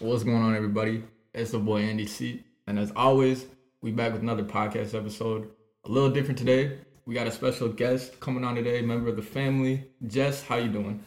What's 0.00 0.22
going 0.22 0.36
on, 0.36 0.54
everybody? 0.54 1.02
It's 1.34 1.50
the 1.50 1.58
boy 1.58 1.80
Andy 1.80 2.06
C. 2.06 2.44
And 2.66 2.78
as 2.78 2.92
always, 2.94 3.46
we 3.82 3.90
back 3.90 4.12
with 4.12 4.22
another 4.22 4.44
podcast 4.44 4.94
episode. 4.94 5.50
A 5.84 5.88
little 5.88 6.10
different 6.10 6.38
today. 6.38 6.78
We 7.04 7.14
got 7.14 7.26
a 7.26 7.32
special 7.32 7.68
guest 7.68 8.20
coming 8.20 8.44
on 8.44 8.54
today, 8.54 8.80
member 8.82 9.08
of 9.08 9.16
the 9.16 9.22
family. 9.22 9.88
Jess, 10.06 10.42
how 10.42 10.56
you 10.56 10.68
doing? 10.68 11.02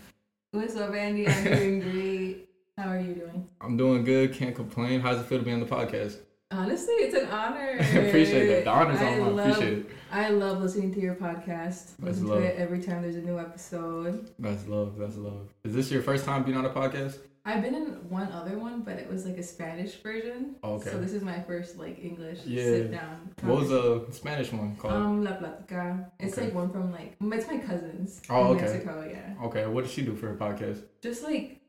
What's 0.51 0.75
up, 0.75 0.93
Andy? 0.93 1.27
I'm 1.27 1.43
doing 1.43 1.79
great. 1.91 2.49
How 2.77 2.89
are 2.89 2.99
you 2.99 3.13
doing? 3.13 3.47
I'm 3.61 3.77
doing 3.77 4.03
good. 4.03 4.33
Can't 4.33 4.55
complain. 4.55 4.99
How's 4.99 5.19
it 5.19 5.25
feel 5.25 5.39
to 5.39 5.45
be 5.45 5.53
on 5.53 5.59
the 5.59 5.65
podcast? 5.65 6.17
Honestly, 6.49 6.93
it's 6.95 7.15
an 7.15 7.29
honor. 7.29 7.77
appreciate 7.79 8.47
that. 8.47 8.65
The 8.65 8.71
honor's 8.71 8.99
I 8.99 9.19
on 9.19 9.35
love, 9.37 9.47
Appreciate 9.51 9.77
it. 9.79 9.89
I 10.11 10.29
love 10.31 10.61
listening 10.61 10.93
to 10.95 10.99
your 10.99 11.15
podcast. 11.15 11.95
That's 11.97 12.19
Listen 12.19 12.27
love. 12.27 12.39
to 12.39 12.45
it 12.45 12.57
every 12.57 12.81
time 12.81 13.03
there's 13.03 13.15
a 13.15 13.21
new 13.21 13.39
episode. 13.39 14.29
That's 14.37 14.67
love. 14.67 14.97
That's 14.97 15.15
love. 15.15 15.47
Is 15.63 15.73
this 15.73 15.89
your 15.91 16.01
first 16.01 16.25
time 16.25 16.43
being 16.43 16.57
on 16.57 16.65
a 16.65 16.69
podcast? 16.69 17.19
I've 17.43 17.63
been 17.63 17.73
in 17.73 17.85
one 18.09 18.31
other 18.31 18.57
one, 18.59 18.81
but 18.81 18.97
it 18.99 19.09
was 19.09 19.25
like 19.25 19.37
a 19.37 19.43
Spanish 19.43 19.95
version. 20.03 20.55
Oh, 20.63 20.73
Okay. 20.75 20.91
So 20.91 20.99
this 20.99 21.11
is 21.13 21.23
my 21.23 21.41
first 21.41 21.77
like 21.77 21.97
English 22.03 22.39
Yeah. 22.45 22.63
sit 22.63 22.91
down. 22.91 23.31
What 23.41 23.61
was 23.61 23.69
the 23.69 24.05
Spanish 24.11 24.51
one 24.53 24.75
called? 24.75 24.93
Um, 24.93 25.23
La 25.23 25.31
Platica. 25.31 26.11
It's 26.19 26.37
Okay. 26.37 26.45
like 26.47 26.53
one 26.55 26.69
from 26.71 26.91
like 26.91 27.15
it's 27.19 27.47
my 27.47 27.57
cousin's 27.57 28.21
Oh, 28.29 28.51
in 28.51 28.57
okay. 28.57 28.65
Mexico. 28.65 29.07
Yeah. 29.09 29.45
okay, 29.47 29.65
what 29.65 29.83
did 29.85 29.91
she 29.91 30.03
do 30.03 30.15
for 30.15 30.27
her 30.27 30.35
podcast? 30.35 30.83
Just 31.01 31.23
like. 31.23 31.60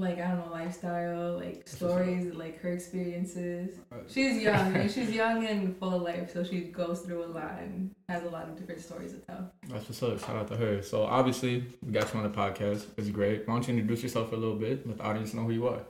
Like 0.00 0.18
I 0.18 0.28
don't 0.28 0.46
know, 0.46 0.52
lifestyle, 0.52 1.36
like 1.36 1.68
stories, 1.68 2.34
like 2.34 2.60
her 2.60 2.72
experiences. 2.72 3.78
She's 4.08 4.42
young. 4.42 4.74
and 4.80 4.90
she's 4.90 5.10
young 5.10 5.46
and 5.46 5.76
full 5.76 5.94
of 5.94 6.02
life, 6.02 6.32
so 6.32 6.42
she 6.42 6.60
goes 6.62 7.02
through 7.02 7.24
a 7.24 7.26
lot 7.26 7.58
and 7.60 7.90
has 8.08 8.22
a 8.22 8.30
lot 8.30 8.48
of 8.48 8.58
different 8.58 8.80
stories 8.80 9.12
to 9.12 9.18
tell. 9.18 9.52
That's 9.68 9.88
what's 9.88 10.02
up. 10.02 10.18
Shout 10.20 10.36
out 10.36 10.48
to 10.48 10.56
her. 10.56 10.82
So 10.82 11.04
obviously, 11.04 11.64
we 11.84 11.92
got 11.92 12.12
you 12.12 12.20
on 12.20 12.30
the 12.30 12.36
podcast. 12.36 12.86
It's 12.96 13.10
great. 13.10 13.46
Why 13.46 13.54
don't 13.54 13.68
you 13.68 13.74
introduce 13.74 14.02
yourself 14.02 14.32
a 14.32 14.36
little 14.36 14.56
bit? 14.56 14.86
Let 14.86 14.98
the 14.98 15.04
audience 15.04 15.34
know 15.34 15.44
who 15.44 15.52
you 15.52 15.68
are. 15.68 15.80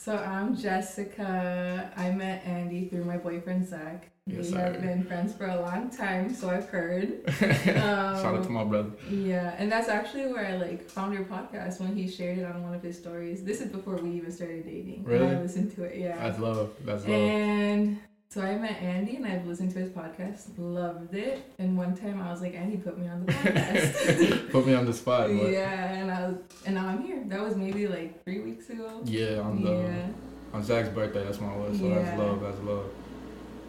So 0.00 0.16
I'm 0.16 0.56
Jessica. 0.56 1.92
I 1.96 2.12
met 2.12 2.46
Andy 2.46 2.88
through 2.88 3.04
my 3.04 3.16
boyfriend 3.16 3.66
Zach. 3.68 4.10
Yes, 4.26 4.52
we 4.52 4.56
have 4.56 4.80
been 4.80 5.02
friends 5.02 5.34
for 5.34 5.46
a 5.46 5.60
long 5.60 5.90
time, 5.90 6.32
so 6.32 6.50
I've 6.50 6.68
heard. 6.68 7.24
Shout 7.40 8.24
out 8.24 8.44
to 8.44 8.50
my 8.50 8.60
um, 8.60 8.68
brother. 8.68 8.90
Yeah, 9.10 9.56
and 9.58 9.72
that's 9.72 9.88
actually 9.88 10.32
where 10.32 10.46
I 10.46 10.56
like 10.56 10.88
found 10.88 11.14
your 11.14 11.24
podcast 11.24 11.80
when 11.80 11.96
he 11.96 12.08
shared 12.08 12.38
it 12.38 12.44
on 12.44 12.62
one 12.62 12.74
of 12.74 12.82
his 12.82 12.96
stories. 12.96 13.42
This 13.42 13.60
is 13.60 13.72
before 13.72 13.96
we 13.96 14.10
even 14.12 14.30
started 14.30 14.64
dating. 14.64 15.02
Really? 15.02 15.34
I 15.34 15.40
listened 15.40 15.74
to 15.74 15.82
it. 15.82 15.98
Yeah. 15.98 16.16
That's 16.16 16.38
love. 16.38 16.70
That's 16.84 17.04
love. 17.04 17.10
And 17.10 17.98
so 18.30 18.42
I 18.42 18.56
met 18.56 18.80
Andy 18.82 19.16
and 19.16 19.26
I've 19.26 19.46
listened 19.46 19.72
to 19.72 19.78
his 19.78 19.88
podcast, 19.88 20.48
loved 20.58 21.14
it. 21.14 21.50
And 21.58 21.78
one 21.78 21.96
time 21.96 22.20
I 22.20 22.30
was 22.30 22.42
like, 22.42 22.54
Andy 22.54 22.76
put 22.76 22.98
me 22.98 23.08
on 23.08 23.24
the 23.24 23.32
podcast. 23.32 24.50
Put 24.52 24.66
me 24.66 24.74
on 24.74 24.84
the 24.84 24.92
spot. 24.92 25.28
But 25.28 25.50
yeah, 25.50 25.92
and 25.94 26.10
I 26.10 26.28
was, 26.28 26.36
and 26.66 26.74
now 26.74 26.88
I'm 26.88 27.02
here. 27.02 27.22
That 27.26 27.40
was 27.40 27.56
maybe 27.56 27.88
like 27.88 28.22
three 28.24 28.40
weeks 28.40 28.68
ago. 28.70 29.00
yeah, 29.04 29.38
on 29.38 29.62
the 29.62 29.72
yeah. 29.72 30.06
on 30.52 30.62
Zach's 30.62 30.88
birthday, 30.90 31.24
that's 31.24 31.38
when 31.38 31.50
I 31.50 31.56
was. 31.56 31.78
So 31.78 31.88
that's 31.88 32.18
love. 32.18 32.40
That's 32.42 32.58
love. 32.60 32.90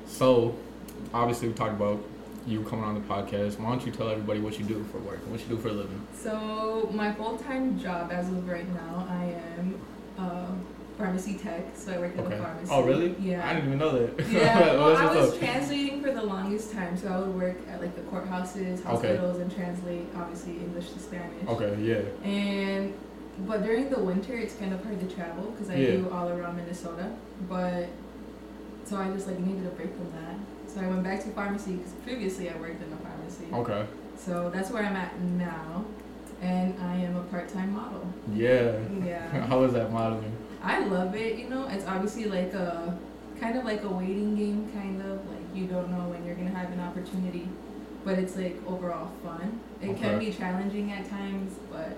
So 0.08 0.56
obviously, 1.14 1.48
we 1.50 1.54
talked 1.54 1.74
about 1.74 2.04
you 2.46 2.64
coming 2.64 2.84
on 2.84 2.96
the 2.96 3.02
podcast. 3.02 3.60
Why 3.60 3.70
don't 3.70 3.86
you 3.86 3.92
tell 3.92 4.10
everybody 4.10 4.40
what 4.40 4.60
you 4.60 4.66
do 4.66 4.84
for 4.92 4.98
work? 5.00 5.20
What 5.28 5.40
you 5.40 5.48
do 5.48 5.58
for 5.58 5.70
a 5.70 5.74
living? 5.74 6.06
So 6.14 6.90
my 6.94 7.14
full 7.14 7.38
time 7.38 7.80
job 7.80 8.12
as 8.12 8.28
of 8.28 8.48
right 8.48 8.68
now, 8.74 9.08
I 9.10 9.36
am 9.58 9.82
uh, 10.18 10.52
pharmacy 11.00 11.36
tech. 11.36 11.64
So 11.76 11.94
I 11.94 11.98
work 11.98 12.18
at 12.18 12.26
Okay. 12.26 12.36
a 12.36 12.42
pharmacy. 12.44 12.70
Oh, 12.72 12.84
really? 12.84 13.16
Yeah. 13.20 13.48
I 13.50 13.54
didn't 13.54 13.68
even 13.70 13.80
know 13.80 13.98
that. 14.06 14.28
Yeah, 14.30 14.60
well, 14.80 14.96
I 14.98 15.16
was 15.16 15.34
up. 15.34 15.40
translating 15.40 16.04
for 16.04 16.12
the 16.12 16.22
longest 16.22 16.74
time, 16.74 16.96
so 16.98 17.08
I 17.08 17.18
would 17.20 17.36
work 17.36 17.56
at 17.72 17.82
like 17.82 17.96
the 17.96 18.02
courthouses, 18.02 18.84
hospitals, 18.84 19.40
and 19.40 19.54
translate 19.56 20.06
obviously 20.16 20.58
English 20.58 20.90
to 20.92 21.00
Spanish. 21.00 21.48
Okay. 21.48 21.76
Yeah. 21.82 22.30
And 22.30 22.94
but 23.48 23.64
during 23.64 23.90
the 23.90 24.00
winter, 24.00 24.36
it's 24.38 24.56
kind 24.56 24.74
of 24.74 24.84
hard 24.84 25.00
to 25.00 25.16
travel 25.16 25.52
because 25.52 25.70
I 25.70 25.76
Yeah. 25.76 25.92
do 25.92 26.10
all 26.12 26.28
around 26.30 26.58
Minnesota. 26.58 27.08
But 27.48 27.88
so 28.84 28.98
I 28.98 29.10
just 29.12 29.28
like 29.28 29.40
needed 29.40 29.66
a 29.66 29.70
break 29.70 29.96
from 29.96 30.12
that. 30.12 30.36
So 30.68 30.82
I 30.82 30.88
went 30.88 31.04
back 31.04 31.24
to 31.24 31.30
pharmacy 31.30 31.74
because 31.78 31.94
previously 32.06 32.50
I 32.50 32.58
worked 32.58 32.84
in 32.84 32.92
a 32.92 32.98
pharmacy. 32.98 33.46
Okay. 33.54 33.86
So 34.18 34.50
that's 34.54 34.70
where 34.70 34.84
I'm 34.84 34.96
at 34.98 35.18
now, 35.22 35.86
and 36.42 36.76
I 36.82 36.96
am 36.98 37.16
a 37.16 37.24
part-time 37.24 37.74
model. 37.74 38.06
Yeah. 38.34 38.78
Yeah, 39.04 39.46
How 39.48 39.64
is 39.64 39.72
that 39.74 39.92
modeling? 39.94 40.34
I 40.64 40.80
love 40.86 41.16
it. 41.16 41.38
You 41.38 41.50
know, 41.50 41.68
it's 41.68 41.86
obviously 41.86 42.26
like 42.26 42.54
a 42.54 42.98
kind 43.40 43.58
of 43.58 43.66
like 43.66 43.84
a 43.84 43.90
waiting 43.90 44.36
game, 44.36 44.70
kind 44.74 45.02
of 45.02 45.26
like 45.30 45.46
you 45.56 45.66
don't 45.66 45.90
know 45.92 46.10
when 46.10 46.26
you're 46.26 46.36
gonna 46.36 46.50
have 46.52 46.72
an 46.72 46.80
opportunity, 46.80 47.48
but 48.04 48.20
it's 48.20 48.36
like 48.36 48.58
overall 48.68 49.12
fun. 49.24 49.60
It 49.82 49.98
can 49.98 50.20
be 50.20 50.32
challenging 50.32 50.92
at 50.92 51.10
times, 51.10 51.56
but 51.72 51.98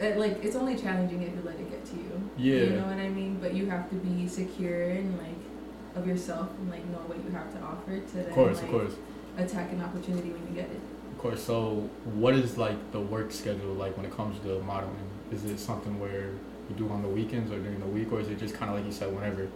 it, 0.00 0.16
like 0.16 0.42
it's 0.42 0.56
only 0.56 0.76
challenging 0.76 1.22
if 1.22 1.34
you 1.34 1.42
let 1.44 1.56
it 1.56 1.70
get 1.70 1.84
to 1.86 1.96
you. 1.96 2.30
Yeah. 2.38 2.64
You 2.64 2.70
know 2.76 2.86
what 2.86 2.98
I 2.98 3.08
mean? 3.10 3.38
But 3.40 3.54
you 3.54 3.66
have 3.68 3.88
to 3.90 3.96
be 3.96 4.26
secure 4.26 4.90
and 4.90 5.18
like 5.18 5.34
of 5.96 6.06
yourself 6.06 6.48
and 6.58 6.70
like 6.70 6.84
know 6.86 6.98
what 6.98 7.18
you 7.22 7.30
have 7.32 7.52
to 7.52 7.60
offer 7.60 7.98
to 7.98 8.14
then 8.14 8.26
Of 8.26 8.32
course. 8.32 8.56
like 8.58 8.64
Of 8.66 8.70
course. 8.70 8.92
attack 9.36 9.72
an 9.72 9.82
opportunity 9.82 10.30
when 10.30 10.40
you 10.48 10.54
get 10.62 10.70
it. 10.70 10.80
Of 11.12 11.18
course. 11.18 11.42
So, 11.42 11.90
what 12.04 12.34
is 12.34 12.56
like 12.56 12.92
the 12.92 13.00
work 13.00 13.30
schedule 13.32 13.74
like 13.74 13.96
when 13.96 14.06
it 14.06 14.16
comes 14.16 14.38
to 14.40 14.60
modeling? 14.62 14.96
Is 15.30 15.44
it 15.44 15.58
something 15.60 16.00
where 16.00 16.30
you 16.70 16.76
do 16.86 16.92
on 16.92 17.02
the 17.02 17.08
weekends 17.08 17.50
or 17.52 17.58
during 17.58 17.80
the 17.80 17.86
week, 17.86 18.12
or 18.12 18.20
is 18.20 18.28
it 18.28 18.38
just 18.38 18.54
kind 18.54 18.70
of 18.70 18.76
like 18.76 18.86
you 18.86 18.92
said, 18.92 19.12
whenever? 19.14 19.48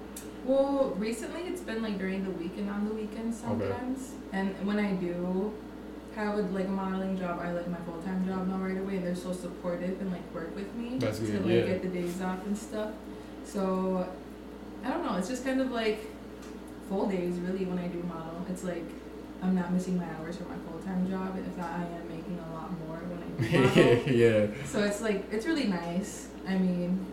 Well, 0.45 0.95
recently 0.99 1.43
it's 1.43 1.61
been 1.63 1.81
like 1.83 1.99
during 1.99 2.25
the 2.25 2.31
week 2.33 2.53
and 2.59 2.69
on 2.69 2.87
the 2.89 2.95
weekends 2.95 3.43
Okay. 3.45 3.69
sometimes. 3.69 4.13
And 4.33 4.55
when 4.67 4.79
I 4.79 4.93
do 4.93 5.55
have 6.17 6.37
a, 6.39 6.43
like 6.43 6.67
a 6.67 6.71
modeling 6.71 7.19
job, 7.19 7.41
I 7.41 7.53
let 7.53 7.71
my 7.71 7.79
full 7.87 8.01
time 8.03 8.27
job 8.27 8.47
now 8.49 8.57
right 8.59 8.77
away, 8.79 8.97
and 8.97 9.07
they're 9.07 9.15
so 9.15 9.33
supportive 9.33 10.01
and 10.01 10.11
like 10.13 10.35
work 10.35 10.55
with 10.55 10.73
me 10.75 10.99
That's 10.99 11.19
to 11.21 11.25
good, 11.25 11.43
like 11.47 11.55
yeah. 11.55 11.61
get 11.63 11.83
the 11.83 11.89
days 11.89 12.21
off 12.21 12.45
and 12.47 12.57
stuff. 12.57 12.91
So 13.45 14.09
I 14.85 14.91
don't 14.91 15.05
know. 15.05 15.17
It's 15.17 15.29
just 15.29 15.45
kind 15.45 15.61
of 15.61 15.71
like 15.71 16.01
full 16.89 17.07
days 17.09 17.37
really 17.39 17.65
when 17.65 17.79
I 17.79 17.89
do 17.89 18.03
model. 18.03 18.45
It's 18.51 18.65
like 18.65 18.85
I'm 19.43 19.55
not 19.55 19.73
missing 19.73 19.97
my 19.99 20.07
hours 20.19 20.37
for 20.37 20.45
my 20.45 20.57
full 20.69 20.81
time 20.81 21.09
job, 21.11 21.37
and 21.37 21.47
if 21.47 21.57
not, 21.57 21.71
I 21.71 21.85
am 21.85 22.09
making 22.09 22.39
a 22.39 22.55
lot 22.55 22.71
more 22.87 22.99
when 22.99 23.23
I 23.23 23.51
do 23.51 23.61
model. 24.05 24.15
yeah. 24.15 24.47
So 24.67 24.83
it's 24.83 25.01
like 25.01 25.25
it's 25.33 25.47
really 25.47 25.67
nice. 25.69 26.29
I 26.47 26.56
mean, 26.59 27.05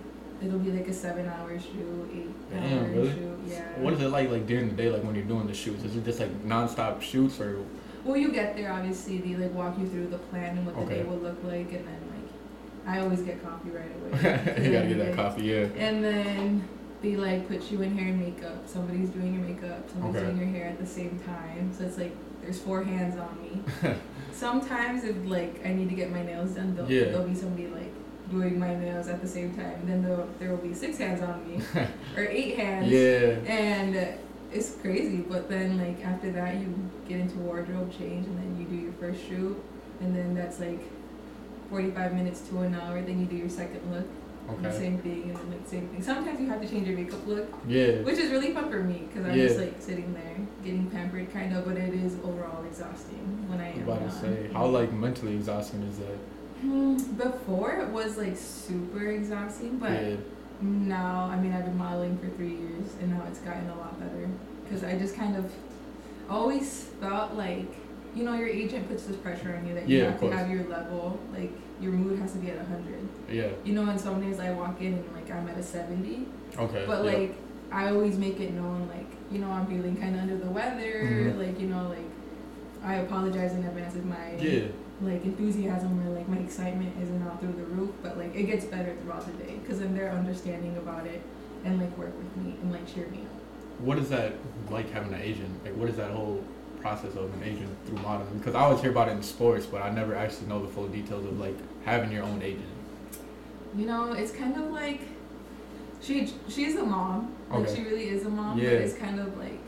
it'll 0.44 0.60
be 0.60 0.72
like 0.72 0.88
a 0.88 0.94
seven 0.94 1.28
hour 1.28 1.58
shoot, 1.60 2.12
eight 2.14 2.52
Damn, 2.52 2.80
hour 2.80 2.86
really? 2.90 3.14
shoot. 3.14 3.40
Yeah. 3.48 3.62
What 3.80 3.94
is 3.94 4.02
it 4.02 4.10
like 4.10 4.30
like 4.30 4.46
during 4.48 4.70
the 4.70 4.76
day, 4.76 4.90
like 4.90 5.04
when 5.04 5.16
you're 5.16 5.26
doing 5.26 5.48
the 5.48 5.54
shoots? 5.54 5.84
Is 5.84 5.96
it 5.96 6.04
just 6.06 6.20
like 6.20 6.32
nonstop 6.44 7.02
shoots 7.02 7.40
or? 7.40 7.60
Well, 8.04 8.18
you 8.18 8.32
get 8.32 8.56
there 8.56 8.72
obviously. 8.74 9.20
They 9.20 9.36
like 9.36 9.54
walk 9.54 9.78
you 9.80 9.88
through 9.88 10.08
the 10.08 10.18
plan 10.18 10.58
and 10.58 10.66
what 10.66 10.76
the 10.76 10.82
Okay. 10.82 10.96
day 10.98 11.04
will 11.04 11.18
look 11.18 11.38
like, 11.44 11.72
and 11.72 11.86
then 11.88 12.02
like 12.12 12.88
I 12.88 13.00
always 13.00 13.22
get 13.22 13.44
coffee 13.44 13.70
right 13.70 13.92
away. 13.96 14.12
you 14.66 14.72
gotta 14.72 14.88
get 14.88 14.98
that 14.98 15.16
coffee, 15.16 15.44
yeah. 15.44 15.68
And 15.78 16.04
then 16.04 16.68
they 17.02 17.16
like 17.16 17.48
put 17.48 17.70
you 17.72 17.82
in 17.84 17.98
hair 17.98 18.08
and 18.10 18.20
makeup. 18.20 18.68
Somebody's 18.68 19.10
doing 19.10 19.34
your 19.36 19.44
makeup. 19.44 19.88
Somebody's 19.90 20.18
Okay. 20.18 20.26
doing 20.26 20.40
your 20.40 20.48
hair 20.60 20.68
at 20.70 20.80
the 20.80 20.86
same 20.88 21.20
time. 21.26 21.72
So 21.78 21.84
it's 21.86 21.98
like 21.98 22.16
there's 22.42 22.60
four 22.60 22.84
hands 22.84 23.18
on 23.20 23.38
me. 23.42 23.62
Sometimes 24.32 25.04
if 25.04 25.16
like 25.26 25.66
I 25.66 25.74
need 25.74 25.90
to 25.90 25.96
get 25.96 26.12
my 26.12 26.24
nails 26.24 26.52
done, 26.52 26.76
there'll, 26.76 26.92
Yeah. 26.92 27.06
there'll 27.12 27.28
be 27.28 27.36
somebody 27.36 27.68
like 27.68 27.92
doing 28.32 28.58
my 28.58 28.74
nails 28.76 29.08
at 29.08 29.22
the 29.22 29.28
same 29.28 29.54
time. 29.56 29.82
Then 29.86 30.02
there 30.40 30.50
will 30.50 30.58
be 30.58 30.74
six 30.74 30.98
hands 30.98 31.22
on 31.22 31.48
me 31.48 31.62
or 32.18 32.24
eight 32.24 32.58
hands. 32.58 32.88
Yeah. 32.90 33.52
And 33.52 34.18
it's 34.52 34.72
crazy, 34.82 35.18
but 35.18 35.50
then 35.50 35.78
like 35.78 36.04
after 36.06 36.32
that 36.32 36.56
you 36.56 36.74
get 37.08 37.20
into 37.20 37.38
wardrobe 37.40 37.92
change 37.92 38.26
and 38.26 38.38
then 38.38 38.58
you 38.60 38.66
do 38.66 38.76
your 38.84 38.94
first 38.94 39.26
shoot 39.28 39.62
and 40.02 40.16
then 40.16 40.34
that's 40.34 40.60
like 40.60 40.82
45 41.70 42.14
minutes 42.14 42.42
to 42.50 42.60
an 42.60 42.76
hour, 42.76 43.02
then 43.02 43.20
you 43.20 43.26
do 43.26 43.36
your 43.36 43.50
second 43.50 43.82
look. 43.94 44.06
and 44.50 44.66
Okay. 44.66 44.78
Same 44.78 44.98
thing 45.00 45.24
and 45.30 45.36
then 45.38 45.52
like 45.52 45.68
same 45.68 45.88
thing. 45.90 46.02
Sometimes 46.02 46.40
you 46.40 46.48
have 46.50 46.62
to 46.62 46.68
change 46.68 46.88
your 46.88 46.98
makeup 46.98 47.26
look, 47.26 47.48
Yeah. 47.68 48.02
which 48.02 48.18
is 48.18 48.32
really 48.32 48.52
fun 48.54 48.70
for 48.70 48.82
me 48.84 49.08
because 49.08 49.26
I'm 49.26 49.36
just 49.36 49.58
like 49.60 49.76
sitting 49.80 50.14
there 50.14 50.36
getting 50.64 50.90
pampered 50.90 51.32
kind 51.32 51.56
of, 51.56 51.64
but 51.66 51.78
it 51.78 51.94
is 51.94 52.16
overall 52.24 52.64
exhausting 52.66 53.46
when 53.50 53.62
I 53.62 53.68
I 53.68 53.70
am 53.70 53.84
about 53.84 54.02
to 54.04 54.12
say, 54.12 54.50
how 54.52 54.66
like 54.66 54.92
mentally 54.92 55.36
exhausting 55.36 55.84
is 55.84 56.00
that? 56.00 56.18
Hmm, 56.62 56.96
Before 57.18 57.72
it 57.74 57.90
was 57.90 58.18
like 58.18 58.38
super 58.38 59.08
exhausting, 59.08 59.78
but 59.80 59.92
yeah. 59.92 60.16
now, 60.62 61.26
I 61.32 61.36
mean, 61.40 61.54
I've 61.54 61.66
been 61.66 61.78
modeling 61.78 62.18
for 62.20 62.28
three 62.38 62.56
years, 62.56 62.88
and 63.02 63.12
now 63.12 63.24
it's 63.28 63.40
gotten 63.40 63.68
a 63.70 63.76
lot 63.76 64.00
better. 64.00 64.30
Because 64.64 64.84
I 64.84 64.98
just 64.98 65.16
kind 65.16 65.36
of 65.36 65.52
always 66.30 66.84
felt 67.02 67.34
like, 67.34 67.68
you 68.16 68.24
know, 68.24 68.36
your 68.36 68.48
agent 68.48 68.88
puts 68.88 69.04
this 69.06 69.16
pressure 69.18 69.56
on 69.56 69.68
you 69.68 69.74
that 69.74 69.88
you 69.90 69.98
Yeah, 70.00 70.12
have 70.12 70.20
to 70.22 70.32
have 70.32 70.50
your 70.50 70.64
level, 70.66 71.20
like 71.34 71.52
your 71.82 71.92
mood 71.94 72.20
has 72.20 72.34
to 72.34 72.38
be 72.38 72.52
at 72.52 72.60
hundred. 72.68 73.08
Yeah. 73.30 73.48
You 73.66 73.74
know, 73.74 73.90
and 73.90 74.00
some 74.00 74.22
days 74.22 74.40
I 74.40 74.52
walk 74.52 74.80
in 74.82 74.94
and 74.94 75.14
like 75.14 75.32
I'm 75.32 75.48
at 75.50 75.58
a 75.58 75.64
seventy, 75.64 76.28
Okay. 76.58 76.84
but 76.86 77.04
like 77.06 77.36
I 77.72 77.90
always 77.90 78.18
make 78.18 78.40
it 78.40 78.54
known, 78.54 78.88
like 78.90 79.08
you 79.32 79.40
know, 79.40 79.50
I'm 79.50 79.66
feeling 79.66 79.96
kind 79.98 80.16
of 80.16 80.22
under 80.22 80.38
the 80.38 80.50
weather, 80.52 81.02
Mhm. 81.06 81.40
like 81.40 81.60
you 81.60 81.68
know, 81.68 81.88
like 81.90 82.06
I 82.84 82.96
apologize 82.96 83.54
in 83.54 83.64
advance 83.64 83.96
if 83.96 84.04
my 84.04 84.36
Yeah. 84.40 84.68
Like 85.02 85.24
enthusiasm 85.26 86.06
or 86.08 86.12
like 86.12 86.28
my 86.30 86.38
excitement 86.38 86.94
isn't 87.02 87.24
out 87.24 87.40
through 87.40 87.54
the 87.54 87.64
roof, 87.64 87.92
but 88.04 88.18
like 88.18 88.36
it 88.36 88.44
gets 88.44 88.66
better 88.66 88.96
throughout 89.02 89.26
the 89.26 89.44
day 89.44 89.56
because 89.62 89.80
then 89.80 89.96
they're 89.96 90.12
understanding 90.12 90.78
about 90.78 91.06
it 91.08 91.22
and 91.66 91.80
like 91.80 91.96
work 91.98 92.16
with 92.18 92.38
me 92.38 92.56
and 92.62 92.72
like 92.72 92.86
cheer 92.92 93.08
me 93.08 93.20
up. 93.20 93.42
What 93.80 93.98
is 93.98 94.10
that 94.10 94.34
like 94.70 94.92
having 94.92 95.14
an 95.14 95.22
agent? 95.22 95.64
Like, 95.66 95.76
what 95.76 95.90
is 95.90 95.98
that 95.98 96.12
whole 96.12 96.44
process 96.82 97.16
of 97.16 97.34
an 97.34 97.44
agent 97.44 97.70
through 97.86 97.98
modeling? 97.98 98.38
Because 98.38 98.56
I 98.56 98.62
always 98.62 98.82
hear 98.82 98.92
about 98.92 99.08
it 99.10 99.14
in 99.14 99.24
sports, 99.24 99.66
but 99.66 99.82
I 99.82 99.90
never 99.90 100.16
actually 100.16 100.48
know 100.48 100.62
the 100.62 100.68
full 100.68 100.88
details 100.88 101.26
of 101.26 101.40
like 101.40 101.58
having 101.86 102.12
your 102.12 102.24
own 102.24 102.42
agent. 102.42 102.66
You 103.76 103.86
know, 103.86 104.14
it's 104.14 104.32
kind 104.32 104.56
of 104.58 104.72
like 104.72 105.02
She 106.02 106.28
she's 106.50 106.76
a 106.76 106.84
mom. 106.84 107.36
Like 107.50 107.68
she 107.70 107.84
really 107.84 108.10
is 108.10 108.26
a 108.26 108.30
mom. 108.30 108.58
Yeah. 108.58 108.72
But 108.72 108.82
it's 108.82 108.96
kind 108.96 109.20
of 109.20 109.38
like 109.38 109.60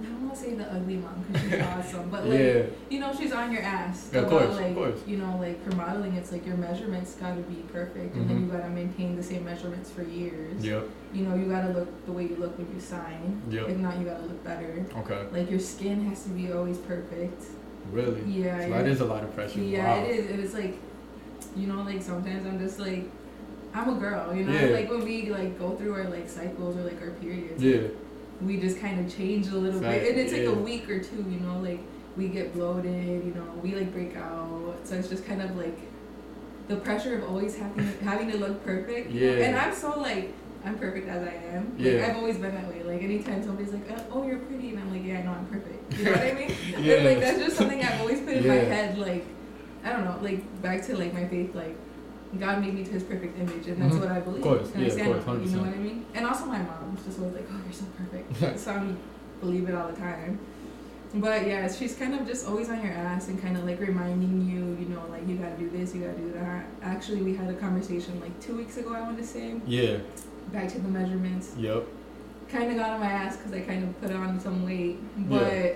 I 0.00 0.04
don't 0.04 0.22
want 0.22 0.34
to 0.34 0.40
say 0.40 0.54
the 0.54 0.64
ugly 0.72 0.96
mom 0.96 1.24
because 1.26 1.42
she's 1.50 1.60
awesome, 1.94 2.08
but 2.10 2.26
like 2.26 2.38
yeah. 2.38 2.62
you 2.88 3.00
know 3.00 3.12
she's 3.12 3.32
on 3.32 3.52
your 3.52 3.62
ass. 3.62 4.10
Yeah, 4.12 4.20
of 4.20 4.28
course, 4.28 4.44
of 4.44 4.56
like, 4.56 4.74
course. 4.74 5.00
You 5.06 5.16
know, 5.18 5.36
like 5.38 5.62
for 5.64 5.74
modeling, 5.74 6.14
it's 6.14 6.30
like 6.30 6.46
your 6.46 6.56
measurements 6.56 7.14
got 7.14 7.34
to 7.34 7.42
be 7.42 7.62
perfect, 7.72 8.14
and 8.14 8.28
then 8.30 8.38
Mhm. 8.38 8.46
you 8.46 8.52
got 8.52 8.62
to 8.62 8.70
maintain 8.70 9.16
the 9.16 9.22
same 9.22 9.44
measurements 9.44 9.90
for 9.90 10.02
years. 10.02 10.64
Yep. 10.64 10.84
You 11.12 11.24
know, 11.24 11.34
you 11.34 11.46
got 11.46 11.62
to 11.66 11.72
look 11.72 12.06
the 12.06 12.12
way 12.12 12.24
you 12.24 12.36
look 12.36 12.56
when 12.58 12.72
you 12.72 12.80
sign. 12.80 13.42
Yep. 13.50 13.68
If 13.70 13.76
not, 13.78 13.98
you 13.98 14.04
got 14.04 14.18
to 14.18 14.26
look 14.26 14.44
better. 14.44 14.86
Okay. 14.98 15.22
Like 15.32 15.50
your 15.50 15.60
skin 15.60 16.08
has 16.08 16.22
to 16.24 16.28
be 16.30 16.52
always 16.52 16.78
perfect. 16.78 17.42
Really? 17.90 18.22
Yeah. 18.22 18.64
So 18.64 18.70
that 18.70 18.86
is 18.86 19.00
a 19.00 19.04
lot 19.06 19.24
of 19.24 19.34
pressure. 19.34 19.60
yeah, 19.60 19.96
wow. 19.98 20.04
it 20.04 20.10
is. 20.10 20.30
And 20.30 20.40
it's 20.44 20.54
like, 20.54 20.76
you 21.56 21.66
know, 21.66 21.82
like 21.82 22.02
sometimes 22.02 22.46
I'm 22.46 22.58
just 22.58 22.78
like, 22.78 23.04
I'm 23.74 23.96
a 23.96 23.98
girl, 23.98 24.34
you 24.34 24.44
know. 24.44 24.52
Yeah. 24.52 24.74
Like 24.76 24.90
when 24.90 25.02
we 25.04 25.30
like 25.30 25.58
go 25.58 25.74
through 25.76 25.94
our 25.94 26.04
like 26.04 26.28
cycles 26.28 26.76
or 26.76 26.82
like 26.82 27.00
our 27.02 27.10
periods, 27.10 27.62
Yeah. 27.62 27.88
We 28.40 28.56
just 28.58 28.78
kind 28.80 29.00
of 29.04 29.14
change 29.14 29.48
a 29.48 29.56
little 29.56 29.80
Right, 29.80 30.00
bit, 30.00 30.10
and 30.12 30.20
it's 30.20 30.32
like 30.32 30.42
a 30.42 30.52
week 30.52 30.88
or 30.88 31.00
two, 31.00 31.16
you 31.16 31.40
know. 31.40 31.58
Like 31.60 31.80
we 32.16 32.28
get 32.28 32.54
bloated, 32.54 33.24
you 33.24 33.32
know, 33.34 33.44
we 33.62 33.74
like 33.74 33.92
break 33.92 34.16
out, 34.16 34.76
so 34.84 34.94
it's 34.96 35.08
just 35.08 35.26
kind 35.26 35.42
of 35.42 35.56
like 35.56 35.78
the 36.68 36.76
pressure 36.76 37.16
of 37.18 37.24
always 37.28 37.56
having 37.56 37.86
having 38.02 38.30
to 38.30 38.36
look 38.38 38.64
perfect. 38.64 39.10
Yeah. 39.10 39.30
And 39.32 39.56
I'm 39.56 39.74
so 39.74 39.98
like. 39.98 40.34
I'm 40.64 40.76
perfect 40.76 41.08
as 41.08 41.22
I 41.22 41.34
am. 41.54 41.72
Like, 41.78 41.86
Yeah. 41.86 42.06
I've 42.08 42.16
always 42.16 42.36
been 42.36 42.52
that 42.52 42.66
way. 42.68 42.82
Like 42.82 43.00
anytime 43.00 43.44
somebody's 43.44 43.72
like, 43.72 43.88
uh, 43.92 44.02
"Oh, 44.12 44.26
you're 44.26 44.40
pretty," 44.40 44.70
and 44.70 44.80
I'm 44.80 44.90
like, 44.92 45.04
"Yeah, 45.06 45.20
I 45.20 45.22
know 45.22 45.30
I'm 45.30 45.46
perfect." 45.46 45.96
You 45.96 46.04
know 46.06 46.10
what 46.10 46.20
I 46.20 46.32
mean? 46.32 46.52
Yeah. 46.84 46.94
And, 46.94 47.04
like 47.06 47.20
that's 47.20 47.38
just 47.38 47.56
something 47.56 47.80
I've 47.80 48.00
always 48.00 48.18
put 48.20 48.34
in 48.34 48.46
my 48.46 48.54
head. 48.54 48.98
Like 48.98 49.24
I 49.84 49.92
don't 49.92 50.04
know, 50.04 50.18
like 50.20 50.60
back 50.60 50.82
to 50.86 50.96
like 50.98 51.14
my 51.14 51.26
faith. 51.28 51.54
Like 51.54 51.76
God 52.38 52.60
made 52.60 52.74
me 52.74 52.84
to 52.84 52.90
His 52.90 53.02
perfect 53.04 53.38
image, 53.38 53.66
and 53.68 53.80
that's 53.80 53.94
Mhm. 53.94 54.00
what 54.00 54.08
I 54.10 54.20
believe. 54.20 54.42
course, 54.42 54.68
and 54.74 54.76
I 54.76 54.80
yeah, 54.80 54.86
of 54.86 54.92
stand 54.92 55.12
course, 55.14 55.26
on 55.26 55.40
it, 55.40 55.46
You 55.46 55.56
know 55.56 55.62
what 55.62 55.72
I 55.74 55.78
mean? 55.78 56.04
And 56.14 56.26
also 56.26 56.44
my 56.46 56.58
mom's 56.58 57.04
just 57.06 57.18
always 57.18 57.34
like, 57.34 57.46
"Oh, 57.50 57.56
you're 57.64 57.72
so 57.72 57.84
perfect." 57.96 58.58
so 58.64 58.70
I 58.72 58.82
believe 59.40 59.68
it 59.68 59.74
all 59.74 59.88
the 59.88 59.96
time. 59.96 60.38
But 61.14 61.46
yeah, 61.46 61.66
she's 61.72 61.94
kind 61.94 62.14
of 62.14 62.26
just 62.26 62.46
always 62.46 62.68
on 62.68 62.82
your 62.82 62.92
ass 62.92 63.28
and 63.28 63.40
kind 63.40 63.56
of 63.56 63.64
like 63.64 63.80
reminding 63.80 64.42
you, 64.46 64.76
you 64.84 64.94
know, 64.94 65.00
like 65.10 65.26
you 65.26 65.36
gotta 65.36 65.56
do 65.56 65.70
this, 65.70 65.94
you 65.94 66.02
gotta 66.02 66.18
do 66.18 66.30
that. 66.34 66.66
Actually, 66.82 67.22
we 67.22 67.34
had 67.34 67.48
a 67.48 67.54
conversation 67.54 68.20
like 68.20 68.38
two 68.40 68.54
weeks 68.56 68.76
ago. 68.76 68.92
I 68.92 69.00
want 69.00 69.16
to 69.16 69.24
say 69.26 69.54
Yeah. 69.66 69.96
back 70.52 70.68
to 70.68 70.78
the 70.80 70.88
measurements 70.88 71.54
Yep. 71.56 71.84
kind 72.52 72.70
of 72.70 72.76
got 72.76 72.90
on 72.90 73.00
my 73.00 73.06
ass 73.06 73.38
because 73.38 73.52
I 73.54 73.60
kind 73.60 73.84
of 73.84 73.98
put 74.02 74.12
on 74.12 74.38
some 74.38 74.66
weight. 74.66 74.98
But 75.30 75.52
Yeah. 75.54 75.72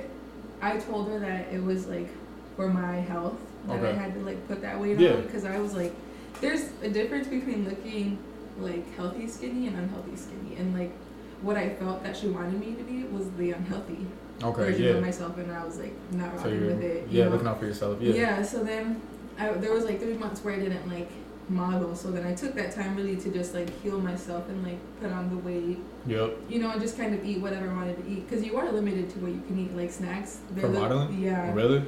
I 0.60 0.76
told 0.76 1.08
her 1.08 1.18
that 1.20 1.46
it 1.50 1.64
was 1.64 1.86
like 1.86 2.08
for 2.56 2.68
my 2.68 2.96
health 2.96 3.38
that 3.68 3.82
I 3.82 3.92
had 3.94 4.12
to 4.14 4.20
like 4.20 4.46
put 4.48 4.60
that 4.60 4.78
weight 4.78 4.98
Yeah. 4.98 5.14
on 5.14 5.22
because 5.22 5.46
I 5.46 5.58
was 5.58 5.72
like, 5.74 5.94
there's 6.42 6.64
a 6.82 6.90
difference 6.90 7.26
between 7.28 7.64
looking 7.68 8.18
like 8.58 8.84
healthy 8.96 9.26
skinny 9.26 9.66
and 9.68 9.78
unhealthy 9.78 10.14
skinny, 10.16 10.56
and 10.58 10.76
like 10.78 10.92
what 11.40 11.56
I 11.56 11.70
felt 11.70 12.02
that 12.04 12.16
she 12.16 12.28
wanted 12.28 12.60
me 12.60 12.74
to 12.74 12.82
be 12.84 13.04
was 13.04 13.30
the 13.38 13.52
unhealthy 13.52 14.06
Okay. 14.42 14.62
version 14.64 14.84
Yeah. 14.84 14.90
of 14.90 15.02
myself, 15.02 15.38
and 15.38 15.50
I 15.50 15.64
was 15.64 15.78
like 15.78 15.94
not 16.12 16.36
So 16.38 16.44
rocking 16.44 16.66
with 16.66 16.82
it. 16.82 17.08
you 17.08 17.18
yeah 17.18 17.24
know? 17.24 17.30
looking 17.30 17.46
out 17.48 17.58
for 17.58 17.66
yourself. 17.66 17.98
Yeah. 18.00 18.14
Yeah. 18.14 18.42
so 18.42 18.62
then 18.62 19.00
I, 19.38 19.48
there 19.52 19.72
was 19.72 19.84
like 19.84 20.00
three 20.00 20.14
months 20.18 20.44
where 20.44 20.54
I 20.54 20.58
didn't 20.58 20.86
like 20.88 21.10
model. 21.48 21.94
So 21.96 22.10
then 22.10 22.24
I 22.26 22.34
took 22.34 22.54
that 22.54 22.70
time 22.74 22.94
really 22.96 23.16
to 23.16 23.30
just 23.30 23.54
like 23.54 23.68
heal 23.82 23.98
myself 24.00 24.48
and 24.48 24.62
like 24.62 24.78
put 25.00 25.10
on 25.10 25.30
the 25.30 25.38
weight, 25.38 25.78
Yep. 26.06 26.36
you 26.48 26.58
know, 26.60 26.70
and 26.70 26.80
just 26.80 26.96
kind 26.98 27.14
of 27.14 27.24
eat 27.24 27.40
whatever 27.40 27.68
I 27.70 27.74
wanted 27.74 27.96
to 28.04 28.10
eat. 28.10 28.28
Because 28.28 28.44
you 28.44 28.56
are 28.58 28.70
limited 28.70 29.10
to 29.10 29.18
what 29.20 29.32
you 29.32 29.42
can 29.48 29.58
eat, 29.58 29.74
like 29.76 29.90
snacks. 29.90 30.38
For 30.60 30.68
li- 30.68 30.78
modeling? 30.78 31.20
Yeah. 31.20 31.52
Really? 31.54 31.84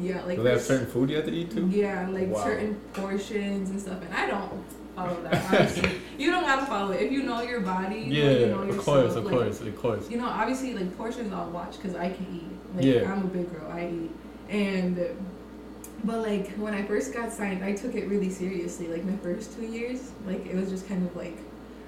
Yeah, 0.00 0.22
like 0.24 0.36
Do 0.36 0.42
they 0.42 0.50
have 0.50 0.60
certain 0.62 0.86
food 0.86 1.10
you 1.10 1.16
have 1.16 1.26
to 1.26 1.32
eat 1.32 1.50
too? 1.50 1.66
Yeah, 1.68 2.08
like 2.10 2.28
Wow. 2.28 2.44
certain 2.44 2.74
portions 2.94 3.70
and 3.70 3.80
stuff. 3.80 4.02
And 4.02 4.14
I 4.14 4.26
don't 4.26 4.64
follow 4.94 5.20
that, 5.22 5.52
honestly. 5.52 5.90
you 6.18 6.30
don't 6.30 6.44
gotta 6.44 6.66
follow 6.66 6.92
it. 6.92 7.02
If 7.02 7.12
you 7.12 7.22
know 7.22 7.40
your 7.42 7.60
body, 7.60 8.04
Yeah. 8.08 8.30
you 8.30 8.46
know 8.46 8.58
Of 8.60 8.66
yourself, 8.68 8.84
course. 8.84 9.14
Of 9.16 9.24
like, 9.24 9.34
course. 9.34 9.60
Of 9.60 9.76
course. 9.80 10.10
You 10.10 10.18
know, 10.18 10.26
obviously, 10.26 10.74
like 10.74 10.96
portions 10.96 11.32
I'll 11.32 11.50
watch 11.50 11.76
because 11.76 11.94
I 11.96 12.10
can 12.10 12.26
eat. 12.34 12.76
Like, 12.76 12.84
Yeah. 12.84 13.12
I'm 13.12 13.22
a 13.22 13.26
big 13.26 13.50
girl. 13.52 13.70
I 13.70 13.88
eat. 13.88 14.10
And, 14.50 14.98
but 16.04 16.18
like 16.20 16.50
when 16.56 16.74
I 16.74 16.82
first 16.84 17.12
got 17.12 17.32
signed, 17.32 17.64
I 17.64 17.72
took 17.72 17.94
it 17.94 18.08
really 18.08 18.30
seriously. 18.30 18.88
Like 18.88 19.04
my 19.04 19.16
first 19.16 19.56
two 19.56 19.66
years, 19.66 20.12
like 20.26 20.46
it 20.46 20.54
was 20.54 20.70
just 20.70 20.86
kind 20.88 21.04
of 21.06 21.14
like 21.16 21.36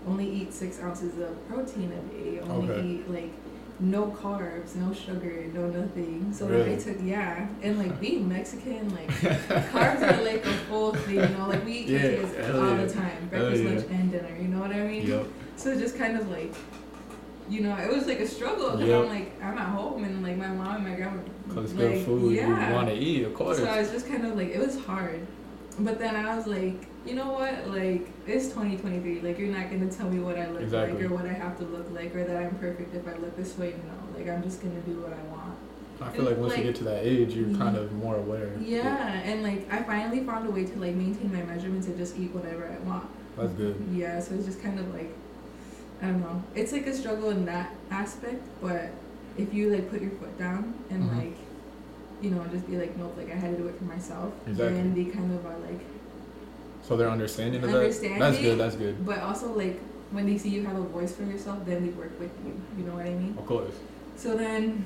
only 0.06 0.29
eat 0.29 0.52
six 0.52 0.81
ounces 0.81 1.17
of 1.19 1.49
protein 1.49 1.93
a 1.93 2.12
day. 2.14 2.41
Only 2.41 2.73
Okay. 2.75 2.88
eat 2.88 3.11
like 3.11 3.31
no 3.80 4.08
carbs, 4.08 4.76
no 4.76 4.92
sugar, 4.92 5.44
no 5.54 5.66
nothing. 5.68 6.32
So 6.32 6.46
Really? 6.46 6.74
I 6.74 6.76
took 6.76 6.98
yeah, 7.02 7.48
and 7.62 7.78
like 7.78 7.98
being 7.98 8.28
Mexican, 8.28 8.94
like 8.94 9.08
carbs 9.72 10.02
are 10.02 10.22
like 10.22 10.44
a 10.44 10.52
full 10.68 10.92
thing. 10.94 11.16
You 11.16 11.28
know, 11.28 11.48
like 11.48 11.64
we 11.64 11.72
eat 11.78 11.88
Yeah, 11.88 12.00
hell 12.46 12.60
all 12.60 12.76
yeah. 12.76 12.84
the 12.84 12.92
time, 12.92 13.30
Hell 13.30 13.40
breakfast, 13.50 13.62
yeah. 13.64 13.70
lunch, 13.70 13.86
and 13.90 14.12
dinner. 14.12 14.36
You 14.40 14.48
know 14.48 14.60
what 14.60 14.70
I 14.70 14.86
mean? 14.86 15.06
Yep. 15.06 15.26
So 15.56 15.78
just 15.78 15.96
kind 15.96 16.18
of 16.18 16.28
like, 16.30 16.54
you 17.48 17.62
know, 17.62 17.74
it 17.76 17.90
was 17.92 18.06
like 18.06 18.20
a 18.20 18.28
struggle 18.28 18.72
because 18.72 18.88
Yep. 18.88 19.02
I'm 19.04 19.08
like, 19.08 19.42
I'm 19.42 19.58
at 19.58 19.68
home 19.68 20.04
and 20.04 20.22
like 20.22 20.36
my 20.36 20.48
mom 20.48 20.76
and 20.76 20.84
my 20.88 20.94
grandma. 20.94 21.22
Cause 21.48 21.72
like, 21.72 21.88
good 21.94 22.04
food 22.04 22.36
yeah. 22.36 22.68
you 22.68 22.74
want 22.74 22.88
to 22.88 22.94
eat, 22.94 23.24
of 23.24 23.34
course. 23.34 23.58
So 23.58 23.64
I 23.66 23.80
was 23.80 23.90
just 23.90 24.06
kind 24.06 24.26
of 24.26 24.36
like, 24.36 24.48
it 24.50 24.60
was 24.60 24.78
hard. 24.84 25.26
But 25.78 25.98
then 25.98 26.14
I 26.14 26.36
was 26.36 26.46
like, 26.46 26.86
you 27.06 27.14
know 27.14 27.32
what? 27.32 27.69
Like, 27.69 28.08
it's 28.26 28.49
2023. 28.49 29.20
Like, 29.20 29.38
you're 29.38 29.49
not 29.55 29.70
going 29.70 29.88
to 29.88 29.94
tell 29.97 30.08
me 30.11 30.20
what 30.20 30.38
I 30.38 30.49
look 30.50 30.62
Exactly. 30.62 31.00
like 31.02 31.11
or 31.11 31.14
what 31.14 31.26
I 31.26 31.32
have 31.32 31.56
to 31.58 31.64
look 31.64 31.91
like 31.93 32.14
or 32.14 32.25
that 32.25 32.37
I'm 32.37 32.55
perfect 32.56 32.94
if 32.94 33.06
I 33.08 33.14
look 33.17 33.37
this 33.37 33.56
way. 33.56 33.70
No. 33.88 34.19
Like, 34.19 34.29
I'm 34.29 34.43
just 34.43 34.61
going 34.62 34.75
to 34.75 34.82
do 34.88 35.00
what 35.00 35.12
I 35.12 35.23
want. 35.35 35.55
I 36.02 36.11
feel 36.12 36.25
like 36.25 36.38
once 36.38 36.50
like- 36.55 36.58
you 36.58 36.64
get 36.64 36.76
to 36.76 36.85
that 36.85 37.05
age, 37.05 37.35
you're 37.35 37.55
kind 37.58 37.76
of 37.76 37.93
more 37.93 38.17
aware. 38.17 38.50
Yeah. 38.58 39.20
And 39.23 39.43
like, 39.43 39.70
I 39.73 39.82
finally 39.82 40.25
found 40.25 40.49
a 40.49 40.50
way 40.50 40.64
to 40.64 40.79
like 40.79 40.94
maintain 40.94 41.31
my 41.32 41.43
measurements 41.43 41.88
and 41.88 41.99
just 41.99 42.17
eat 42.19 42.32
whatever 42.35 42.67
I 42.67 42.79
want. 42.88 43.06
That's 43.37 43.52
good. 43.52 43.76
Yeah, 43.93 44.19
so 44.20 44.35
it's 44.35 44.47
just 44.47 44.62
kind 44.62 44.79
of 44.79 44.94
like 44.94 45.11
I 46.02 46.06
don't 46.06 46.20
know. 46.20 46.43
It's 46.55 46.73
like 46.73 46.87
a 46.87 46.94
struggle 46.94 47.29
in 47.29 47.44
that 47.44 47.75
aspect, 47.91 48.41
but 48.62 48.88
if 49.37 49.52
you 49.52 49.70
like 49.70 49.91
put 49.91 50.00
your 50.00 50.12
foot 50.12 50.38
down 50.38 50.73
and 50.88 51.02
Mhm. 51.05 51.17
like 51.19 51.37
you 52.23 52.31
know, 52.31 52.47
just 52.50 52.67
be 52.67 52.76
like, 52.79 52.97
nope, 52.97 53.14
like 53.19 53.31
I 53.31 53.35
had 53.35 53.50
to 53.56 53.62
do 53.62 53.69
it 53.69 53.76
for 53.76 53.85
myself. 53.85 54.32
Exactly. 54.47 54.76
Then 54.76 54.94
they 54.94 55.05
kind 55.05 55.31
of 55.35 55.44
are 55.44 55.58
like 55.58 55.81
So 56.90 56.96
they're 56.96 57.08
understanding 57.08 57.62
of 57.62 57.70
that. 57.70 57.82
That's 57.82 58.02
Understanding. 58.02 58.42
good. 58.42 58.58
That's 58.58 58.75
good. 58.75 59.06
but 59.06 59.20
also 59.20 59.52
like 59.56 59.78
when 60.10 60.26
they 60.26 60.37
see 60.37 60.48
you 60.48 60.66
have 60.66 60.75
a 60.76 60.82
voice 60.82 61.14
for 61.14 61.22
yourself, 61.22 61.64
then 61.64 61.87
they 61.87 61.92
work 61.92 62.19
with 62.19 62.32
you. 62.44 62.60
You 62.76 62.82
know 62.84 62.94
what 62.94 63.06
I 63.06 63.10
mean? 63.10 63.37
Of 63.38 63.46
course. 63.46 63.75
So 64.16 64.37
then 64.37 64.84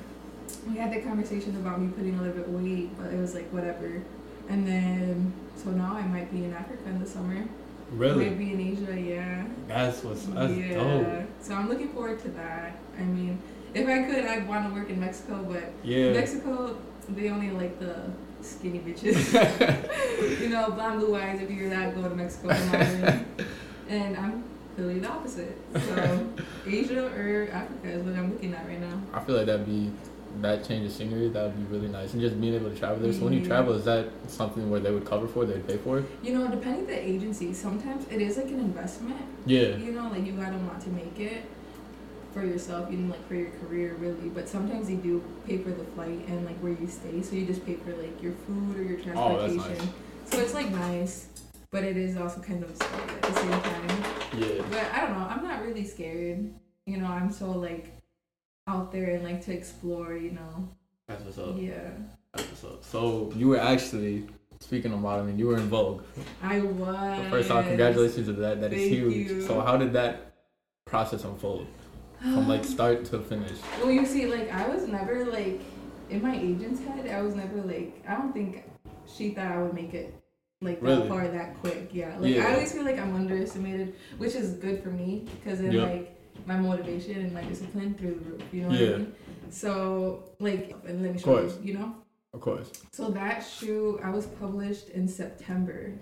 we 0.68 0.76
had 0.76 0.92
the 0.92 1.00
conversation 1.00 1.56
about 1.56 1.80
me 1.80 1.88
putting 1.96 2.18
a 2.18 2.22
little 2.22 2.36
bit 2.36 2.46
of 2.46 2.52
weight, 2.52 2.90
but 2.98 3.10
it 3.10 3.18
was 3.18 3.34
like 3.34 3.48
whatever. 3.54 4.02
And 4.50 4.68
then 4.68 5.32
so 5.56 5.70
now 5.70 5.96
I 5.96 6.02
might 6.02 6.30
be 6.30 6.44
in 6.44 6.52
Africa 6.52 6.82
in 6.90 7.00
the 7.00 7.06
summer. 7.08 7.48
Really? 7.92 8.26
Might 8.26 8.38
be 8.38 8.52
in 8.52 8.60
Asia, 8.60 9.00
yeah. 9.00 9.46
That's 9.66 10.04
what's 10.04 10.26
that's 10.26 10.52
yeah. 10.52 10.74
dope. 10.74 11.26
So 11.40 11.54
I'm 11.54 11.70
looking 11.70 11.88
forward 11.88 12.20
to 12.20 12.28
that. 12.32 12.76
I 12.98 13.02
mean, 13.02 13.38
if 13.72 13.88
I 13.88 14.02
could, 14.02 14.26
I'd 14.26 14.46
want 14.46 14.68
to 14.68 14.74
work 14.78 14.90
in 14.90 15.00
Mexico, 15.00 15.42
but 15.50 15.72
Yeah. 15.82 16.12
Mexico, 16.12 16.76
they 17.08 17.30
only 17.30 17.50
like 17.50 17.80
the 17.80 18.10
skinny 18.44 18.80
bitches. 18.80 20.40
you 20.40 20.48
know, 20.48 20.70
blonde 20.70 21.00
blue 21.00 21.16
eyes. 21.16 21.40
If 21.40 21.50
you're 21.50 21.70
that, 21.70 21.94
go 21.94 22.08
to 22.08 22.14
Mexico. 22.14 22.50
and 23.88 24.16
I'm 24.16 24.44
really 24.76 24.98
the 24.98 25.08
opposite. 25.08 25.56
So 25.74 26.28
Asia 26.66 27.06
or 27.06 27.48
Africa 27.52 27.88
is 27.88 28.02
what 28.02 28.14
I'm 28.16 28.32
looking 28.32 28.54
at 28.54 28.66
right 28.66 28.80
now. 28.80 29.00
I 29.12 29.20
feel 29.20 29.36
like 29.36 29.46
that'd 29.46 29.66
be 29.66 29.92
that 30.40 30.66
change 30.66 30.86
of 30.86 30.92
scenery. 30.92 31.28
That 31.28 31.44
would 31.44 31.56
be 31.56 31.76
really 31.76 31.88
nice, 31.88 32.12
and 32.12 32.20
just 32.20 32.40
being 32.40 32.54
able 32.54 32.70
to 32.70 32.76
travel 32.76 32.98
there. 32.98 33.12
So 33.12 33.24
when 33.24 33.32
you 33.32 33.40
mm-hmm. 33.40 33.48
travel, 33.48 33.74
is 33.74 33.84
that 33.84 34.08
something 34.26 34.70
where 34.70 34.80
they 34.80 34.90
would 34.90 35.04
cover 35.04 35.26
for? 35.28 35.44
They'd 35.44 35.66
pay 35.66 35.76
for 35.76 35.98
it? 35.98 36.06
You 36.22 36.38
know, 36.38 36.48
depending 36.48 36.86
the 36.86 36.98
agency, 36.98 37.52
sometimes 37.52 38.06
it 38.08 38.20
is 38.20 38.36
like 38.36 38.46
an 38.46 38.60
investment. 38.60 39.20
Yeah. 39.46 39.76
You 39.76 39.92
know, 39.92 40.08
like 40.08 40.26
you 40.26 40.32
gotta 40.32 40.56
want 40.56 40.80
to 40.82 40.90
make 40.90 41.18
it 41.20 41.44
for 42.34 42.44
yourself, 42.44 42.90
even 42.90 43.08
like 43.08 43.26
for 43.28 43.36
your 43.36 43.50
career, 43.52 43.94
really. 43.94 44.28
But 44.28 44.48
sometimes 44.48 44.88
they 44.88 44.96
do 44.96 45.22
pay 45.46 45.58
for 45.58 45.70
the 45.70 45.84
flight 45.84 46.26
and 46.26 46.44
like 46.44 46.58
where 46.58 46.72
you 46.72 46.88
stay, 46.88 47.22
so 47.22 47.36
you 47.36 47.46
just 47.46 47.64
pay 47.64 47.76
for 47.76 47.94
like 47.94 48.20
your 48.20 48.32
food 48.32 48.76
or 48.76 48.82
your 48.82 48.98
transportation. 48.98 49.16
Oh, 49.18 49.40
that's 49.40 49.54
transportation. 49.54 49.94
So 50.24 50.40
it's 50.40 50.54
like 50.54 50.70
nice, 50.70 51.28
but 51.70 51.84
it 51.84 51.96
is 51.96 52.16
also 52.16 52.40
kind 52.40 52.64
of 52.64 52.74
scary 52.76 53.10
at 53.10 53.22
the 53.22 53.34
same 53.34 53.50
time. 53.50 54.04
Yeah. 54.36 54.62
But 54.70 54.92
I 54.92 55.00
don't 55.02 55.18
know. 55.18 55.26
I'm 55.30 55.44
not 55.44 55.64
really 55.64 55.84
scared. 55.84 56.52
You 56.86 56.96
know, 56.98 57.06
I'm 57.06 57.30
so 57.30 57.52
like 57.52 57.92
out 58.66 58.90
there 58.90 59.14
and 59.14 59.22
like 59.22 59.42
to 59.44 59.52
explore. 59.52 60.14
You 60.14 60.32
know. 60.32 60.68
That's 61.06 61.22
what's 61.24 61.38
up. 61.38 61.54
Yeah, 61.56 61.90
That's 62.32 62.48
what's 62.48 62.64
up. 62.64 62.84
So 62.84 63.32
you 63.36 63.48
were 63.48 63.60
actually 63.60 64.26
speaking 64.58 64.92
of 64.92 65.00
modeling. 65.00 65.38
You 65.38 65.48
were 65.48 65.56
in 65.56 65.68
Vogue. 65.68 66.02
I 66.42 66.60
was. 66.60 67.18
So 67.18 67.30
first 67.30 67.50
off, 67.50 67.64
congratulations 67.64 68.26
to 68.26 68.32
that. 68.32 68.60
That 68.60 68.72
is 68.72 68.80
Thank 68.80 68.92
huge. 68.92 69.30
you. 69.30 69.42
So 69.42 69.60
how 69.60 69.76
did 69.76 69.92
that 69.92 70.34
process 70.86 71.24
unfold 71.24 71.66
from 72.32 72.48
like 72.48 72.64
start 72.76 73.04
to 73.06 73.18
finish? 73.20 73.58
Well, 73.80 73.90
you 73.90 74.06
see, 74.06 74.26
like 74.26 74.50
I 74.52 74.68
was 74.68 74.86
never 74.88 75.24
like 75.26 75.60
in 76.10 76.22
my 76.22 76.34
agent's 76.36 76.80
head. 76.80 77.06
I 77.08 77.22
was 77.22 77.34
never 77.34 77.56
like 77.62 78.02
I 78.08 78.14
don't 78.14 78.32
think 78.32 78.64
she 79.06 79.30
thought 79.34 79.52
I 79.52 79.62
would 79.62 79.74
make 79.74 79.94
it 79.94 80.14
like 80.60 80.80
that 80.80 80.86
Really? 80.86 81.08
far 81.08 81.28
that 81.28 81.58
quick. 81.60 81.90
Yeah, 81.92 82.16
like 82.18 82.34
Yeah. 82.34 82.46
I 82.46 82.54
always 82.54 82.72
feel 82.72 82.84
like 82.84 82.98
I'm 82.98 83.14
underestimated, 83.14 83.94
which 84.18 84.34
is 84.34 84.54
good 84.54 84.82
for 84.82 84.90
me 84.90 85.26
because 85.36 85.60
then 85.60 85.72
Yeah. 85.72 85.82
like 85.84 86.10
my 86.46 86.56
motivation 86.56 87.16
and 87.20 87.32
my 87.32 87.42
discipline 87.44 87.94
through 87.94 88.14
the 88.14 88.30
roof. 88.30 88.42
You 88.52 88.62
know 88.62 88.68
what 88.68 88.78
Yeah. 88.80 88.94
I 88.94 88.98
mean? 88.98 89.14
So 89.50 90.24
like, 90.40 90.74
and 90.86 91.02
let 91.02 91.12
me 91.14 91.18
show 91.20 91.40
you. 91.42 91.52
You 91.62 91.74
know. 91.78 91.94
Of 92.32 92.40
course. 92.40 92.72
So 92.92 93.10
that 93.10 93.40
shoe 93.44 94.00
I 94.02 94.10
was 94.10 94.26
published 94.26 94.88
in 94.90 95.06
September. 95.08 95.92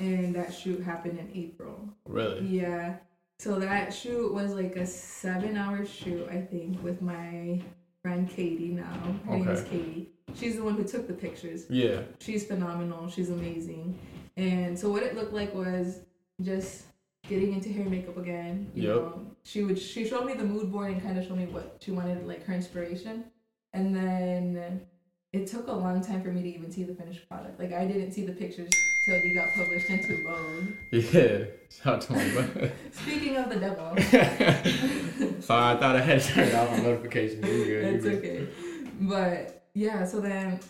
and 0.00 0.34
that 0.34 0.52
shoot 0.52 0.82
happened 0.82 1.20
in 1.20 1.30
April. 1.40 1.88
Really? 2.06 2.44
Yeah. 2.46 2.96
So 3.38 3.58
that 3.58 3.92
shoot 3.92 4.32
was 4.32 4.52
like 4.54 4.76
a 4.76 4.86
seven 4.86 5.56
hour 5.56 5.84
shoot, 5.84 6.28
I 6.30 6.40
think, 6.40 6.82
with 6.82 7.02
my 7.02 7.60
friend 8.02 8.28
Katy 8.28 8.68
now. 8.68 9.16
Her 9.26 9.36
name 9.36 9.48
is 9.48 9.62
Katy. 9.64 10.10
She's 10.34 10.56
the 10.56 10.62
one 10.64 10.74
who 10.76 10.84
took 10.84 11.06
the 11.06 11.12
pictures. 11.14 11.66
Yeah. 11.68 12.02
She's 12.20 12.46
phenomenal. 12.46 13.08
She's 13.08 13.30
amazing. 13.30 13.98
And 14.36 14.78
so 14.78 14.90
what 14.90 15.02
it 15.02 15.14
looked 15.16 15.32
like 15.32 15.54
was 15.54 16.00
just 16.42 16.84
getting 17.28 17.52
into 17.52 17.70
hair 17.70 17.82
and 17.82 17.90
makeup 17.90 18.16
again. 18.16 18.70
You 18.74 18.82
Yep. 18.84 18.94
know, 18.96 19.26
she 19.44 19.62
would 19.62 19.78
she 19.78 20.06
showed 20.06 20.26
me 20.26 20.34
the 20.34 20.44
mood 20.44 20.70
board 20.72 20.92
and 20.92 21.02
kind 21.02 21.18
of 21.18 21.24
showed 21.26 21.38
me 21.38 21.46
what 21.46 21.78
she 21.80 21.90
wanted, 21.90 22.26
like 22.26 22.44
her 22.44 22.54
inspiration. 22.54 23.24
And 23.72 23.94
then 23.94 24.80
it 25.32 25.46
took 25.46 25.66
a 25.68 25.72
long 25.72 26.00
time 26.02 26.22
for 26.22 26.28
me 26.30 26.42
to 26.42 26.48
even 26.48 26.70
see 26.70 26.84
the 26.84 26.94
finished 26.94 27.28
product. 27.28 27.58
Like 27.58 27.72
I 27.72 27.86
didn't 27.86 28.12
see 28.12 28.24
the 28.24 28.32
pictures 28.32 28.70
till 29.04 29.20
they 29.20 29.30
got 29.30 29.54
published 29.54 29.90
into 29.90 30.22
Vogue. 30.22 30.72
Yeah. 30.92 31.44
Shout 31.70 31.94
out 31.94 32.00
to 32.02 32.12
my 32.12 32.28
brother. 32.30 32.72
Speaking 32.92 33.36
of 33.36 33.48
the 33.50 33.56
devil, 33.56 33.96
Sorry, 35.42 35.76
I 35.76 35.76
thought 35.80 35.96
I 35.96 36.00
had 36.00 36.22
turned 36.22 36.54
off 36.54 36.70
my 36.70 36.76
notifications. 36.78 37.44
You 37.46 37.64
good? 37.64 37.68
You 37.68 37.94
It's 37.96 38.04
good. 38.04 38.14
okay. 38.18 38.48
But 39.00 39.66
yeah, 39.74 40.04
so 40.04 40.20
then 40.20 40.60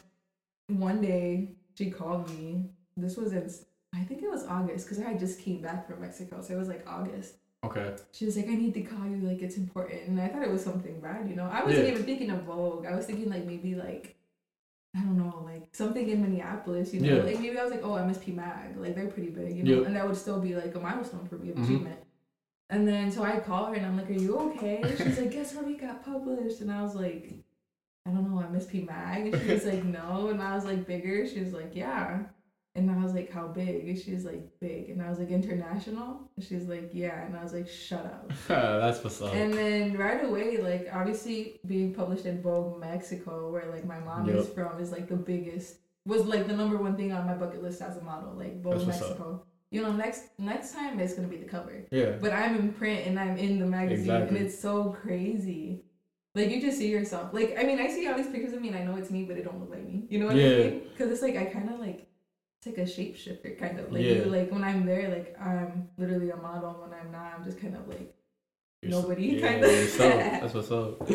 one 0.68 1.00
day 1.02 1.50
she 1.76 1.90
called 1.90 2.30
me. 2.30 2.70
This 2.96 3.16
was 3.16 3.32
in, 3.32 3.50
I 3.92 4.02
think 4.04 4.22
it 4.22 4.30
was 4.30 4.46
August 4.46 4.86
because 4.86 5.02
I 5.04 5.08
had 5.10 5.18
just 5.18 5.40
came 5.40 5.60
back 5.60 5.86
from 5.86 6.00
Mexico. 6.00 6.40
So 6.40 6.54
it 6.54 6.58
was 6.58 6.68
like 6.68 6.84
August. 6.88 7.34
Okay. 7.64 7.94
She 8.12 8.24
was 8.24 8.36
like, 8.36 8.46
I 8.48 8.54
need 8.54 8.74
to 8.74 8.82
call 8.82 9.06
you. 9.06 9.16
Like, 9.26 9.40
it's 9.42 9.56
important. 9.56 10.08
And 10.08 10.20
I 10.20 10.28
thought 10.28 10.42
it 10.42 10.50
was 10.50 10.62
something 10.62 11.00
bad, 11.00 11.28
you 11.28 11.34
know? 11.34 11.48
I 11.50 11.64
wasn't 11.64 11.84
Yeah. 11.86 11.92
even 11.92 12.04
thinking 12.04 12.30
of 12.30 12.42
Vogue. 12.42 12.84
I 12.86 12.94
was 12.94 13.06
thinking, 13.06 13.30
like, 13.30 13.46
maybe, 13.46 13.74
like, 13.74 14.16
I 14.96 15.00
don't 15.00 15.16
know, 15.18 15.42
like 15.44 15.68
something 15.72 16.08
in 16.08 16.22
Minneapolis, 16.22 16.94
you 16.94 17.00
know? 17.00 17.16
Yeah. 17.16 17.22
Like, 17.24 17.40
maybe 17.40 17.58
I 17.58 17.62
was 17.64 17.72
like, 17.72 17.82
oh, 17.82 17.90
MSP 17.94 18.34
Mag. 18.34 18.76
Like, 18.76 18.94
they're 18.94 19.08
pretty 19.08 19.30
big, 19.30 19.56
you 19.56 19.62
know? 19.64 19.80
Yeah. 19.80 19.86
And 19.86 19.96
that 19.96 20.06
would 20.06 20.16
still 20.16 20.40
be, 20.40 20.54
like, 20.54 20.74
a 20.76 20.78
milestone 20.80 21.26
for 21.26 21.36
me 21.36 21.50
of 21.50 21.56
Mhm. 21.56 21.64
achievement. 21.64 21.98
And 22.70 22.86
then, 22.86 23.10
so 23.10 23.22
I 23.24 23.40
call 23.40 23.66
her 23.66 23.74
and 23.74 23.84
I'm 23.84 23.96
like, 23.96 24.08
are 24.08 24.12
you 24.14 24.36
okay? 24.38 24.82
She's 24.96 25.18
like, 25.18 25.32
guess 25.32 25.54
where 25.54 25.64
we 25.64 25.76
got 25.76 26.04
published? 26.04 26.60
And 26.60 26.70
I 26.72 26.80
was 26.82 26.94
like, 26.94 27.32
I 28.06 28.10
don't 28.10 28.30
know, 28.30 28.40
MSP 28.42 28.86
Mag. 28.86 29.34
And 29.34 29.42
she 29.42 29.52
was 29.52 29.64
like, 29.64 29.84
no. 29.84 30.28
And 30.28 30.40
I 30.40 30.54
was 30.54 30.64
like, 30.64 30.86
bigger? 30.86 31.26
She 31.26 31.40
was 31.40 31.52
like, 31.52 31.74
yeah. 31.74 32.20
And 32.76 32.90
I 32.90 32.96
was 33.02 33.14
like, 33.14 33.30
how 33.30 33.46
big? 33.46 33.86
And 33.88 33.96
she 33.96 34.12
was 34.14 34.24
like, 34.24 34.42
big. 34.58 34.90
And 34.90 35.00
I 35.00 35.08
was 35.08 35.20
like, 35.20 35.30
international? 35.30 36.28
And 36.36 36.44
she's 36.44 36.64
like, 36.66 36.90
yeah. 36.92 37.24
And 37.24 37.36
I 37.36 37.42
was 37.44 37.52
like, 37.52 37.68
shut 37.68 38.04
up. 38.04 38.32
That's 38.48 39.02
what's 39.04 39.22
up. 39.22 39.32
And 39.32 39.54
then 39.54 39.96
right 39.96 40.24
away, 40.24 40.56
like 40.58 40.88
obviously 40.92 41.60
being 41.66 41.94
published 41.94 42.26
in 42.26 42.42
Vogue 42.42 42.80
Mexico, 42.80 43.50
where 43.52 43.66
like 43.70 43.84
my 43.86 44.00
mom 44.00 44.28
is 44.28 44.48
from, 44.48 44.80
is 44.80 44.90
like 44.90 45.08
the 45.08 45.14
biggest 45.16 45.76
was 46.06 46.26
like 46.26 46.46
the 46.48 46.52
number 46.56 46.76
one 46.76 46.96
thing 46.96 47.12
on 47.12 47.26
my 47.26 47.34
bucket 47.34 47.62
list 47.62 47.80
as 47.80 47.96
a 47.96 48.02
model, 48.02 48.34
like 48.34 48.60
Vogue 48.60 48.74
That's. 48.84 48.86
Mexico. 49.00 49.44
You 49.70 49.82
know, 49.82 49.92
next 49.92 50.24
next 50.38 50.72
time 50.72 50.98
it's 51.00 51.14
gonna 51.14 51.28
be 51.28 51.36
the 51.36 51.46
cover. 51.48 51.84
yeah. 51.92 52.12
But 52.20 52.32
I'm 52.32 52.56
in 52.56 52.72
print 52.72 53.06
and 53.06 53.18
I'm 53.18 53.36
in 53.38 53.58
the 53.60 53.66
magazine 53.66 54.00
Exactly. 54.14 54.36
and 54.38 54.46
it's 54.46 54.58
so 54.58 54.96
crazy. 55.00 55.84
Like 56.34 56.50
you 56.50 56.60
just 56.60 56.78
see 56.78 56.88
yourself. 56.90 57.32
Like 57.32 57.56
I 57.58 57.62
mean, 57.62 57.78
I 57.80 57.86
see 57.88 58.06
all 58.08 58.16
these 58.16 58.26
pictures 58.28 58.52
of 58.52 58.60
me 58.60 58.68
and 58.68 58.76
I 58.76 58.84
know 58.84 58.96
it's 58.96 59.10
me, 59.10 59.24
but 59.24 59.36
it 59.36 59.44
don't 59.44 59.60
look 59.60 59.70
like 59.70 59.86
me. 59.86 60.06
You 60.10 60.18
know 60.18 60.26
what 60.26 60.36
Yeah. 60.36 60.46
I 60.48 60.58
mean? 60.58 60.82
Because 60.92 61.10
it's 61.12 61.22
like 61.22 61.36
I 61.36 61.44
kind 61.46 61.70
of 61.70 61.78
like 61.80 62.06
like 62.66 62.78
a 62.78 62.82
shapeshifter 62.82 63.58
kind 63.58 63.78
of 63.78 63.92
like 63.92 64.02
Yeah. 64.02 64.12
you, 64.12 64.24
like 64.26 64.50
when 64.50 64.64
I'm 64.64 64.84
there, 64.86 65.08
like 65.08 65.36
I'm 65.40 65.88
literally 65.98 66.30
a 66.30 66.36
model. 66.36 66.72
When 66.82 66.98
I'm 66.98 67.10
not, 67.12 67.34
I'm 67.36 67.44
just 67.44 67.60
kind 67.60 67.76
of 67.76 67.86
like 67.88 68.14
You're 68.82 68.92
so- 68.92 69.00
nobody 69.02 69.26
yeah, 69.26 69.48
kinda. 69.48 69.66
what's 69.68 70.00
up. 70.00 70.40
That's 70.40 70.54
what's 70.54 70.70
up. 70.70 71.10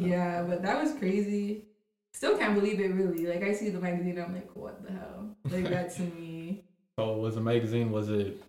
yeah, 0.00 0.42
but 0.42 0.62
that 0.62 0.82
was 0.82 0.92
crazy. 0.94 1.64
Still 2.12 2.36
can't 2.38 2.54
believe 2.54 2.80
it 2.80 2.94
really. 2.94 3.26
Like 3.26 3.42
I 3.42 3.52
see 3.52 3.70
the 3.70 3.78
magazine, 3.80 4.18
I'm 4.18 4.32
like, 4.34 4.50
what 4.54 4.82
the 4.84 4.92
hell? 4.92 5.36
Like 5.50 5.68
that's 5.76 5.98
me. 5.98 6.64
So 6.98 7.16
was 7.18 7.34
the 7.34 7.40
magazine? 7.42 7.90
Was 7.92 8.08
it? 8.08 8.42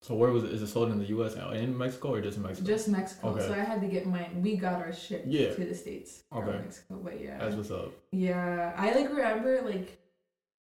So 0.00 0.14
where 0.14 0.30
was 0.30 0.44
it? 0.44 0.52
Is 0.52 0.62
it 0.62 0.68
sold 0.68 0.90
in 0.92 0.98
the 0.98 1.06
U.S. 1.06 1.34
and 1.34 1.54
in 1.56 1.76
Mexico 1.76 2.14
or 2.14 2.20
just 2.20 2.36
in 2.36 2.44
Mexico? 2.44 2.66
Just 2.66 2.88
Mexico. 2.88 3.28
Okay. 3.30 3.46
So 3.46 3.52
I 3.52 3.58
had 3.58 3.80
to 3.80 3.88
get 3.88 4.06
mine. 4.06 4.40
We 4.42 4.56
got 4.56 4.74
our 4.80 4.92
ship 4.92 5.24
Yeah. 5.26 5.52
to 5.54 5.64
the 5.64 5.74
states 5.74 6.22
Okay. 6.34 6.52
Mexico. 6.52 7.00
But 7.02 7.20
yeah. 7.20 7.36
That's 7.38 7.56
what's 7.56 7.70
up. 7.72 7.92
Yeah, 8.12 8.72
I 8.76 8.92
like 8.94 9.08
remember 9.10 9.60
like 9.62 9.98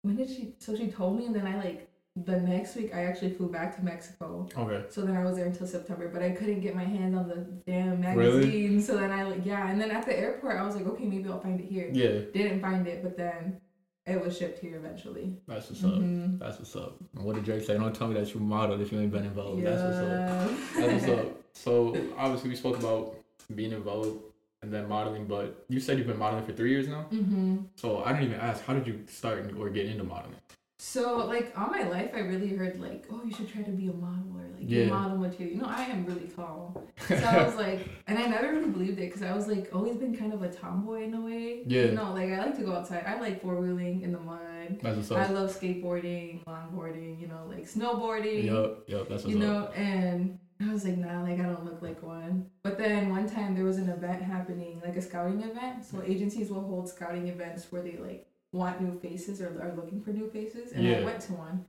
when 0.03 0.15
did 0.15 0.29
she? 0.29 0.53
So 0.59 0.75
she 0.75 0.87
told 0.87 1.17
me, 1.17 1.25
and 1.25 1.35
then 1.35 1.45
I 1.45 1.57
like 1.57 1.87
the 2.15 2.39
next 2.39 2.75
week 2.75 2.93
I 2.93 3.05
actually 3.05 3.33
flew 3.33 3.49
back 3.49 3.75
to 3.77 3.83
Mexico. 3.83 4.47
Okay. 4.57 4.83
So 4.89 5.01
then 5.01 5.15
I 5.15 5.23
was 5.23 5.37
there 5.37 5.45
until 5.45 5.67
September, 5.67 6.09
but 6.09 6.21
I 6.21 6.31
couldn't 6.31 6.59
get 6.61 6.75
my 6.75 6.83
hands 6.83 7.15
on 7.15 7.27
the 7.27 7.35
damn 7.65 8.01
magazine. 8.01 8.41
Really? 8.51 8.81
So 8.81 8.97
then 8.97 9.11
I 9.11 9.23
like 9.23 9.45
yeah, 9.45 9.69
and 9.69 9.79
then 9.79 9.91
at 9.91 10.05
the 10.05 10.17
airport 10.17 10.57
I 10.57 10.63
was 10.65 10.75
like, 10.75 10.85
okay, 10.87 11.05
maybe 11.05 11.29
I'll 11.29 11.39
find 11.39 11.59
it 11.59 11.67
here. 11.67 11.89
Yeah. 11.93 12.21
Didn't 12.33 12.61
find 12.61 12.85
it, 12.87 13.01
but 13.03 13.15
then 13.17 13.61
it 14.05 14.19
was 14.19 14.37
shipped 14.37 14.59
here 14.59 14.75
eventually. 14.75 15.37
That's 15.47 15.69
what's 15.69 15.83
up. 15.83 15.91
Mhm. 15.93 16.39
That's 16.39 16.57
what's 16.57 16.75
up. 16.75 16.97
And 17.15 17.23
what 17.23 17.35
did 17.35 17.45
Drake 17.45 17.63
say? 17.63 17.77
Don't 17.77 17.95
tell 17.95 18.07
me 18.07 18.15
that 18.19 18.33
you 18.33 18.39
modeled 18.41 18.81
if 18.81 18.91
you 18.91 18.99
ain't 18.99 19.11
been 19.11 19.25
in 19.25 19.31
Vogue. 19.33 19.63
That's 19.63 19.81
what's 19.81 19.97
up. 19.97 20.07
Yeah. 20.07 20.87
That's 20.87 21.07
what's 21.07 21.19
up. 21.19 21.37
So 21.53 21.95
obviously 22.17 22.49
we 22.49 22.55
spoke 22.55 22.79
about 22.79 23.13
being 23.55 23.73
in 23.73 23.83
Vogue 23.83 24.21
and 24.61 24.71
then 24.71 24.87
modeling, 24.87 25.25
but 25.25 25.65
you 25.69 25.79
said 25.79 25.97
you've 25.97 26.07
been 26.07 26.19
modeling 26.19 26.45
for 26.45 26.53
three 26.53 26.69
years 26.71 26.87
now. 26.87 27.01
hmm 27.03 27.57
So 27.75 28.03
I 28.03 28.13
didn't 28.13 28.25
even 28.29 28.39
ask, 28.39 28.63
how 28.63 28.73
did 28.73 28.85
you 28.85 29.03
start 29.07 29.51
or 29.57 29.69
get 29.69 29.87
into 29.87 30.03
modeling? 30.03 30.35
So 30.77 31.17
like 31.17 31.53
all 31.57 31.67
my 31.67 31.83
life, 31.83 32.11
I 32.15 32.19
really 32.19 32.49
heard 32.55 32.79
like, 32.79 33.05
oh, 33.11 33.21
you 33.23 33.31
should 33.31 33.47
try 33.51 33.61
to 33.61 33.69
be 33.71 33.87
a 33.87 33.93
model 33.93 34.35
or 34.35 34.43
like 34.55 34.63
Yeah. 34.67 34.85
model 34.85 35.17
material. 35.17 35.55
You 35.55 35.61
know, 35.61 35.67
I 35.67 35.83
am 35.83 36.05
really 36.05 36.27
tall, 36.27 36.83
so 37.07 37.15
I 37.15 37.43
was 37.43 37.55
like, 37.55 37.87
and 38.07 38.17
I 38.17 38.25
never 38.25 38.51
really 38.51 38.69
believed 38.69 38.99
it 38.99 39.05
because 39.07 39.21
I 39.21 39.33
was 39.33 39.47
like 39.47 39.69
always 39.73 39.97
been 39.97 40.15
kind 40.15 40.33
of 40.33 40.41
a 40.41 40.49
tomboy 40.51 41.03
in 41.03 41.13
a 41.13 41.21
way. 41.21 41.63
Yeah. 41.67 41.83
You 41.85 41.91
know, 41.91 42.13
like 42.13 42.29
I 42.31 42.39
like 42.45 42.55
to 42.57 42.63
go 42.63 42.73
outside. 42.73 43.03
I 43.07 43.19
like 43.19 43.41
four 43.41 43.55
wheeling 43.57 44.01
in 44.01 44.11
the 44.11 44.19
mud. 44.19 44.79
That's 44.81 44.97
what's 44.97 45.11
I 45.11 45.27
love 45.27 45.55
skateboarding, 45.59 46.43
longboarding. 46.45 47.19
You 47.21 47.27
know, 47.27 47.43
like 47.47 47.65
snowboarding. 47.69 48.45
Yup, 48.45 48.89
yup, 48.89 49.07
that's 49.09 49.23
what's 49.23 49.35
you 49.35 49.41
up. 49.43 49.75
know, 49.75 49.81
and 49.83 50.39
I 50.69 50.73
was 50.73 50.85
like, 50.85 50.97
nah, 50.97 51.23
like 51.23 51.39
I 51.39 51.43
don't 51.43 51.65
look 51.65 51.81
like 51.81 52.03
one. 52.03 52.49
But 52.63 52.77
then 52.77 53.09
one 53.09 53.29
time 53.29 53.55
there 53.55 53.65
was 53.65 53.77
an 53.77 53.89
event 53.89 54.21
happening, 54.21 54.81
like 54.85 54.95
a 54.95 55.01
scouting 55.01 55.41
event. 55.41 55.85
So 55.85 55.97
mm. 55.97 56.09
agencies 56.09 56.49
will 56.49 56.61
hold 56.61 56.89
scouting 56.89 57.27
events 57.27 57.71
where 57.71 57.81
they 57.81 57.97
like 57.97 58.27
want 58.51 58.81
new 58.81 58.99
faces 58.99 59.41
or 59.41 59.47
are 59.61 59.73
looking 59.75 60.01
for 60.01 60.11
new 60.11 60.29
faces. 60.29 60.73
And 60.73 60.83
Yeah. 60.83 60.97
I 60.97 61.03
went 61.03 61.21
to 61.21 61.33
one. 61.33 61.65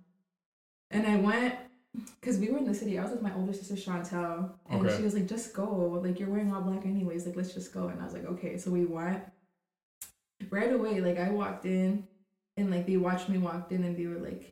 And 0.91 1.07
I 1.07 1.17
went 1.17 1.55
because 2.21 2.39
we 2.39 2.49
were 2.49 2.59
in 2.59 2.65
the 2.65 2.75
city. 2.75 2.99
I 2.99 3.03
was 3.03 3.13
with 3.13 3.23
my 3.23 3.35
older 3.35 3.53
sister 3.53 3.75
Chantel, 3.75 4.51
and 4.69 4.87
Okay. 4.87 4.97
she 4.97 5.03
was 5.03 5.15
like, 5.15 5.27
"Just 5.27 5.55
go. 5.55 6.01
Like 6.03 6.19
you're 6.19 6.29
wearing 6.29 6.53
all 6.53 6.63
black 6.63 6.87
anyways. 6.87 7.27
Like 7.27 7.37
let's 7.37 7.55
just 7.55 7.73
go." 7.73 7.89
And 7.89 8.01
I 8.01 8.05
was 8.05 8.15
like, 8.15 8.25
"Okay." 8.25 8.57
So 8.59 8.71
we 8.71 8.85
went. 8.85 9.23
Right 10.51 10.73
away, 10.73 11.01
like 11.01 11.19
I 11.19 11.31
walked 11.31 11.67
in, 11.67 12.07
and 12.57 12.71
like 12.71 12.87
they 12.87 12.97
watched 12.97 13.29
me 13.29 13.39
walked 13.39 13.73
in, 13.73 13.85
and 13.85 13.97
they 13.97 14.07
were 14.07 14.19
like, 14.19 14.52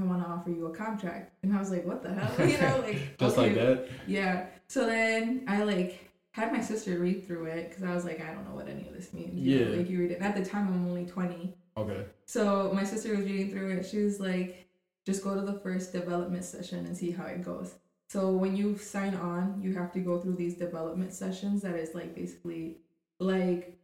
"I 0.00 0.04
want 0.06 0.22
to 0.22 0.28
offer 0.28 0.50
you 0.50 0.66
a 0.66 0.74
contract," 0.74 1.32
and 1.42 1.54
I 1.54 1.58
was 1.58 1.70
like, 1.70 1.84
"What 1.84 2.02
the 2.02 2.12
hell?" 2.14 2.48
You 2.48 2.58
know, 2.58 2.80
like 2.86 3.18
Just 3.18 3.38
okay. 3.38 3.48
like 3.48 3.54
that? 3.54 3.88
Yeah. 4.06 4.46
So 4.68 4.86
then 4.86 5.44
I 5.48 5.64
like 5.64 6.10
had 6.32 6.52
my 6.52 6.60
sister 6.60 6.98
read 6.98 7.26
through 7.26 7.46
it 7.46 7.68
because 7.68 7.82
I 7.82 7.92
was 7.94 8.04
like, 8.04 8.20
I 8.20 8.32
don't 8.32 8.48
know 8.48 8.54
what 8.54 8.68
any 8.68 8.86
of 8.86 8.94
this 8.94 9.12
means. 9.12 9.34
you 9.34 9.64
know, 9.64 9.70
Yeah. 9.72 9.76
Like 9.78 9.90
you 9.90 9.98
read 9.98 10.12
it. 10.12 10.18
And 10.20 10.24
at 10.24 10.36
the 10.36 10.44
time, 10.48 10.68
I'm 10.68 10.86
only 10.86 11.04
20. 11.04 11.56
Okay. 11.76 12.04
So 12.26 12.70
my 12.72 12.84
sister 12.84 13.16
was 13.16 13.24
reading 13.24 13.50
through 13.50 13.70
it. 13.78 13.86
She 13.86 13.98
was 13.98 14.20
like, 14.20 14.68
just 15.04 15.24
go 15.24 15.34
to 15.34 15.40
the 15.40 15.58
first 15.58 15.92
development 15.92 16.44
session 16.44 16.86
and 16.86 16.96
see 16.96 17.10
how 17.10 17.24
it 17.24 17.42
goes. 17.42 17.74
So 18.08 18.30
when 18.30 18.54
you 18.56 18.78
sign 18.78 19.14
on, 19.16 19.60
you 19.60 19.74
have 19.74 19.92
to 19.92 19.98
go 20.00 20.20
through 20.20 20.36
these 20.36 20.54
development 20.54 21.12
sessions. 21.12 21.62
That 21.62 21.74
is 21.74 21.94
like 21.96 22.14
basically 22.14 22.76
like 23.18 23.79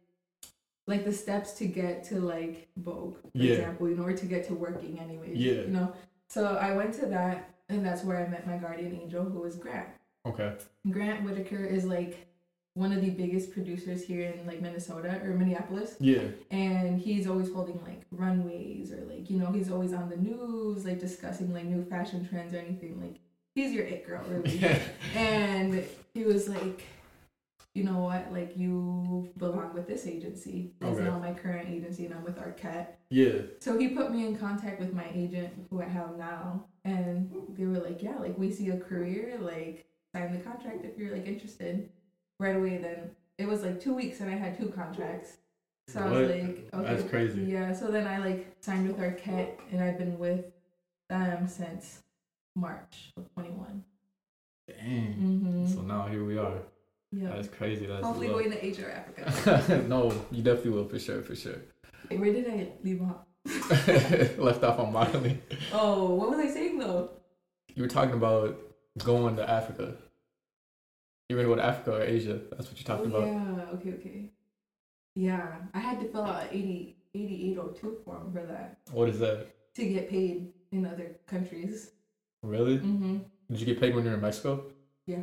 like 0.87 1.03
the 1.05 1.13
steps 1.13 1.53
to 1.53 1.65
get 1.67 2.03
to 2.05 2.19
like 2.19 2.69
Vogue, 2.77 3.17
for 3.21 3.29
Yeah. 3.33 3.53
example, 3.53 3.89
you 3.89 3.95
know, 3.95 4.03
or 4.03 4.13
to 4.13 4.25
get 4.25 4.47
to 4.47 4.53
working 4.55 4.99
anyways. 4.99 5.37
Yeah. 5.37 5.61
You 5.61 5.67
know. 5.67 5.93
So 6.29 6.55
I 6.55 6.75
went 6.75 6.93
to 6.95 7.05
that 7.07 7.53
and 7.69 7.85
that's 7.85 8.03
where 8.03 8.17
I 8.17 8.27
met 8.29 8.47
my 8.47 8.57
guardian 8.57 8.97
angel 9.01 9.23
who 9.25 9.39
was 9.41 9.55
Grant. 9.57 9.89
Okay. 10.25 10.53
Grant 10.89 11.23
Whitaker 11.23 11.63
is 11.63 11.83
like 11.85 12.25
one 12.73 12.91
of 12.91 13.01
the 13.01 13.09
biggest 13.09 13.51
producers 13.51 14.03
here 14.03 14.29
in 14.29 14.45
like 14.45 14.61
Minnesota 14.61 15.19
or 15.23 15.29
Minneapolis 15.33 15.95
Yeah. 15.99 16.21
and 16.51 16.99
he's 17.01 17.27
always 17.27 17.51
holding 17.51 17.81
like 17.83 18.03
runways 18.11 18.91
or 18.91 19.01
like 19.05 19.29
you 19.31 19.37
know 19.39 19.51
he's 19.51 19.71
always 19.71 19.93
on 19.93 20.09
the 20.09 20.15
news 20.17 20.85
like 20.85 20.99
discussing 20.99 21.51
like 21.53 21.65
new 21.65 21.83
fashion 21.83 22.27
trends 22.29 22.53
or 22.53 22.57
anything 22.59 23.01
like 23.01 23.15
he's 23.55 23.73
your 23.73 23.83
it 23.85 24.05
girl 24.05 24.23
really 24.29 24.57
Yeah. 24.59 24.77
and 25.15 25.83
he 26.13 26.23
was 26.23 26.47
like 26.47 26.83
you 27.77 27.83
know 27.83 27.99
what 27.99 28.23
like 28.31 28.57
you 28.57 29.29
belong 29.37 29.71
with 29.73 29.87
this 29.87 30.07
agency 30.07 30.71
that's 30.79 30.97
Okay. 30.97 31.05
now 31.07 31.19
my 31.19 31.31
current 31.33 31.69
agency 31.69 32.05
and 32.05 32.13
i'm 32.15 32.23
with 32.23 32.37
arquette 32.45 32.87
Yeah. 33.11 33.33
so 33.59 33.77
he 33.77 33.89
put 33.89 34.11
me 34.11 34.25
in 34.25 34.35
contact 34.45 34.79
with 34.79 34.93
my 34.93 35.07
agent 35.13 35.51
who 35.69 35.81
i 35.81 35.85
have 35.85 36.17
now 36.17 36.65
and 36.83 37.31
they 37.55 37.65
were 37.65 37.77
like 37.89 38.01
yeah 38.01 38.17
like 38.17 38.35
we 38.37 38.51
see 38.51 38.69
a 38.69 38.79
career 38.79 39.37
like 39.39 39.85
sign 40.15 40.31
the 40.33 40.39
contract 40.49 40.83
if 40.85 40.97
you're 40.97 41.13
like 41.15 41.27
interested 41.27 41.89
right 42.39 42.55
away 42.55 42.77
then 42.77 43.11
it 43.37 43.47
was 43.47 43.61
like 43.61 43.79
two 43.79 43.93
weeks 43.93 44.21
and 44.21 44.29
i 44.31 44.35
had 44.35 44.57
two 44.59 44.69
contracts 44.69 45.37
so 45.87 45.99
i 46.01 46.05
was 46.09 46.13
What? 46.27 46.31
like 46.37 46.69
okay 46.73 46.95
That's 46.95 47.09
crazy. 47.09 47.41
yeah 47.55 47.73
so 47.73 47.91
then 47.95 48.07
i 48.07 48.17
like 48.17 48.41
signed 48.61 48.87
with 48.87 48.97
arquette 48.97 49.51
and 49.71 49.83
i've 49.83 49.99
been 49.99 50.17
with 50.17 50.45
them 51.09 51.47
since 51.47 51.99
march 52.55 52.95
of 53.17 53.31
21 53.35 53.83
Dang. 54.67 55.13
mm-hmm. 55.25 55.65
So 55.73 55.81
now 55.81 56.07
here 56.07 56.25
we 56.25 56.37
are. 56.37 56.57
Yeah 57.17 57.29
That's 57.29 57.47
crazy. 57.47 57.85
That's 57.85 58.05
hopefully 58.05 58.27
going 58.27 58.51
to 58.51 58.65
asia 58.65 58.85
or 58.87 58.91
africa 58.91 59.83
no, 59.87 60.13
you 60.31 60.43
definitely 60.43 60.71
will 60.71 60.87
for 60.87 60.99
sure, 60.99 61.21
for 61.21 61.35
sure. 61.35 61.61
Wait, 62.09 62.19
where 62.19 62.33
did 62.33 62.47
i 62.47 62.67
leave 62.83 63.01
off 63.01 63.27
Left 64.37 64.63
off 64.63 64.79
on 64.79 64.91
modeling. 64.91 65.41
Oh, 65.71 66.13
what 66.15 66.29
was 66.29 66.39
I 66.39 66.47
saying 66.47 66.79
though? 66.79 67.11
You 67.75 67.83
were 67.83 67.89
talking 67.89 68.15
about 68.15 68.59
going 68.97 69.35
to 69.37 69.49
Africa. 69.49 69.95
You're 71.29 71.39
gonna 71.39 71.55
go 71.55 71.61
to 71.61 71.65
Africa 71.65 71.97
or 71.97 72.01
Asia. 72.01 72.39
That's 72.51 72.67
what 72.67 72.77
you 72.77 72.83
talked 72.83 73.05
oh, 73.05 73.09
about. 73.09 73.27
Yeah, 73.27 73.65
okay, 73.75 73.93
okay. 73.99 74.29
Yeah, 75.15 75.47
I 75.73 75.79
had 75.79 75.99
to 76.01 76.07
fill 76.09 76.23
out 76.23 76.43
an 76.43 76.49
80, 76.51 76.95
8802 77.15 77.97
form 78.05 78.31
for 78.31 78.45
that 78.45 78.77
What 78.91 79.09
is 79.09 79.19
that? 79.19 79.47
to 79.75 79.85
get 79.87 80.09
paid 80.09 80.51
in 80.71 80.85
other 80.85 81.11
countries. 81.25 81.91
Really? 82.43 82.77
hmm 82.77 83.17
Did 83.49 83.59
you 83.59 83.65
get 83.65 83.79
paid 83.79 83.95
when 83.95 84.03
you 84.03 84.09
were 84.09 84.15
in 84.15 84.21
Mexico? 84.21 84.65
Yeah. 85.05 85.21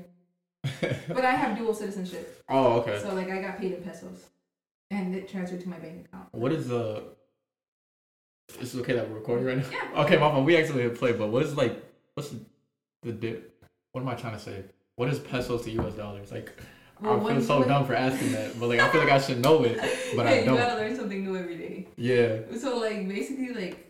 But 1.08 1.24
I 1.24 1.32
have 1.32 1.56
dual 1.58 1.74
citizenship, 1.74 2.42
oh, 2.48 2.80
okay. 2.80 2.98
so 3.00 3.14
like 3.14 3.30
I 3.30 3.40
got 3.40 3.58
paid 3.58 3.72
in 3.72 3.82
pesos, 3.82 4.24
and 4.90 5.14
it 5.14 5.28
transferred 5.28 5.60
to 5.62 5.68
my 5.68 5.78
bank 5.78 6.06
account. 6.06 6.28
What 6.32 6.52
is 6.52 6.68
the? 6.68 7.02
Is 8.60 8.74
it 8.74 8.80
okay 8.80 8.92
that 8.94 9.08
we're 9.08 9.16
recording 9.16 9.46
right 9.46 9.56
now? 9.58 9.64
Yeah. 9.70 10.02
Okay, 10.02 10.16
my 10.16 10.30
fault. 10.30 10.44
We 10.44 10.56
actually 10.56 10.82
hit 10.82 10.96
play, 10.98 11.12
but 11.12 11.28
what 11.28 11.42
is 11.42 11.56
like? 11.56 11.82
What's 12.14 12.30
the, 12.30 12.38
the 13.02 13.12
dip? 13.12 13.64
What 13.92 14.02
am 14.02 14.08
I 14.08 14.14
trying 14.14 14.34
to 14.34 14.38
say? 14.40 14.64
What 14.96 15.08
is 15.08 15.18
pesos 15.18 15.62
to 15.64 15.70
U.S. 15.72 15.94
dollars? 15.94 16.30
Like, 16.30 16.52
Well, 17.00 17.14
I 17.14 17.16
feel 17.16 17.22
one- 17.24 17.42
so 17.42 17.58
one- 17.60 17.68
dumb 17.68 17.86
for 17.86 17.94
asking 17.94 18.32
that, 18.32 18.58
but 18.60 18.68
like 18.68 18.80
I 18.80 18.88
feel 18.90 19.00
like 19.00 19.10
I 19.10 19.18
should 19.20 19.40
know 19.40 19.64
it, 19.64 19.78
but 20.16 20.26
I 20.26 20.44
don't. 20.44 20.54
You 20.56 20.60
gotta 20.60 20.76
learn 20.80 20.94
something 20.96 21.24
new 21.24 21.36
every 21.36 21.56
day. 21.56 21.88
Yeah. 21.96 22.56
So 22.58 22.78
like 22.78 23.08
basically 23.08 23.48
like 23.52 23.83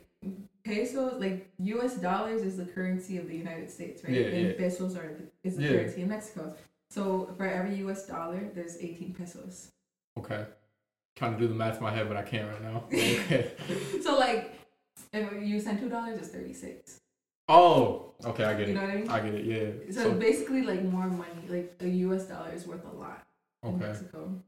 pesos 0.65 1.21
like 1.21 1.51
U.S. 1.59 1.97
dollars 1.97 2.43
is 2.43 2.57
the 2.57 2.65
currency 2.65 3.19
of 3.19 3.29
the 3.29 3.37
United 3.37 3.71
States, 3.71 4.03
right? 4.05 4.13
Yeah, 4.13 4.27
and 4.27 4.47
yeah. 4.49 4.53
pesos 4.57 4.97
are 4.97 5.09
the, 5.19 5.25
is 5.49 5.57
the 5.57 5.63
Yeah. 5.65 5.71
currency 5.73 6.03
in 6.03 6.09
Mexico. 6.09 6.55
So 6.91 7.33
for 7.37 7.47
every 7.47 7.77
U.S. 7.77 8.07
dollar, 8.07 8.41
there's 8.55 8.77
18 8.81 9.15
pesos. 9.15 9.71
Okay. 10.19 10.45
Trying 11.17 11.35
to 11.35 11.39
do 11.39 11.49
the 11.49 11.55
math 11.55 11.77
in 11.79 11.83
my 11.83 11.91
head, 11.91 12.09
but 12.09 12.17
I 12.17 12.23
can't 12.23 12.49
right 12.51 12.63
now. 12.63 12.85
Okay. 12.93 13.53
So 14.03 14.19
like 14.19 14.53
if 15.13 15.43
you 15.43 15.61
send 15.61 15.81
two 15.81 15.89
dollars, 15.89 16.19
it's 16.19 16.29
36. 16.29 16.99
oh, 17.49 18.15
okay, 18.25 18.45
I 18.45 18.55
get 18.55 18.69
You 18.69 18.75
it. 18.75 18.77
know 18.77 18.83
what 18.83 18.91
I 18.91 18.97
mean? 18.97 19.09
I 19.09 19.21
get 19.21 19.35
it. 19.35 19.45
Yeah. 19.45 19.93
So, 20.03 20.13
basically, 20.13 20.63
like 20.63 20.83
more 20.85 21.07
money, 21.07 21.43
like 21.49 21.75
a 21.81 21.89
U.S. 22.07 22.25
dollar 22.25 22.51
is 22.55 22.67
worth 22.67 22.85
a 22.85 22.97
lot 22.97 23.23
in. 23.65 23.79
Mexico. 23.79 24.41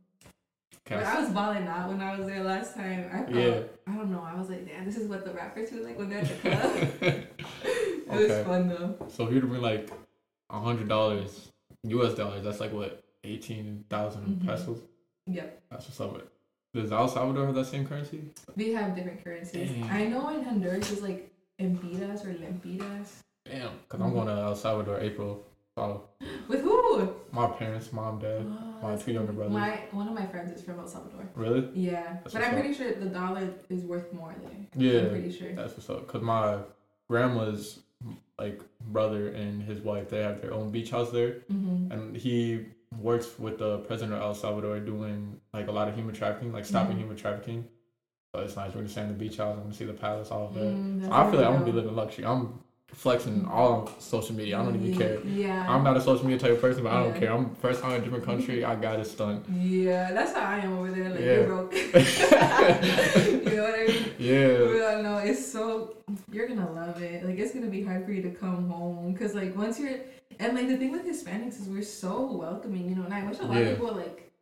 But 0.88 1.02
I 1.04 1.20
was 1.20 1.30
balling 1.30 1.66
out 1.66 1.88
when 1.88 2.00
I 2.00 2.16
was 2.16 2.26
there 2.26 2.42
last 2.44 2.74
time. 2.74 3.10
I 3.12 3.16
felt, 3.24 3.30
Yeah. 3.30 3.60
I 3.88 3.96
don't 3.96 4.10
know. 4.12 4.22
I 4.24 4.38
was 4.38 4.48
like, 4.48 4.66
damn, 4.66 4.84
this 4.84 4.96
is 4.96 5.08
what 5.08 5.24
the 5.24 5.32
rappers 5.32 5.70
feel 5.70 5.82
like 5.82 5.98
when 5.98 6.08
they're 6.10 6.20
at 6.20 6.28
the 6.28 6.50
club. 6.50 6.76
it 7.02 7.34
Okay. 8.08 8.28
was 8.38 8.46
fun 8.46 8.68
though. 8.68 8.96
So 9.08 9.26
if 9.26 9.32
you'd 9.34 9.42
have 9.42 9.52
been 9.52 9.62
like 9.62 9.90
a 10.50 10.60
hundred 10.60 10.88
dollars, 10.88 11.48
U.S. 11.84 12.14
dollars, 12.14 12.44
that's 12.44 12.60
like 12.60 12.72
what 12.72 13.02
eighteen 13.24 13.84
Mhm. 13.90 14.46
pesos. 14.46 14.78
Yep. 15.26 15.62
That's 15.70 15.86
what's 15.86 16.00
up 16.00 16.12
with. 16.12 16.22
Does 16.72 16.92
El 16.92 17.08
Salvador 17.08 17.46
have 17.46 17.54
that 17.56 17.66
same 17.66 17.86
currency? 17.86 18.20
We 18.54 18.72
have 18.74 18.94
different 18.94 19.24
currencies. 19.24 19.70
Dang. 19.70 19.90
I 19.90 20.04
know 20.06 20.28
in 20.28 20.44
Honduras 20.44 20.92
it's 20.92 21.02
like 21.02 21.30
empiras 21.58 22.24
or 22.24 22.34
lempiras. 22.34 23.08
Damn. 23.44 23.70
Because 23.88 24.00
I'm 24.04 24.12
going 24.12 24.26
to 24.28 24.34
El 24.34 24.54
Salvador 24.54 25.00
April. 25.00 25.42
So 25.76 26.08
With 26.48 26.60
who? 26.60 26.75
My 27.32 27.46
parents, 27.46 27.92
mom, 27.92 28.18
dad. 28.18 28.46
Oh, 28.46 28.78
my 28.82 28.96
two 28.96 29.12
younger 29.12 29.32
brothers. 29.32 29.52
My 29.54 29.80
one 29.92 30.08
of 30.08 30.14
my 30.14 30.26
friends 30.26 30.50
is 30.52 30.62
from 30.62 30.78
El 30.78 30.86
Salvador. 30.86 31.28
Really? 31.34 31.68
Yeah, 31.74 32.18
That's 32.22 32.34
but 32.34 32.42
I'm 32.42 32.54
up. 32.54 32.58
pretty 32.60 32.74
sure 32.74 32.92
the 32.94 33.06
dollar 33.06 33.50
is 33.68 33.82
worth 33.84 34.12
more 34.12 34.34
there. 34.42 34.66
Yeah, 34.76 35.00
I'm 35.04 35.10
pretty 35.10 35.32
sure. 35.36 35.52
That's 35.54 35.72
what's 35.76 35.88
up. 35.90 36.06
Cause 36.08 36.22
my 36.22 36.58
grandma's 37.08 37.80
like 38.38 38.60
brother 38.88 39.28
and 39.28 39.62
his 39.62 39.80
wife, 39.80 40.10
they 40.10 40.22
have 40.22 40.40
their 40.42 40.52
own 40.52 40.70
beach 40.70 40.90
house 40.90 41.10
there, 41.10 41.40
hmm 41.48 41.90
and 41.90 42.16
he 42.16 42.66
works 43.00 43.38
with 43.38 43.58
the 43.58 43.78
president 43.80 44.14
of 44.16 44.22
El 44.22 44.34
Salvador 44.34 44.78
doing 44.80 45.40
like 45.52 45.68
a 45.68 45.72
lot 45.72 45.88
of 45.88 45.94
human 45.94 46.14
trafficking, 46.14 46.52
like 46.52 46.64
stopping 46.64 46.96
Mhm. 46.96 47.00
human 47.00 47.16
trafficking. 47.16 47.64
So 48.34 48.42
it's 48.42 48.56
nice. 48.56 48.70
We're 48.70 48.80
gonna 48.82 48.88
stay 48.88 49.02
in 49.02 49.08
the 49.08 49.14
beach 49.14 49.36
house. 49.38 49.54
I'm 49.56 49.62
gonna 49.62 49.74
see 49.74 49.84
the 49.86 49.92
palace, 49.94 50.30
all 50.30 50.48
of 50.48 50.54
that. 50.54 50.60
Mm, 50.74 51.00
that's 51.00 51.12
I 51.12 51.30
feel 51.30 51.40
like 51.40 51.48
I'm 51.48 51.54
gonna 51.54 51.64
be 51.64 51.72
living 51.72 51.94
luxury. 51.96 52.24
I'm 52.26 52.58
flexing 52.96 53.46
all 53.46 53.90
social 53.98 54.34
media. 54.34 54.58
I 54.58 54.64
don't 54.64 54.74
even 54.76 54.96
care. 54.96 55.20
Yeah. 55.20 55.64
I'm 55.68 55.82
not 55.84 55.96
a 55.96 56.00
social 56.00 56.24
media 56.24 56.38
type 56.38 56.52
of 56.52 56.60
person, 56.60 56.82
but 56.82 56.92
I 56.92 57.02
don't 57.02 57.14
care. 57.18 57.32
I'm 57.32 57.54
first 57.56 57.82
time 57.82 57.92
in 57.92 58.00
a 58.00 58.04
different 58.04 58.24
country. 58.24 58.64
I 58.64 58.74
got 58.76 58.98
it 59.00 59.04
stunt. 59.06 59.44
Yeah, 59.50 60.12
that's 60.12 60.32
how 60.32 60.40
I 60.42 60.58
am 60.58 60.78
over 60.78 60.90
there. 60.90 61.10
Like 61.10 61.20
Yeah. 61.20 61.26
you're 61.34 61.46
broke. 61.46 61.72
you 61.74 63.56
know 63.56 63.62
what 63.62 63.74
I 63.80 63.86
mean? 63.88 64.12
Yeah. 64.18 64.48
Well, 64.62 64.98
uh, 64.98 65.02
no, 65.02 65.18
it's 65.18 65.44
so 65.52 65.96
you're 66.32 66.48
gonna 66.48 66.70
love 66.72 67.02
it. 67.02 67.24
Like 67.24 67.38
it's 67.38 67.52
gonna 67.52 67.66
be 67.66 67.82
hard 67.84 68.04
for 68.04 68.12
you 68.12 68.22
to 68.22 68.30
come 68.30 68.68
home 68.70 69.12
because 69.12 69.34
like 69.34 69.56
once 69.56 69.78
you're 69.78 69.98
and 70.38 70.54
like 70.56 70.68
the 70.68 70.76
thing 70.76 70.92
with 70.92 71.04
Hispanics 71.04 71.60
is 71.60 71.68
we're 71.68 71.82
so 71.82 72.32
welcoming, 72.32 72.88
you 72.88 72.94
know. 72.94 73.04
And 73.04 73.14
I 73.14 73.24
wish 73.24 73.38
a 73.40 73.42
lot 73.44 73.56
Yeah. 73.56 73.62
of 73.70 73.78
people 73.78 73.94
like 73.94 74.32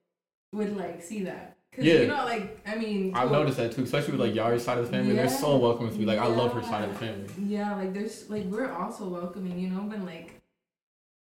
would 0.53 0.77
like 0.77 1.03
see 1.03 1.25
that. 1.25 1.57
Cause 1.77 1.85
Yeah. 1.85 1.95
you 1.95 2.07
know, 2.07 2.25
like 2.25 2.61
I 2.67 2.77
mean, 2.77 3.13
I've 3.15 3.31
noticed 3.33 3.57
that 3.57 3.73
too, 3.73 3.83
especially 3.83 4.13
with 4.13 4.21
like 4.21 4.35
Yari's 4.35 4.63
side 4.65 4.79
of 4.79 4.87
the 4.87 4.93
family. 4.93 5.15
They're 5.15 5.29
so 5.29 5.53
Yeah. 5.55 5.59
welcoming 5.63 5.93
to 5.93 5.99
me. 5.99 6.05
Like 6.05 6.19
I 6.19 6.27
love 6.27 6.53
her 6.53 6.63
side 6.63 6.85
of 6.89 6.93
the 6.93 6.99
family. 6.99 7.27
Yeah, 7.39 7.75
like 7.75 7.93
there's 7.93 8.31
like 8.31 8.45
we're 8.45 8.71
also 8.73 9.09
welcoming, 9.09 9.59
you 9.59 9.69
know, 9.71 9.83
but 9.83 10.01
like 10.05 10.41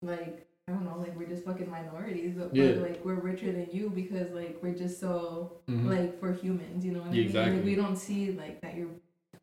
like 0.02 0.48
I 0.68 0.72
don't 0.72 0.86
know, 0.86 0.98
like 0.98 1.18
we're 1.18 1.26
just 1.28 1.44
fucking 1.44 1.70
minorities, 1.70 2.36
but, 2.38 2.56
Yeah. 2.56 2.74
but 2.74 2.82
like 2.84 3.04
we're 3.06 3.16
richer 3.16 3.52
than 3.52 3.68
you 3.72 3.90
because 3.90 4.32
like 4.32 4.60
we're 4.62 4.74
just 4.76 5.00
so 5.00 5.58
Mhm. 5.70 5.90
like 5.90 6.20
for 6.20 6.32
humans, 6.34 6.86
you 6.86 6.92
know 6.94 7.00
what 7.00 7.10
I 7.10 7.12
mean? 7.14 7.26
exactly. 7.26 7.56
Like 7.58 7.66
we 7.66 7.76
don't 7.76 7.98
see 7.98 8.32
like 8.32 8.62
that 8.62 8.76
you're 8.76 8.88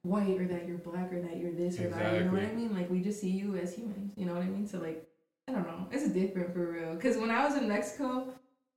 white 0.02 0.40
or 0.40 0.46
that 0.46 0.66
you're 0.66 0.78
black 0.78 1.12
or 1.12 1.20
that 1.20 1.36
you're 1.36 1.52
this 1.52 1.78
or 1.78 1.88
that. 1.90 2.14
You 2.14 2.24
know 2.24 2.32
what 2.32 2.42
I 2.42 2.52
mean? 2.52 2.72
Like 2.74 2.88
we 2.90 3.00
just 3.00 3.20
see 3.20 3.28
you 3.30 3.56
as 3.56 3.74
humans. 3.74 4.12
You 4.16 4.26
know 4.26 4.34
what 4.34 4.42
I 4.42 4.46
mean? 4.46 4.66
So 4.66 4.78
like 4.78 5.06
I 5.48 5.52
don't 5.52 5.66
know, 5.66 5.88
it's 5.90 6.08
different 6.10 6.52
for 6.54 6.70
real. 6.72 6.96
Cause 6.96 7.16
when 7.16 7.30
I 7.30 7.44
was 7.44 7.56
in 7.56 7.66
Mexico, 7.68 8.32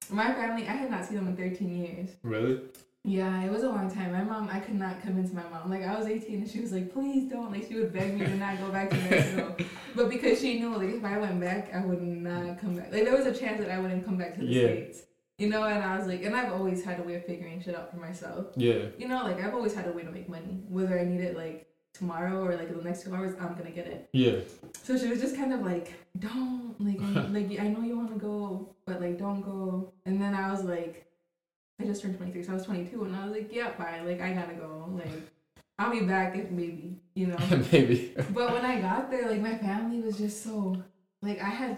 my 0.09 0.33
family 0.33 0.67
I 0.67 0.73
had 0.73 0.89
not 0.91 1.05
seen 1.05 1.17
them 1.17 1.27
in 1.27 1.35
13 1.35 1.75
years. 1.75 2.09
Really? 2.23 2.61
Yeah, 3.05 3.43
it 3.43 3.51
was 3.51 3.63
a 3.63 3.69
long 3.69 3.93
time. 3.93 4.13
My 4.13 4.23
mom, 4.23 4.47
I 4.49 4.59
could 4.61 4.75
not 4.75 5.01
convince 5.01 5.33
my 5.33 5.43
mom. 5.49 5.69
Like 5.69 5.83
I 5.83 5.97
was 5.97 6.07
18 6.07 6.35
and 6.43 6.49
she 6.49 6.61
was 6.61 6.71
like, 6.71 6.93
"Please 6.93 7.29
don't." 7.29 7.51
Like 7.51 7.67
she 7.67 7.75
would 7.75 7.91
beg 7.91 8.17
me 8.17 8.25
to 8.25 8.35
not 8.37 8.57
go 8.59 8.69
back 8.71 8.89
to 8.91 8.95
Mexico, 8.95 9.57
but 9.95 10.09
because 10.09 10.39
she 10.39 10.57
knew 10.59 10.75
like 10.77 10.89
if 10.95 11.03
I 11.03 11.17
went 11.17 11.39
back, 11.41 11.73
I 11.75 11.83
would 11.85 12.01
not 12.01 12.59
come 12.61 12.75
back. 12.77 12.93
Like 12.93 13.03
there 13.03 13.15
was 13.17 13.25
a 13.25 13.33
chance 13.37 13.59
that 13.59 13.69
I 13.69 13.79
wouldn't 13.79 14.05
come 14.05 14.17
back 14.17 14.35
to 14.35 14.39
the 14.39 14.45
Yeah. 14.47 14.61
states. 14.67 15.03
You 15.37 15.49
know, 15.49 15.63
and 15.63 15.83
I 15.83 15.97
was 15.97 16.07
like, 16.07 16.23
and 16.23 16.33
I've 16.35 16.53
always 16.53 16.85
had 16.85 16.99
a 16.99 17.03
way 17.03 17.15
of 17.15 17.25
figuring 17.25 17.59
shit 17.61 17.75
out 17.75 17.91
for 17.91 17.97
myself. 17.97 18.47
Yeah. 18.55 18.85
You 18.97 19.07
know, 19.09 19.23
like 19.23 19.43
I've 19.43 19.53
always 19.53 19.73
had 19.73 19.87
a 19.87 19.91
way 19.91 20.03
to 20.03 20.11
make 20.11 20.29
money. 20.29 20.63
Whether 20.69 20.97
I 20.97 21.03
need 21.03 21.19
it 21.21 21.35
like 21.35 21.67
tomorrow 21.93 22.43
or 22.45 22.55
like 22.55 22.69
in 22.69 22.77
the 22.77 22.83
next 22.83 23.03
two 23.03 23.13
hours, 23.13 23.35
I'm 23.39 23.55
gonna 23.55 23.71
get 23.71 23.87
it. 23.87 24.09
Yeah. 24.13 24.39
So 24.83 24.97
she 24.97 25.07
was 25.07 25.21
just 25.21 25.35
kind 25.35 25.53
of 25.53 25.61
like, 25.61 25.93
"Don't 26.19 26.75
like, 26.79 26.99
I, 27.01 27.27
like 27.37 27.59
I 27.59 27.67
know 27.67 27.81
you 27.81 27.97
want 27.97 28.13
to 28.13 28.19
go, 28.19 28.69
but 28.85 28.99
like 29.01 29.17
don't 29.17 29.41
go." 29.41 29.91
And 30.05 30.21
then 30.21 30.33
I 30.33 30.51
was 30.51 30.63
like, 30.63 31.05
I 31.79 31.85
just 31.85 32.01
turned 32.01 32.17
23, 32.17 32.43
so 32.43 32.51
I 32.51 32.55
was 32.55 32.65
22, 32.65 33.03
and 33.03 33.15
I 33.15 33.25
was 33.25 33.33
like, 33.33 33.53
"Yeah, 33.53 33.71
fine. 33.71 34.05
Like 34.05 34.21
I 34.21 34.33
gotta 34.33 34.53
go. 34.55 34.89
Like 34.93 35.29
I'll 35.79 35.91
be 35.91 36.01
back 36.01 36.35
if 36.35 36.49
maybe, 36.51 36.95
you 37.15 37.27
know." 37.27 37.37
Maybe. 37.71 38.13
but 38.31 38.51
when 38.53 38.65
I 38.65 38.79
got 38.81 39.09
there, 39.09 39.29
like 39.29 39.41
my 39.41 39.57
family 39.57 40.01
was 40.01 40.17
just 40.17 40.43
so 40.43 40.75
like 41.21 41.41
I 41.41 41.49
had 41.49 41.77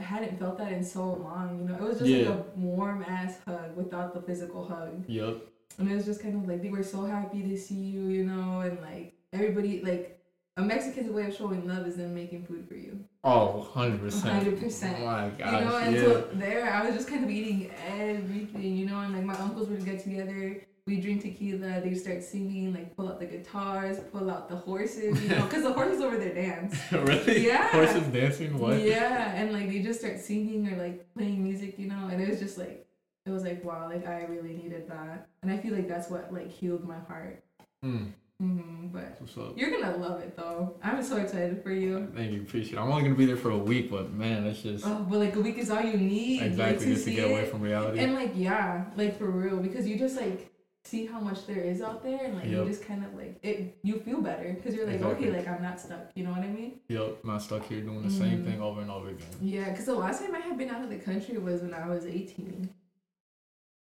hadn't 0.00 0.38
felt 0.38 0.58
that 0.58 0.70
in 0.72 0.84
so 0.84 1.12
long. 1.14 1.58
You 1.60 1.68
know, 1.68 1.74
it 1.76 1.80
was 1.88 1.98
just 1.98 2.10
Yeah. 2.10 2.28
like 2.30 2.38
a 2.38 2.42
warm 2.58 3.02
ass 3.08 3.38
hug 3.46 3.74
without 3.76 4.12
the 4.14 4.20
physical 4.20 4.66
hug. 4.68 5.04
Yep. 5.08 5.38
And 5.78 5.90
it 5.90 5.94
was 5.94 6.04
just 6.04 6.22
kind 6.22 6.36
of 6.36 6.46
like 6.48 6.62
they 6.62 6.68
were 6.68 6.82
so 6.84 7.04
happy 7.04 7.42
to 7.42 7.56
see 7.56 7.74
you, 7.74 8.06
you 8.08 8.24
know, 8.24 8.60
and 8.60 8.80
like 8.80 9.13
everybody 9.34 9.82
like 9.82 10.20
a 10.56 10.62
Mexican's 10.62 11.10
way 11.10 11.26
of 11.26 11.34
showing 11.34 11.66
love 11.66 11.86
is 11.86 11.96
them 11.96 12.14
making 12.14 12.44
food 12.44 12.66
for 12.68 12.74
you. 12.74 13.04
Oh, 13.24 13.68
100%. 13.74 13.98
100%. 14.00 15.00
Oh 15.00 15.04
my 15.04 15.26
You 15.26 15.64
know, 15.64 15.76
and 15.76 15.96
yeah. 15.96 16.02
so 16.02 16.28
there 16.34 16.72
I 16.72 16.86
was 16.86 16.94
just 16.94 17.08
kind 17.08 17.24
of 17.24 17.30
eating 17.30 17.72
everything, 17.86 18.76
you 18.76 18.86
know, 18.86 19.00
and 19.00 19.14
like 19.14 19.24
my 19.24 19.36
uncles 19.38 19.68
would 19.68 19.84
get 19.84 20.04
together, 20.04 20.62
we 20.86 21.00
drink 21.00 21.22
tequila, 21.22 21.80
they 21.80 21.94
start 21.94 22.22
singing, 22.22 22.72
like 22.72 22.94
pull 22.94 23.08
out 23.08 23.18
the 23.18 23.26
guitars, 23.26 23.98
pull 24.12 24.30
out 24.30 24.48
the 24.48 24.54
horses, 24.54 25.20
you 25.22 25.28
know, 25.30 25.42
because 25.42 25.64
the 25.64 25.72
horses 25.78 26.00
over 26.00 26.18
there 26.18 26.34
dance. 26.34 26.78
really? 26.92 27.46
Yeah. 27.46 27.70
Horses 27.70 28.06
dancing? 28.08 28.56
What? 28.58 28.80
Yeah, 28.80 29.34
and 29.34 29.52
like 29.52 29.68
they 29.68 29.80
just 29.80 30.00
start 30.00 30.20
singing 30.20 30.72
or 30.72 30.76
like 30.76 31.12
playing 31.14 31.42
music, 31.42 31.78
you 31.78 31.88
know, 31.88 32.08
and 32.12 32.22
it 32.22 32.28
was 32.28 32.38
just 32.38 32.58
like 32.58 32.86
it 33.26 33.30
was 33.30 33.42
like 33.42 33.64
wow, 33.64 33.88
like 33.88 34.06
I 34.06 34.24
really 34.24 34.54
needed 34.54 34.88
that, 34.88 35.28
and 35.42 35.50
I 35.50 35.56
feel 35.56 35.74
like 35.74 35.88
that's 35.88 36.10
what 36.10 36.32
like 36.32 36.50
healed 36.50 36.86
my 36.86 36.98
heart. 37.08 37.42
Mm. 37.84 38.12
Hmm 38.40 38.88
but 38.92 39.16
What's 39.20 39.36
up? 39.38 39.56
you're 39.56 39.70
gonna 39.70 39.96
love 39.96 40.20
it 40.20 40.36
though. 40.36 40.76
I'm 40.82 41.02
so 41.02 41.16
excited 41.16 41.62
for 41.62 41.70
you. 41.72 42.10
Thank 42.14 42.32
you. 42.32 42.42
Appreciate 42.42 42.74
it. 42.74 42.80
I'm 42.80 42.90
only 42.90 43.08
to 43.08 43.14
be 43.14 43.26
there 43.26 43.36
for 43.36 43.50
a 43.50 43.58
week, 43.58 43.90
but 43.90 44.12
man, 44.12 44.44
that's 44.44 44.62
just 44.62 44.84
Oh, 44.86 45.06
but 45.08 45.18
like 45.18 45.36
a 45.36 45.40
week 45.40 45.58
is 45.58 45.70
all 45.70 45.80
you 45.80 45.96
need. 45.96 46.40
like, 46.40 46.50
exactly 46.50 46.86
just 46.86 47.04
to 47.04 47.10
see 47.10 47.16
get 47.16 47.30
away 47.30 47.44
from 47.46 47.60
reality. 47.60 48.00
And 48.00 48.14
like 48.14 48.32
yeah, 48.34 48.86
like 48.96 49.16
for 49.18 49.26
real, 49.30 49.58
because 49.58 49.86
you 49.86 49.96
just 49.98 50.16
like 50.20 50.50
see 50.84 51.06
how 51.06 51.18
much 51.18 51.46
there 51.46 51.58
is 51.60 51.80
out 51.80 52.02
there, 52.02 52.24
and 52.24 52.34
like 52.34 52.44
Yep. 52.44 52.52
you 52.52 52.64
just 52.66 52.84
kind 52.84 53.04
of 53.04 53.14
like 53.14 53.38
it. 53.42 53.78
You 53.82 54.00
feel 54.00 54.20
better 54.20 54.52
because 54.52 54.74
you're 54.74 54.84
like 54.86 54.96
Exactly. 54.96 55.28
okay, 55.28 55.38
like 55.38 55.48
I'm 55.48 55.62
not 55.62 55.80
stuck. 55.80 56.10
You 56.14 56.24
know 56.24 56.30
what 56.32 56.40
I 56.40 56.48
mean? 56.48 56.80
yep. 56.88 57.24
Not 57.24 57.40
stuck 57.40 57.64
here 57.66 57.80
doing 57.80 58.02
the 58.02 58.10
same 58.10 58.40
Mhm. 58.40 58.44
thing 58.44 58.60
over 58.60 58.80
and 58.80 58.90
over 58.90 59.08
again. 59.10 59.26
Yeah, 59.40 59.70
because 59.70 59.86
the 59.86 59.94
last 59.94 60.20
time 60.22 60.34
I 60.34 60.40
had 60.40 60.58
been 60.58 60.70
out 60.70 60.82
of 60.82 60.90
the 60.90 60.98
country 60.98 61.38
was 61.38 61.62
when 61.62 61.72
I 61.72 61.88
was 61.88 62.04
18. 62.04 62.68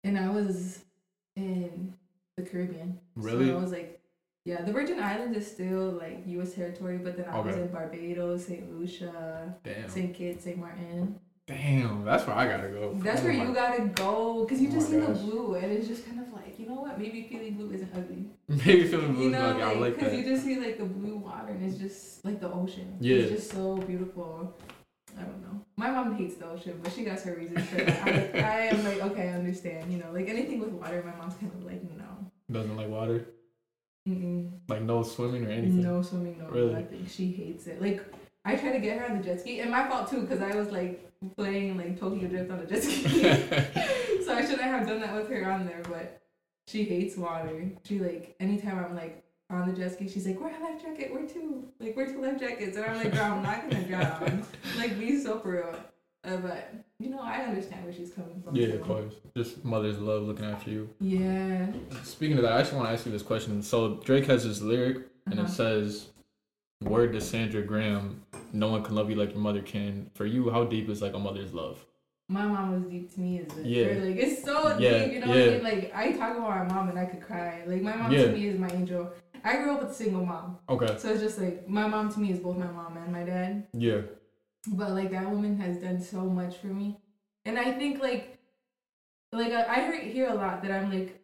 And 0.06 0.18
I 0.20 0.30
was 0.30 0.80
in 1.36 1.94
the 2.38 2.44
Caribbean. 2.44 3.00
Really? 3.16 3.48
So 3.48 3.58
I 3.58 3.62
was 3.62 3.72
like, 3.72 4.00
yeah, 4.46 4.62
the 4.62 4.72
Virgin 4.74 5.00
Islands 5.02 5.38
is 5.38 5.48
still 5.50 5.92
like 5.92 6.24
U.S. 6.28 6.54
territory, 6.54 6.98
but 6.98 7.16
then 7.18 7.26
I 7.30 7.40
was 7.40 7.56
in 7.56 7.68
Barbados, 7.68 8.46
St. 8.46 8.72
Lucia, 8.78 9.56
Damn. 9.64 9.90
St. 9.90 10.14
Kitts, 10.14 10.44
St. 10.44 10.58
Martin. 10.58 11.20
Damn, 11.46 12.06
that's 12.06 12.26
where 12.26 12.36
I 12.38 12.48
gotta 12.48 12.70
go. 12.70 12.94
That's 13.04 13.22
Oh 13.22 13.26
where 13.26 13.34
my- 13.34 13.44
you 13.46 13.54
gotta 13.54 13.84
go 13.96 14.44
because 14.46 14.62
you 14.62 14.70
Oh 14.70 14.74
just 14.74 14.90
see 14.90 14.98
the 14.98 15.08
blue 15.10 15.56
and 15.56 15.72
it's 15.74 15.88
just 15.90 16.06
kind 16.06 16.20
of 16.22 16.32
like 16.32 16.58
you 16.58 16.66
know 16.68 16.76
what 16.76 16.98
maybe 16.98 17.24
feeling 17.30 17.56
blue 17.56 17.72
isn't 17.72 17.90
ugly. 17.94 18.26
Maybe 18.48 18.88
feeling 18.88 19.14
blue 19.14 19.24
You 19.30 19.34
is 19.36 19.40
know, 19.42 19.48
like, 19.54 19.62
I 19.64 19.68
like 19.72 19.80
like 19.80 19.96
because 20.00 20.14
you 20.14 20.24
just 20.24 20.44
see 20.46 20.58
like 20.60 20.78
the 20.78 20.86
blue 20.86 21.18
water 21.18 21.50
and 21.52 21.66
it's 21.70 21.78
just 21.78 22.24
like 22.24 22.40
the 22.40 22.50
ocean. 22.52 22.96
Yeah. 23.02 23.18
it's 23.18 23.32
just 23.32 23.52
so 23.52 23.76
beautiful. 23.78 24.56
I 25.20 25.24
don't 25.24 25.42
know. 25.42 25.66
My 25.76 25.92
mom 25.92 26.16
hates 26.16 26.36
the 26.36 26.48
ocean, 26.48 26.80
but 26.82 26.94
she 26.94 27.04
got 27.04 27.20
her 27.22 27.36
reasons 27.36 27.66
for 27.68 27.76
that. 27.76 28.08
I, 28.08 28.40
I 28.40 28.56
am 28.68 28.84
like 28.86 29.02
okay, 29.12 29.30
I 29.30 29.34
understand. 29.34 29.92
You 29.92 29.98
know, 30.00 30.12
like 30.14 30.30
anything 30.30 30.60
with 30.60 30.70
water, 30.70 31.04
my 31.06 31.16
mom's 31.18 31.36
kind 31.36 31.52
of 31.54 31.64
like 31.66 31.84
no. 31.84 32.32
Doesn't 32.52 32.78
like 32.78 32.88
water, 32.90 33.28
Mm-mm. 34.08 34.52
like 34.68 34.82
no 34.82 35.02
swimming 35.04 35.46
or 35.46 35.50
anything. 35.50 35.82
No 35.82 36.02
swimming, 36.02 36.38
no 36.40 36.48
Really? 36.50 36.74
nothing. 36.74 37.06
She 37.08 37.32
hates 37.32 37.68
it. 37.68 37.82
Like 37.82 38.04
I 38.46 38.56
tried 38.56 38.74
to 38.74 38.80
get 38.80 39.00
her 39.00 39.06
on 39.06 39.18
the 39.18 39.24
jet 39.24 39.40
ski, 39.40 39.60
and 39.62 39.72
my 39.72 39.88
fault 39.88 40.10
too, 40.10 40.22
because 40.22 40.42
I 40.42 40.56
was 40.56 40.70
like 40.72 41.10
playing 41.38 41.78
like 41.78 41.98
Tokyo 42.00 42.28
Drift 42.28 42.52
on 42.52 42.60
the 42.60 42.66
jet 42.66 42.84
ski. 42.84 43.04
so 44.26 44.34
I 44.34 44.42
shouldn't 44.42 44.62
have 44.62 44.86
done 44.88 45.00
that 45.02 45.16
with 45.16 45.30
her 45.30 45.50
on 45.50 45.66
there. 45.66 45.82
But 45.90 46.22
she 46.68 46.84
hates 46.84 47.16
water. 47.16 47.72
She 47.86 48.00
like 48.00 48.36
anytime 48.40 48.84
I'm 48.84 48.96
like 48.96 49.24
on 49.50 49.70
the 49.70 49.76
jet 49.76 49.94
ski, 49.94 50.10
she's 50.10 50.28
like, 50.28 50.40
"Wear 50.40 50.54
a 50.54 50.64
life 50.64 50.82
jacket. 50.82 51.14
Wear 51.14 51.26
two. 51.26 51.68
Like 51.80 51.96
wear 51.96 52.08
two 52.08 52.22
life 52.22 52.40
jackets." 52.40 52.76
And 52.76 52.86
I'm 52.86 52.98
like, 52.98 53.14
"Girl, 53.14 53.24
I'm 53.24 53.44
not 53.44 53.70
gonna 53.70 53.84
drown. 53.88 54.46
like 54.78 55.00
be 55.00 55.18
so 55.18 55.40
for 55.40 55.52
real." 55.54 55.76
Uh, 56.24 56.38
but 56.38 56.74
you 57.00 57.10
know, 57.10 57.20
I 57.22 57.40
understand 57.42 57.84
where 57.84 57.94
she's 57.94 58.12
coming 58.12 58.42
from. 58.42 58.56
yeah, 58.56 58.68
too. 58.68 58.74
of 58.76 58.82
course. 58.84 59.14
Just 59.36 59.64
mother's 59.66 60.00
love 60.00 60.24
looking 60.24 60.46
after 60.46 60.70
you. 60.70 60.90
Yeah. 61.02 61.68
Speaking 62.04 62.38
of 62.38 62.44
that, 62.44 62.54
I 62.54 62.60
actually 62.62 62.78
want 62.78 62.90
to 62.90 62.94
ask 62.94 63.06
you 63.06 63.12
this 63.12 63.22
question. 63.24 63.62
So 63.62 63.96
Drake 64.06 64.26
has 64.28 64.44
this 64.46 64.62
lyric, 64.62 65.06
and 65.26 65.40
Uh-huh. 65.40 65.48
it 65.48 65.52
says, 65.52 66.08
"Word 66.82 67.12
to 67.14 67.22
Sandra 67.22 67.62
Graham, 67.62 68.24
no 68.54 68.70
one 68.70 68.84
can 68.84 68.96
love 68.96 69.10
you 69.10 69.16
like 69.18 69.32
your 69.32 69.42
mother 69.42 69.62
can." 69.62 70.10
For 70.14 70.26
you, 70.26 70.50
how 70.50 70.64
deep 70.64 70.90
is 70.90 71.02
like 71.02 71.14
a 71.14 71.20
mother's 71.20 71.54
love? 71.54 71.86
My 72.30 72.46
mom 72.46 72.72
was 72.72 72.90
deep 72.90 73.14
to 73.16 73.20
me 73.20 73.42
as 73.42 73.58
a 73.58 73.68
Yeah. 73.68 74.02
Like 74.02 74.16
it's 74.16 74.44
so 74.44 74.78
Yeah, 74.78 75.04
deep, 75.04 75.14
you 75.14 75.20
know 75.20 75.26
yeah. 75.34 75.34
what 75.34 75.50
I 75.50 75.52
mean? 75.56 75.64
Like 75.64 75.92
I 75.94 76.12
talk 76.14 76.38
about 76.38 76.50
my 76.68 76.74
mom 76.74 76.88
and 76.90 76.98
I 76.98 77.06
could 77.06 77.22
cry. 77.22 77.64
Like 77.68 77.82
my 77.82 77.96
mom 77.98 78.12
Yeah. 78.12 78.26
to 78.28 78.32
me 78.32 78.48
is 78.48 78.58
my 78.58 78.70
angel. 78.70 79.12
I 79.44 79.58
grew 79.58 79.74
up 79.74 79.82
with 79.82 79.92
a 79.92 79.94
single 79.94 80.26
mom. 80.26 80.58
Okay. 80.70 80.96
So 80.98 81.10
it's 81.12 81.22
just 81.22 81.38
like 81.38 81.68
my 81.68 81.86
mom 81.86 82.10
to 82.14 82.20
me 82.22 82.32
is 82.32 82.40
both 82.40 82.56
my 82.58 82.72
mom 82.72 82.96
and 82.96 83.12
my 83.12 83.26
dad. 83.26 83.68
Yeah. 83.74 84.02
But 84.68 84.92
like 84.92 85.12
that 85.12 85.30
woman 85.30 85.60
has 85.60 85.78
done 85.78 86.02
so 86.02 86.22
much 86.22 86.58
for 86.58 86.68
me. 86.68 86.98
And 87.46 87.58
I 87.60 87.72
think 87.74 88.02
like 88.02 88.38
like 89.32 89.52
uh, 89.52 89.66
I, 89.68 89.88
I 89.88 89.98
hear, 90.00 90.28
a 90.30 90.34
lot 90.34 90.62
that 90.62 90.72
I'm 90.72 90.92
like 90.92 91.20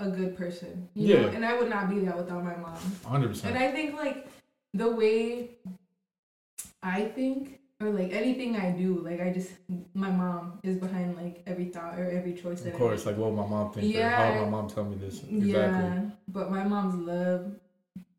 a 0.00 0.08
good 0.10 0.36
person. 0.36 0.88
You 0.94 1.16
know? 1.18 1.28
And 1.28 1.44
I 1.44 1.58
would 1.58 1.68
not 1.68 1.88
be 1.90 2.00
that 2.00 2.16
without 2.16 2.42
my 2.42 2.56
mom. 2.56 2.78
Hundred 3.04 3.26
And 3.26 3.34
percent. 3.34 3.54
And 3.54 3.64
i 3.64 3.70
think 3.70 3.94
like 3.94 4.26
the 4.74 4.90
way 4.90 5.50
I 6.82 7.04
think 7.04 7.60
or 7.80 7.90
like 7.90 8.12
anything 8.12 8.56
I 8.56 8.70
do, 8.70 9.00
like 9.00 9.20
I 9.20 9.30
just 9.30 9.50
my 9.94 10.10
mom 10.10 10.58
is 10.62 10.78
behind 10.78 11.16
like 11.16 11.42
every 11.46 11.66
thought 11.66 11.98
or 11.98 12.10
every 12.10 12.32
choice 12.34 12.60
that 12.62 12.72
Of 12.72 12.78
course, 12.78 13.06
I 13.06 13.10
like 13.10 13.18
what 13.18 13.32
would 13.32 13.42
my 13.42 13.46
mom 13.46 13.72
think? 13.72 13.94
or 13.94 13.98
Yeah. 13.98 14.16
How 14.16 14.40
would 14.40 14.50
my 14.50 14.50
mom 14.50 14.68
tell 14.68 14.84
me 14.84 14.96
this? 14.96 15.22
Exactly. 15.22 15.48
Yeah. 15.48 16.02
But 16.28 16.50
my 16.50 16.64
mom's 16.64 16.94
love 16.94 17.52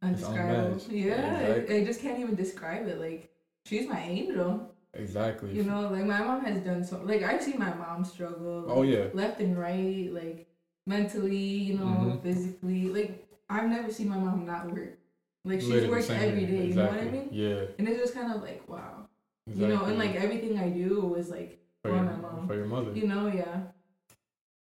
undescribable. 0.01 0.81
Yeah. 0.89 1.37
Exactly. 1.39 1.75
I, 1.75 1.81
I 1.81 1.85
just 1.85 2.01
can't 2.01 2.19
even 2.19 2.35
describe 2.35 2.87
it. 2.87 2.99
Like 2.99 3.32
she's 3.65 3.87
my 3.87 3.99
angel. 4.01 4.69
Exactly. 4.93 5.51
You 5.51 5.63
know, 5.63 5.89
like 5.89 6.05
my 6.05 6.19
mom 6.19 6.45
has 6.45 6.61
done 6.61 6.83
so 6.83 7.01
like 7.03 7.23
I've 7.23 7.41
seen 7.41 7.57
my 7.57 7.73
mom 7.73 8.05
struggle. 8.05 8.65
Oh 8.67 8.83
yeah. 8.83 9.05
left 9.13 9.39
and 9.39 9.57
right, 9.57 10.09
like 10.13 10.47
mentally, 10.85 11.35
you 11.37 11.75
know, 11.77 11.85
Mhm. 11.85 12.21
physically. 12.21 12.89
Like 12.89 13.27
I've 13.49 13.69
never 13.69 13.91
seen 13.91 14.09
my 14.09 14.17
mom 14.17 14.45
not 14.45 14.71
work. 14.71 14.97
Like 15.45 15.61
she 15.61 15.67
Literally 15.67 16.01
same 16.01 16.21
every 16.29 16.45
day. 16.45 16.67
You 16.67 16.73
know 16.75 16.85
what 16.87 16.99
I 17.01 17.05
mean? 17.09 17.29
Yeah. 17.31 17.63
And 17.77 17.87
it's 17.87 17.99
just 17.99 18.13
kind 18.13 18.31
of 18.33 18.41
like 18.41 18.67
wow, 18.69 19.07
Exactly. 19.47 19.67
you 19.67 19.73
know, 19.75 19.85
and 19.85 19.97
like 19.97 20.15
everything 20.15 20.59
I 20.59 20.69
do 20.69 21.01
was 21.01 21.29
like 21.29 21.59
for 21.81 21.89
for 21.89 21.95
your, 21.95 22.05
my 22.05 22.15
mom. 22.15 22.47
for 22.47 22.55
your 22.55 22.65
mother. 22.65 22.91
you 22.93 23.07
know, 23.07 23.27
yeah. 23.27 23.61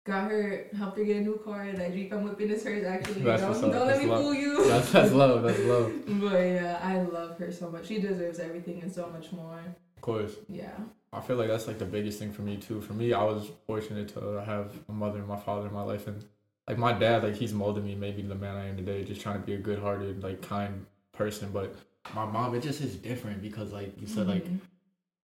Got 0.10 0.32
her, 0.32 0.66
helped 0.76 0.98
her 0.98 1.04
get 1.04 1.18
a 1.18 1.22
new 1.22 1.40
car. 1.46 1.72
That 1.72 1.94
Jeep 1.94 2.12
I'm 2.12 2.24
whipping 2.24 2.50
is 2.50 2.64
hers 2.64 2.84
actually. 2.84 3.22
That's 3.22 3.42
don't 3.44 3.72
don't 3.72 3.88
let 3.88 4.00
me 4.00 4.06
love. 4.08 4.22
fool 4.22 4.34
you. 4.34 4.68
That's 4.68 4.92
that's 4.92 5.12
love. 5.12 5.44
That's 5.44 5.60
love. 5.60 5.94
but 6.08 6.40
yeah, 6.40 6.80
I 6.82 7.02
love 7.02 7.38
her 7.38 7.52
so 7.52 7.70
much. 7.70 7.86
She 7.88 8.00
deserves 8.02 8.40
everything 8.40 8.82
and 8.82 8.92
so 8.92 9.08
much 9.10 9.32
more. 9.32 9.62
Of 9.96 10.02
course. 10.02 10.34
Yeah. 10.48 10.72
I 11.14 11.22
feel 11.22 11.36
like 11.38 11.48
that's 11.48 11.68
like 11.68 11.78
the 11.78 11.86
biggest 11.86 12.18
thing 12.20 12.32
for 12.32 12.42
me 12.42 12.58
too. 12.58 12.82
For 12.82 12.94
me, 12.94 13.14
I 13.14 13.24
was 13.24 13.50
fortunate 13.68 14.08
to 14.16 14.44
have 14.46 14.72
a 14.90 14.92
mother 14.92 15.20
and 15.20 15.28
my 15.28 15.38
father 15.38 15.68
in 15.68 15.74
my 15.74 15.84
life, 15.84 16.08
and 16.08 16.24
like 16.68 16.78
my 16.78 16.94
dad, 16.94 17.24
like 17.24 17.36
he's 17.36 17.54
molded 17.54 17.84
me 17.86 17.94
maybe 17.96 18.22
the 18.24 18.36
man 18.36 18.56
I 18.56 18.68
am 18.68 18.78
today. 18.78 19.04
Just 19.04 19.22
trying 19.22 19.40
to 19.40 19.46
be 19.46 19.54
a 19.54 19.58
good-hearted, 19.60 20.24
like 20.24 20.42
kind 20.42 20.86
person. 21.12 21.50
But 21.54 21.76
my 22.16 22.26
mom, 22.26 22.56
it 22.56 22.64
just 22.64 22.82
is 22.82 22.96
different 22.96 23.42
because 23.44 23.72
like 23.72 24.00
you 24.02 24.08
said, 24.08 24.28
like 24.28 24.46
Mhm. 24.46 24.60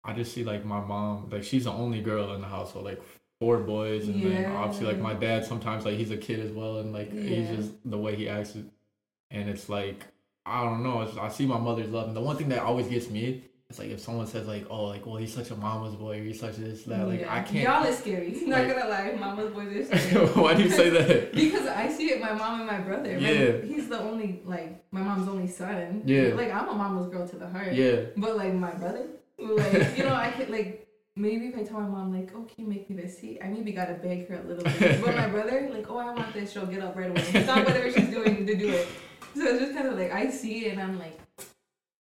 I 0.03 0.13
just 0.13 0.33
see 0.33 0.43
like 0.43 0.63
my 0.65 0.79
mom, 0.79 1.29
like 1.31 1.43
she's 1.43 1.63
the 1.65 1.71
only 1.71 2.01
girl 2.01 2.33
in 2.35 2.41
the 2.41 2.47
household, 2.47 2.85
like 2.85 3.01
four 3.39 3.59
boys, 3.59 4.07
and 4.07 4.23
then 4.23 4.51
obviously 4.51 4.87
like 4.87 4.99
my 4.99 5.13
dad. 5.13 5.45
Sometimes 5.45 5.85
like 5.85 5.95
he's 5.97 6.11
a 6.11 6.17
kid 6.17 6.39
as 6.39 6.51
well, 6.51 6.77
and 6.79 6.93
like 6.93 7.11
he's 7.11 7.49
just 7.49 7.71
the 7.85 7.97
way 7.97 8.15
he 8.15 8.27
acts, 8.29 8.55
and 8.55 9.49
it's 9.49 9.69
like 9.69 10.05
I 10.45 10.63
don't 10.63 10.83
know. 10.83 11.01
It's, 11.01 11.17
I 11.17 11.29
see 11.29 11.45
my 11.45 11.57
mother's 11.59 11.89
love, 11.89 12.07
and 12.07 12.15
the 12.15 12.21
one 12.21 12.37
thing 12.37 12.49
that 12.49 12.59
always 12.63 12.87
gets 12.87 13.09
me. 13.09 13.43
It's 13.69 13.79
like 13.79 13.89
if 13.89 13.99
someone 13.99 14.27
says 14.27 14.47
like, 14.47 14.65
"Oh, 14.69 14.85
like, 14.85 15.05
well, 15.05 15.17
he's 15.17 15.33
such 15.33 15.51
a 15.51 15.55
mama's 15.57 15.93
boy," 15.95 16.21
or 16.21 16.23
he's 16.23 16.39
such 16.39 16.55
this, 16.55 16.83
that. 16.83 17.05
Like, 17.05 17.19
Yeah. 17.19 17.33
I 17.35 17.41
can't. 17.41 17.63
Y'all 17.65 17.83
is 17.83 17.97
scary. 17.97 18.31
Not 18.45 18.59
like- 18.59 18.73
gonna 18.77 18.89
lie, 18.89 19.17
mama's 19.19 19.53
boys 19.53 19.91
are 19.91 19.97
scary. 19.99 20.25
Why 20.27 20.53
do 20.53 20.63
you 20.63 20.69
say 20.69 20.89
that? 20.89 21.33
Because 21.35 21.67
I 21.67 21.89
see 21.89 22.11
it, 22.11 22.21
my 22.21 22.31
mom 22.31 22.61
and 22.61 22.67
my 22.67 22.79
brother. 22.79 23.17
Yeah. 23.19 23.59
he's 23.61 23.89
the 23.89 23.99
only 23.99 24.41
like 24.45 24.85
my 24.91 25.01
mom's 25.01 25.27
only 25.27 25.47
son. 25.47 26.01
Yeah. 26.05 26.33
Like 26.33 26.49
I'm 26.53 26.69
a 26.69 26.73
mama's 26.75 27.09
girl 27.11 27.27
to 27.27 27.35
the 27.35 27.49
heart. 27.49 27.73
Yeah, 27.73 28.03
But 28.15 28.37
like 28.37 28.53
my 28.53 28.71
brother, 28.71 29.05
like 29.37 29.97
you 29.97 30.05
know, 30.05 30.15
I 30.15 30.31
could 30.31 30.49
like 30.49 30.86
maybe 31.17 31.47
if 31.47 31.57
I 31.57 31.63
tell 31.63 31.79
my 31.81 31.87
mom 31.87 32.13
like, 32.13 32.31
oh, 32.35 32.41
can 32.43 32.65
you 32.65 32.67
make 32.67 32.89
me 32.89 32.95
this? 32.95 33.17
See, 33.17 33.39
I 33.41 33.47
maybe 33.47 33.71
gotta 33.71 33.93
beg 33.95 34.27
her 34.29 34.35
a 34.35 34.43
little 34.47 34.63
bit. 34.63 35.01
but 35.05 35.15
my 35.15 35.27
brother, 35.27 35.69
like, 35.71 35.89
oh, 35.89 35.97
I 35.97 36.13
want 36.13 36.33
this. 36.33 36.51
She'll 36.51 36.65
get 36.65 36.81
up 36.81 36.95
right 36.95 37.09
away. 37.09 37.23
It's 37.33 37.47
not 37.47 37.65
whatever 37.65 37.91
she's 37.91 38.09
doing 38.09 38.45
to 38.45 38.55
do 38.55 38.69
it. 38.69 38.87
So 39.35 39.43
it's 39.43 39.59
just 39.59 39.73
kind 39.73 39.87
of 39.87 39.97
like 39.97 40.11
I 40.11 40.29
see 40.29 40.65
it 40.65 40.73
and 40.73 40.81
I'm 40.81 40.97
like, 40.99 41.19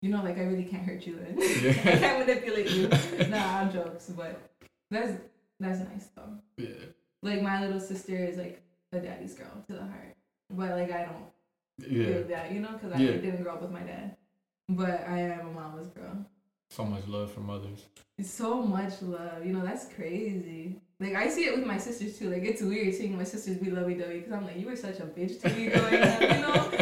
you 0.02 0.10
know, 0.10 0.21
like 0.23 0.38
I 0.38 0.41
really 0.43 0.65
can't 0.65 0.84
hurt 0.84 1.06
you. 1.08 1.17
Then. 1.19 1.38
I 1.93 1.97
can't 1.97 2.19
manipulate 2.28 2.69
you. 2.71 2.88
Nah, 3.30 3.60
I'm 3.60 3.71
jokes, 3.71 4.10
but 4.15 4.39
that's 4.91 5.13
that's 5.60 5.80
nice 5.80 6.10
though. 6.15 6.38
yeah, 6.58 6.67
Like 7.21 7.41
my 7.41 7.62
little 7.65 7.80
sister 7.80 8.15
is 8.15 8.38
like 8.38 8.62
a 8.91 8.99
daddy's 8.99 9.34
girl 9.34 9.63
to 9.67 9.73
the 9.73 9.82
heart, 9.82 10.13
but 10.49 10.71
like 10.71 10.91
I 10.91 11.06
don't 11.06 11.89
yeah. 11.91 12.06
feel 12.06 12.23
that, 12.28 12.52
you 12.52 12.60
know, 12.60 12.71
because 12.73 12.91
I 12.91 12.99
Yeah. 13.02 13.12
didn't 13.13 13.41
grow 13.43 13.54
up 13.54 13.62
with 13.62 13.71
my 13.71 13.82
dad. 13.82 14.15
But 14.69 15.08
I 15.08 15.19
am 15.19 15.47
a 15.47 15.52
mama's 15.52 15.88
girl. 15.88 16.26
So 16.74 16.84
much 16.84 17.08
love 17.08 17.32
from 17.32 17.46
mothers. 17.46 17.86
It's 18.18 18.32
so 18.32 18.62
much 18.64 18.94
love, 19.04 19.46
you 19.46 19.54
know. 19.54 19.64
That's 19.64 19.86
crazy. 19.94 20.80
Like 21.00 21.14
I 21.14 21.28
see 21.30 21.46
it 21.46 21.56
with 21.56 21.68
my 21.68 21.78
sisters 21.78 22.18
too. 22.18 22.32
Like 22.32 22.42
it's 22.44 22.64
weird 22.64 22.96
seeing 22.96 23.16
my 23.16 23.24
sisters 23.24 23.58
be 23.58 23.70
lovey 23.70 23.94
dovey 23.94 24.18
because 24.20 24.34
I'm 24.34 24.44
like, 24.46 24.58
you 24.58 24.66
were 24.66 24.76
such 24.76 25.00
a 25.00 25.04
bitch 25.04 25.40
to 25.42 25.50
me 25.54 25.68
growing 25.70 26.02
up, 26.02 26.22
you 26.22 26.28
know. 26.46 26.70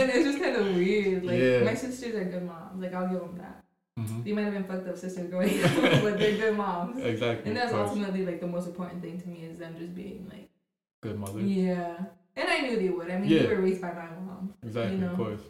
And 0.00 0.10
it's 0.10 0.24
just 0.28 0.40
kind 0.42 0.56
of 0.56 0.74
weird. 0.76 1.24
Like 1.24 1.38
Yeah. 1.38 1.62
my 1.64 1.72
sisters 1.74 2.14
are 2.16 2.24
good 2.24 2.44
moms. 2.44 2.82
Like 2.82 2.92
I'll 2.92 3.08
give 3.08 3.20
them 3.20 3.38
that. 3.38 3.64
hmm 3.96 4.22
They 4.24 4.32
might 4.32 4.42
have 4.44 4.52
been 4.52 4.64
fucked 4.64 4.88
up 4.88 4.98
sisters 4.98 5.30
growing 5.30 5.64
up, 5.64 5.70
but 6.04 6.18
they're 6.18 6.36
good 6.36 6.56
moms. 6.58 7.02
Exactly. 7.02 7.48
And 7.48 7.56
that's 7.56 7.72
ultimately 7.72 8.26
like 8.26 8.40
the 8.42 8.46
most 8.46 8.66
important 8.66 9.00
thing 9.02 9.18
to 9.22 9.26
me 9.28 9.44
is 9.46 9.58
them 9.58 9.74
just 9.78 9.94
being 9.94 10.28
like, 10.30 10.50
Good 11.00 11.18
mother. 11.18 11.40
yeah. 11.40 11.96
And 12.36 12.46
I 12.48 12.60
knew 12.60 12.76
they 12.76 12.90
would. 12.90 13.10
I 13.10 13.16
mean, 13.18 13.30
Yeah. 13.30 13.42
they 13.44 13.54
were 13.54 13.62
raised 13.62 13.80
by 13.80 13.92
my 13.92 14.08
mom. 14.20 14.52
Exactly, 14.62 14.98
you 14.98 15.06
of 15.06 15.16
course. 15.16 15.40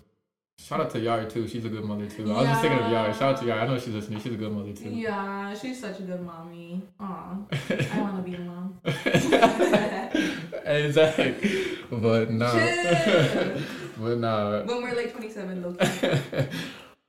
Shout 0.66 0.81
out 0.81 0.90
to 0.90 0.99
Yari 0.99 1.29
too. 1.33 1.49
She's 1.49 1.64
a 1.64 1.68
good 1.68 1.85
mother 1.85 2.07
too. 2.07 2.31
I 2.33 2.38
was 2.38 2.49
just 2.49 2.61
thinking 2.61 2.79
of. 2.81 2.85
Yari. 2.87 3.12
Shout 3.14 3.35
out 3.35 3.40
to 3.40 3.46
Yari. 3.46 3.62
I 3.62 3.66
know 3.66 3.79
she's 3.79 3.94
listening. 3.94 4.20
She's 4.20 4.35
a 4.35 4.37
good 4.37 4.53
mother 4.53 4.73
too. 4.73 4.90
Yeah, 4.90 5.55
she's 5.55 5.81
such 5.81 6.01
a 6.01 6.03
good 6.03 6.20
mommy. 6.20 6.83
Aw, 7.01 7.38
I 7.53 8.01
want 8.01 8.16
to 8.16 8.23
be 8.23 8.35
a 8.37 8.40
mom. 8.40 8.79
exactly. 10.66 11.79
But 11.90 12.31
nah. 12.31 12.53
Chill. 12.53 13.62
but 13.99 14.18
nah. 14.18 14.62
when 14.62 14.83
we're 14.83 14.94
like 14.94 15.12
27, 15.12 15.62
low 15.62 16.46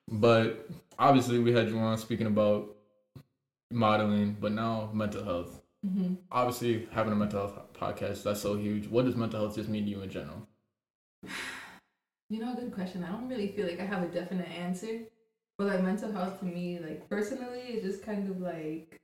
but 0.08 0.68
obviously 0.98 1.40
we 1.40 1.52
had 1.52 1.70
you 1.70 1.78
on 1.78 1.98
speaking 1.98 2.28
about 2.28 2.76
modeling, 3.70 4.38
but 4.40 4.54
now 4.54 4.90
mental 4.94 5.24
health. 5.24 5.62
hmm 5.86 6.16
Obviously 6.32 6.88
having 6.94 7.14
a 7.14 7.16
mental 7.16 7.42
health 7.42 7.74
podcast, 7.74 8.24
that's 8.24 8.42
so 8.42 8.56
huge. 8.56 8.88
What 8.88 9.06
does 9.06 9.16
mental 9.16 9.42
health 9.42 9.56
just 9.56 9.70
mean 9.70 9.84
to 9.86 9.90
you 9.90 10.02
in 10.02 10.10
general? 10.10 10.48
You 12.32 12.39
know, 12.39 12.54
a 12.54 12.56
good 12.56 12.74
question. 12.74 13.04
I 13.04 13.12
don't 13.12 13.28
really 13.28 13.50
feel 13.50 13.67
like 13.67 13.82
I 13.82 13.86
have 13.86 14.04
a 14.04 14.08
definite 14.08 14.48
answer, 14.48 15.00
but 15.58 15.67
like 15.67 15.84
mental 15.84 16.10
health 16.13 16.39
to 16.39 16.46
me, 16.46 16.80
like 16.80 17.10
personally, 17.10 17.60
it's 17.60 17.84
just 17.86 18.04
kind 18.06 18.30
of 18.30 18.39
like, 18.39 19.02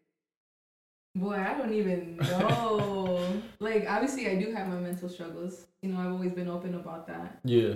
boy, 1.14 1.36
I 1.36 1.58
don't 1.58 1.74
even 1.74 2.16
know. 2.22 3.34
like, 3.60 3.86
obviously, 3.90 4.30
I 4.30 4.36
do 4.42 4.54
have 4.54 4.70
my 4.70 4.78
mental 4.78 5.10
struggles. 5.10 5.66
You 5.82 5.90
know, 5.92 6.00
I've 6.00 6.14
always 6.14 6.32
been 6.32 6.48
open 6.48 6.74
about 6.76 7.06
that. 7.08 7.40
Yeah. 7.44 7.74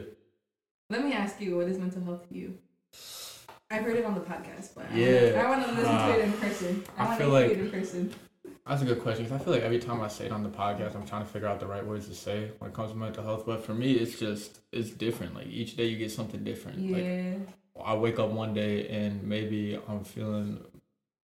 Let 0.90 1.04
me 1.04 1.12
ask 1.12 1.42
you, 1.42 1.58
what 1.58 1.68
is 1.68 1.78
mental 1.78 2.02
health 2.06 2.30
to 2.30 2.34
you? 2.38 2.58
I've 3.70 3.84
heard 3.84 3.98
it 3.98 4.06
on 4.06 4.14
the 4.16 4.22
podcast, 4.22 4.74
but 4.74 4.86
Yeah. 4.96 5.44
I 5.46 5.50
want 5.50 5.66
to 5.66 5.72
listen 5.74 5.86
Ah. 5.96 6.08
to 6.08 6.14
it 6.20 6.24
in 6.28 6.32
person. 6.34 6.84
I, 6.98 7.04
I 7.04 7.06
want 7.08 7.20
to 7.20 7.26
feel 7.26 7.36
hear 7.36 7.48
like- 7.50 7.58
it 7.58 7.60
in 7.60 7.72
person. 7.72 8.14
That's 8.72 8.84
a 8.84 8.86
good 8.86 9.02
question 9.02 9.26
because 9.26 9.42
I 9.42 9.44
feel 9.44 9.52
like 9.54 9.64
every 9.64 9.80
time 9.80 10.00
I 10.00 10.08
say 10.08 10.28
it 10.28 10.32
on 10.32 10.44
the 10.44 10.50
podcast, 10.50 10.96
I'm 10.96 11.06
trying 11.06 11.26
to 11.26 11.30
figure 11.30 11.50
out 11.50 11.60
the 11.60 11.68
right 11.68 11.86
words 11.86 12.08
to 12.08 12.16
say 12.16 12.52
when 12.60 12.70
it 12.72 12.74
comes 12.74 12.92
to 12.92 12.98
mental 12.98 13.22
health. 13.22 13.46
But 13.46 13.66
for 13.66 13.74
me, 13.74 13.92
it's 13.92 14.18
just 14.18 14.60
it's 14.72 14.92
different. 14.92 15.36
Like 15.36 15.48
each 15.48 15.76
day, 15.76 15.88
you 15.88 15.98
get 15.98 16.10
something 16.10 16.42
different. 16.46 16.90
Like 16.90 17.04
Yeah. 17.06 17.84
I 17.86 17.96
wake 17.96 18.18
up 18.18 18.30
one 18.30 18.54
day 18.54 18.88
and 18.88 19.24
maybe 19.24 19.78
I'm 19.90 20.06
feeling 20.06 20.64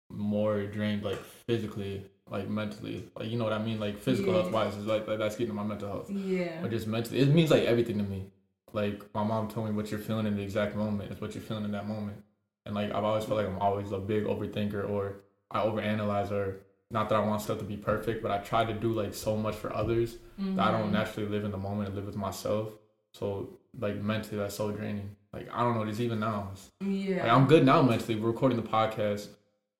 more 0.10 0.66
drained 0.66 1.06
like 1.06 1.24
physically, 1.24 2.04
like 2.30 2.50
mentally, 2.50 3.08
like 3.18 3.30
you 3.30 3.38
know 3.38 3.46
what 3.46 3.54
I 3.54 3.64
mean, 3.64 3.80
like 3.80 3.98
physical 3.98 4.34
Yeah. 4.34 4.42
health 4.42 4.52
wise 4.52 4.76
is 4.76 4.86
like, 4.86 5.08
like 5.08 5.18
that's 5.20 5.38
getting 5.38 5.52
to 5.52 5.54
my 5.54 5.64
mental 5.64 5.88
health, 5.88 6.10
Yeah. 6.10 6.60
but 6.62 6.70
just 6.70 6.86
mentally, 6.86 7.20
it 7.22 7.30
means 7.30 7.50
like 7.50 7.64
everything 7.64 7.98
to 8.00 8.04
me. 8.04 8.26
Like 8.74 9.04
my 9.14 9.24
mom 9.24 9.48
told 9.48 9.70
me 9.70 9.74
what 9.74 9.90
you're 9.90 10.02
feeling 10.02 10.28
in 10.28 10.36
the 10.36 10.44
exact 10.44 10.76
moment 10.76 11.10
is 11.14 11.22
what 11.22 11.34
you're 11.34 11.42
feeling 11.44 11.64
in 11.64 11.72
that 11.72 11.88
moment, 11.88 12.22
and 12.66 12.76
like 12.76 12.92
I've 12.94 13.06
always 13.06 13.24
felt 13.24 13.38
like 13.38 13.48
I'm 13.48 13.60
always 13.60 13.94
a 13.94 14.00
big 14.00 14.26
overthinker 14.26 14.90
or 14.90 15.22
I 15.50 15.60
overanalyze 15.60 16.30
or 16.32 16.58
not 16.92 17.10
that 17.10 17.16
I 17.16 17.26
want 17.26 17.42
stuff 17.42 17.58
to 17.60 17.64
be 17.64 17.78
perfect, 17.78 18.22
but 18.22 18.32
I 18.32 18.38
try 18.40 18.66
to 18.66 18.74
do 18.74 18.92
like 18.94 19.14
so 19.14 19.36
much 19.38 19.56
for 19.56 19.74
others 19.76 20.18
that 20.38 20.60
I 20.68 20.72
don't 20.72 20.90
Mhm. 20.90 20.94
naturally 20.94 21.30
live 21.30 21.44
in 21.46 21.52
the 21.52 21.58
moment 21.58 21.88
and 21.88 21.96
live 21.96 22.06
with 22.06 22.16
myself. 22.16 22.70
So 23.14 23.60
like 23.80 23.96
mentally, 24.02 24.38
that's 24.38 24.56
so 24.56 24.72
draining. 24.72 25.16
Like 25.34 25.48
I 25.54 25.62
don't 25.62 25.76
know, 25.76 25.86
just 25.86 26.00
even 26.02 26.20
now, 26.20 26.52
Yeah. 26.82 27.24
like, 27.24 27.32
I'm 27.32 27.48
good 27.48 27.66
now 27.66 27.82
mentally. 27.82 28.20
We're 28.20 28.28
recording 28.32 28.62
the 28.62 28.68
podcast, 28.68 29.30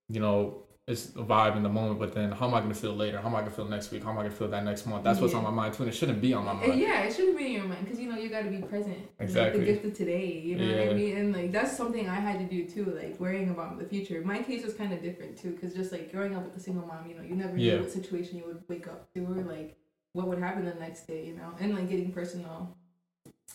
you 0.10 0.20
know, 0.22 0.61
it's 0.88 1.10
a 1.16 1.20
vibe 1.24 1.56
in 1.58 1.64
the 1.64 1.70
moment. 1.70 2.00
But 2.00 2.14
then, 2.14 2.32
how 2.32 2.48
am 2.48 2.54
I 2.54 2.60
gonna 2.62 2.74
feel 2.74 2.94
later? 2.96 3.20
How 3.20 3.28
am 3.28 3.36
I 3.36 3.40
gonna 3.40 3.52
feel 3.52 3.66
next 3.68 3.92
week? 3.92 4.04
How 4.04 4.10
am 4.12 4.18
I 4.18 4.24
gonna 4.24 4.34
feel 4.36 4.48
that 4.50 4.64
next 4.64 4.86
month? 4.88 5.04
That's 5.04 5.20
what's 5.20 5.34
on 5.34 5.44
my 5.44 5.50
mind 5.52 5.74
too, 5.74 5.84
and 5.84 5.92
it 5.92 5.96
shouldn't 5.96 6.22
be 6.22 6.34
on 6.34 6.44
my 6.46 6.54
mind. 6.54 6.80
Yeah, 6.80 7.02
it 7.04 7.14
shouldn't 7.16 7.38
be 7.38 7.46
in 7.48 7.52
your 7.54 7.64
mind 7.66 7.84
because 7.86 8.00
you 8.00 8.10
know 8.10 8.18
you 8.18 8.30
got 8.30 8.42
to 8.44 8.50
be 8.50 8.58
present. 8.58 8.98
Exactly. 9.20 9.60
the 9.62 9.66
gift 9.66 9.86
of 9.86 9.94
today. 9.94 10.40
You 10.44 10.56
know 10.58 10.78
what 10.78 10.90
I 10.90 10.94
mean? 10.94 11.18
And 11.18 11.34
like 11.36 11.52
that's 11.52 11.76
something 11.78 12.10
I 12.10 12.16
had 12.16 12.40
to 12.40 12.46
do 12.46 12.66
too. 12.68 12.86
Like 13.00 13.20
worrying 13.20 13.50
about 13.50 13.78
the 13.78 13.86
future. 13.86 14.22
My 14.26 14.40
case 14.42 14.64
was 14.66 14.74
kind 14.74 14.92
of 14.92 15.02
different 15.02 15.38
too 15.38 15.52
because 15.52 15.74
just 15.74 15.92
like 15.92 16.12
growing 16.12 16.36
up 16.36 16.44
with 16.44 16.58
a 16.58 16.60
single 16.60 16.86
mom, 16.88 17.08
you 17.08 17.16
know, 17.16 17.22
you 17.24 17.36
never 17.36 17.56
Yeah. 17.58 17.76
knew 17.76 17.82
what 17.82 17.92
situation 17.92 18.38
you 18.40 18.46
would 18.48 18.64
wake 18.68 18.88
up 18.88 19.14
to 19.14 19.20
or 19.22 19.44
like 19.44 19.78
what 20.14 20.28
would 20.28 20.40
happen 20.40 20.66
the 20.66 20.74
next 20.76 21.06
day. 21.08 21.26
You 21.26 21.36
know, 21.36 21.54
and 21.60 21.76
like 21.76 21.90
getting 21.90 22.12
personal. 22.12 22.76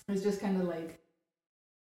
It's 0.09 0.23
just 0.23 0.41
kind 0.41 0.61
of 0.61 0.69
like, 0.69 1.01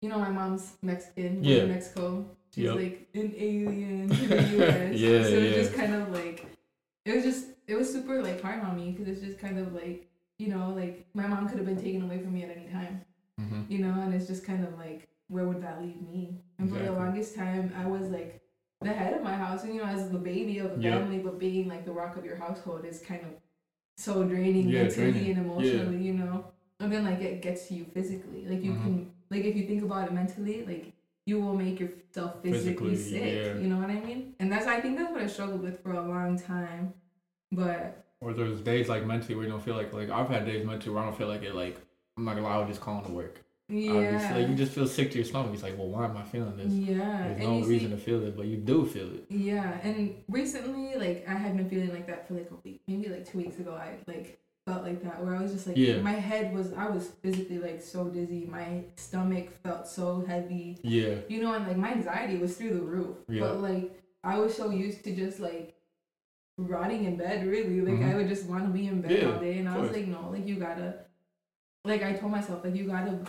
you 0.02 0.10
know, 0.10 0.17
my 0.17 0.30
mom's 0.30 0.73
Mexican. 0.82 1.43
Yeah. 1.43 1.65
Mexico. 1.65 2.26
She's 2.53 2.65
Yep. 2.65 2.75
like 2.75 3.07
an 3.13 3.33
alien 3.38 4.07
to 4.10 4.27
the 4.27 4.41
U.S. 4.57 4.99
Yeah, 4.99 5.23
so 5.23 5.36
it 5.36 5.49
yeah. 5.51 5.55
just 5.63 5.73
kind 5.73 5.93
of 5.93 6.10
like 6.12 6.45
it 7.05 7.15
was 7.15 7.23
just 7.23 7.47
it 7.67 7.75
was 7.75 7.91
super 7.91 8.21
like 8.21 8.41
hard 8.41 8.63
on 8.63 8.75
me 8.75 8.91
because 8.91 9.07
it's 9.07 9.21
just 9.21 9.39
kind 9.39 9.57
of 9.60 9.73
like 9.73 10.07
you 10.39 10.47
know 10.49 10.69
like 10.69 11.05
my 11.13 11.27
mom 11.27 11.47
could 11.47 11.57
have 11.57 11.65
been 11.67 11.81
taken 11.81 12.01
away 12.03 12.19
from 12.19 12.33
me 12.33 12.43
at 12.43 12.49
any 12.49 12.67
time 12.67 13.01
hmm 13.39 13.62
you 13.69 13.79
know 13.79 13.93
and 14.01 14.13
it's 14.13 14.27
just 14.27 14.43
kind 14.45 14.63
of 14.65 14.77
like 14.77 15.07
where 15.29 15.45
would 15.45 15.62
that 15.62 15.81
leave 15.81 16.01
me 16.01 16.38
and 16.60 16.69
for 16.69 16.77
the 16.79 16.91
longest 16.91 17.36
time 17.36 17.71
i 17.77 17.86
was 17.86 18.10
like 18.10 18.39
the 18.81 18.91
head 18.91 19.13
of 19.13 19.23
my 19.23 19.33
house 19.33 19.63
and 19.63 19.73
you 19.73 19.81
know 19.81 19.88
as 19.88 20.10
the 20.10 20.17
baby 20.17 20.57
of 20.60 20.75
the 20.75 20.81
Yeah. 20.81 20.99
family 20.99 21.19
but 21.19 21.38
being 21.39 21.67
like 21.67 21.86
the 21.86 21.91
rock 21.91 22.15
of 22.17 22.25
your 22.25 22.36
household 22.38 22.86
is 22.86 22.99
kind 22.99 23.23
of 23.23 23.31
so 23.97 24.23
draining 24.23 24.69
Yeah, 24.69 24.83
mentally 24.83 25.12
draining. 25.12 25.29
and 25.38 25.45
emotionally 25.45 26.01
you 26.03 26.13
know 26.13 26.45
and 26.79 26.91
then 26.91 27.03
like 27.03 27.21
it 27.21 27.41
gets 27.41 27.67
to 27.67 27.73
you 27.75 27.86
physically 27.93 28.45
like 28.47 28.63
you 28.63 28.71
Mhm. 28.73 28.83
can 28.83 29.12
like 29.31 29.43
if 29.43 29.55
you 29.55 29.65
think 29.67 29.83
about 29.83 30.07
it 30.07 30.13
mentally 30.13 30.63
like 30.65 30.93
you 31.27 31.37
will 31.43 31.57
make 31.65 31.77
yourself 31.83 32.31
physically, 32.41 32.91
Physically, 32.91 32.95
sick 32.95 33.35
yeah. 33.45 33.61
you 33.61 33.67
know 33.71 33.79
what 33.83 33.91
i 33.97 33.99
mean 34.07 34.19
and 34.39 34.47
that's 34.51 34.67
i 34.75 34.77
think 34.81 34.97
that's 34.97 35.11
what 35.11 35.21
i 35.21 35.27
struggled 35.35 35.61
with 35.67 35.77
for 35.83 35.91
a 35.91 36.03
long 36.13 36.31
time 36.39 36.93
but 37.51 38.05
Or 38.21 38.33
there's 38.33 38.59
days 38.61 38.89
like 38.89 39.05
mentally 39.05 39.35
where 39.35 39.45
you 39.45 39.51
don't 39.51 39.63
feel 39.63 39.75
like 39.81 39.93
like 39.93 40.09
I've 40.09 40.29
had 40.35 40.45
days 40.45 40.65
mentally 40.65 40.91
where 40.93 41.03
I 41.03 41.05
don't 41.07 41.17
feel 41.17 41.27
like 41.27 41.43
it. 41.43 41.53
Like 41.55 41.77
I'm 42.17 42.25
not 42.25 42.35
gonna 42.35 42.47
lie, 42.47 42.55
I 42.55 42.59
would 42.59 42.67
just 42.67 42.81
calling 42.81 43.05
to 43.05 43.11
work. 43.11 43.35
yeah 43.69 43.91
Obviously, 43.93 44.33
like 44.41 44.47
you 44.49 44.55
just 44.63 44.71
feel 44.77 44.87
sick 44.87 45.11
to 45.11 45.17
your 45.19 45.25
stomach. 45.25 45.51
It's 45.53 45.63
like, 45.63 45.77
well, 45.77 45.87
why 45.95 46.05
am 46.05 46.17
I 46.17 46.23
feeling 46.23 46.57
this? 46.57 46.73
yeah 46.73 47.27
There's 47.27 47.39
no 47.41 47.61
reason 47.61 47.89
see, 47.89 47.95
to 47.95 48.01
feel 48.07 48.23
it, 48.27 48.35
but 48.35 48.45
you 48.51 48.57
do 48.57 48.85
feel 48.85 49.09
it. 49.17 49.25
Yeah, 49.29 49.69
and 49.83 50.15
recently, 50.27 50.95
like 51.05 51.17
I 51.33 51.35
had 51.43 51.55
been 51.55 51.69
feeling 51.69 51.91
like 51.97 52.07
that 52.07 52.27
for 52.27 52.33
like 52.33 52.49
a 52.51 52.55
week, 52.65 52.81
maybe 52.87 53.07
like 53.15 53.25
two 53.29 53.37
weeks 53.37 53.57
ago. 53.59 53.73
I 53.75 53.89
like 54.07 54.39
felt 54.67 54.84
like 54.84 55.01
that, 55.01 55.23
where 55.23 55.34
I 55.34 55.41
was 55.41 55.53
just 55.53 55.65
like, 55.65 55.77
Yeah. 55.77 56.01
my 56.01 56.12
head 56.12 56.53
was, 56.53 56.73
I 56.73 56.88
was 56.89 57.08
physically 57.23 57.58
like 57.58 57.82
so 57.82 58.10
dizzy. 58.10 58.45
My 58.45 58.84
stomach 58.97 59.49
felt 59.63 59.88
so 59.88 60.23
heavy, 60.27 60.77
Yeah, 60.84 61.15
you 61.30 61.41
know, 61.41 61.53
and 61.53 61.65
like 61.67 61.77
my 61.77 61.91
anxiety 61.93 62.38
was 62.38 62.58
through 62.58 62.73
the 62.73 62.82
roof. 62.82 63.15
Yeah. 63.30 63.39
But 63.41 63.62
like 63.62 64.01
I 64.23 64.38
was 64.38 64.53
so 64.53 64.69
used 64.69 65.03
to 65.06 65.15
just 65.15 65.39
like 65.39 65.73
rotting 66.58 67.06
in 67.06 67.15
bed, 67.15 67.47
really. 67.47 67.80
Like 67.82 68.01
I 68.01 68.12
Mhm. 68.12 68.15
would 68.17 68.27
just 68.27 68.45
want 68.49 68.65
to 68.65 68.69
be 68.69 68.88
in 68.88 69.01
bed 69.01 69.12
Yeah, 69.12 69.32
all 69.34 69.39
day, 69.39 69.58
and 69.60 69.69
I 69.69 69.77
was 69.77 69.91
like, 69.91 70.08
no, 70.08 70.30
like 70.32 70.45
you 70.45 70.56
gotta, 70.58 70.89
like 71.86 72.03
I 72.03 72.13
told 72.13 72.32
myself, 72.34 72.63
like 72.65 72.75
you 72.75 72.86
gotta 72.88 73.19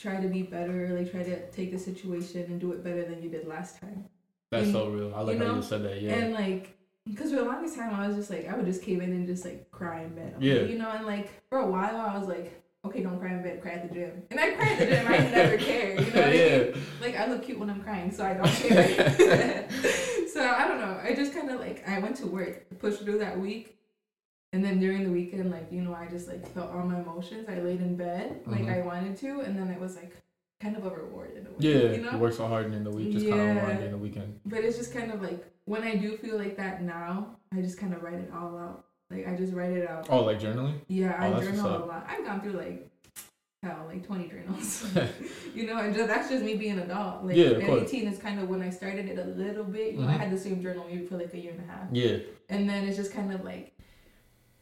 try 0.00 0.20
to 0.20 0.28
be 0.28 0.42
better, 0.42 0.78
like 0.98 1.10
try 1.12 1.22
to 1.22 1.50
take 1.52 1.70
the 1.70 1.78
situation 1.78 2.42
and 2.50 2.60
do 2.60 2.72
it 2.72 2.82
better 2.82 3.04
than 3.04 3.22
you 3.22 3.30
did 3.30 3.46
last 3.46 3.78
time. 3.80 4.04
that's 4.50 4.64
And- 4.64 4.72
so 4.72 4.90
real. 4.90 5.12
I 5.14 5.20
like 5.22 5.38
you 5.38 5.44
how 5.46 5.56
you 5.56 5.62
said 5.62 5.82
that. 5.84 6.00
Yeah, 6.00 6.12
And 6.14 6.32
like, 6.32 6.76
because 7.08 7.30
for 7.30 7.36
the 7.36 7.44
longest 7.44 7.76
time, 7.76 7.94
I 7.94 8.06
was 8.08 8.16
just 8.16 8.30
like, 8.30 8.48
I 8.48 8.56
would 8.56 8.66
just 8.66 8.82
cave 8.82 9.00
in 9.00 9.12
and 9.12 9.26
just 9.26 9.44
like 9.44 9.70
cry 9.70 10.02
in 10.02 10.14
bed. 10.14 10.36
Yeah. 10.40 10.62
You 10.62 10.78
know, 10.78 10.90
and 10.90 11.06
like 11.06 11.30
for 11.48 11.58
a 11.58 11.66
while, 11.66 11.96
I 11.96 12.18
was 12.18 12.28
like, 12.28 12.62
okay, 12.84 13.02
don't 13.02 13.18
cry 13.18 13.32
in 13.32 13.42
bed, 13.42 13.60
cry 13.62 13.72
at 13.72 13.88
the 13.88 13.94
gym. 13.94 14.22
And 14.30 14.38
I 14.40 14.50
cry 14.52 14.68
at 14.72 14.78
the 14.78 14.86
gym. 14.86 15.06
I 15.08 15.18
never 15.30 15.56
care. 15.56 15.90
You 15.90 15.96
know 15.96 16.20
what 16.20 16.24
I 16.24 16.30
mean? 16.30 16.72
yeah, 16.74 16.76
Like 17.00 17.16
I 17.16 17.26
look 17.26 17.42
cute 17.44 17.58
when 17.58 17.70
I'm 17.70 17.82
crying, 17.82 18.10
so 18.12 18.24
I 18.24 18.34
don't 18.34 18.46
care. 18.46 19.68
so 20.32 20.40
I 20.48 20.68
don't 20.68 20.80
know. 20.80 21.00
I 21.02 21.14
just 21.14 21.32
kind 21.32 21.50
of 21.50 21.60
like 21.60 21.88
I 21.88 21.98
went 21.98 22.16
to 22.18 22.26
work, 22.26 22.78
pushed 22.78 23.02
through 23.02 23.18
that 23.20 23.38
week, 23.38 23.76
and 24.52 24.64
then 24.64 24.78
during 24.80 25.04
the 25.04 25.10
weekend, 25.10 25.50
like 25.50 25.70
you 25.72 25.82
know, 25.82 25.94
I 25.94 26.06
just 26.08 26.28
like 26.28 26.46
felt 26.54 26.70
all 26.72 26.84
my 26.84 27.00
emotions. 27.00 27.48
I 27.48 27.58
laid 27.60 27.80
in 27.80 27.96
bed 27.96 28.42
like 28.46 28.62
Mhm. 28.66 28.82
I 28.82 28.86
wanted 28.86 29.16
to, 29.18 29.40
and 29.40 29.58
then 29.58 29.68
it 29.70 29.80
was 29.80 29.96
like 29.96 30.12
kind 30.60 30.76
of 30.76 30.84
a 30.84 30.90
reward 30.90 31.32
in 31.36 31.46
a 31.46 31.50
way. 31.50 31.56
yeah. 31.58 31.92
You 31.96 32.02
know? 32.02 32.12
You 32.12 32.18
work 32.18 32.32
so 32.32 32.46
hard 32.46 32.72
in 32.72 32.84
the 32.84 32.90
week, 32.90 33.12
just 33.12 33.28
kind 33.28 33.40
of 33.40 33.46
Yeah. 33.46 33.52
unwind 33.62 33.82
in 33.84 33.90
the 33.92 33.98
weekend. 33.98 34.40
But 34.46 34.60
it's 34.64 34.76
just 34.78 34.92
kind 34.92 35.12
of 35.12 35.20
like 35.22 35.44
when 35.64 35.82
I 35.82 35.96
do 35.96 36.16
feel 36.16 36.36
like 36.38 36.56
that 36.56 36.82
now, 36.82 37.36
I 37.52 37.60
just 37.60 37.78
kind 37.78 37.92
of 37.94 38.02
write 38.02 38.14
it 38.14 38.30
all 38.34 38.56
out. 38.56 38.84
Like 39.10 39.28
I 39.28 39.36
just 39.36 39.52
write 39.52 39.72
it 39.72 39.88
out. 39.88 40.06
Oh, 40.10 40.22
like 40.24 40.40
journaling? 40.40 40.80
Yeah, 40.88 41.16
Oh, 41.20 41.36
I 41.36 41.40
journal 41.40 41.84
a 41.84 41.86
lot. 41.86 42.06
I've 42.08 42.24
gone 42.24 42.40
through 42.40 42.52
like 42.52 42.88
hell, 43.62 43.84
like 43.86 44.04
twenty 44.06 44.28
journals. 44.28 44.84
you 45.54 45.66
know, 45.66 45.76
and 45.78 45.94
just, 45.94 46.08
that's 46.08 46.28
just 46.30 46.42
me 46.44 46.54
being 46.56 46.78
an 46.78 46.90
adult. 46.90 47.24
Like 47.24 47.36
Yeah, 47.36 47.46
of 47.46 47.62
at 47.62 47.68
eighteen 47.68 48.08
is 48.08 48.18
kind 48.18 48.40
of 48.40 48.48
when 48.48 48.62
I 48.62 48.70
started 48.70 49.06
it 49.06 49.18
a 49.18 49.24
little 49.24 49.64
bit. 49.64 49.92
You 49.94 50.00
know, 50.00 50.08
I 50.08 50.14
Mhm. 50.14 50.18
had 50.18 50.32
the 50.32 50.38
same 50.38 50.60
journal 50.62 50.86
maybe 50.88 51.04
for 51.06 51.16
like 51.18 51.32
a 51.34 51.38
year 51.38 51.52
and 51.52 51.68
a 51.68 51.72
half, 51.72 51.88
yeah, 51.92 52.16
and 52.48 52.68
then 52.68 52.84
it's 52.88 52.96
just 52.96 53.12
kind 53.12 53.32
of 53.32 53.44
like 53.44 53.72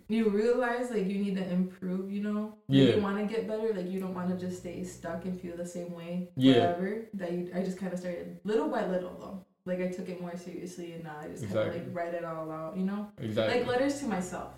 you 0.09 0.29
realize 0.29 0.91
like 0.91 1.07
you 1.07 1.19
need 1.19 1.37
to 1.37 1.49
improve. 1.51 2.11
You 2.11 2.23
know, 2.23 2.55
Yeah. 2.69 2.95
you 2.97 3.03
want 3.03 3.19
to 3.19 3.25
get 3.35 3.47
better. 3.49 3.73
Like 3.75 3.89
you 3.91 4.01
don't 4.01 4.15
want 4.15 4.29
to 4.31 4.37
just 4.47 4.61
stay 4.61 4.85
stuck 4.85 5.25
and 5.25 5.41
feel 5.41 5.57
the 5.57 5.67
same 5.67 5.93
way 5.93 6.29
Yeah. 6.37 6.55
forever. 6.75 7.03
That 7.15 7.33
you, 7.33 7.51
I 7.55 7.63
just 7.63 7.79
kind 7.79 7.93
of 7.93 7.99
started 7.99 8.39
little 8.45 8.69
by 8.69 8.87
little 8.87 9.17
though. 9.19 9.45
Like 9.67 9.81
I 9.81 9.89
took 9.89 10.09
it 10.11 10.21
more 10.21 10.37
seriously, 10.37 10.93
and 10.93 11.05
now 11.05 11.17
I 11.23 11.29
just 11.29 11.45
kind 11.45 11.59
of 11.69 11.75
like 11.75 11.87
write 11.93 12.13
it 12.15 12.25
all 12.25 12.51
out. 12.51 12.77
You 12.77 12.85
know, 12.85 13.09
exactly. 13.19 13.61
like 13.61 13.67
letters 13.69 13.99
to 14.01 14.07
myself. 14.07 14.53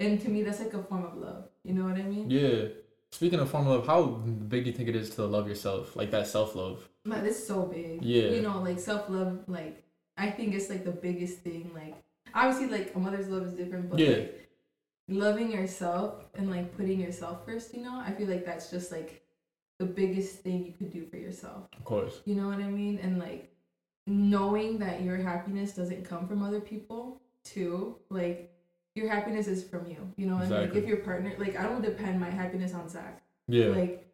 And 0.00 0.20
to 0.20 0.28
me, 0.28 0.42
that's 0.42 0.60
like 0.60 0.74
a 0.74 0.82
form 0.82 1.04
of 1.04 1.16
love. 1.16 1.44
You 1.64 1.74
know 1.74 1.84
what 1.84 1.96
I 1.96 2.02
mean? 2.02 2.30
yeah. 2.30 2.68
Speaking 3.10 3.40
of 3.40 3.48
form 3.50 3.66
of 3.66 3.72
love, 3.72 3.86
how 3.86 4.02
big 4.04 4.64
do 4.64 4.70
you 4.70 4.76
think 4.76 4.88
it 4.90 4.94
is 4.96 5.08
to 5.10 5.24
love 5.24 5.48
yourself? 5.48 5.96
Like 5.96 6.10
that 6.10 6.26
self 6.26 6.54
love? 6.54 6.86
But 7.06 7.24
it's 7.24 7.46
so 7.46 7.62
big. 7.62 8.04
Yeah. 8.04 8.30
You 8.30 8.42
know, 8.42 8.60
like 8.60 8.78
self 8.78 9.08
love, 9.08 9.44
like 9.46 9.82
I 10.18 10.30
think 10.30 10.54
it's 10.54 10.68
like 10.68 10.84
the 10.84 10.90
biggest 10.90 11.38
thing. 11.38 11.70
Like 11.74 11.94
obviously, 12.34 12.66
like 12.76 12.94
a 12.94 12.98
mother's 12.98 13.28
love 13.28 13.44
is 13.44 13.54
different, 13.54 13.88
but 13.90 13.98
Yeah. 13.98 14.08
like 14.10 14.47
loving 15.08 15.50
yourself 15.50 16.24
and 16.34 16.50
like 16.50 16.76
putting 16.76 17.00
yourself 17.00 17.44
first. 17.44 17.74
You 17.74 17.82
know, 17.82 18.02
I 18.04 18.12
feel 18.12 18.28
like 18.28 18.44
that's 18.44 18.70
just 18.70 18.92
like 18.92 19.22
the 19.78 19.86
biggest 19.86 20.40
thing 20.40 20.66
you 20.66 20.72
could 20.72 20.92
do 20.92 21.06
for 21.06 21.16
yourself. 21.16 21.68
Of 21.76 21.84
course. 21.84 22.20
You 22.24 22.34
know 22.34 22.48
what 22.48 22.58
I 22.58 22.68
mean? 22.68 22.98
And 23.02 23.18
like 23.18 23.52
knowing 24.06 24.78
that 24.78 25.02
your 25.02 25.16
happiness 25.16 25.72
doesn't 25.72 26.04
come 26.04 26.26
from 26.26 26.42
other 26.42 26.60
people 26.60 27.20
too. 27.44 27.96
Like 28.10 28.52
your 28.94 29.08
happiness 29.08 29.46
is 29.46 29.64
from 29.64 29.86
you. 29.86 30.12
You 30.16 30.26
know, 30.26 30.38
and 30.38 30.50
like 30.50 30.60
Exactly. 30.60 30.80
if 30.80 30.88
your 30.88 30.96
partner, 30.98 31.32
like 31.38 31.58
I 31.58 31.62
don't 31.62 31.82
depend 31.82 32.20
my 32.20 32.30
happiness 32.30 32.74
on 32.74 32.88
Zach. 32.88 33.22
Yeah. 33.46 33.66
Like, 33.68 34.04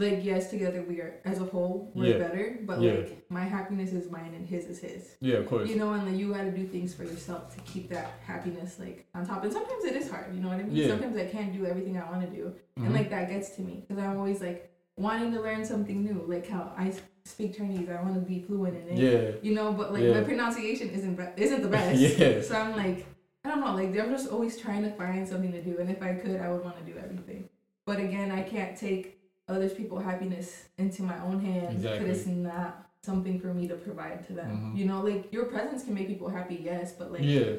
like 0.00 0.24
yes, 0.24 0.50
together 0.50 0.82
we 0.90 0.96
are 1.00 1.12
as 1.24 1.40
a 1.40 1.44
whole 1.44 1.90
we're 1.94 2.12
Yeah. 2.12 2.18
better. 2.26 2.58
But 2.68 2.80
Yeah. 2.80 2.92
like 2.94 3.30
my 3.30 3.44
happiness 3.56 3.92
is 3.92 4.10
mine 4.10 4.32
and 4.34 4.44
his 4.46 4.64
is 4.72 4.78
his. 4.80 5.02
yeah, 5.20 5.36
of 5.36 5.46
course. 5.50 5.68
You 5.70 5.76
know, 5.76 5.92
and 5.92 6.04
like 6.08 6.16
you 6.20 6.32
got 6.32 6.44
to 6.44 6.50
do 6.60 6.64
things 6.66 6.94
for 6.94 7.04
yourself 7.04 7.54
to 7.54 7.60
keep 7.70 7.88
that 7.90 8.06
happiness 8.26 8.78
like 8.78 9.06
on 9.14 9.26
top. 9.26 9.44
And 9.44 9.52
sometimes 9.52 9.84
it 9.84 9.96
is 9.96 10.10
hard. 10.10 10.34
You 10.34 10.40
know 10.42 10.48
what 10.48 10.58
I 10.60 10.62
mean? 10.64 10.76
Yeah. 10.76 10.88
Sometimes 10.88 11.16
I 11.16 11.26
can't 11.26 11.52
do 11.52 11.66
everything 11.66 11.96
I 11.98 12.10
want 12.10 12.22
to 12.28 12.30
do, 12.36 12.44
Mhm. 12.78 12.86
and 12.86 12.94
like 12.94 13.10
that 13.10 13.28
gets 13.28 13.50
to 13.56 13.62
me 13.62 13.84
because 13.86 14.02
I'm 14.02 14.16
always 14.16 14.40
like 14.40 14.60
wanting 14.96 15.32
to 15.32 15.40
learn 15.40 15.64
something 15.64 16.02
new. 16.04 16.24
Like 16.26 16.46
how 16.48 16.72
I 16.76 16.92
speak 17.24 17.56
Chinese, 17.58 17.88
I 17.88 18.00
want 18.02 18.14
to 18.14 18.20
be 18.20 18.40
fluent 18.40 18.76
in 18.76 18.88
it. 18.88 18.98
yeah. 18.98 19.30
You 19.42 19.54
know, 19.54 19.72
but 19.72 19.92
like 19.92 20.04
my 20.16 20.22
pronunciation 20.22 20.88
isn't 20.90 21.14
be- 21.16 21.42
isn't 21.44 21.62
the 21.62 21.68
best. 21.78 22.00
Yeah. 22.00 22.40
So 22.42 22.54
I'm 22.56 22.74
like, 22.76 23.06
I 23.44 23.48
don't 23.50 23.60
know, 23.60 23.74
like 23.74 23.88
I'm 23.98 24.10
just 24.10 24.28
always 24.30 24.56
trying 24.58 24.82
to 24.84 24.90
find 24.92 25.26
something 25.28 25.52
to 25.52 25.62
do, 25.62 25.78
and 25.78 25.90
if 25.90 26.02
I 26.02 26.14
could, 26.14 26.40
I 26.40 26.50
would 26.52 26.64
want 26.64 26.76
to 26.84 26.92
do 26.92 26.98
everything. 26.98 27.48
But 27.86 27.98
again, 28.00 28.30
I 28.30 28.42
can't 28.42 28.76
take 28.76 29.19
others 29.50 29.72
people's 29.74 30.02
happiness 30.04 30.68
into 30.78 31.02
my 31.02 31.18
own 31.22 31.40
hands 31.40 31.82
because 31.82 31.84
Exactly. 31.84 32.10
it's 32.10 32.26
not 32.26 32.86
something 33.02 33.40
for 33.40 33.52
me 33.54 33.66
to 33.68 33.74
provide 33.76 34.26
to 34.26 34.32
them. 34.34 34.50
Mhm. 34.74 34.78
You 34.78 34.84
know, 34.86 35.00
like 35.02 35.32
your 35.32 35.44
presence 35.46 35.84
can 35.84 35.94
make 35.94 36.06
people 36.06 36.28
happy, 36.28 36.60
yes, 36.62 36.92
but 36.98 37.12
like 37.12 37.22
yeah. 37.22 37.52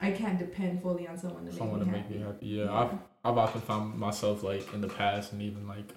I 0.00 0.10
can't 0.10 0.38
depend 0.38 0.82
fully 0.82 1.06
on 1.06 1.16
someone 1.16 1.46
to 1.46 1.52
Someone 1.52 1.78
make 1.80 1.86
to 1.86 1.92
me 1.92 1.92
make 1.92 2.02
happy. 2.06 2.14
me 2.18 2.22
happy. 2.24 2.46
Yeah. 2.46 2.72
I've 2.80 2.92
I've 3.24 3.38
often 3.38 3.60
found 3.60 3.98
myself 3.98 4.42
like 4.42 4.72
in 4.74 4.80
the 4.80 4.88
past 4.88 5.32
and 5.32 5.40
even 5.42 5.66
like 5.68 5.88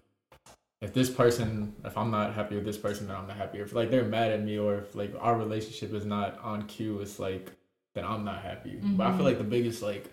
if 0.81 0.93
this 0.93 1.09
person 1.09 1.75
if 1.83 1.97
I'm 1.97 2.11
not 2.11 2.33
happy 2.35 2.55
with 2.55 2.65
this 2.65 2.77
person 2.77 3.07
then 3.07 3.15
I'm 3.15 3.27
not 3.27 3.37
happy. 3.37 3.59
If 3.59 3.73
like 3.73 3.89
they're 3.91 4.03
mad 4.05 4.31
at 4.31 4.43
me 4.43 4.57
or 4.59 4.75
if 4.79 4.95
like 4.95 5.13
our 5.19 5.35
relationship 5.37 5.93
is 5.93 6.05
not 6.05 6.39
on 6.43 6.63
cue, 6.67 6.99
it's 6.99 7.17
like 7.19 7.51
then 7.95 8.05
I'm 8.05 8.23
not 8.23 8.41
happy. 8.43 8.79
But 8.83 9.07
I 9.07 9.15
feel 9.15 9.25
like 9.25 9.39
the 9.39 9.43
biggest 9.43 9.81
like 9.81 10.05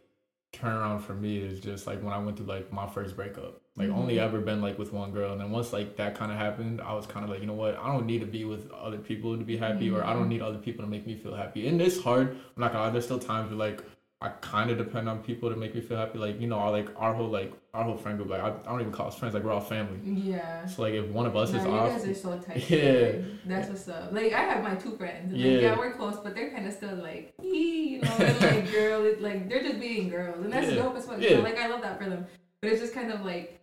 turnaround 0.55 1.03
for 1.03 1.15
me 1.15 1.39
is 1.39 1.61
just 1.61 1.87
like 1.87 2.03
when 2.03 2.13
I 2.13 2.19
went 2.19 2.37
through 2.39 2.47
like 2.47 2.73
my 2.73 2.87
first 2.87 3.17
breakup. 3.17 3.61
Like 3.77 3.89
only 3.91 4.15
Mhm. 4.17 4.21
ever 4.21 4.41
been 4.41 4.63
like 4.63 4.79
with 4.79 4.93
one 4.93 5.11
girl, 5.11 5.33
and 5.33 5.41
then 5.41 5.51
once 5.51 5.73
like 5.73 5.97
that 5.97 6.15
kind 6.15 6.31
of 6.31 6.39
happened, 6.39 6.81
I 6.81 6.95
was 6.95 7.07
kind 7.07 7.25
of 7.25 7.31
like, 7.31 7.41
you 7.41 7.47
know 7.47 7.55
what? 7.55 7.77
I 7.77 7.93
don't 7.93 8.07
need 8.07 8.21
to 8.21 8.27
be 8.27 8.45
with 8.45 8.71
other 8.73 8.99
people 8.99 9.37
to 9.37 9.43
be 9.45 9.57
happy, 9.57 9.91
or 9.91 10.05
I 10.05 10.13
don't 10.13 10.27
Mhm. 10.27 10.29
need 10.29 10.43
other 10.43 10.59
people 10.59 10.85
to 10.85 10.91
make 10.91 11.07
me 11.09 11.17
feel 11.17 11.35
happy. 11.35 11.67
And 11.67 11.81
it's 11.83 12.01
hard. 12.01 12.29
I'm 12.31 12.61
not 12.61 12.73
gonna 12.73 12.85
lie. 12.85 12.91
There's 12.91 13.05
still 13.05 13.19
times 13.19 13.51
where 13.51 13.59
like 13.59 13.83
I 14.21 14.29
kind 14.41 14.71
of 14.71 14.79
depend 14.79 15.07
on 15.09 15.19
people 15.23 15.51
to 15.51 15.57
make 15.57 15.75
me 15.75 15.81
feel 15.81 15.97
happy. 15.99 16.19
Like 16.21 16.41
you 16.41 16.47
know, 16.47 16.57
our 16.57 16.71
like 16.71 16.89
our 16.97 17.13
whole 17.15 17.27
like 17.29 17.53
our 17.75 17.83
whole 17.83 17.97
friend 17.97 18.17
group. 18.17 18.31
Like 18.31 18.43
I, 18.43 18.51
I 18.51 18.71
don't 18.71 18.81
even 18.81 18.93
call 18.93 19.09
us 19.09 19.17
friends. 19.19 19.35
Like 19.35 19.43
we're 19.43 19.51
all 19.51 19.61
family. 19.61 19.99
Yeah. 20.05 20.65
So 20.67 20.83
like 20.83 20.95
if 20.95 21.07
one 21.09 21.27
of 21.27 21.37
us 21.37 21.51
Nah, 21.53 21.59
is 21.59 21.65
you 21.65 21.71
off, 21.73 21.91
guys 21.91 22.09
are 22.09 22.15
so 22.15 22.39
tight. 22.39 22.71
Yeah. 22.71 23.13
That's 23.45 23.69
what's 23.71 23.89
up. 23.89 24.13
Like 24.13 24.33
I 24.33 24.43
have 24.43 24.63
my 24.63 24.77
two 24.77 24.93
friends. 24.97 25.33
and, 25.33 25.37
Yeah. 25.43 25.59
Yeah, 25.59 25.77
we're 25.79 25.95
close, 25.95 26.17
but 26.23 26.37
they're 26.37 26.51
kind 26.51 26.67
of 26.69 26.73
still 26.75 26.95
like, 26.95 27.35
you 27.43 28.01
know, 28.03 28.17
like 28.41 28.71
girl, 28.73 29.03
like 29.19 29.49
they're 29.49 29.65
just 29.65 29.81
being 29.81 30.09
girls, 30.11 30.43
and 30.45 30.53
that's 30.53 30.69
Yeah. 30.71 30.77
dope 30.77 30.97
as 30.97 31.07
fuck. 31.07 31.21
You 31.21 31.29
Yeah. 31.29 31.37
know, 31.39 31.43
like 31.43 31.59
I 31.59 31.67
love 31.67 31.83
that 31.83 31.99
for 32.01 32.09
them. 32.09 32.25
But 32.63 32.71
it's 32.71 32.81
just 32.81 32.95
kind 32.95 33.13
of 33.13 33.27
like 33.27 33.61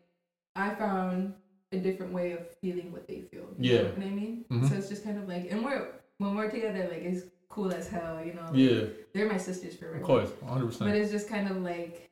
I 0.55 0.69
found 0.75 1.33
a 1.71 1.77
different 1.77 2.11
way 2.11 2.33
of 2.33 2.47
feeling 2.61 2.91
what 2.91 3.07
they 3.07 3.21
feel. 3.21 3.47
You 3.57 3.73
Yeah. 3.73 3.81
know 3.83 3.89
what 3.89 4.05
I 4.05 4.09
mean? 4.09 4.45
Mhm. 4.51 4.69
So 4.69 4.75
it's 4.75 4.89
just 4.89 5.03
kind 5.03 5.17
of 5.17 5.27
like, 5.27 5.49
and 5.51 5.63
we're 5.63 5.87
when 6.17 6.35
we're 6.35 6.51
together, 6.51 6.87
like 6.91 7.01
it's 7.03 7.23
cool 7.49 7.71
as 7.73 7.87
hell. 7.87 8.23
You 8.23 8.33
know? 8.33 8.43
Like, 8.43 8.55
yeah, 8.55 8.81
They're 9.13 9.27
my 9.27 9.37
sisters 9.37 9.75
for 9.75 9.87
real. 9.87 9.97
of 9.97 10.03
course, 10.03 10.29
100%. 10.41 10.79
But 10.91 10.95
it's 10.95 11.11
just 11.11 11.27
kind 11.29 11.49
of 11.49 11.61
like. 11.63 12.09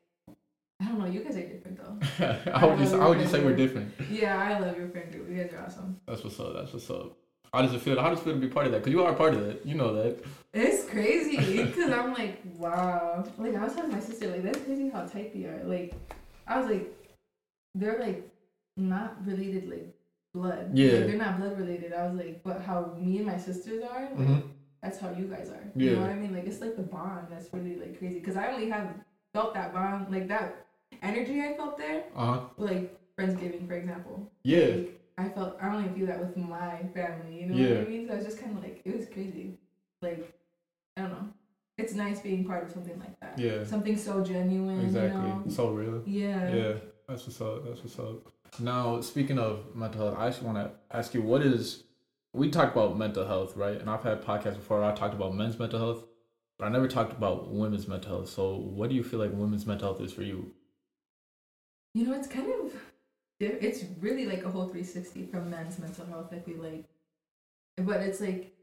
I 0.81 0.85
don't 0.87 0.99
know. 0.99 1.07
You 1.07 1.19
guys 1.19 1.35
are 1.35 1.41
different 1.45 1.77
though. 1.77 2.25
I 2.53 2.65
would 2.65 2.77
just, 2.79 2.95
how 2.95 3.09
would 3.09 3.19
you 3.19 3.27
say 3.27 3.43
we're 3.43 3.53
different? 3.55 3.93
Yeah, 4.09 4.41
I 4.41 4.59
love 4.59 4.77
your 4.77 4.87
friend 4.87 5.11
group. 5.11 5.29
You 5.29 5.43
guys 5.43 5.53
are 5.53 5.65
awesome. 5.65 5.99
That's 6.07 6.23
what's 6.23 6.39
up. 6.39 6.53
That's 6.53 6.71
what's 6.71 6.89
up. 6.89 7.17
How 7.53 7.61
does 7.63 7.73
it 7.73 7.81
feel? 7.81 7.99
How 7.99 8.09
does 8.09 8.19
it 8.19 8.23
feel 8.23 8.33
to 8.35 8.39
be 8.39 8.47
part 8.47 8.65
of 8.67 8.71
that? 8.71 8.77
Because 8.79 8.93
you 8.93 9.03
are 9.03 9.11
a 9.11 9.15
part 9.15 9.33
of 9.33 9.41
it. 9.41 9.65
You 9.65 9.75
know 9.75 9.93
that. 9.95 10.23
It's 10.53 10.85
crazy 10.85 11.63
because 11.65 11.91
I'm 11.91 12.13
like, 12.13 12.41
wow. 12.57 13.25
Like 13.37 13.55
I 13.55 13.65
was 13.65 13.73
telling 13.75 13.91
my 13.91 13.99
sister, 13.99 14.29
like 14.29 14.43
that's 14.43 14.59
crazy 14.59 14.87
how 14.89 15.01
tight 15.05 15.35
we 15.35 15.45
are. 15.47 15.61
Like 15.65 15.93
I 16.47 16.57
was 16.59 16.67
like, 16.69 16.95
they're 17.75 17.99
like 17.99 18.27
not 18.77 19.25
related, 19.25 19.67
like 19.69 19.93
blood. 20.33 20.77
Yeah. 20.77 20.97
Like, 20.97 21.07
they're 21.07 21.17
not 21.17 21.37
blood 21.37 21.57
related. 21.57 21.93
I 21.93 22.05
was 22.05 22.15
like, 22.15 22.41
but 22.43 22.61
how 22.61 22.93
me 22.97 23.17
and 23.17 23.27
my 23.27 23.37
sisters 23.37 23.81
are, 23.83 24.09
like, 24.15 24.27
Mhm. 24.27 24.43
that's 24.81 24.99
how 24.99 25.09
you 25.09 25.25
guys 25.25 25.49
are. 25.49 25.71
Yeah. 25.75 25.85
You 25.89 25.95
know 25.95 26.01
what 26.01 26.09
I 26.11 26.15
mean? 26.15 26.33
Like 26.33 26.45
it's 26.45 26.61
like 26.61 26.75
the 26.75 26.83
bond 26.83 27.31
that's 27.31 27.49
really 27.53 27.75
like 27.75 27.97
crazy 27.97 28.19
because 28.19 28.35
I 28.35 28.49
only 28.51 28.67
have 28.69 28.93
felt 29.33 29.53
that 29.53 29.73
bond, 29.73 30.09
like 30.11 30.27
that 30.29 30.63
energy 31.01 31.41
I 31.41 31.53
felt 31.53 31.77
there, 31.77 32.05
Uh 32.15 32.25
huh. 32.37 32.39
like 32.57 32.95
Friendsgiving, 33.19 33.67
for 33.67 33.73
example. 33.73 34.29
Yeah. 34.43 34.67
Like, 34.75 34.95
I 35.17 35.27
felt 35.27 35.57
I 35.59 35.67
only 35.67 35.89
feel 35.89 36.05
that 36.05 36.19
with 36.19 36.37
my 36.37 36.87
family, 36.93 37.41
you 37.41 37.47
know 37.47 37.57
Yeah. 37.57 37.73
what 37.79 37.81
I 37.81 37.89
mean? 37.89 38.05
So 38.05 38.13
I 38.13 38.15
was 38.15 38.23
just 38.23 38.37
kind 38.37 38.55
of 38.55 38.63
like 38.63 38.81
it 38.85 38.95
was 38.95 39.05
crazy, 39.07 39.55
like 40.01 40.31
I 40.95 41.01
don't 41.01 41.11
know. 41.11 41.29
It's 41.77 41.93
nice 41.93 42.19
being 42.21 42.45
part 42.45 42.63
of 42.63 42.71
something 42.71 42.97
like 42.99 43.13
that. 43.21 43.37
Yeah. 43.39 43.63
Something 43.63 43.97
so 43.97 44.21
genuine. 44.21 44.79
Exactly. 44.81 45.27
You 45.27 45.33
know? 45.33 45.43
So 45.49 45.69
real. 45.69 46.01
Yeah. 46.05 46.49
Yeah. 46.55 46.73
That's 47.09 47.25
what's 47.25 47.41
up. 47.41 47.65
That's 47.65 47.83
what's 47.83 47.97
up. 47.97 48.31
Now, 48.59 49.01
speaking 49.01 49.39
of 49.39 49.75
mental 49.75 50.05
health, 50.05 50.19
I 50.19 50.27
actually 50.27 50.45
want 50.47 50.57
to 50.59 50.95
ask 50.95 51.13
you 51.13 51.23
what 51.23 51.41
is. 51.41 51.83
We 52.33 52.51
talked 52.51 52.75
about 52.75 52.95
mental 52.95 53.25
health, 53.25 53.57
right? 53.57 53.81
And 53.81 53.89
I've 53.89 54.03
had 54.03 54.21
podcasts 54.21 54.57
before. 54.57 54.81
Where 54.81 54.91
I 54.91 54.93
talked 54.93 55.15
about 55.15 55.33
men's 55.33 55.57
mental 55.57 55.79
health, 55.79 56.03
but 56.59 56.65
I 56.65 56.69
never 56.69 56.87
talked 56.87 57.11
about 57.11 57.49
women's 57.49 57.87
mental 57.87 58.17
health. 58.17 58.29
So, 58.29 58.55
what 58.57 58.89
do 58.89 58.95
you 58.95 59.03
feel 59.03 59.19
like 59.19 59.31
women's 59.33 59.65
mental 59.65 59.91
health 59.91 60.01
is 60.05 60.13
for 60.13 60.21
you? 60.21 60.51
You 61.95 62.05
know, 62.05 62.13
it's 62.13 62.27
kind 62.27 62.47
of 62.47 62.75
it's 63.39 63.85
really 63.99 64.27
like 64.27 64.43
a 64.43 64.51
whole 64.51 64.65
360 64.65 65.25
from 65.27 65.49
men's 65.49 65.79
mental 65.79 66.05
health. 66.05 66.31
I 66.31 66.37
feel 66.37 66.61
like, 66.61 66.85
but 67.77 68.01
it's 68.01 68.21
like 68.21 68.53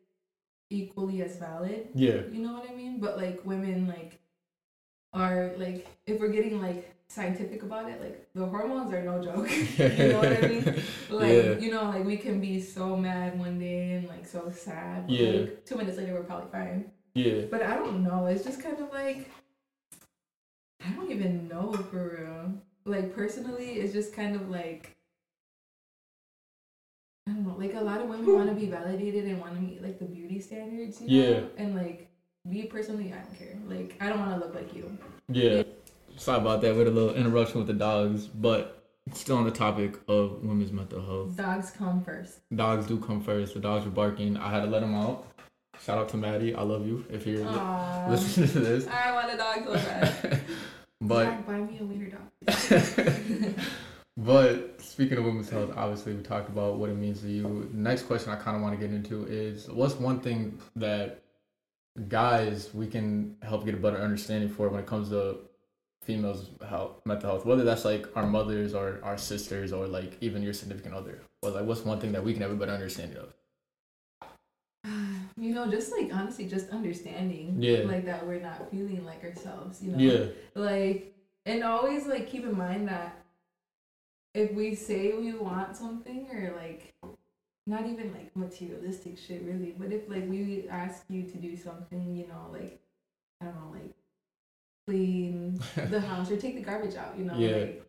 equally 0.70 1.22
as 1.22 1.36
valid. 1.36 1.88
Yeah. 1.94 2.20
You 2.30 2.42
know 2.42 2.52
what 2.52 2.70
I 2.70 2.74
mean? 2.74 3.00
But 3.00 3.16
like 3.16 3.44
women 3.44 3.88
like 3.88 4.20
are 5.12 5.52
like 5.56 5.88
if 6.06 6.20
we're 6.20 6.28
getting 6.28 6.62
like 6.62 6.95
scientific 7.08 7.62
about 7.62 7.88
it, 7.90 8.00
like 8.00 8.28
the 8.34 8.44
hormones 8.44 8.92
are 8.92 9.02
no 9.02 9.22
joke. 9.22 9.50
you 9.78 10.08
know 10.08 10.18
what 10.18 10.44
I 10.44 10.48
mean? 10.48 10.64
Like 11.10 11.32
Yeah. 11.32 11.58
you 11.58 11.70
know, 11.70 11.84
like 11.84 12.04
we 12.04 12.16
can 12.16 12.40
be 12.40 12.60
so 12.60 12.96
mad 12.96 13.38
one 13.38 13.58
day 13.58 13.92
and 13.94 14.08
like 14.08 14.26
so 14.26 14.50
sad. 14.50 15.06
But, 15.06 15.16
Yeah. 15.16 15.30
Like, 15.40 15.64
two 15.64 15.76
minutes 15.76 15.98
later, 15.98 16.14
we're 16.14 16.24
probably 16.24 16.50
fine. 16.50 16.90
Yeah. 17.14 17.42
But 17.50 17.62
I 17.62 17.76
don't 17.76 18.02
know. 18.02 18.26
It's 18.26 18.44
just 18.44 18.62
kind 18.62 18.78
of 18.78 18.92
like 18.92 19.30
I 20.84 20.90
don't 20.90 21.10
even 21.10 21.48
know 21.48 21.72
for 21.72 22.18
real. 22.18 22.52
Like 22.84 23.14
personally, 23.14 23.72
it's 23.80 23.92
just 23.92 24.12
kind 24.12 24.36
of 24.36 24.48
like 24.50 24.92
I 27.28 27.32
don't 27.32 27.46
know. 27.46 27.56
Like 27.58 27.74
a 27.74 27.80
lot 27.80 28.00
of 28.00 28.08
women 28.08 28.32
want 28.34 28.48
to 28.48 28.54
be 28.54 28.66
validated 28.66 29.24
and 29.24 29.40
want 29.40 29.54
to 29.54 29.60
meet 29.60 29.82
like 29.82 29.98
the 29.98 30.04
beauty 30.04 30.40
standards. 30.40 31.00
You 31.00 31.08
know? 31.08 31.30
Yeah. 31.30 31.40
And 31.56 31.74
like 31.74 32.08
me 32.44 32.64
personally, 32.64 33.12
I 33.12 33.18
don't 33.18 33.38
care. 33.38 33.56
Like 33.66 33.96
I 34.00 34.08
don't 34.08 34.20
want 34.20 34.32
to 34.38 34.46
look 34.46 34.54
like 34.54 34.74
you. 34.74 34.96
Yeah. 35.28 35.62
Sorry 36.16 36.38
about 36.38 36.60
that 36.62 36.74
with 36.74 36.88
a 36.88 36.90
little 36.90 37.14
interruption 37.14 37.58
with 37.58 37.66
the 37.66 37.74
dogs, 37.74 38.26
but 38.26 38.82
still 39.12 39.36
on 39.36 39.44
the 39.44 39.50
topic 39.50 39.96
of 40.08 40.42
women's 40.42 40.72
mental 40.72 41.04
health. 41.04 41.36
Dogs 41.36 41.70
come 41.70 42.02
first. 42.02 42.40
Dogs 42.54 42.86
do 42.86 42.98
come 42.98 43.20
first. 43.20 43.54
The 43.54 43.60
dogs 43.60 43.84
were 43.84 43.90
barking. 43.90 44.36
I 44.36 44.50
had 44.50 44.60
to 44.60 44.66
let 44.66 44.80
them 44.80 44.94
out. 44.94 45.26
Shout 45.84 45.98
out 45.98 46.08
to 46.10 46.16
Maddie. 46.16 46.54
I 46.54 46.62
love 46.62 46.86
you 46.86 47.04
if 47.10 47.26
you're 47.26 47.44
li- 47.44 48.08
listening 48.08 48.48
to 48.48 48.60
this. 48.60 48.86
I 48.88 49.12
want 49.12 49.32
a 49.32 49.36
dog 49.36 49.64
so 49.64 49.74
bad. 49.74 50.40
But 51.02 51.26
Zach, 51.26 51.46
buy 51.46 51.58
me 51.58 51.78
a 51.78 51.84
wiener 51.84 52.10
dog. 52.10 53.54
but 54.16 54.80
speaking 54.80 55.18
of 55.18 55.24
women's 55.24 55.50
health, 55.50 55.74
obviously 55.76 56.14
we 56.14 56.22
talked 56.22 56.48
about 56.48 56.76
what 56.76 56.88
it 56.88 56.96
means 56.96 57.20
to 57.20 57.28
you. 57.28 57.68
The 57.70 57.76
next 57.76 58.04
question 58.04 58.32
I 58.32 58.36
kind 58.36 58.56
of 58.56 58.62
want 58.62 58.80
to 58.80 58.86
get 58.86 58.94
into 58.94 59.26
is 59.26 59.68
what's 59.68 59.94
one 59.96 60.20
thing 60.20 60.58
that 60.76 61.22
guys 62.08 62.72
we 62.72 62.86
can 62.86 63.36
help 63.42 63.66
get 63.66 63.74
a 63.74 63.76
better 63.76 63.98
understanding 63.98 64.48
for 64.48 64.70
when 64.70 64.80
it 64.80 64.86
comes 64.86 65.10
to 65.10 65.40
females' 66.06 66.50
health, 66.68 67.00
mental 67.04 67.30
health, 67.30 67.44
whether 67.44 67.64
that's 67.64 67.84
like 67.84 68.06
our 68.16 68.26
mothers 68.26 68.74
or 68.74 69.00
our 69.02 69.18
sisters 69.18 69.72
or 69.72 69.86
like 69.86 70.16
even 70.20 70.42
your 70.42 70.52
significant 70.52 70.94
other. 70.94 71.20
Or 71.42 71.50
like 71.50 71.64
what's 71.64 71.84
one 71.84 72.00
thing 72.00 72.12
that 72.12 72.24
we 72.24 72.32
can 72.32 72.42
have 72.42 72.52
a 72.52 72.54
better 72.54 72.72
understanding 72.72 73.18
of? 73.18 73.34
you 75.36 75.54
know, 75.54 75.70
just 75.70 75.92
like 75.92 76.14
honestly, 76.14 76.46
just 76.46 76.70
understanding. 76.70 77.56
Yeah. 77.58 77.80
Like 77.80 78.04
that 78.06 78.26
we're 78.26 78.40
not 78.40 78.70
feeling 78.70 79.04
like 79.04 79.24
ourselves. 79.24 79.82
You 79.82 79.92
know. 79.92 79.98
Yeah, 79.98 80.26
like 80.54 81.12
and 81.44 81.62
always 81.64 82.06
like 82.06 82.28
keep 82.28 82.44
in 82.44 82.56
mind 82.56 82.88
that 82.88 83.24
if 84.34 84.52
we 84.52 84.74
say 84.74 85.12
we 85.12 85.32
want 85.32 85.76
something 85.76 86.28
or 86.30 86.54
like 86.56 86.94
not 87.66 87.86
even 87.86 88.12
like 88.12 88.34
materialistic 88.36 89.18
shit 89.18 89.42
really 89.42 89.74
but 89.78 89.92
if 89.92 90.08
like 90.08 90.28
we 90.28 90.68
ask 90.68 91.04
you 91.08 91.22
to 91.22 91.38
do 91.38 91.56
something 91.56 92.14
you 92.14 92.26
know 92.28 92.46
like 92.52 92.78
i 93.40 93.46
don't 93.46 93.54
know 93.54 93.72
like 93.72 93.94
clean 94.86 95.60
the 95.90 96.00
house 96.00 96.30
or 96.30 96.36
take 96.36 96.54
the 96.56 96.62
garbage 96.62 96.94
out 96.96 97.18
you 97.18 97.24
know 97.24 97.36
Yeah. 97.38 97.56
like 97.56 97.82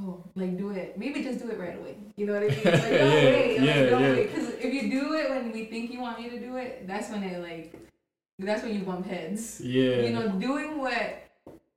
oh 0.00 0.24
like 0.34 0.56
do 0.56 0.70
it 0.70 0.98
maybe 0.98 1.22
just 1.22 1.38
do 1.38 1.50
it 1.50 1.58
right 1.58 1.76
away 1.78 1.96
you 2.16 2.26
know 2.26 2.34
what 2.34 2.42
i 2.42 2.46
mean 2.54 2.64
like 2.64 2.98
don't 2.98 3.22
Yeah, 3.22 3.24
wait 3.24 3.56
like, 3.58 3.66
yeah, 3.66 3.86
don't 3.86 4.02
yeah. 4.02 4.12
wait 4.12 4.32
because 4.32 4.48
if 4.50 4.72
you 4.72 4.90
do 4.90 5.14
it 5.14 5.30
when 5.30 5.52
we 5.52 5.66
think 5.66 5.90
you 5.90 6.00
want 6.00 6.20
you 6.20 6.30
to 6.30 6.40
do 6.40 6.56
it 6.56 6.86
that's 6.86 7.10
when 7.10 7.22
it 7.22 7.42
like 7.42 7.74
that's 8.38 8.62
when 8.62 8.74
you 8.74 8.80
bump 8.82 9.06
heads 9.06 9.60
yeah, 9.60 10.02
you 10.02 10.10
know, 10.10 10.28
doing 10.38 10.78
what 10.78 11.28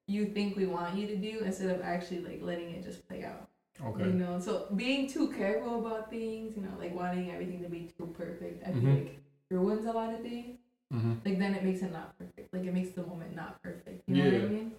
you 0.08 0.28
think 0.28 0.56
we 0.56 0.66
want 0.66 0.96
you 0.96 1.08
to 1.08 1.16
do 1.16 1.40
instead 1.44 1.70
of 1.70 1.82
actually 1.82 2.20
like 2.20 2.40
letting 2.42 2.70
it 2.72 2.84
just 2.84 3.08
play 3.08 3.24
out. 3.24 3.48
okay, 3.84 4.06
You 4.06 4.14
know, 4.14 4.40
so 4.40 4.68
being 4.76 5.08
too 5.08 5.30
careful 5.32 5.86
about 5.86 6.10
things, 6.10 6.56
you 6.56 6.64
know, 6.64 6.72
like 6.80 6.94
wanting 6.96 7.32
everything 7.32 7.62
to 7.64 7.70
be 7.70 7.90
too 7.98 8.08
perfect, 8.18 8.64
I 8.68 8.72
feel 8.72 8.82
Mhm. 8.82 8.96
like 9.06 9.20
ruins 9.52 9.86
a 9.86 9.92
lot 9.92 10.14
of 10.14 10.22
things. 10.22 10.58
Mm-hmm. 10.96 11.14
Like 11.26 11.40
then 11.40 11.54
it 11.56 11.64
makes 11.64 11.82
it 11.82 11.92
not 11.92 12.18
perfect. 12.18 12.54
Like 12.54 12.64
it 12.66 12.74
makes 12.74 12.92
the 12.92 13.06
moment 13.06 13.36
not 13.36 13.62
perfect. 13.62 14.04
You 14.08 14.16
know 14.16 14.26
what 14.26 14.34
I 14.34 14.48
mean? 14.48 14.72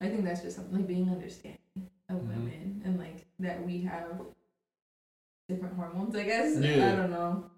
I 0.00 0.08
think 0.08 0.24
that's 0.24 0.42
just 0.42 0.56
something 0.56 0.76
like 0.76 0.86
being 0.86 1.08
understanding 1.10 1.58
of 2.08 2.16
Mhm. 2.16 2.28
women 2.28 2.82
and 2.84 2.98
like 2.98 3.24
that 3.40 3.64
we 3.64 3.80
have 3.82 4.20
different 5.48 5.74
hormones. 5.76 6.14
I 6.16 6.24
guess 6.24 6.56
Yeah. 6.58 6.92
I 6.92 6.96
don't 6.96 7.10
know, 7.10 7.50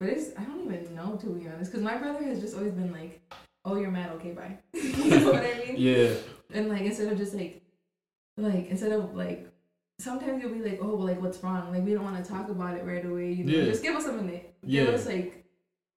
but 0.00 0.08
it's 0.10 0.30
I 0.36 0.44
don't 0.44 0.64
even 0.64 0.94
know 0.94 1.16
to 1.16 1.26
be 1.26 1.48
honest 1.48 1.70
because 1.70 1.84
my 1.84 1.96
brother 1.96 2.22
has 2.24 2.40
just 2.40 2.56
always 2.56 2.72
been 2.72 2.92
like, 2.92 3.20
"Oh, 3.64 3.76
you're 3.76 3.90
mad? 3.90 4.10
Okay, 4.16 4.32
bye." 4.32 4.58
you 4.72 5.20
know 5.20 5.32
what 5.32 5.44
I 5.44 5.64
mean? 5.66 5.76
yeah, 5.88 6.14
And 6.52 6.68
like 6.68 6.82
instead 6.82 7.10
of 7.12 7.18
just 7.18 7.34
like, 7.34 7.62
like 8.36 8.68
instead 8.68 8.92
of 8.92 9.14
like, 9.14 9.48
sometimes 9.98 10.42
you'll 10.42 10.52
be 10.52 10.62
like, 10.62 10.78
oh, 10.82 10.94
well, 10.96 11.06
like 11.06 11.20
what's 11.20 11.42
wrong? 11.42 11.72
Like 11.72 11.84
we 11.84 11.94
don't 11.94 12.04
want 12.04 12.22
to 12.24 12.30
talk 12.30 12.48
about 12.48 12.76
it 12.76 12.84
right 12.84 13.04
away. 13.04 13.32
You 13.32 13.44
know, 13.44 13.52
Yeah. 13.52 13.64
just 13.64 13.82
give 13.82 13.94
us 13.96 14.06
a 14.06 14.12
minute. 14.12 14.54
Yeah. 14.62 14.84
Give 14.86 14.94
us 14.94 15.06
like 15.06 15.37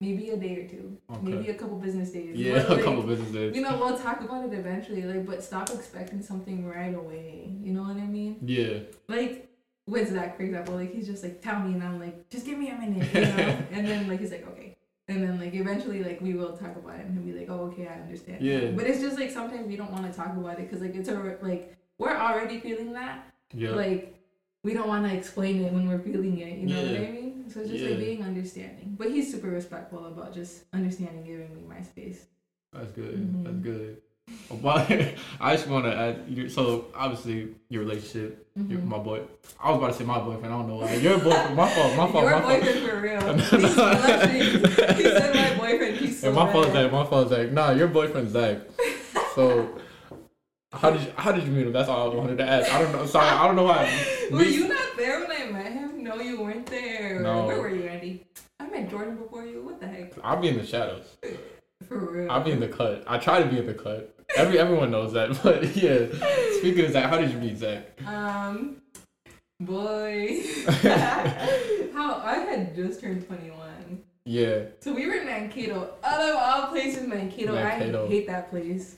maybe 0.01 0.29
a 0.31 0.37
day 0.37 0.53
or 0.61 0.67
two, 0.67 0.97
Okay. 1.09 1.19
maybe 1.21 1.49
a 1.49 1.53
couple 1.53 1.77
business 1.77 2.09
days. 2.11 2.35
yeah. 2.35 2.65
But, 2.67 2.79
a 2.79 2.83
couple 2.83 3.03
business 3.03 3.31
days. 3.31 3.55
You 3.55 3.61
know, 3.61 3.77
we'll 3.77 3.97
talk 3.97 4.19
about 4.21 4.43
it 4.45 4.53
eventually. 4.53 5.03
Like, 5.03 5.25
but 5.25 5.41
stop 5.43 5.69
expecting 5.69 6.21
something 6.21 6.65
right 6.65 6.93
away. 6.93 7.53
You 7.63 7.71
know 7.73 7.83
what 7.83 7.97
I 7.97 8.07
mean? 8.07 8.37
yeah, 8.45 8.79
Like 9.07 9.47
with 9.87 10.11
Zach, 10.11 10.35
for 10.37 10.43
example, 10.43 10.75
like 10.75 10.91
he's 10.93 11.07
just 11.07 11.23
like, 11.23 11.41
tell 11.41 11.59
me, 11.59 11.73
and 11.75 11.83
I'm 11.83 11.99
like, 11.99 12.29
just 12.29 12.45
give 12.45 12.57
me 12.57 12.69
a 12.69 12.75
minute, 12.75 13.13
you 13.13 13.21
know. 13.21 13.57
and 13.71 13.87
then 13.87 14.07
like 14.09 14.19
he's 14.19 14.31
like, 14.31 14.47
okay. 14.51 14.75
And 15.07 15.23
then 15.23 15.39
like 15.39 15.53
eventually 15.53 16.03
like 16.03 16.19
we 16.21 16.33
will 16.33 16.55
talk 16.55 16.75
about 16.77 16.99
it 16.99 17.05
and 17.05 17.13
he'll 17.17 17.33
be 17.33 17.39
like, 17.39 17.49
oh 17.49 17.65
okay, 17.71 17.87
I 17.87 17.99
understand. 18.01 18.41
Yeah. 18.41 18.71
But 18.71 18.85
it's 18.87 19.01
just 19.01 19.19
like 19.19 19.29
sometimes 19.31 19.67
we 19.67 19.75
don't 19.75 19.91
want 19.91 20.09
to 20.09 20.17
talk 20.17 20.35
about 20.37 20.57
it 20.59 20.69
because 20.69 20.81
like 20.81 20.95
it's 20.95 21.09
a 21.09 21.37
like 21.41 21.75
we're 21.97 22.15
already 22.15 22.59
feeling 22.59 22.93
that. 22.93 23.25
yeah, 23.53 23.71
Like 23.71 24.15
we 24.63 24.73
don't 24.73 24.87
want 24.87 25.07
to 25.09 25.15
explain 25.15 25.63
it 25.63 25.73
when 25.73 25.87
we're 25.87 25.99
feeling 25.99 26.37
it. 26.39 26.57
You 26.59 26.67
know 26.67 26.75
what 26.81 26.85
I 26.95 26.99
mean? 26.99 27.45
So 27.51 27.61
it's 27.61 27.69
just 27.69 27.83
Yeah. 27.83 27.89
like 27.91 27.99
being 27.99 28.23
understanding. 28.23 28.95
But 28.97 29.11
he's 29.11 29.31
super 29.31 29.49
respectful 29.49 30.05
about 30.05 30.33
just 30.33 30.63
understanding, 30.73 31.23
giving 31.23 31.53
me 31.55 31.63
my 31.67 31.81
space. 31.81 32.25
That's 32.73 32.91
good. 32.91 33.15
Mhm. 33.15 33.43
That's 33.43 33.57
good. 33.57 34.01
But 34.61 34.89
I 35.41 35.55
just 35.55 35.67
want 35.67 35.85
to 35.85 35.93
add. 35.97 36.51
So 36.51 36.85
obviously 36.95 37.49
your 37.69 37.81
relationship, 37.83 38.47
your, 38.55 38.79
Mhm. 38.79 38.85
my 38.87 38.99
boy. 38.99 39.21
I 39.61 39.71
was 39.71 39.77
about 39.79 39.87
to 39.93 39.93
say 39.97 40.05
my 40.05 40.19
boyfriend. 40.19 40.53
I 40.53 40.57
don't 40.57 40.67
know 40.69 40.75
why. 40.77 40.93
Your 40.93 41.17
boyfriend. 41.17 41.55
My 41.61 41.67
fault. 41.69 41.95
My 41.97 42.11
fault. 42.11 42.23
Your 42.23 42.31
my 42.31 42.41
fault. 42.41 42.61
boyfriend 42.61 42.89
for 42.89 43.01
real. 43.01 43.33
He's 43.37 43.77
actually, 43.79 44.39
he 44.95 45.03
said 45.03 45.35
my 45.35 45.57
boyfriend. 45.57 45.97
He's 45.97 46.19
so 46.21 46.27
And 46.27 46.35
my 46.35 46.51
fault. 46.53 46.71
Zach. 46.71 46.91
My 46.91 47.05
fault, 47.05 47.29
Zach. 47.29 47.51
Nah, 47.51 47.71
your 47.71 47.87
boyfriend's 47.87 48.31
Zach. 48.31 48.59
So, 49.35 49.67
how 50.73 50.89
did 50.89 51.01
you, 51.01 51.13
how 51.17 51.31
did 51.31 51.43
you 51.43 51.51
meet 51.51 51.67
him? 51.67 51.73
That's 51.73 51.89
all 51.89 52.11
I 52.11 52.15
wanted 52.15 52.37
to 52.37 52.45
ask. 52.45 52.73
I 52.73 52.81
don't 52.81 52.91
know. 52.93 53.05
Sorry, 53.05 53.27
I 53.27 53.45
don't 53.45 53.57
know 53.57 53.63
why. 53.63 53.91
Were 54.31 54.43
you 54.43 54.69
not 54.69 54.95
there 54.97 55.19
when 55.19 55.31
I 55.31 55.51
met 55.51 55.71
him? 55.71 56.03
No, 56.03 56.15
you 56.15 56.41
weren't 56.41 56.65
there. 56.65 57.19
No. 57.19 57.45
Where 57.45 57.59
were 57.59 57.69
you, 57.69 57.83
Andy? 57.83 58.25
I 58.59 58.67
met 58.67 58.89
Jordan 58.89 59.17
before 59.17 59.45
you. 59.45 59.61
What 59.63 59.81
the 59.81 59.87
heck? 59.87 60.13
I'll 60.23 60.39
be 60.39 60.47
in 60.47 60.57
the 60.57 60.65
shadows. 60.65 61.17
For 61.87 61.97
real. 61.97 62.31
I'll 62.31 62.43
be 62.43 62.51
in 62.51 62.59
the 62.59 62.67
cut. 62.67 63.03
I 63.07 63.17
try 63.17 63.41
to 63.43 63.49
be 63.49 63.57
in 63.57 63.65
the 63.65 63.73
cut. 63.73 64.15
Every 64.37 64.59
everyone 64.59 64.91
knows 64.91 65.13
that. 65.13 65.31
But 65.43 65.75
yeah. 65.75 66.05
Speaking 66.59 66.85
of 66.85 66.91
Zach, 66.91 67.09
how 67.09 67.17
did 67.17 67.31
you 67.31 67.37
meet 67.37 67.57
Zach? 67.57 68.01
Um, 68.05 68.77
boy. 69.59 70.41
How 71.93 72.21
I 72.23 72.45
had 72.47 72.75
just 72.75 73.01
turned 73.01 73.27
21. 73.27 74.03
Yeah. 74.25 74.65
So 74.79 74.93
we 74.93 75.07
were 75.07 75.15
in 75.15 75.25
Mankato. 75.25 75.95
Out 76.03 76.21
of 76.21 76.35
all 76.35 76.67
places, 76.69 77.07
Mankato. 77.07 77.53
Mankato. 77.53 78.05
I 78.05 78.09
hate 78.09 78.27
that 78.27 78.49
place. 78.49 78.97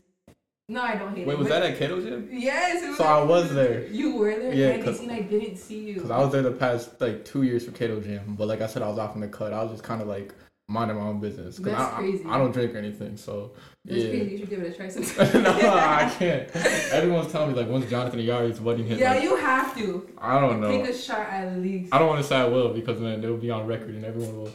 No, 0.69 0.81
I 0.81 0.95
don't 0.95 1.09
hate 1.15 1.17
Wait, 1.17 1.21
it. 1.23 1.27
Wait, 1.27 1.37
was 1.39 1.47
but- 1.49 1.59
that 1.61 1.71
at 1.71 1.77
Cato 1.77 1.99
Gym? 2.01 2.29
Yes. 2.31 2.83
It 2.83 2.87
was 2.89 2.97
So 2.97 3.03
I 3.03 3.21
was 3.21 3.53
there. 3.53 3.85
You 3.87 4.15
were 4.15 4.33
there? 4.33 4.53
Yeah, 4.53 4.67
Andy, 4.67 4.83
'cause- 4.85 4.99
see, 4.99 5.09
I 5.09 5.21
didn't 5.21 5.57
see 5.57 5.79
you. 5.79 5.93
Because 5.95 6.11
I 6.11 6.19
was 6.19 6.31
there 6.31 6.41
the 6.41 6.51
past 6.51 6.99
like 7.01 7.25
two 7.25 7.43
years 7.43 7.65
for 7.65 7.71
Cato 7.71 7.99
Gym. 7.99 8.35
But 8.37 8.47
like 8.47 8.61
I 8.61 8.67
said, 8.67 8.81
I 8.81 8.87
was 8.87 8.97
off 8.97 9.13
in 9.15 9.21
the 9.21 9.27
cut. 9.27 9.51
I 9.53 9.61
was 9.61 9.71
just 9.71 9.83
kind 9.83 10.01
of 10.01 10.07
like 10.07 10.33
minding 10.69 10.95
my 10.97 11.03
own 11.03 11.19
business. 11.19 11.57
Cause 11.57 11.65
That's 11.65 11.81
I, 11.81 11.95
I- 11.95 11.99
crazy. 11.99 12.23
I, 12.25 12.37
don't 12.37 12.51
drink 12.53 12.73
or 12.73 12.77
anything. 12.77 13.17
So 13.17 13.51
That's 13.83 14.01
yeah. 14.03 14.09
crazy. 14.11 14.31
You 14.31 14.37
should 14.37 14.49
give 14.49 14.59
it 14.63 14.73
a 14.73 14.75
try 14.77 14.87
sometime. 14.89 15.43
no, 15.43 15.49
I 15.51 16.09
can't. 16.17 16.49
Everyone's 16.93 17.29
telling 17.33 17.51
me 17.51 17.59
like 17.59 17.67
once 17.69 17.89
Jonathan 17.89 18.19
Ayari's 18.21 18.61
wedding 18.61 18.87
hit. 18.87 18.99
Yeah, 18.99 19.11
like, 19.15 19.23
you 19.23 19.35
have 19.35 19.75
to. 19.77 20.09
I 20.17 20.39
don't 20.39 20.61
know. 20.61 20.71
Take 20.71 20.87
a 20.89 20.93
shot 20.97 21.27
at 21.29 21.57
least. 21.57 21.93
I 21.93 21.99
don't 21.99 22.07
want 22.07 22.21
to 22.21 22.27
say 22.27 22.37
I 22.37 22.45
will 22.45 22.73
because 22.73 23.01
then 23.01 23.19
they'll 23.19 23.35
be 23.35 23.51
on 23.51 23.67
record 23.67 23.89
and 23.89 24.05
everyone 24.05 24.37
will 24.37 24.51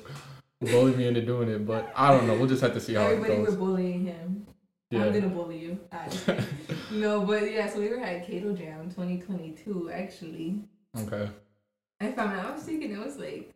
bully 0.62 0.96
me 0.96 1.06
into 1.06 1.20
doing 1.20 1.50
it. 1.50 1.66
But 1.66 1.92
I 1.94 2.10
don't 2.12 2.26
know. 2.26 2.34
We'll 2.38 2.48
just 2.48 2.62
have 2.62 2.72
to 2.72 2.80
see 2.80 2.94
how 2.94 3.02
it 3.02 3.12
Everybody 3.16 3.40
were 3.40 3.46
goes. 3.48 3.56
bullying 3.56 4.06
him. 4.06 4.37
I'm 4.92 5.12
gonna 5.12 5.28
bully 5.28 5.58
you. 5.58 5.78
No, 6.90 7.20
but 7.20 7.50
yeah, 7.52 7.68
so 7.68 7.80
we 7.80 7.88
were 7.88 8.00
at 8.00 8.26
Kato 8.26 8.54
Jam 8.54 8.88
2022 8.90 9.90
actually. 9.92 10.60
Okay. 10.96 11.28
I 12.00 12.12
found 12.12 12.32
out 12.38 12.46
I 12.46 12.50
was 12.52 12.62
thinking 12.62 12.92
it 12.92 12.98
was 12.98 13.16
like 13.18 13.52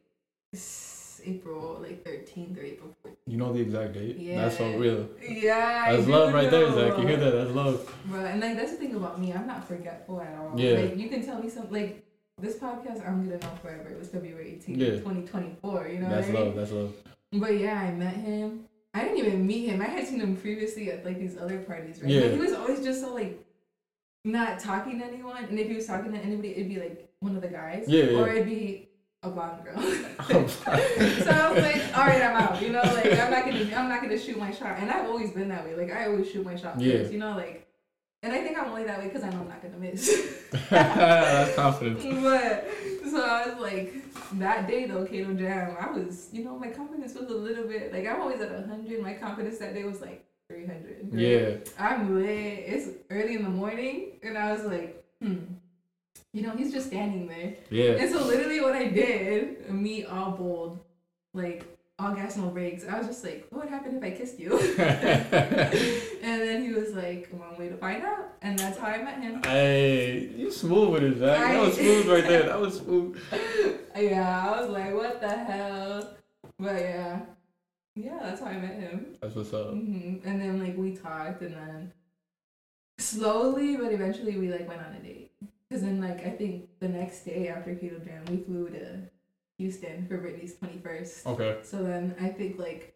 April 1.25 1.79
like 1.81 2.05
13th 2.05 2.59
or 2.59 2.63
April 2.63 2.95
14th. 3.07 3.17
You 3.27 3.37
know 3.39 3.53
the 3.53 3.61
exact 3.61 3.95
date? 3.95 4.17
Yeah. 4.19 4.43
That's 4.43 4.59
so 4.59 4.77
real. 4.77 5.09
Yeah, 5.27 5.93
That's 5.97 6.09
love 6.09 6.35
right 6.35 6.51
there, 6.51 6.69
know. 6.69 6.75
Zach. 6.91 6.99
You 6.99 7.07
hear 7.07 7.17
that? 7.17 7.31
That's 7.31 7.51
love. 7.53 7.95
Bro, 8.07 8.25
and 8.27 8.41
like 8.41 8.57
that's 8.57 8.73
the 8.73 8.77
thing 8.77 8.95
about 8.95 9.19
me, 9.21 9.33
I'm 9.33 9.47
not 9.47 9.67
forgetful 9.67 10.21
at 10.21 10.37
all. 10.39 10.53
Yeah. 10.59 10.81
Like 10.81 10.99
you 10.99 11.09
can 11.09 11.25
tell 11.25 11.41
me 11.43 11.49
something 11.49 11.73
like 11.73 12.05
this 12.39 12.57
podcast 12.57 13.07
I'm 13.09 13.25
gonna 13.25 13.39
know 13.39 13.57
forever. 13.63 13.89
It 13.89 13.99
was 13.99 14.09
February 14.09 14.61
18th, 14.67 14.77
Yeah. 14.77 14.87
2024. 14.99 15.89
You 15.89 15.99
know 16.01 16.09
That's 16.11 16.27
what 16.29 16.37
I 16.37 16.39
mean? 16.41 16.47
love. 16.49 16.57
That's 16.57 16.73
love. 16.73 16.93
But 17.35 17.59
yeah, 17.59 17.81
I 17.81 17.93
met 17.93 18.15
him. 18.17 18.65
I 18.95 19.03
didn't 19.05 19.19
even 19.19 19.47
meet 19.47 19.69
him. 19.69 19.81
I 19.81 19.87
had 19.87 20.07
seen 20.07 20.21
him 20.21 20.37
previously 20.37 20.91
at 20.91 21.05
like 21.05 21.19
these 21.19 21.37
other 21.39 21.59
parties, 21.61 22.01
right? 22.03 22.11
Yeah. 22.11 22.21
But 22.23 22.33
he 22.33 22.39
was 22.39 22.53
always 22.53 22.81
just 22.85 23.01
so 23.01 23.15
like 23.15 23.43
not 24.25 24.59
talking 24.61 24.99
to 25.01 25.05
anyone, 25.07 25.45
and 25.45 25.59
if 25.59 25.69
he 25.69 25.75
was 25.77 25.87
talking 25.87 26.13
to 26.13 26.19
anybody, 26.19 26.51
it'd 26.53 26.69
be 26.69 26.79
like 26.79 27.09
one 27.21 27.35
of 27.35 27.43
the 27.43 27.49
guys, 27.49 27.85
Yeah, 27.89 28.05
yeah. 28.05 28.19
or 28.19 28.29
it'd 28.29 28.47
be 28.47 28.89
a 29.23 29.31
blonde 29.31 29.65
girl. 29.65 29.81
so 30.29 31.31
I 31.31 31.51
was 31.53 31.63
like, 31.63 31.97
all 31.97 32.07
right, 32.07 32.23
I'm 32.23 32.37
out. 32.37 32.61
You 32.61 32.71
know, 32.71 32.83
like 32.83 33.07
I'm 33.19 33.31
not 33.31 33.45
gonna, 33.47 33.65
I'm 33.75 33.89
not 33.89 34.03
gonna 34.03 34.19
shoot 34.19 34.39
my 34.39 34.51
shot, 34.53 34.79
and 34.79 34.91
I've 34.91 35.07
always 35.07 35.31
been 35.33 35.49
that 35.49 35.65
way. 35.65 35.75
Like 35.75 35.93
I 35.93 36.07
always 36.07 36.31
shoot 36.31 36.45
my 36.45 36.55
shot 36.57 36.81
Yeah. 36.81 36.99
first. 36.99 37.13
You 37.13 37.19
know, 37.19 37.35
like, 37.37 37.67
and 38.23 38.33
I 38.33 38.43
think 38.43 38.59
I'm 38.59 38.67
only 38.69 38.85
that 38.85 38.99
way 38.99 39.07
because 39.09 39.23
I 39.25 39.31
know 39.31 39.39
I'm 39.41 39.49
not 39.49 39.63
gonna 39.63 39.79
miss. 39.79 40.45
That's 40.71 41.55
confidence. 41.57 42.05
But 42.23 42.69
so 43.11 43.25
I 43.25 43.49
was 43.49 43.59
like, 43.61 43.95
that 44.39 44.67
day 44.67 44.87
though, 44.87 45.05
Kato 45.05 45.35
Jam, 45.35 45.77
I 45.79 45.91
was, 45.91 46.29
you 46.33 46.45
know, 46.45 46.59
my 46.59 46.69
confidence 46.69 47.15
was 47.15 47.31
a 47.31 47.35
little 47.35 47.65
bit 47.65 47.93
like 47.93 48.07
I'm 48.07 48.21
always 48.21 48.41
at 48.41 48.67
hundred. 48.67 49.03
My 49.03 49.15
confidence 49.15 49.59
that 49.59 49.75
day 49.75 49.85
was 49.85 50.01
like 50.01 50.25
three 50.49 50.67
hundred. 50.67 51.11
Yeah. 51.13 51.57
I'm 51.79 52.15
lit. 52.15 52.29
It's 52.67 52.89
early 53.11 53.37
in 53.37 53.43
the 53.45 53.51
morning, 53.51 54.19
and 54.23 54.37
I 54.37 54.53
was 54.53 54.65
like, 54.65 55.05
hmm. 55.21 55.39
You 56.35 56.41
know, 56.41 56.57
he's 56.57 56.73
just 56.73 56.87
standing 56.87 57.27
there. 57.27 57.57
Yeah. 57.69 58.01
And 58.01 58.11
so 58.11 58.25
literally 58.25 58.63
what 58.63 58.75
I 58.75 58.87
did, 58.87 59.71
me 59.71 60.07
all 60.07 60.31
bold, 60.31 60.79
like 61.35 61.67
all 62.03 62.15
gas 62.15 62.37
no 62.37 62.49
brakes. 62.49 62.85
I 62.89 62.99
was 62.99 63.07
just 63.07 63.25
like, 63.25 63.47
what 63.51 63.63
would 63.63 63.71
happen 63.71 63.97
if 63.97 64.03
I 64.03 64.11
kissed 64.11 64.39
you? 64.41 64.59
and 64.79 66.41
then 66.41 66.65
he 66.65 66.73
was 66.73 66.93
like, 66.95 67.29
one 67.31 67.57
way 67.59 67.69
to 67.69 67.77
find 67.77 68.03
out, 68.03 68.35
and 68.43 68.59
that's 68.59 68.79
how 68.79 68.89
I 68.89 69.03
met 69.03 69.21
him. 69.21 69.43
Hey, 69.45 70.31
you 70.37 70.51
smooth 70.51 70.91
with 70.91 71.03
it, 71.05 71.19
Zach. 71.19 71.39
That 71.39 71.61
was 71.61 71.75
smooth 71.75 72.07
right 72.09 72.27
there. 72.27 72.43
That 72.45 72.61
was 72.61 72.79
smooth. 72.79 73.21
Yeah, 73.95 74.49
I 74.49 74.61
was 74.61 74.71
like, 74.71 74.95
what 74.95 75.21
the 75.21 75.29
hell? 75.29 76.15
But 76.59 76.81
yeah, 76.81 77.21
yeah, 77.95 78.19
that's 78.23 78.41
how 78.41 78.47
I 78.47 78.57
met 78.57 78.75
him. 78.75 79.15
That's 79.21 79.35
what's 79.35 79.53
up. 79.53 79.69
hmm 79.71 80.17
And 80.25 80.41
then 80.41 80.59
like 80.65 80.79
we 80.79 80.97
talked, 80.97 81.43
and 81.43 81.55
then 81.55 81.93
slowly 82.99 83.77
but 83.77 83.93
eventually 83.93 84.39
we 84.39 84.49
like 84.51 84.67
went 84.67 84.81
on 84.81 84.95
a 84.95 84.99
date. 85.01 85.31
Cause 85.71 85.83
then 85.83 86.01
like 86.01 86.27
I 86.27 86.31
think 86.31 86.69
the 86.81 86.89
next 86.89 87.25
day 87.27 87.49
after 87.49 87.75
Keto 87.75 88.03
Jam, 88.05 88.25
we 88.31 88.39
flew 88.39 88.71
to 88.71 89.03
Houston 89.63 90.07
for 90.09 90.19
Brittany's 90.19 90.55
twenty 90.57 90.79
first. 90.79 91.27
Okay. 91.27 91.59
So 91.63 91.83
then 91.83 92.15
I 92.21 92.29
think 92.29 92.59
like 92.59 92.95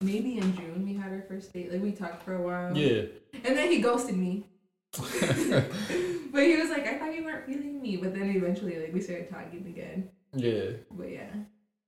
maybe 0.00 0.38
in 0.38 0.56
June 0.56 0.84
we 0.84 0.94
had 0.94 1.12
our 1.12 1.22
first 1.28 1.52
date. 1.52 1.70
Like 1.72 1.82
we 1.82 1.92
talked 1.92 2.22
for 2.22 2.34
a 2.34 2.40
while. 2.42 2.76
Yeah. 2.76 3.02
And 3.44 3.56
then 3.56 3.70
he 3.70 3.80
ghosted 3.80 4.16
me. 4.16 4.46
but 4.92 6.42
he 6.42 6.56
was 6.56 6.70
like, 6.70 6.86
I 6.86 6.98
thought 6.98 7.14
you 7.14 7.24
weren't 7.24 7.46
feeling 7.46 7.80
me. 7.82 7.96
But 7.98 8.14
then 8.14 8.30
eventually 8.30 8.78
like 8.80 8.92
we 8.94 9.00
started 9.00 9.28
talking 9.30 9.66
again. 9.66 10.08
yeah. 10.32 10.70
But 10.90 11.10
yeah. 11.10 11.28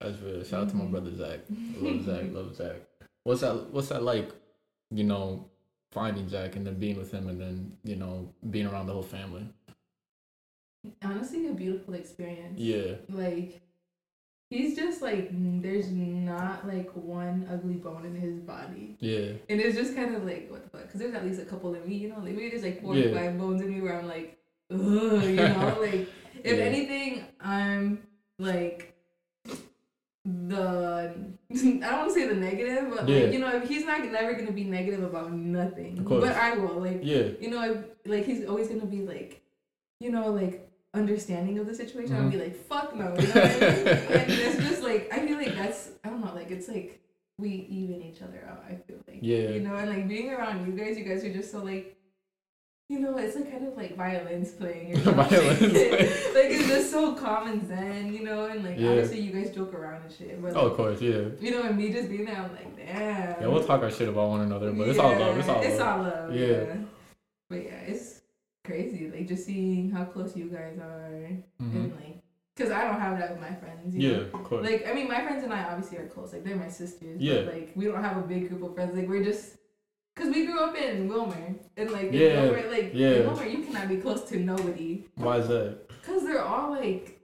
That's 0.01 0.21
real. 0.21 0.45
Shout 0.45 0.63
out 0.65 0.69
to 0.71 0.77
my 0.77 0.85
Mhm. 0.85 0.91
brother 0.93 1.15
Zach. 1.17 1.41
Love 1.81 2.05
Zach. 2.05 2.25
Love 2.33 2.55
Zach. 2.55 2.77
What's 3.25 3.41
that? 3.41 3.71
What's 3.73 3.89
that 3.89 4.03
like? 4.03 4.31
You 4.91 5.05
know, 5.05 5.49
finding 5.93 6.29
Zach 6.29 6.57
and 6.57 6.67
then 6.67 6.79
being 6.79 6.97
with 6.99 7.11
him 7.13 7.29
and 7.29 7.41
then 7.41 7.73
you 7.83 7.97
know 7.97 8.33
being 8.51 8.67
around 8.67 8.87
the 8.87 8.93
whole 8.93 9.03
family. 9.03 9.47
Honestly, 11.03 11.49
a 11.49 11.53
beautiful 11.53 11.95
experience. 11.95 12.59
Yeah. 12.59 12.95
Like, 13.11 13.61
he's 14.51 14.75
just 14.77 15.03
like, 15.03 15.29
there's 15.33 15.91
not 15.91 16.67
like 16.67 16.91
one 16.95 17.47
ugly 17.53 17.75
bone 17.75 18.05
in 18.07 18.15
his 18.15 18.39
body. 18.41 18.97
Yeah. 19.01 19.33
And 19.49 19.61
it's 19.61 19.77
just 19.77 19.95
kind 19.95 20.15
of 20.15 20.25
like, 20.25 20.49
what 20.51 20.63
the 20.65 20.71
fuck? 20.71 20.87
Because 20.87 21.01
there's 21.01 21.15
at 21.15 21.25
least 21.25 21.41
a 21.41 21.45
couple 21.45 21.75
in 21.75 21.87
me, 21.87 21.97
you 21.97 22.09
know? 22.09 22.17
Like, 22.17 22.35
maybe 22.35 22.51
there's 22.51 22.63
like 22.63 22.81
four 22.81 22.97
Yeah. 22.97 23.07
or 23.11 23.15
five 23.15 23.39
bones 23.39 23.61
in 23.63 23.73
me 23.73 23.81
where 23.81 23.99
I'm 23.99 24.09
like, 24.09 24.39
ugh, 24.73 24.81
you 25.23 25.37
know? 25.37 25.77
like, 25.81 26.09
if 26.45 26.57
Yeah. 26.59 26.65
anything, 26.65 27.25
I'm 27.41 28.07
like, 28.39 28.95
the 30.25 31.15
I 31.51 31.55
don't 31.55 31.81
want 31.81 32.09
to 32.09 32.15
say 32.15 32.27
the 32.27 32.35
negative, 32.35 32.91
but 32.95 33.09
Yeah. 33.09 33.25
like 33.25 33.33
you 33.33 33.39
know, 33.39 33.49
if 33.57 33.69
he's 33.69 33.87
not 33.87 34.05
never 34.05 34.35
gonna 34.35 34.53
be 34.53 34.65
negative 34.65 35.03
about 35.03 35.33
nothing. 35.33 35.99
Of 35.99 36.05
course. 36.05 36.25
But 36.25 36.37
I 36.37 36.55
will. 36.57 36.81
Like 36.81 37.01
Yeah. 37.03 37.29
you 37.41 37.49
know, 37.51 37.83
like 38.05 38.25
he's 38.27 38.45
always 38.47 38.69
gonna 38.69 38.85
be 38.87 39.03
like, 39.07 39.41
you 40.01 40.11
know, 40.11 40.31
like 40.31 40.68
understanding 40.95 41.59
of 41.59 41.67
the 41.67 41.75
situation. 41.75 42.17
I'll 42.17 42.23
Mhm. 42.23 42.33
be 42.33 42.39
like, 42.39 42.57
fuck 42.57 42.95
no, 42.97 43.15
you 43.19 43.27
know 43.29 43.35
what 43.35 43.45
I 43.45 43.49
mean? 43.49 43.89
and 43.89 44.33
it's 44.33 44.57
just 44.69 44.83
like 44.83 45.09
I 45.13 45.27
feel 45.27 45.37
like 45.37 45.55
that's 45.55 45.91
I 46.05 46.09
don't 46.11 46.25
know, 46.25 46.35
like 46.35 46.51
it's 46.51 46.69
like 46.69 47.01
we 47.39 47.51
even 47.71 48.03
each 48.03 48.21
other 48.23 48.45
out. 48.51 48.65
I 48.69 48.75
feel 48.75 48.97
like 49.07 49.19
Yeah. 49.21 49.51
you 49.51 49.61
know, 49.61 49.75
and 49.77 49.89
like 49.91 50.09
being 50.09 50.31
around 50.31 50.67
you 50.67 50.73
guys, 50.73 50.99
you 50.99 51.05
guys 51.05 51.25
are 51.25 51.33
just 51.33 51.51
so 51.53 51.63
like. 51.63 51.95
You 52.91 53.01
know, 53.01 53.19
it's 53.19 53.37
like 53.37 53.51
kind 53.53 53.69
of 53.69 53.77
like 53.77 53.97
violins 53.99 54.51
playing. 54.53 54.93
Or 54.97 55.01
something. 55.03 55.15
Violins 55.29 55.59
playing. 55.59 55.91
like 56.35 56.51
it's 56.57 56.69
just 56.69 56.91
so 56.91 57.15
and 57.45 57.69
zen, 57.69 58.15
you 58.15 58.25
know, 58.25 58.47
and 58.47 58.65
like 58.65 58.79
Yeah. 58.79 58.89
obviously 58.89 59.21
you 59.21 59.31
guys 59.31 59.55
joke 59.55 59.75
around 59.75 60.05
and 60.05 60.11
shit. 60.11 60.41
But 60.41 60.57
Oh, 60.57 60.63
like, 60.63 60.71
of 60.71 60.77
course. 60.79 61.03
Yeah. 61.03 61.25
you 61.39 61.51
know, 61.51 61.65
and 61.65 61.77
me 61.77 61.93
just 61.93 62.09
being 62.09 62.25
there, 62.25 62.37
I'm 62.37 62.51
like, 62.51 62.75
damn. 62.79 63.43
Yeah. 63.43 63.47
We'll 63.47 63.63
talk 63.63 63.83
our 63.83 63.91
shit 63.91 64.09
about 64.09 64.31
one 64.31 64.41
another, 64.41 64.73
but 64.73 64.89
it's 64.89 64.99
all 64.99 65.11
love. 65.19 65.37
It's 65.37 65.49
all 65.51 65.61
It's 65.61 65.79
love. 65.79 65.99
all 65.99 66.03
love. 66.03 66.35
Yeah. 66.35 66.47
Yeah. 66.47 66.77
But 67.51 67.63
yeah, 67.65 67.81
it's 67.89 68.18
crazy. 68.69 69.11
Like 69.11 69.27
just 69.27 69.45
seeing 69.47 69.91
how 69.91 70.05
close 70.05 70.37
you 70.37 70.47
guys 70.57 70.79
are, 70.79 71.29
hmm 71.59 71.77
and 71.77 71.93
like, 71.97 72.19
cause 72.57 72.71
I 72.71 72.85
don't 72.85 73.01
have 73.01 73.19
that 73.19 73.31
with 73.33 73.41
my 73.41 73.55
friends. 73.63 73.95
You 73.95 74.01
Yeah. 74.11 74.17
Know? 74.19 74.23
Of 74.35 74.45
course. 74.45 74.65
Like 74.69 74.87
I 74.89 74.93
mean, 74.93 75.09
my 75.09 75.21
friends 75.25 75.43
and 75.45 75.53
I 75.53 75.65
obviously 75.71 75.99
are 75.99 76.07
close. 76.07 76.33
Like 76.33 76.45
they're 76.45 76.57
my 76.57 76.69
sisters. 76.69 77.21
Yeah. 77.21 77.43
But, 77.43 77.55
like 77.55 77.73
we 77.75 77.87
don't 77.87 78.05
have 78.09 78.19
a 78.19 78.27
big 78.35 78.49
group 78.49 78.63
of 78.63 78.75
friends. 78.75 78.95
Like 78.97 79.09
we're 79.09 79.25
just. 79.25 79.57
Cause 80.17 80.35
we 80.35 80.47
grew 80.47 80.59
up 80.59 80.77
in 80.77 81.09
Willmar, 81.09 81.55
and 81.77 81.91
like 81.93 82.09
in 82.09 82.15
Yeah, 82.15 82.43
Willmar, 82.43 82.71
like 82.77 82.91
yeah. 82.93 83.19
in 83.19 83.27
Willmar, 83.29 83.49
you 83.53 83.63
cannot 83.65 83.87
be 83.89 83.99
close 83.99 84.23
to 84.31 84.37
nobody. 84.41 85.05
Why 85.15 85.37
is 85.39 85.47
that? 85.47 85.79
Cause 86.03 86.23
they're 86.25 86.43
all 86.43 86.73
like, 86.73 87.21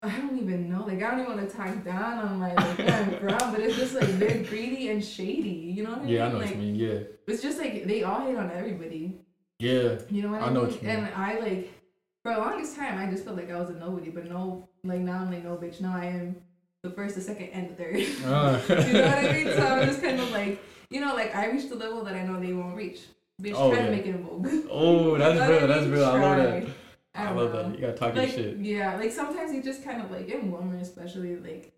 I 0.00 0.16
don't 0.16 0.38
even 0.38 0.70
know. 0.70 0.84
Like 0.86 1.02
I 1.02 1.10
don't 1.10 1.20
even 1.22 1.36
want 1.36 1.50
to 1.50 1.56
talk 1.56 1.84
down 1.84 2.18
on 2.20 2.38
my 2.38 2.54
like 2.54 2.78
where 2.78 2.94
I'm 3.00 3.10
from, 3.18 3.50
but 3.52 3.60
it's 3.60 3.74
just 3.74 3.94
like 3.94 4.10
they're 4.20 4.44
greedy 4.44 4.90
and 4.90 5.04
shady. 5.04 5.72
You 5.76 5.82
know 5.82 5.90
what 5.90 6.02
I 6.02 6.04
mean? 6.04 6.14
Yeah, 6.14 6.26
I 6.26 6.28
know 6.30 6.38
like, 6.38 6.46
what 6.50 6.56
you 6.56 6.62
mean. 6.62 6.74
Yeah. 6.76 6.98
It's 7.26 7.42
just 7.42 7.58
like 7.58 7.84
they 7.84 8.04
all 8.04 8.20
hate 8.24 8.36
on 8.36 8.52
everybody. 8.52 9.18
Yeah. 9.58 9.98
You 10.10 10.22
know 10.22 10.30
what 10.32 10.42
I, 10.42 10.46
I 10.46 10.52
know 10.52 10.62
mean? 10.62 10.70
what 10.72 10.82
you 10.82 10.88
mean. 10.88 10.96
And 10.98 11.14
I 11.14 11.38
like 11.38 11.72
for 12.22 12.34
the 12.34 12.40
longest 12.40 12.76
time 12.76 12.98
I 12.98 13.10
just 13.10 13.24
felt 13.24 13.36
like 13.36 13.50
I 13.50 13.58
was 13.58 13.70
a 13.70 13.74
nobody, 13.74 14.10
but 14.10 14.28
no, 14.28 14.68
like 14.84 15.00
now 15.00 15.18
I'm 15.20 15.30
like 15.30 15.44
no 15.44 15.56
bitch. 15.56 15.80
Now 15.80 15.96
I 15.96 16.06
am 16.06 16.36
the 16.82 16.90
first, 16.90 17.14
the 17.14 17.20
second, 17.20 17.48
and 17.48 17.70
the 17.70 17.74
third. 17.74 17.96
Uh, 18.24 18.60
you 18.86 18.92
know 18.92 19.06
what 19.06 19.18
I 19.18 19.32
mean? 19.32 19.46
So 19.46 19.66
I'm 19.66 19.86
just 19.86 20.02
kind 20.02 20.20
of 20.20 20.30
like, 20.30 20.62
you 20.90 21.00
know, 21.00 21.14
like 21.14 21.34
I 21.34 21.50
reached 21.50 21.68
the 21.70 21.74
level 21.76 22.04
that 22.04 22.14
I 22.14 22.24
know 22.24 22.38
they 22.38 22.52
won't 22.52 22.76
reach. 22.76 23.00
Bitch, 23.42 23.52
Oh, 23.54 23.70
try 23.70 23.80
yeah. 23.80 23.86
to 23.86 23.92
make 23.92 24.06
it 24.06 24.14
a 24.14 24.18
vogue. 24.18 24.48
Oh, 24.70 25.18
that's 25.18 25.38
real. 25.38 25.64
I 25.64 25.66
That's 25.66 25.86
real. 25.86 26.04
I 26.04 26.20
love 26.20 26.36
that. 26.38 26.62
Try. 26.62 26.74
I, 27.14 27.30
love 27.32 27.52
know. 27.54 27.62
that. 27.62 27.74
You 27.74 27.80
gotta 27.80 27.92
talk 27.94 28.14
Like 28.14 28.28
your 28.28 28.36
shit. 28.36 28.56
yeah, 28.58 28.96
like 28.96 29.10
sometimes 29.12 29.52
you 29.52 29.62
just 29.62 29.82
kind 29.84 30.00
of 30.02 30.10
like 30.10 30.28
in 30.28 30.50
women 30.50 30.78
especially 30.80 31.36
like 31.36 31.72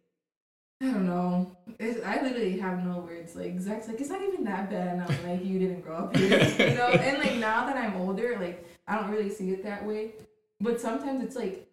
I 0.80 0.84
don't 0.86 1.06
know. 1.06 1.56
It's, 1.80 2.04
I 2.04 2.22
literally 2.22 2.58
have 2.60 2.84
no 2.84 2.98
words. 3.00 3.34
Like 3.34 3.58
Zach's 3.60 3.88
like 3.88 4.00
it's 4.00 4.10
not 4.10 4.22
even 4.22 4.44
that 4.44 4.70
bad. 4.70 4.88
And 4.94 5.02
I'm 5.02 5.28
like 5.28 5.44
you 5.44 5.58
didn't 5.58 5.80
grow 5.80 5.96
up 5.96 6.16
here, 6.16 6.38
you 6.58 6.74
know. 6.76 6.86
And 7.08 7.18
like 7.18 7.36
now 7.36 7.66
that 7.66 7.76
I'm 7.76 7.96
older, 8.00 8.36
like 8.40 8.64
I 8.86 8.96
don't 8.96 9.10
really 9.10 9.30
see 9.30 9.50
it 9.50 9.64
that 9.64 9.84
way. 9.84 10.12
But 10.60 10.80
sometimes 10.80 11.22
it's 11.24 11.36
like 11.36 11.66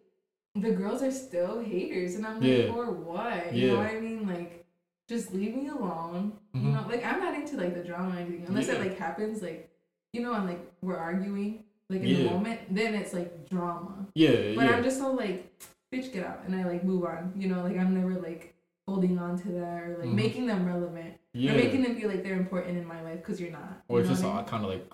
the 0.54 0.70
girls 0.70 1.02
are 1.02 1.10
still 1.12 1.60
haters, 1.60 2.14
and 2.14 2.26
I'm 2.26 2.40
like, 2.40 2.48
Yeah. 2.50 2.72
for 2.72 2.90
what? 2.90 3.52
You 3.54 3.68
know 3.72 3.76
what 3.78 3.86
I 3.86 4.00
mean? 4.00 4.26
Like 4.26 4.64
just 5.08 5.32
leave 5.32 5.54
me 5.54 5.68
alone. 5.68 6.32
Mhm. 6.56 6.64
You 6.64 6.70
know, 6.70 6.84
like 6.88 7.04
I'm 7.04 7.20
not 7.20 7.34
into 7.34 7.56
like 7.56 7.74
the 7.74 7.84
drama 7.84 8.16
or 8.16 8.18
anything 8.18 8.44
unless 8.48 8.68
it 8.68 8.80
like 8.80 8.98
happens 8.98 9.40
like 9.40 9.70
you 10.12 10.22
know, 10.22 10.32
and 10.34 10.46
like 10.46 10.60
we're 10.82 10.96
arguing 10.96 11.62
like 11.88 12.00
in 12.00 12.08
Yeah. 12.08 12.16
the 12.24 12.30
moment. 12.30 12.60
Then 12.74 12.94
it's 12.94 13.12
like 13.12 13.48
drama. 13.48 14.06
Yeah, 14.14 14.54
But 14.56 14.64
yeah. 14.64 14.72
I'm 14.76 14.82
just 14.82 14.98
so 14.98 15.12
like, 15.12 15.46
bitch, 15.92 16.12
get 16.12 16.26
out, 16.26 16.40
and 16.46 16.56
I 16.56 16.64
like 16.64 16.82
move 16.82 17.04
on. 17.04 17.34
You 17.36 17.48
know, 17.48 17.62
like 17.62 17.78
I'm 17.78 17.94
never 17.94 18.14
like 18.20 18.54
holding 18.86 19.18
on 19.18 19.36
to 19.38 19.48
that 19.48 19.82
or 19.82 19.96
like 19.98 20.08
Mhm. 20.08 20.14
making 20.14 20.46
them 20.46 20.64
relevant 20.64 21.14
yeah. 21.32 21.52
or 21.52 21.56
making 21.56 21.82
them 21.82 21.96
feel 21.96 22.08
like 22.08 22.22
they're 22.22 22.36
important 22.36 22.78
in 22.78 22.86
my 22.86 23.02
life 23.02 23.18
because 23.18 23.40
you're 23.40 23.50
not. 23.50 23.82
or 23.88 23.98
you 23.98 24.02
it's 24.02 24.10
just 24.10 24.24
I 24.24 24.28
all 24.28 24.44
kind 24.44 24.64
of 24.64 24.70
like 24.70 24.88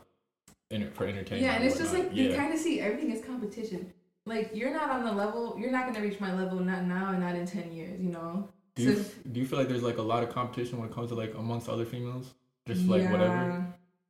enter, 0.71 0.91
for 0.93 1.05
entertainment. 1.07 1.43
yeah, 1.43 1.55
and 1.57 1.65
it's 1.65 1.77
just 1.79 1.93
like 1.93 2.15
you 2.15 2.35
kind 2.35 2.53
of 2.53 2.59
see 2.59 2.81
everything 2.81 3.13
as 3.13 3.23
competition. 3.23 3.93
Like 4.25 4.51
you're 4.55 4.73
not 4.73 4.89
on 4.89 5.05
the 5.05 5.13
level. 5.13 5.57
You're 5.59 5.71
not 5.73 5.87
gonna 5.87 6.01
reach 6.01 6.21
my 6.21 6.33
level. 6.35 6.59
Not 6.61 6.85
now 6.85 7.11
and 7.11 7.21
not 7.21 7.35
in 7.35 7.45
ten 7.47 7.73
years. 7.73 8.01
You 8.01 8.11
know. 8.11 8.49
Do 8.75 8.83
you, 8.85 8.95
so- 8.97 9.11
do 9.31 9.41
you 9.41 9.45
feel 9.47 9.59
like 9.59 9.69
there's 9.69 9.83
like 9.83 9.99
a 9.99 10.03
lot 10.03 10.23
of 10.23 10.31
competition 10.31 10.79
when 10.79 10.89
it 10.89 10.95
comes 10.95 11.11
to 11.11 11.15
like 11.15 11.35
amongst 11.35 11.69
other 11.69 11.85
females? 11.85 12.33
Just 12.67 12.87
like 12.87 13.11
whatever. 13.11 13.67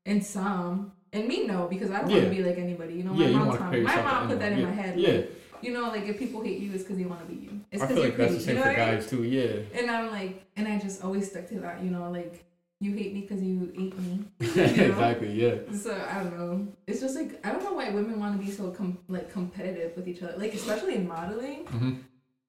And 0.07 0.25
some. 0.25 0.93
And 1.13 1.27
me 1.27 1.47
no, 1.47 1.67
because 1.67 1.91
I 1.91 2.01
don't 2.03 2.11
Yeah. 2.11 2.17
want 2.19 2.31
to 2.31 2.37
be 2.37 2.43
like 2.45 2.59
anybody. 2.59 2.95
You 2.95 3.03
know, 3.05 3.13
Yeah, 3.15 3.19
my 3.27 3.27
you 3.27 3.37
mom 3.39 3.47
wanna 3.49 3.59
taught 3.59 3.73
compare. 3.73 3.97
My 3.97 4.03
mom 4.13 4.29
put 4.29 4.39
that 4.39 4.53
in 4.53 4.63
my 4.63 4.71
head. 4.71 4.99
Yeah. 5.01 5.09
like, 5.13 5.31
you 5.63 5.73
know, 5.73 5.89
like 5.89 6.05
if 6.07 6.19
people 6.19 6.41
hate 6.43 6.61
you, 6.61 6.73
it's 6.73 6.85
because 6.85 6.99
they 6.99 7.05
want 7.05 7.21
to 7.29 7.35
be 7.35 7.41
you. 7.43 7.52
It's 7.73 7.83
I 7.83 7.87
feel 7.89 8.03
like 8.03 8.17
that's 8.17 8.35
the 8.35 8.41
same 8.41 8.57
you 8.57 8.63
know 8.63 8.63
for 8.63 8.69
what 8.73 8.79
I 8.81 8.87
mean? 8.91 8.95
guys 9.01 9.11
too. 9.11 9.23
Yeah. 9.25 9.81
And 9.81 9.91
I'm 9.91 10.11
like, 10.11 10.45
and 10.57 10.69
I 10.69 10.79
just 10.79 11.03
always 11.03 11.29
stuck 11.31 11.49
to 11.49 11.59
that, 11.61 11.83
you 11.83 11.91
know, 11.91 12.11
like 12.11 12.45
you 12.81 12.93
hate 12.95 13.15
me 13.15 13.23
because 13.23 13.43
you 13.43 13.73
ate 13.77 13.99
me. 13.99 14.25
know? 14.41 14.63
exactly. 14.91 15.33
Yeah. 15.33 15.55
So 15.77 15.93
I 16.11 16.23
don't 16.23 16.37
know. 16.39 16.69
It's 16.87 17.01
just 17.01 17.17
like 17.17 17.45
I 17.47 17.51
don't 17.53 17.65
know 17.65 17.73
why 17.73 17.91
women 17.91 18.21
want 18.21 18.39
to 18.39 18.45
be 18.45 18.51
so 18.51 18.71
com- 18.71 18.99
like 19.09 19.33
competitive 19.33 19.97
with 19.97 20.07
each 20.07 20.23
other, 20.23 20.37
like 20.37 20.53
especially 20.55 20.97
in 20.97 21.09
modeling. 21.09 21.65
hmm 21.67 21.95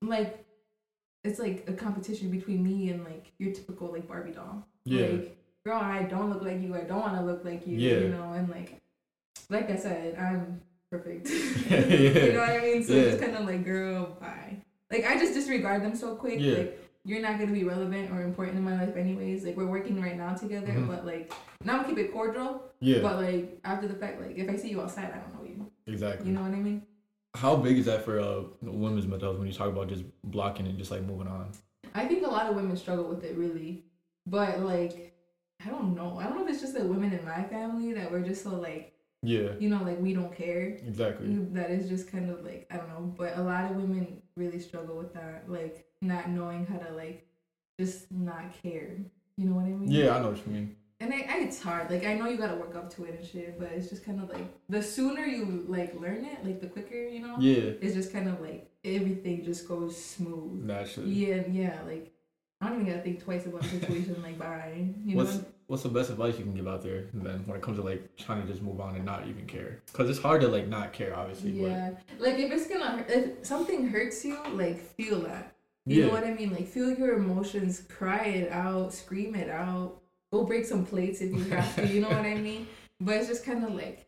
Like 0.02 0.44
it's 1.24 1.40
like 1.40 1.64
a 1.70 1.74
competition 1.74 2.30
between 2.30 2.62
me 2.64 2.90
and 2.90 3.06
like 3.06 3.32
your 3.38 3.54
typical 3.54 3.88
like 3.92 4.08
Barbie 4.08 4.32
doll. 4.32 4.68
Yeah. 4.84 5.06
Like, 5.08 5.38
girl, 5.64 5.80
I 5.80 6.04
don't 6.04 6.30
look 6.30 6.42
like 6.44 6.60
you. 6.62 6.76
I 6.76 6.82
don't 6.82 7.00
want 7.00 7.16
to 7.16 7.22
look 7.24 7.46
like 7.46 7.66
you. 7.66 7.78
Yeah. 7.78 8.00
You 8.00 8.10
know, 8.10 8.34
and 8.34 8.50
like, 8.50 8.82
like 9.50 9.70
I 9.72 9.78
said, 9.78 10.18
I'm 10.20 10.62
perfect. 10.92 11.30
Yeah. 11.70 12.26
You 12.26 12.34
know 12.34 12.40
what 12.40 12.50
I 12.50 12.60
mean? 12.60 12.84
So 12.84 12.92
Yeah. 12.94 13.02
it's 13.04 13.22
kind 13.24 13.38
of 13.38 13.46
like, 13.46 13.64
girl, 13.64 14.18
bye. 14.20 14.58
Like 14.94 15.06
I 15.06 15.18
just 15.18 15.34
disregard 15.34 15.82
them 15.84 15.96
so 15.96 16.16
quick. 16.16 16.40
Yeah. 16.40 16.58
Like 16.60 16.80
you're 17.04 17.22
not 17.22 17.40
gonna 17.40 17.52
be 17.52 17.64
relevant 17.64 18.12
or 18.12 18.22
important 18.22 18.58
in 18.58 18.64
my 18.64 18.78
life 18.80 18.96
anyways. 18.96 19.44
Like 19.44 19.58
we're 19.58 19.66
working 19.78 20.00
right 20.02 20.16
now 20.16 20.34
together, 20.36 20.68
Mhm. 20.68 20.88
but 20.88 21.06
like 21.06 21.34
now 21.66 21.80
I'm 21.80 21.86
keep 21.86 21.98
it 21.98 22.14
cordial. 22.14 22.64
Yeah. 22.80 23.02
But 23.02 23.16
like 23.22 23.60
after 23.66 23.88
the 23.88 23.96
fact, 23.96 24.22
like 24.22 24.38
if 24.38 24.50
I 24.50 24.56
see 24.56 24.70
you 24.70 24.82
outside, 24.82 25.12
I 25.14 25.18
don't 25.18 25.34
know 25.36 25.44
you. 25.50 25.72
exactly. 25.88 26.28
You 26.28 26.34
know 26.34 26.42
what 26.44 26.52
I 26.52 26.62
mean? 26.70 26.84
How 27.36 27.56
big 27.56 27.78
is 27.80 27.86
that 27.88 28.06
for 28.06 28.20
uh, 28.20 28.44
women's 28.62 29.08
mental 29.08 29.30
health 29.30 29.40
when 29.40 29.48
you 29.48 29.54
talk 29.54 29.68
about 29.70 29.90
just 29.90 30.04
blocking 30.24 30.68
and 30.68 30.78
just 30.78 30.92
like 30.92 31.02
moving 31.02 31.28
on? 31.28 31.50
I 31.96 32.06
think 32.08 32.26
a 32.26 32.30
lot 32.30 32.46
of 32.48 32.56
women 32.56 32.78
struggle 32.78 33.06
with 33.06 33.24
it 33.24 33.36
really, 33.36 33.84
but 34.28 34.60
like 34.60 35.16
I 35.66 35.70
don't 35.70 35.96
know. 35.96 36.20
I 36.20 36.24
don't 36.26 36.36
know 36.38 36.44
if 36.46 36.50
it's 36.52 36.62
just 36.62 36.76
the 36.76 36.86
women 36.86 37.12
in 37.14 37.24
my 37.26 37.44
family 37.44 37.94
that 37.94 38.12
we're 38.12 38.22
just 38.22 38.44
so 38.44 38.52
like 38.56 38.94
Yeah. 39.24 39.50
you 39.60 39.70
know 39.70 39.82
like 39.84 40.00
we 40.00 40.14
don't 40.14 40.34
care. 40.36 40.78
Exactly. 40.88 41.28
That 41.54 41.72
is 41.72 41.90
just 41.90 42.12
kind 42.12 42.30
of 42.30 42.46
like 42.46 42.68
I 42.72 42.78
don't 42.78 42.90
know, 42.90 43.14
but 43.18 43.38
a 43.38 43.42
lot 43.42 43.70
of 43.70 43.78
women 43.78 44.22
really 44.36 44.60
struggle 44.60 44.98
with 44.98 45.14
that, 45.14 45.46
like 45.48 45.86
not 46.02 46.30
knowing 46.30 46.66
how 46.66 46.78
to 46.78 46.94
like 46.94 47.26
just 47.80 48.12
not 48.12 48.46
care. 48.62 48.98
You 49.38 49.46
know 49.46 49.56
what 49.56 49.66
I 49.66 49.70
mean? 49.70 49.92
Yeah, 49.92 50.16
I 50.16 50.20
know 50.20 50.30
what 50.30 50.46
you 50.46 50.54
mean. 50.54 50.76
And 51.00 51.14
I, 51.14 51.26
I 51.30 51.40
it's 51.40 51.62
hard. 51.62 51.90
Like 51.90 52.06
I 52.06 52.14
know 52.14 52.28
you 52.30 52.38
gotta 52.38 52.56
work 52.56 52.76
up 52.76 52.94
to 52.96 53.06
it 53.06 53.20
and 53.20 53.28
shit, 53.28 53.60
but 53.60 53.72
it's 53.74 53.90
just 53.90 54.06
kind 54.06 54.22
of 54.22 54.30
like 54.30 54.46
the 54.70 54.82
sooner 54.82 55.26
you 55.26 55.66
like 55.68 56.00
learn 56.00 56.26
it, 56.26 56.46
like 56.46 56.62
the 56.62 56.68
quicker, 56.68 56.96
you 56.96 57.20
know. 57.20 57.36
Yeah. 57.40 57.72
It's 57.82 57.94
just 57.94 58.14
kind 58.14 58.30
of 58.30 58.40
like 58.42 58.70
everything 58.86 59.44
just 59.44 59.68
goes 59.68 60.02
smooth. 60.02 60.64
Naturally. 60.64 61.10
Yeah, 61.12 61.44
yeah. 61.50 61.80
Like 61.86 62.14
I 62.62 62.70
don't 62.70 62.82
even 62.82 62.94
gotta 62.94 63.04
think 63.04 63.24
twice 63.24 63.46
about 63.46 63.64
the 63.64 63.70
situation. 63.70 64.22
like 64.22 64.38
bye. 64.38 64.88
You 65.04 65.16
know. 65.16 65.24
what's 65.24 65.40
the 65.70 65.90
best 65.90 66.10
advice 66.10 66.38
you 66.38 66.44
can 66.44 66.54
give 66.54 66.68
out 66.68 66.82
there 66.84 67.06
then 67.14 67.44
when 67.46 67.58
it 67.58 67.64
comes 67.64 67.78
to 67.78 67.84
like 67.84 68.16
trying 68.18 68.42
to 68.42 68.48
just 68.48 68.62
move 68.62 68.80
on 68.80 68.96
and 68.96 69.06
not 69.06 69.28
even 69.28 69.46
care? 69.46 69.82
Because 69.88 70.10
it's 70.10 70.20
hard 70.20 70.42
to 70.42 70.48
like 70.48 70.68
not 70.68 70.94
care, 70.94 71.16
obviously. 71.16 71.52
Yeah. 71.52 71.92
Like 72.20 72.38
if 72.38 72.52
it's 72.52 72.68
gonna 72.68 73.06
if 73.08 73.46
something 73.46 73.88
hurts 73.88 74.24
you, 74.26 74.38
like 74.54 74.80
feel 74.80 75.22
that. 75.22 75.56
But 75.86 75.96
You 75.96 76.02
yeah. 76.02 76.08
know 76.08 76.14
what 76.14 76.24
I 76.26 76.34
mean? 76.34 76.52
Like 76.52 76.68
feel 76.68 76.92
your 76.94 77.14
emotions, 77.16 77.84
cry 77.90 78.26
it 78.26 78.52
out, 78.52 78.94
scream 78.94 79.36
it 79.36 79.50
out, 79.50 80.02
go 80.32 80.44
break 80.44 80.66
some 80.66 80.86
plates 80.86 81.22
if 81.22 81.32
you 81.32 81.44
have 81.46 81.76
to. 81.76 81.88
You 81.88 82.02
know 82.02 82.10
what 82.10 82.26
I 82.26 82.36
mean? 82.36 82.68
But 83.02 83.16
it's 83.18 83.28
just 83.28 83.44
kind 83.44 83.66
of 83.66 83.74
like 83.74 84.06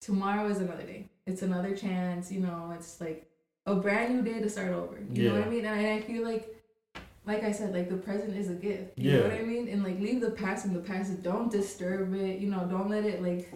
tomorrow 0.00 0.48
is 0.48 0.58
another 0.58 0.84
day. 0.84 1.06
It's 1.26 1.42
another 1.42 1.76
chance. 1.76 2.32
You 2.32 2.40
know, 2.40 2.72
it's 2.74 3.00
like 3.00 3.28
a 3.66 3.74
brand 3.74 4.14
new 4.14 4.22
day 4.32 4.40
to 4.40 4.48
start 4.48 4.72
over. 4.72 4.98
You 5.12 5.28
know 5.28 5.34
what 5.38 5.46
I 5.46 5.50
mean? 5.50 5.64
And 5.66 5.86
I 5.86 6.00
feel 6.00 6.24
like. 6.24 6.54
Like 7.28 7.44
I 7.44 7.52
said, 7.52 7.74
like 7.74 7.90
the 7.90 7.96
present 7.98 8.34
is 8.34 8.48
a 8.48 8.54
gift. 8.54 8.98
You 8.98 9.12
know 9.12 9.22
what 9.24 9.32
I 9.32 9.42
mean? 9.42 9.68
And 9.68 9.84
like 9.84 10.00
leave 10.00 10.22
the 10.22 10.30
past 10.30 10.64
in 10.64 10.72
the 10.72 10.80
past. 10.80 11.22
Don't 11.22 11.52
disturb 11.52 12.14
it. 12.14 12.40
You 12.40 12.48
know, 12.48 12.66
don't 12.66 12.88
let 12.88 13.04
it 13.04 13.22
like 13.22 13.52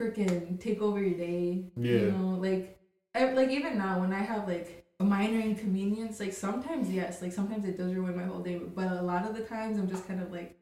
freaking 0.00 0.60
take 0.60 0.80
over 0.80 1.02
your 1.02 1.18
day. 1.18 1.64
Yeah. 1.76 1.92
You 1.92 2.12
know, 2.12 2.38
like 2.40 2.78
I, 3.12 3.32
like 3.32 3.50
even 3.50 3.76
now 3.76 4.00
when 4.00 4.12
I 4.12 4.20
have 4.20 4.46
like 4.46 4.86
a 5.00 5.04
minor 5.04 5.40
inconvenience, 5.40 6.20
like 6.20 6.32
sometimes 6.32 6.88
yes, 6.88 7.20
like 7.22 7.32
sometimes 7.32 7.64
it 7.64 7.76
does 7.76 7.92
ruin 7.92 8.16
my 8.16 8.22
whole 8.22 8.40
day. 8.40 8.58
But 8.58 8.92
a 8.92 9.02
lot 9.02 9.26
of 9.26 9.36
the 9.36 9.42
times 9.42 9.78
I'm 9.78 9.88
just 9.88 10.06
kind 10.06 10.22
of 10.22 10.30
like, 10.30 10.56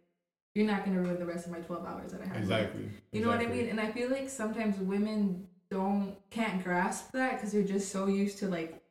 you're 0.55 0.66
not 0.66 0.87
gonna 0.87 1.01
ruin 1.01 1.18
the 1.18 1.27
rest 1.27 1.45
of 1.45 1.53
my 1.53 1.59
twelve 1.59 1.85
hours 1.85 2.12
that 2.12 2.22
I 2.22 2.25
have. 2.25 2.37
left." 2.37 2.43
Exactly. 2.45 2.89
You 3.12 3.20
know 3.20 3.29
what 3.29 3.41
I 3.41 3.47
mean? 3.47 3.68
And 3.68 3.79
I 3.79 3.93
feel 3.93 4.11
like 4.11 4.31
sometimes 4.31 4.79
women 4.79 5.47
don't 5.70 6.16
can't 6.31 6.64
grasp 6.64 7.12
that 7.12 7.33
because 7.37 7.53
they're 7.53 7.62
just 7.64 7.93
so 7.93 8.07
used 8.07 8.39
to 8.39 8.49
like 8.49 8.83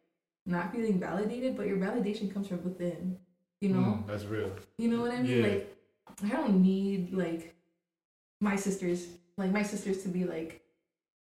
not 0.45 0.71
feeling 0.71 0.99
validated. 0.99 1.57
But 1.57 1.65
your 1.65 1.77
validation 1.77 2.31
comes 2.31 2.47
from 2.47 2.63
within. 2.63 3.17
You 3.63 3.69
know. 3.69 3.79
Mm, 3.79 4.07
that's 4.07 4.25
real. 4.25 4.51
You 4.77 4.89
know 4.89 4.99
what 4.99 5.11
I 5.11 5.21
mean? 5.21 5.37
Yeah. 5.41 5.47
Like, 5.47 5.77
I 6.25 6.29
don't 6.35 6.61
need 6.61 7.13
like 7.13 7.55
my 8.41 8.57
sisters, 8.57 9.07
like 9.37 9.51
my 9.51 9.63
sisters, 9.63 10.03
to 10.03 10.09
be 10.09 10.25
like, 10.25 10.61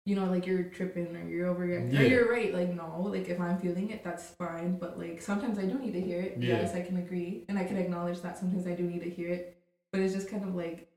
you 0.06 0.16
know, 0.16 0.24
like 0.24 0.46
you're 0.46 0.62
tripping 0.64 1.14
or 1.14 1.28
you're 1.28 1.54
overreacting 1.54 1.92
Yeah. 1.92 2.00
or 2.00 2.04
you're 2.04 2.30
right. 2.32 2.54
Like, 2.54 2.70
no, 2.74 3.02
like 3.02 3.28
if 3.28 3.38
I'm 3.38 3.58
feeling 3.58 3.90
it, 3.90 4.02
that's 4.02 4.24
fine. 4.30 4.78
But 4.78 4.98
like 4.98 5.20
sometimes 5.20 5.58
I 5.58 5.66
do 5.66 5.78
need 5.78 5.92
to 5.92 6.00
hear 6.00 6.18
it. 6.22 6.38
Yeah. 6.40 6.62
Yes, 6.62 6.74
I 6.74 6.80
can 6.80 6.96
agree, 6.96 7.44
and 7.50 7.58
I 7.58 7.64
can 7.64 7.76
acknowledge 7.76 8.22
that 8.22 8.38
sometimes 8.38 8.66
I 8.66 8.74
do 8.74 8.84
need 8.84 9.02
to 9.02 9.10
hear 9.10 9.28
it. 9.28 9.58
But 9.92 10.00
it's 10.00 10.14
just 10.14 10.30
kind 10.30 10.44
of 10.44 10.54
like, 10.54 10.88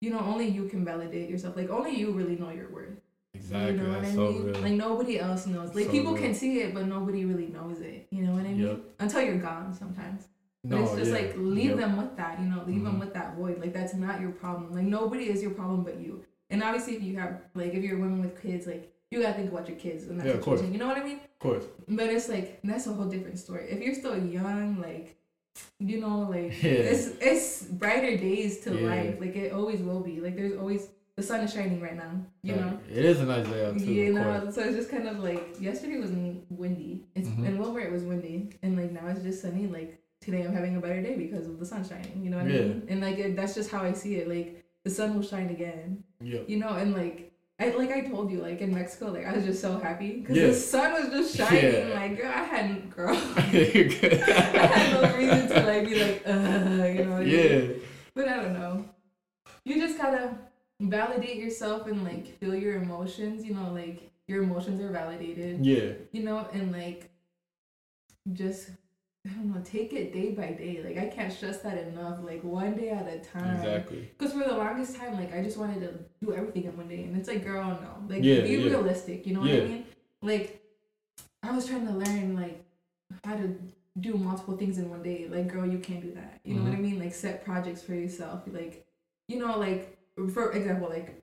you 0.00 0.08
know, 0.10 0.20
only 0.20 0.48
you 0.48 0.68
can 0.68 0.86
validate 0.86 1.28
yourself. 1.28 1.54
Like 1.54 1.68
only 1.68 1.94
you 1.94 2.12
really 2.12 2.36
know 2.36 2.48
your 2.48 2.70
worth. 2.70 2.96
Exactly. 3.34 3.72
You 3.76 3.82
know 3.82 3.88
what 3.90 4.02
that's 4.02 4.12
I 4.12 4.16
so 4.16 4.32
mean? 4.32 4.62
Like 4.62 4.72
nobody 4.72 5.18
else 5.18 5.46
knows. 5.46 5.74
Like 5.74 5.86
So 5.86 5.90
people 5.90 6.12
real. 6.14 6.22
can 6.22 6.34
see 6.34 6.60
it, 6.60 6.74
but 6.74 6.86
nobody 6.86 7.24
really 7.24 7.46
knows 7.46 7.80
it. 7.80 8.06
You 8.10 8.22
know 8.24 8.32
what 8.32 8.40
I 8.42 8.48
mean? 8.48 8.58
Yep. 8.66 8.80
Until 8.98 9.22
you're 9.22 9.38
gone, 9.38 9.72
sometimes. 9.74 10.24
No, 10.64 10.76
But 10.76 10.82
it's 10.84 10.96
just 10.96 11.10
yeah. 11.12 11.16
like 11.18 11.34
leave 11.36 11.70
Yep. 11.70 11.78
them 11.78 11.96
with 11.96 12.16
that, 12.16 12.40
you 12.40 12.46
know, 12.46 12.62
leave 12.66 12.82
them 12.84 12.96
Mhm. 12.96 13.00
with 13.00 13.14
that 13.14 13.36
void. 13.36 13.60
Like 13.60 13.72
that's 13.72 13.94
not 13.94 14.20
your 14.20 14.30
problem. 14.32 14.74
Like 14.74 14.84
nobody 14.84 15.24
is 15.30 15.42
your 15.42 15.52
problem 15.52 15.84
but 15.84 15.98
you. 16.00 16.24
And 16.50 16.62
obviously, 16.62 16.96
if 16.96 17.02
you 17.02 17.16
have 17.18 17.40
like 17.54 17.72
if 17.74 17.82
you're 17.84 17.96
a 17.96 18.00
woman 18.00 18.20
with 18.20 18.40
kids, 18.42 18.66
like 18.66 18.92
you 19.10 19.22
gotta 19.22 19.34
think 19.34 19.50
about 19.52 19.68
your 19.68 19.78
kids 19.78 20.06
in 20.08 20.18
that 20.18 20.26
Yeah, 20.26 20.32
of 20.34 20.42
course. 20.42 20.62
You 20.62 20.78
know 20.78 20.88
what 20.88 20.98
I 20.98 21.04
mean? 21.04 21.16
Of 21.18 21.38
course. 21.38 21.64
But 21.88 22.10
it's 22.10 22.28
like 22.28 22.60
that's 22.64 22.86
a 22.88 22.92
whole 22.92 23.06
different 23.06 23.38
story. 23.38 23.68
If 23.70 23.80
you're 23.80 23.94
still 23.94 24.18
young, 24.18 24.80
like 24.80 25.16
you 25.78 26.00
know, 26.00 26.20
like 26.28 26.52
Yeah. 26.62 26.70
it's 26.92 27.06
it's 27.20 27.62
brighter 27.62 28.16
days 28.16 28.60
to 28.64 28.74
Yeah. 28.74 28.88
life. 28.90 29.20
Like 29.20 29.36
it 29.36 29.52
always 29.52 29.80
will 29.80 30.00
be. 30.00 30.20
Like 30.20 30.34
there's 30.36 30.58
always 30.58 30.88
the 31.20 31.26
sun 31.26 31.40
is 31.40 31.52
shining 31.52 31.80
right 31.82 31.96
now. 31.96 32.12
You 32.42 32.54
Like, 32.54 32.60
know. 32.64 32.78
It 32.90 33.04
is 33.04 33.20
a 33.20 33.24
nice 33.26 33.46
day 33.46 33.66
out 33.66 33.78
too. 33.78 33.84
You 33.92 34.12
know, 34.14 34.50
so 34.50 34.62
it's 34.62 34.76
just 34.76 34.90
kind 34.90 35.06
of 35.06 35.18
like 35.18 35.60
yesterday 35.60 35.98
was 35.98 36.10
windy. 36.48 37.04
It's 37.14 37.28
Mhm. 37.28 37.46
in 37.46 37.58
Willmar 37.58 37.84
it 37.84 37.92
was 37.92 38.04
windy, 38.04 38.50
and 38.62 38.76
like 38.76 38.90
now 38.92 39.06
it's 39.08 39.22
just 39.22 39.42
sunny. 39.42 39.66
Like 39.66 39.98
today 40.22 40.42
I'm 40.42 40.54
having 40.54 40.76
a 40.76 40.80
better 40.80 41.02
day 41.02 41.16
because 41.16 41.46
of 41.46 41.58
the 41.58 41.66
sun 41.66 41.84
shining. 41.86 42.22
You 42.24 42.30
know 42.30 42.38
what 42.38 42.48
Yeah. 42.50 42.60
I 42.60 42.62
mean? 42.68 42.82
And 42.88 43.00
like 43.02 43.18
it, 43.18 43.36
that's 43.36 43.54
just 43.54 43.70
how 43.70 43.82
I 43.82 43.92
see 43.92 44.14
it. 44.16 44.28
Like 44.28 44.64
the 44.84 44.90
sun 44.90 45.14
will 45.14 45.22
shine 45.22 45.50
again. 45.50 46.02
Yep. 46.22 46.48
You 46.48 46.58
know, 46.58 46.70
and 46.70 46.94
like. 46.94 47.26
I, 47.62 47.68
like 47.76 47.90
I 47.92 48.00
told 48.00 48.30
you, 48.30 48.38
like 48.40 48.62
in 48.62 48.72
Mexico, 48.74 49.10
like 49.12 49.26
I 49.26 49.34
was 49.36 49.44
just 49.44 49.60
so 49.60 49.78
happy 49.78 50.20
because 50.20 50.34
Yeah. 50.34 50.46
the 50.46 50.54
sun 50.54 50.94
was 50.94 51.10
just 51.10 51.36
shining. 51.40 51.88
Yeah. 51.88 51.94
Like 52.00 52.16
girl, 52.16 52.32
I 52.34 52.42
hadn't, 52.52 52.88
girl. 52.88 53.14
I 53.36 53.40
had 53.42 54.92
no 54.94 55.14
reason 55.18 55.46
to 55.50 55.60
like 55.70 55.84
be 55.86 55.94
like, 56.02 56.26
you 56.96 57.04
know. 57.04 57.10
What 57.12 57.20
I 57.20 57.24
mean? 57.24 57.28
yeah. 57.28 57.60
But 58.14 58.28
I 58.28 58.36
don't 58.42 58.54
know. 58.54 58.84
You 59.66 59.74
just 59.78 59.98
gotta 59.98 60.38
validate 60.80 61.36
yourself 61.36 61.86
and 61.86 62.02
like 62.04 62.38
feel 62.38 62.54
your 62.54 62.76
emotions. 62.82 63.44
You 63.44 63.54
know, 63.54 63.72
like 63.72 64.10
your 64.26 64.42
emotions 64.42 64.80
are 64.80 64.90
validated. 64.90 65.64
Yeah. 65.64 65.92
You 66.12 66.22
know, 66.24 66.48
and 66.52 66.72
like 66.72 67.10
just 68.32 68.70
I 69.26 69.30
don't 69.30 69.54
know, 69.54 69.60
take 69.62 69.92
it 69.92 70.14
day 70.14 70.30
by 70.32 70.52
day. 70.52 70.80
Like 70.82 70.96
I 70.96 71.06
can't 71.14 71.32
stress 71.32 71.58
that 71.58 71.76
enough. 71.76 72.18
Like 72.22 72.42
one 72.42 72.74
day 72.74 72.88
at 72.90 73.06
a 73.06 73.18
time. 73.18 73.56
Exactly. 73.56 74.10
Because 74.18 74.32
for 74.32 74.40
the 74.48 74.54
longest 74.56 74.96
time, 74.96 75.14
like 75.14 75.34
I 75.34 75.42
just 75.42 75.58
wanted 75.58 75.80
to 75.80 75.98
do 76.24 76.32
everything 76.34 76.64
in 76.64 76.76
one 76.76 76.88
day, 76.88 77.02
and 77.04 77.16
it's 77.16 77.28
like, 77.28 77.44
girl, 77.44 77.66
no. 77.66 78.06
Like 78.14 78.24
Yeah, 78.24 78.40
be 78.40 78.50
yeah. 78.56 78.70
realistic. 78.70 79.26
You 79.26 79.34
know 79.34 79.40
what 79.40 79.50
I 79.50 79.60
mean? 79.60 79.84
Like 80.22 80.62
I 81.42 81.50
was 81.54 81.66
trying 81.66 81.86
to 81.86 81.92
learn 81.92 82.34
like 82.34 82.64
how 83.24 83.36
to 83.36 83.54
do 84.00 84.14
multiple 84.14 84.56
things 84.56 84.78
in 84.78 84.88
one 84.88 85.02
day. 85.02 85.26
Like, 85.28 85.48
girl, 85.48 85.66
you 85.66 85.78
can't 85.78 86.00
do 86.00 86.12
that. 86.14 86.40
You 86.44 86.54
know 86.54 86.62
what 86.62 86.72
I 86.72 86.76
Mhm. 86.76 86.82
mean? 86.82 86.98
Like 86.98 87.12
set 87.14 87.44
projects 87.44 87.82
for 87.82 87.94
yourself. 87.94 88.42
Like, 88.46 88.86
you 89.28 89.38
know, 89.38 89.58
like 89.58 89.98
for 90.28 90.52
example, 90.52 90.88
like 90.88 91.22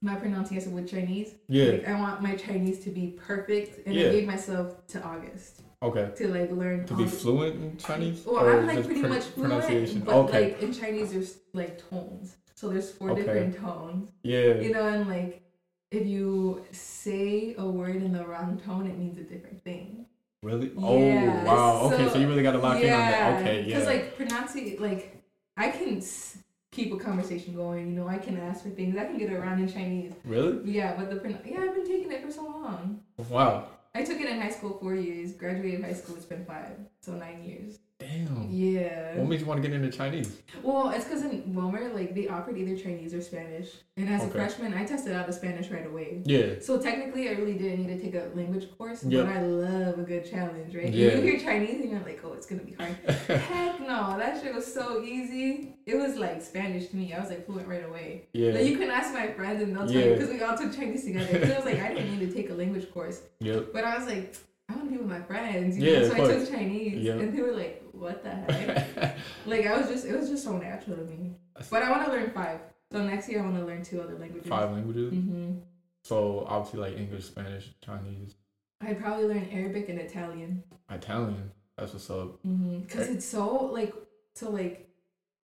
my 0.00 0.14
pronunciation 0.14 0.72
with 0.74 0.88
Chinese. 0.88 1.34
Yeah. 1.48 1.72
Like 1.72 1.88
I 1.88 1.98
want 2.00 2.22
my 2.22 2.36
Chinese 2.36 2.78
to 2.84 2.90
be 2.90 3.18
perfect, 3.26 3.86
and 3.86 3.94
Yeah. 3.94 4.08
I 4.08 4.10
gave 4.12 4.26
myself 4.26 4.86
to 4.88 5.02
August 5.02 5.62
Okay. 5.82 6.10
to 6.16 6.28
like 6.28 6.50
learn 6.52 6.84
To 6.86 6.94
be 6.96 7.06
fluent 7.06 7.56
in 7.62 7.76
Chinese? 7.76 8.24
well, 8.24 8.44
Or 8.44 8.58
I'm 8.60 8.66
like 8.66 8.84
pretty 8.84 9.02
pr- 9.02 9.08
much 9.08 9.24
fluent, 9.24 9.52
pronunciation? 9.52 10.00
but 10.00 10.14
okay. 10.14 10.44
like 10.52 10.62
in 10.62 10.72
Chinese, 10.72 11.12
there's 11.12 11.38
like 11.52 11.78
tones. 11.90 12.36
So 12.54 12.68
there's 12.68 12.90
four 12.90 13.10
Okay. 13.10 13.22
different 13.22 13.56
tones, 13.56 14.10
yeah. 14.22 14.54
you 14.60 14.72
know, 14.72 14.86
and 14.86 15.08
like 15.08 15.42
if 15.90 16.06
you 16.06 16.64
say 16.72 17.54
a 17.58 17.64
word 17.66 17.96
in 17.96 18.12
the 18.12 18.24
wrong 18.26 18.60
tone, 18.64 18.86
it 18.86 18.96
means 18.98 19.16
a 19.18 19.22
different 19.22 19.62
thing. 19.62 20.06
Really? 20.42 20.68
Yeah, 20.68 20.74
oh 20.84 21.44
wow. 21.44 21.80
Okay, 21.92 22.04
so, 22.06 22.12
so- 22.12 22.18
you 22.20 22.28
really 22.28 22.42
got 22.44 22.52
to 22.52 22.58
lock 22.58 22.76
in 22.80 22.92
on 22.92 22.98
that. 22.98 23.40
Okay, 23.40 23.60
yeah. 23.62 23.66
Because 23.66 23.86
like 23.86 24.16
pronunciate, 24.16 24.80
like 24.80 25.22
I 25.56 25.70
can 25.70 26.00
keep 26.78 26.92
a 26.92 26.96
conversation 26.96 27.54
going. 27.54 27.88
You 27.88 27.94
know, 27.98 28.08
I 28.08 28.18
can 28.18 28.38
ask 28.38 28.62
for 28.62 28.70
things. 28.70 28.96
I 28.96 29.04
can 29.04 29.18
get 29.18 29.32
around 29.32 29.60
in 29.60 29.72
Chinese. 29.72 30.12
really? 30.24 30.58
Yeah, 30.64 30.94
but 30.96 31.10
the 31.10 31.18
yeah, 31.44 31.60
I've 31.62 31.74
been 31.74 31.86
taking 31.86 32.10
it 32.12 32.24
for 32.24 32.30
so 32.30 32.44
long. 32.44 33.00
Wow. 33.28 33.68
I 33.94 34.04
took 34.04 34.20
it 34.20 34.28
in 34.28 34.40
high 34.40 34.50
school 34.50 34.78
four 34.80 34.94
years. 34.94 35.32
Graduated 35.32 35.82
high 35.82 35.94
school. 35.94 36.14
It's 36.16 36.24
been 36.24 36.44
five, 36.44 36.70
so 37.00 37.12
nine 37.12 37.42
years. 37.42 37.78
Damn. 38.00 38.46
Yeah. 38.48 39.16
What 39.16 39.28
made 39.28 39.40
you 39.40 39.46
want 39.46 39.60
to 39.60 39.68
get 39.68 39.74
into 39.74 39.90
Chinese? 39.96 40.38
Well, 40.62 40.90
it's 40.90 41.04
because 41.04 41.22
in 41.24 41.42
Willmar, 41.52 41.92
like 41.92 42.14
they 42.14 42.28
offered 42.28 42.56
either 42.56 42.76
Chinese 42.80 43.12
or 43.12 43.20
Spanish, 43.20 43.70
and 43.96 44.08
as 44.08 44.22
a 44.22 44.28
freshman, 44.28 44.72
I 44.72 44.84
tested 44.84 45.14
out 45.14 45.26
the 45.26 45.32
Spanish 45.32 45.68
right 45.68 45.84
away. 45.84 46.22
Yeah. 46.24 46.60
So 46.60 46.78
technically, 46.80 47.28
I 47.28 47.32
really 47.32 47.54
didn't 47.54 47.84
need 47.86 47.96
to 47.96 48.00
take 48.00 48.14
a 48.14 48.30
language 48.36 48.68
course, 48.78 49.02
Yep. 49.02 49.26
but 49.26 49.36
I 49.36 49.42
love 49.42 49.98
a 49.98 50.02
good 50.02 50.30
challenge, 50.30 50.76
right? 50.76 50.92
Yeah. 50.92 51.16
You 51.16 51.22
hear 51.22 51.40
Chinese 51.40 51.80
and 51.80 51.90
you're 51.90 52.00
like, 52.02 52.20
oh, 52.22 52.34
it's 52.34 52.46
gonna 52.46 52.62
be 52.62 52.74
hard. 52.74 52.94
Heck 53.28 53.80
no, 53.80 54.16
that 54.16 54.40
shit 54.40 54.54
was 54.54 54.72
so 54.72 55.02
easy. 55.02 55.74
It 55.84 55.96
was 55.96 56.14
like 56.16 56.40
Spanish 56.40 56.86
to 56.90 56.96
me. 56.96 57.12
I 57.12 57.18
was 57.18 57.30
like 57.30 57.46
fluent 57.46 57.66
right 57.66 57.84
away. 57.84 58.26
Yeah. 58.32 58.52
Like, 58.52 58.66
you 58.66 58.78
can 58.78 58.90
ask 58.90 59.12
my 59.12 59.26
friends 59.32 59.60
and 59.60 59.74
they'll 59.74 59.86
tell 59.88 59.96
Yeah. 60.00 60.06
you 60.10 60.12
because 60.14 60.30
we 60.30 60.40
all 60.40 60.56
took 60.56 60.72
Chinese 60.72 61.04
together. 61.04 61.36
'Cause 61.40 61.50
I 61.50 61.56
was 61.56 61.64
like, 61.64 61.80
I 61.82 61.94
didn't 61.94 62.16
need 62.16 62.28
to 62.28 62.32
take 62.32 62.48
a 62.50 62.54
language 62.54 62.88
course, 62.92 63.22
Yep. 63.40 63.72
but 63.72 63.82
I 63.82 63.98
was 63.98 64.06
like, 64.06 64.36
I 64.70 64.74
want 64.74 64.84
to 64.84 64.90
be 64.92 64.98
with 64.98 65.08
my 65.08 65.22
friends. 65.22 65.78
You 65.78 65.90
Yeah, 65.90 66.00
know? 66.00 66.08
So 66.08 66.14
I 66.14 66.34
took 66.38 66.50
Chinese, 66.50 67.02
Yep. 67.02 67.20
and 67.20 67.36
they 67.36 67.40
were 67.42 67.52
like, 67.52 67.82
what 67.98 68.22
the 68.22 68.30
heck? 68.52 69.16
like 69.46 69.66
I 69.66 69.76
was 69.78 69.88
just, 69.88 70.04
it 70.06 70.18
was 70.18 70.28
just 70.28 70.44
so 70.44 70.56
natural 70.56 70.96
to 70.96 71.04
me. 71.04 71.32
But 71.70 71.82
I 71.82 71.90
want 71.90 72.04
to 72.06 72.10
learn 72.12 72.30
five. 72.30 72.60
So 72.92 73.02
next 73.02 73.28
year 73.28 73.40
I 73.40 73.44
want 73.44 73.56
to 73.56 73.64
learn 73.64 73.82
two 73.82 74.00
other 74.00 74.18
languages. 74.18 74.48
Five 74.48 74.70
languages. 74.72 75.12
hmm 75.12 75.56
So 76.04 76.44
obviously 76.48 76.80
like 76.80 76.96
English, 76.96 77.24
Spanish, 77.24 77.70
Chinese, 77.84 78.34
I'd 78.80 79.00
probably 79.00 79.24
learn 79.26 79.48
Arabic 79.52 79.88
and 79.88 79.98
Italian. 79.98 80.62
Italian. 80.90 81.50
That's 81.76 81.92
what's 81.92 82.10
up. 82.10 82.40
Because 82.42 83.08
it's 83.08 83.26
so 83.26 83.64
like, 83.66 83.92
so 84.34 84.50
like, 84.50 84.88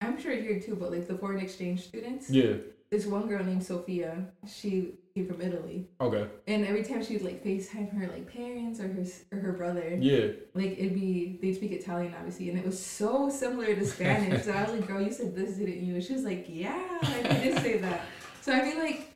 I'm 0.00 0.20
sure 0.20 0.32
here 0.34 0.60
too, 0.60 0.76
but 0.76 0.90
like 0.90 1.08
the 1.08 1.16
foreign 1.16 1.40
exchange 1.40 1.84
students. 1.84 2.28
Yeah. 2.30 2.54
This 2.90 3.06
one 3.06 3.26
girl 3.26 3.42
named 3.42 3.64
Sophia, 3.64 4.26
she 4.46 4.92
came 5.14 5.26
from 5.28 5.40
Italy, 5.40 5.86
Okay. 6.00 6.26
and 6.48 6.66
every 6.66 6.82
time 6.82 7.02
she'd 7.04 7.22
like 7.22 7.44
FaceTime 7.44 7.92
her 7.96 8.08
like 8.08 8.26
parents 8.32 8.80
or 8.80 8.88
her 8.88 9.04
or 9.30 9.38
her 9.38 9.52
brother, 9.52 9.96
Yeah. 10.00 10.32
like 10.54 10.72
it'd 10.72 10.94
be 10.94 11.38
they'd 11.40 11.54
speak 11.54 11.70
Italian 11.70 12.12
obviously, 12.18 12.50
and 12.50 12.58
it 12.58 12.66
was 12.66 12.84
so 12.84 13.28
similar 13.30 13.74
to 13.76 13.86
Spanish. 13.86 14.42
so 14.42 14.52
I 14.52 14.62
was 14.64 14.72
like, 14.72 14.88
"Girl, 14.88 15.00
you 15.00 15.12
said 15.12 15.36
this, 15.36 15.54
didn't 15.56 15.84
you?" 15.84 15.94
And 15.94 16.02
she 16.02 16.14
was 16.14 16.24
like, 16.24 16.46
"Yeah, 16.48 16.98
I 17.02 17.22
did 17.44 17.58
say 17.58 17.78
that." 17.78 18.00
So 18.40 18.52
I 18.52 18.60
feel 18.68 18.78
like, 18.78 19.14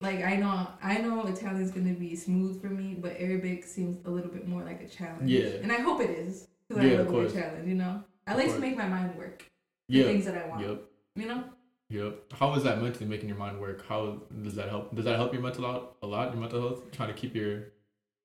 like 0.00 0.24
I 0.24 0.36
know 0.36 0.66
I 0.82 0.98
know 0.98 1.26
Italian's 1.26 1.70
gonna 1.72 1.92
be 1.92 2.16
smooth 2.16 2.62
for 2.62 2.68
me, 2.70 2.96
but 2.98 3.12
Arabic 3.18 3.64
seems 3.64 3.98
a 4.06 4.10
little 4.10 4.30
bit 4.30 4.48
more 4.48 4.62
like 4.64 4.80
a 4.82 4.88
challenge. 4.88 5.30
Yeah. 5.30 5.60
and 5.62 5.70
I 5.70 5.80
hope 5.80 6.00
it 6.00 6.10
is 6.10 6.48
because 6.68 6.84
Yeah, 6.84 7.00
I 7.00 7.02
love 7.02 7.14
a 7.26 7.30
challenge. 7.30 7.68
You 7.68 7.74
know, 7.74 8.02
I 8.26 8.34
like 8.34 8.50
to 8.50 8.58
make 8.58 8.78
my 8.78 8.88
mind 8.88 9.14
work. 9.18 9.44
The 9.90 9.98
Yeah. 9.98 10.04
things 10.04 10.24
that 10.24 10.38
I 10.42 10.48
want. 10.48 10.66
Yep. 10.66 10.82
You 11.16 11.26
know. 11.26 11.44
Yep. 11.90 12.32
How 12.32 12.54
is 12.54 12.62
that 12.64 12.80
mentally 12.82 13.06
making 13.06 13.28
your 13.28 13.38
mind 13.38 13.60
work? 13.60 13.86
How 13.88 14.22
does 14.42 14.54
that 14.56 14.68
help? 14.68 14.94
Does 14.94 15.04
that 15.04 15.16
help 15.16 15.32
your 15.32 15.42
mental 15.42 15.66
out 15.66 15.96
a 16.02 16.06
lot? 16.06 16.32
Your 16.32 16.40
mental 16.40 16.60
health, 16.60 16.90
trying 16.92 17.08
to 17.08 17.14
keep 17.14 17.34
your 17.34 17.64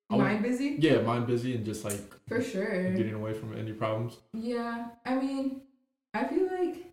would- 0.10 0.18
Mind 0.20 0.42
busy? 0.42 0.78
yeah 0.80 1.02
mind 1.02 1.28
busy 1.28 1.54
and 1.56 1.64
just 1.64 1.84
like 1.86 2.02
For 2.28 2.42
sure. 2.42 2.92
getting 2.96 3.14
away 3.14 3.34
from 3.34 3.56
any 3.56 3.74
problems. 3.74 4.18
Yeah, 4.34 4.88
I 5.06 5.16
mean, 5.16 5.62
I 6.16 6.24
feel 6.26 6.46
like, 6.48 6.92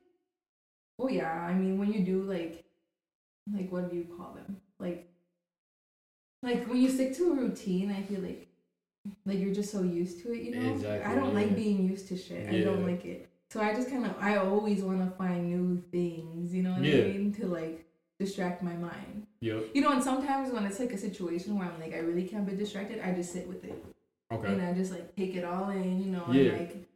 oh 0.99 1.09
yeah, 1.09 1.33
I 1.33 1.55
mean, 1.55 1.79
when 1.79 1.93
you 1.93 2.01
do 2.01 2.23
like, 2.25 2.65
like 3.55 3.71
what 3.73 3.89
do 3.91 3.97
you 3.97 4.05
call 4.05 4.35
them? 4.35 4.59
Like, 4.79 5.09
like 6.43 6.67
when 6.69 6.83
you 6.83 6.91
stick 6.91 7.17
to 7.17 7.33
a 7.33 7.35
routine, 7.37 7.91
I 7.91 8.03
feel 8.03 8.21
like, 8.21 8.49
like 9.25 9.39
you're 9.39 9.55
just 9.55 9.73
so 9.73 9.83
used 9.83 10.21
to 10.23 10.33
it, 10.35 10.43
you 10.43 10.55
know. 10.55 10.73
Exactly, 10.73 11.11
I 11.11 11.15
don't 11.15 11.35
like 11.35 11.57
being 11.57 11.89
used 11.89 12.09
to 12.09 12.19
shit. 12.19 12.49
I 12.51 12.61
don't 12.61 12.85
like 12.87 13.05
it. 13.07 13.31
So 13.51 13.61
I 13.61 13.75
just 13.75 13.91
kind 13.91 14.05
of, 14.05 14.15
I 14.21 14.37
always 14.37 14.83
want 14.83 14.99
to 15.09 15.17
find 15.17 15.49
new 15.49 15.81
things, 15.93 16.53
you 16.53 16.63
know 16.63 16.73
what 16.73 16.83
Yeah. 16.83 17.05
I 17.05 17.09
mean, 17.09 17.33
to 17.35 17.47
like 17.47 17.87
distract 18.19 18.63
my 18.63 18.75
mind. 18.75 19.27
Yep. 19.41 19.67
You 19.75 19.83
know, 19.83 19.93
and 19.93 20.03
sometimes 20.03 20.53
when 20.53 20.65
it's 20.67 20.81
like 20.81 20.93
a 20.93 20.99
situation 20.99 21.57
where 21.57 21.69
I'm 21.69 21.81
like, 21.81 21.95
I 21.95 21.99
really 21.99 22.25
can't 22.27 22.47
be 22.49 22.57
distracted, 22.57 23.01
I 23.01 23.13
just 23.13 23.33
sit 23.33 23.47
with 23.47 23.65
it. 23.65 23.85
Okay. 24.33 24.49
And 24.53 24.61
I 24.63 24.73
just 24.73 24.91
like 24.91 25.15
take 25.15 25.37
it 25.37 25.45
all 25.45 25.71
in, 25.71 26.03
you 26.03 26.11
know, 26.11 26.25
Yeah. 26.31 26.51
and 26.53 26.59
like 26.61 26.89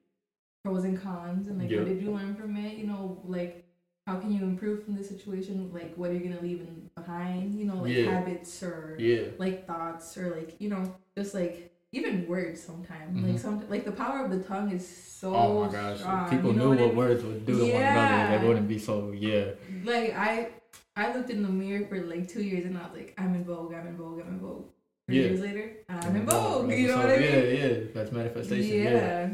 pros 0.65 0.85
and 0.85 1.01
cons 1.01 1.47
and 1.49 1.59
like 1.59 1.71
Yep. 1.71 1.79
what 1.81 1.89
did 1.89 2.03
you 2.03 2.11
learn 2.11 2.35
from 2.35 2.57
it? 2.57 2.77
You 2.77 2.87
know, 2.89 3.23
like 3.25 3.65
how 4.07 4.19
can 4.19 4.33
you 4.33 4.43
improve 4.43 4.85
from 4.85 4.97
the 4.97 5.05
situation? 5.05 5.71
Like 5.73 5.95
what 5.95 6.11
are 6.11 6.15
you 6.15 6.29
gonna 6.29 6.41
leave 6.43 6.61
in 6.61 6.91
behind? 6.97 7.55
You 7.55 7.67
know, 7.67 7.77
like 7.83 7.93
Yeah. 7.95 8.11
habits 8.11 8.61
or 8.63 8.97
Yeah. 8.99 9.29
like 9.39 9.67
thoughts 9.69 10.19
or 10.19 10.35
like, 10.35 10.61
you 10.61 10.69
know, 10.69 10.83
just 11.17 11.33
like 11.33 11.73
even 11.93 12.27
words 12.29 12.63
sometimes. 12.63 13.17
Mhm. 13.19 13.29
Like 13.33 13.39
some 13.39 13.69
like 13.69 13.85
the 13.85 13.93
power 13.93 14.25
of 14.25 14.31
the 14.31 14.41
tongue 14.41 14.71
is 14.73 14.87
so 14.87 15.35
Oh 15.35 15.65
my 15.67 15.73
gosh. 15.73 15.99
strong, 15.99 16.31
people 16.31 16.53
you 16.53 16.59
know 16.59 16.73
knew 16.73 16.83
I 16.85 16.87
what 16.87 16.95
words 16.97 17.25
would 17.25 17.45
do 17.47 17.57
to 17.57 17.63
one 17.63 17.71
Yeah. 17.73 18.27
another, 18.27 18.39
they 18.39 18.49
wouldn't 18.49 18.69
be 18.69 18.79
so 18.79 19.13
yeah. 19.13 19.51
Like 19.85 20.15
I 20.17 20.51
I 20.97 21.13
looked 21.15 21.31
in 21.31 21.43
the 21.43 21.49
mirror 21.49 21.87
for 21.87 22.01
like 22.03 22.29
two 22.29 22.43
years 22.43 22.65
and 22.67 22.77
I 22.79 22.83
was 22.83 22.93
like, 22.97 23.15
I'm 23.19 23.35
in 23.35 23.45
vogue, 23.45 23.73
I'm 23.75 23.87
in 23.89 23.97
vogue, 23.97 24.21
I'm 24.21 24.35
in 24.35 24.41
vogue. 24.41 24.65
Three 25.07 25.17
Yeah. 25.17 25.23
years 25.29 25.41
later, 25.41 25.73
I'm 25.89 26.15
in 26.17 26.27
vogue. 26.27 26.71
You 26.71 26.89
know 26.89 26.97
what 26.99 27.07
I 27.11 27.19
mean? 27.19 27.23
Yeah, 27.33 27.67
yeah. 27.67 27.79
That's 27.95 28.13
manifestation. 28.13 28.77
yeah. 28.79 28.91
Yeah. 28.91 29.31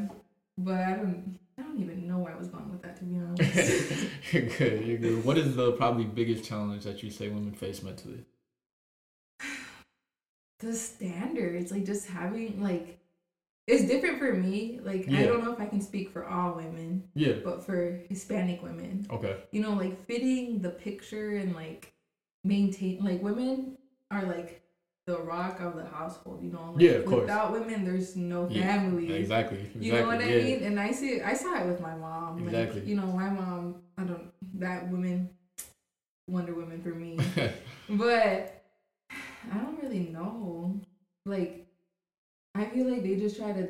But 0.59 0.81
I 0.81 0.93
don't 0.95 1.39
I 1.59 1.63
don't 1.63 1.79
even 1.81 2.07
know 2.09 2.19
where 2.19 2.33
I 2.35 2.39
was 2.39 2.49
going 2.49 2.71
with 2.71 2.83
that 2.83 2.97
to 2.99 3.05
be 3.05 3.17
honest. 3.19 4.07
you're 4.33 4.43
good. 4.43 4.87
You're 4.87 4.99
good. 4.99 5.25
What 5.25 5.37
is 5.39 5.57
the 5.57 5.73
probably 5.73 6.05
biggest 6.05 6.45
challenge 6.45 6.85
that 6.85 7.03
you 7.03 7.11
say 7.11 7.29
women 7.29 7.53
face 7.53 7.83
mentally? 7.83 8.25
The 10.61 10.75
standards, 10.75 11.71
like 11.71 11.85
just 11.85 12.09
having 12.09 12.63
like 12.63 12.99
it's 13.67 13.85
different 13.85 14.19
for 14.19 14.33
me. 14.33 14.81
Like 14.83 15.09
I 15.11 15.25
don't 15.25 15.45
know 15.45 15.53
if 15.53 15.61
I 15.61 15.67
can 15.67 15.81
speak 15.81 16.11
for 16.11 16.25
all 16.27 16.55
women, 16.55 17.05
Yeah. 17.15 17.35
but 17.45 17.65
for 17.65 18.01
Hispanic 18.09 18.63
women, 18.63 19.07
Okay. 19.11 19.37
you 19.51 19.61
know, 19.61 19.75
like 19.75 20.07
fitting 20.07 20.61
the 20.61 20.71
picture 20.71 21.37
and 21.37 21.55
like 21.55 21.93
maintain 22.45 23.05
like 23.05 23.23
women 23.23 23.77
are 24.11 24.25
like 24.25 24.63
the 25.07 25.19
rock 25.19 25.61
of 25.61 25.77
the 25.77 25.85
household, 25.85 26.43
you 26.43 26.51
know. 26.51 26.73
Like, 26.75 26.83
Yeah, 26.83 26.91
of 26.93 27.07
course. 27.07 27.21
Without 27.23 27.53
women, 27.53 27.85
there's 27.85 28.17
no 28.17 28.49
Yeah, 28.49 28.63
family. 28.63 29.13
Exactly. 29.13 29.59
Exactly. 29.59 29.87
You 29.87 29.93
know 29.95 30.07
what 30.07 30.21
yeah. 30.21 30.35
I 30.35 30.39
mean? 30.43 30.63
And 30.65 30.81
I 30.81 30.91
see, 30.91 31.21
I 31.21 31.35
saw 31.35 31.55
it 31.63 31.67
with 31.67 31.81
my 31.81 31.95
mom. 31.95 32.41
Exactly. 32.41 32.81
Like, 32.81 32.89
you 32.89 32.97
know, 32.97 33.07
my 33.07 33.31
mom. 33.31 33.83
I 33.99 34.03
don't 34.03 34.31
that 34.55 34.89
woman, 34.89 35.31
Wonder 36.29 36.55
Woman 36.55 36.83
for 36.83 36.91
me. 36.91 37.19
but 37.89 38.56
I 39.53 39.59
don't 39.59 39.81
really 39.83 40.09
know. 40.09 40.81
Like, 41.25 41.67
I 42.55 42.65
feel 42.67 42.91
like 42.91 43.03
they 43.03 43.17
just 43.17 43.37
try 43.37 43.53
to 43.53 43.69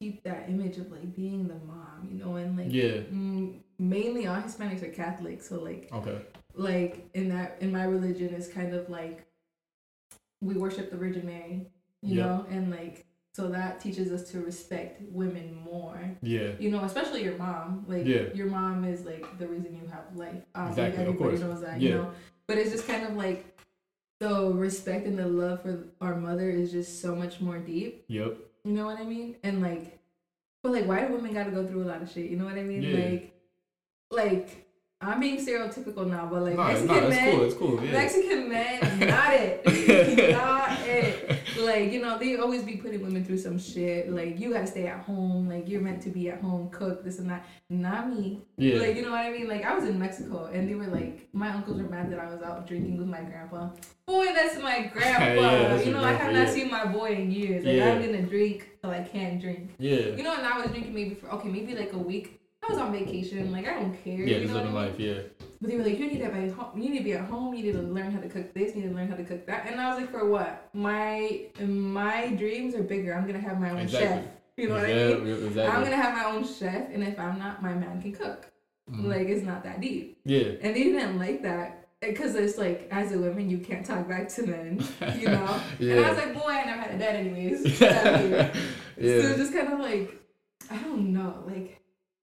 keep 0.00 0.22
that 0.24 0.48
image 0.48 0.76
of 0.78 0.90
like 0.92 1.14
being 1.16 1.48
the 1.48 1.54
mom, 1.66 2.08
you 2.10 2.16
know, 2.22 2.36
and 2.36 2.56
like 2.56 2.68
yeah. 2.70 2.98
mm, 3.12 3.58
mainly 3.78 4.26
all 4.26 4.36
Hispanics 4.36 4.82
are 4.82 4.90
Catholic, 4.92 5.42
so 5.42 5.60
like 5.60 5.88
Okay. 5.92 6.20
like 6.54 7.08
in 7.14 7.28
that 7.30 7.56
in 7.60 7.72
my 7.72 7.84
religion 7.84 8.28
is 8.32 8.46
kind 8.48 8.74
of 8.74 8.88
like 8.88 9.26
we 10.40 10.54
worship 10.54 10.90
the 10.90 10.96
Virgin 10.96 11.26
Mary, 11.26 11.66
you 12.02 12.16
Yep. 12.16 12.26
know, 12.26 12.46
and 12.48 12.70
like 12.70 13.04
so 13.34 13.48
that 13.48 13.80
teaches 13.80 14.10
us 14.12 14.30
to 14.30 14.40
respect 14.40 15.00
women 15.12 15.54
more. 15.64 15.98
Yeah. 16.22 16.52
You 16.58 16.70
know, 16.70 16.84
especially 16.84 17.22
your 17.24 17.36
mom. 17.36 17.84
Like 17.88 18.06
Yeah. 18.06 18.32
your 18.34 18.46
mom 18.48 18.84
is 18.84 19.04
like 19.04 19.38
the 19.38 19.46
reason 19.48 19.74
you 19.74 19.86
have 19.90 20.14
life. 20.16 20.42
Um, 20.54 20.68
Exactly, 20.68 21.02
of 21.02 21.08
Everybody 21.08 21.30
course. 21.38 21.40
knows 21.40 21.60
that, 21.62 21.80
Yeah. 21.80 21.88
you 21.88 21.94
know. 21.96 22.10
But 22.46 22.58
it's 22.58 22.70
just 22.70 22.86
kind 22.86 23.04
of 23.04 23.16
like 23.16 23.47
the 24.20 24.50
respect 24.50 25.06
and 25.06 25.18
the 25.18 25.26
love 25.26 25.62
for 25.62 25.84
our 26.00 26.16
mother 26.16 26.50
is 26.50 26.72
just 26.72 27.00
so 27.00 27.14
much 27.14 27.40
more 27.40 27.58
deep. 27.58 28.04
Yep. 28.08 28.36
You 28.64 28.72
know 28.72 28.86
what 28.86 28.98
I 28.98 29.04
mean? 29.04 29.36
And 29.42 29.62
like, 29.62 29.98
but 30.62 30.72
like, 30.72 30.86
why 30.86 31.04
do 31.04 31.12
women 31.12 31.32
got 31.32 31.44
to 31.44 31.50
go 31.50 31.66
through 31.66 31.84
a 31.84 31.88
lot 31.88 32.02
of 32.02 32.10
shit? 32.10 32.30
You 32.30 32.36
know 32.36 32.44
what 32.44 32.58
I 32.58 32.62
mean? 32.62 32.82
Yeah. 32.82 32.96
Like, 32.98 33.34
like 34.10 34.67
I'm 35.00 35.20
being 35.20 35.36
stereotypical 35.38 36.08
now, 36.08 36.26
but 36.26 36.42
like 36.42 36.56
Mexican 36.56 36.96
it's 37.04 37.08
men, 37.08 37.36
cool. 37.36 37.44
It's 37.44 37.54
cool. 37.54 37.84
Yeah. 37.84 37.92
Mexican 37.92 38.48
men, 38.48 38.80
not 38.98 39.32
it, 39.32 39.64
not 40.32 40.80
it. 40.80 41.38
Like 41.60 41.92
you 41.92 42.00
know 42.02 42.18
they 42.18 42.36
always 42.36 42.64
be 42.64 42.76
putting 42.78 43.02
women 43.02 43.24
through 43.24 43.38
some 43.38 43.60
shit. 43.60 44.10
Like 44.10 44.40
you 44.40 44.52
gotta 44.52 44.66
stay 44.66 44.88
at 44.88 45.00
home. 45.04 45.48
Like 45.48 45.68
you're 45.68 45.80
meant 45.80 46.02
to 46.02 46.10
be 46.10 46.28
at 46.30 46.40
home, 46.40 46.68
cook 46.70 47.04
this 47.04 47.20
and 47.20 47.30
that. 47.30 47.46
Not 47.70 48.12
me. 48.12 48.40
Yeah. 48.56 48.80
Like 48.80 48.96
you 48.96 49.02
know 49.02 49.12
what 49.12 49.24
I 49.24 49.30
mean? 49.30 49.46
Like 49.46 49.64
I 49.64 49.72
was 49.72 49.84
in 49.84 50.00
Mexico 50.00 50.46
and 50.52 50.68
they 50.68 50.74
were 50.74 50.88
like, 50.88 51.28
my 51.32 51.50
uncles 51.50 51.80
were 51.80 51.88
mad 51.88 52.10
that 52.10 52.18
I 52.18 52.26
was 52.32 52.42
out 52.42 52.66
drinking 52.66 52.96
with 52.98 53.06
my 53.06 53.20
grandpa. 53.20 53.70
Boy, 54.04 54.26
that's 54.34 54.60
my 54.60 54.82
grandpa. 54.92 55.40
Yeah, 55.42 55.68
that's 55.68 55.86
you 55.86 55.92
know 55.92 56.02
I 56.02 56.12
have 56.12 56.32
not 56.32 56.46
yeah. 56.48 56.52
seen 56.52 56.70
my 56.72 56.86
boy 56.86 57.10
in 57.12 57.30
years. 57.30 57.64
Like 57.64 57.76
Yeah. 57.76 57.92
I'm 57.92 58.02
gonna 58.04 58.22
drink 58.22 58.68
till 58.82 58.90
I 58.90 59.02
can't 59.04 59.40
drink. 59.40 59.74
yeah. 59.78 60.16
You 60.16 60.24
know, 60.24 60.34
and 60.34 60.44
I 60.44 60.58
was 60.58 60.70
drinking 60.70 60.92
maybe 60.92 61.14
for 61.14 61.28
okay, 61.34 61.48
maybe 61.48 61.76
like 61.76 61.92
a 61.92 61.98
week. 61.98 62.37
I 62.68 62.72
was 62.72 62.80
on 62.80 62.92
vacation. 62.92 63.50
Like 63.52 63.66
I 63.66 63.74
don't 63.74 64.04
care. 64.04 64.18
Yeah, 64.20 64.36
you 64.36 64.40
just 64.42 64.48
know 64.54 64.60
what 64.60 64.64
living 64.66 64.76
I 64.76 64.82
mean? 64.82 64.90
life. 64.90 65.00
Yeah. 65.00 65.46
But 65.60 65.70
they 65.70 65.76
were 65.76 65.82
like, 65.82 65.98
you 65.98 66.06
need 66.06 66.18
to 66.20 66.28
be 66.28 66.44
at 66.44 66.52
home. 66.52 66.80
You 66.80 66.90
need 66.90 66.98
to 66.98 67.04
be 67.04 67.12
at 67.14 67.24
home. 67.24 67.54
You 67.54 67.62
need 67.64 67.72
to 67.72 67.82
learn 67.82 68.12
how 68.12 68.20
to 68.20 68.28
cook 68.28 68.54
this. 68.54 68.74
You 68.76 68.82
need 68.82 68.88
to 68.90 68.94
learn 68.94 69.08
how 69.08 69.16
to 69.16 69.24
cook 69.24 69.46
that. 69.46 69.66
And 69.66 69.80
I 69.80 69.88
was 69.90 69.98
like, 70.00 70.10
for 70.10 70.28
what? 70.28 70.68
My 70.72 71.46
my 71.60 72.28
dreams 72.30 72.74
are 72.74 72.82
bigger. 72.82 73.14
I'm 73.14 73.26
gonna 73.26 73.40
have 73.40 73.58
my 73.60 73.70
own 73.70 73.88
chef. 73.88 74.24
You 74.58 74.68
know 74.68 74.74
what 74.74 74.86
I 74.86 74.88
yeah, 74.88 75.14
mean? 75.14 75.58
I'm 75.60 75.84
gonna 75.84 75.94
have 75.94 76.14
my 76.14 76.24
own 76.24 76.44
chef, 76.44 76.90
and 76.92 77.04
if 77.04 77.16
I'm 77.16 77.38
not, 77.38 77.62
my 77.62 77.74
man 77.74 78.02
can 78.02 78.10
cook. 78.12 78.50
Mhm. 78.90 79.04
Like 79.06 79.28
it's 79.28 79.44
not 79.44 79.62
that 79.62 79.80
deep. 79.80 80.18
yeah. 80.24 80.48
And 80.62 80.74
they 80.74 80.82
didn't 80.82 81.16
like 81.16 81.42
that 81.44 81.86
because 82.00 82.34
it's 82.34 82.58
like 82.58 82.88
as 82.90 83.12
a 83.12 83.18
woman 83.18 83.48
you 83.48 83.58
can't 83.58 83.86
talk 83.86 84.08
back 84.08 84.28
to 84.30 84.42
men. 84.46 84.84
You 85.16 85.28
know. 85.28 85.60
yeah. 85.78 85.94
And 85.94 86.04
I 86.04 86.08
was 86.10 86.18
like, 86.18 86.34
boy, 86.34 86.50
I 86.50 86.64
never 86.64 86.80
had 86.82 86.94
a 86.96 86.98
dad 86.98 87.14
anyways. 87.16 87.78
Get 87.78 88.04
out 88.06 88.14
of 88.14 88.20
here. 88.28 88.52
So 89.22 89.28
it's 89.28 89.38
just 89.38 89.52
kind 89.52 89.72
of 89.72 89.78
like, 89.78 90.20
I 90.72 90.76
don't 90.78 91.12
know, 91.12 91.44
like 91.46 91.77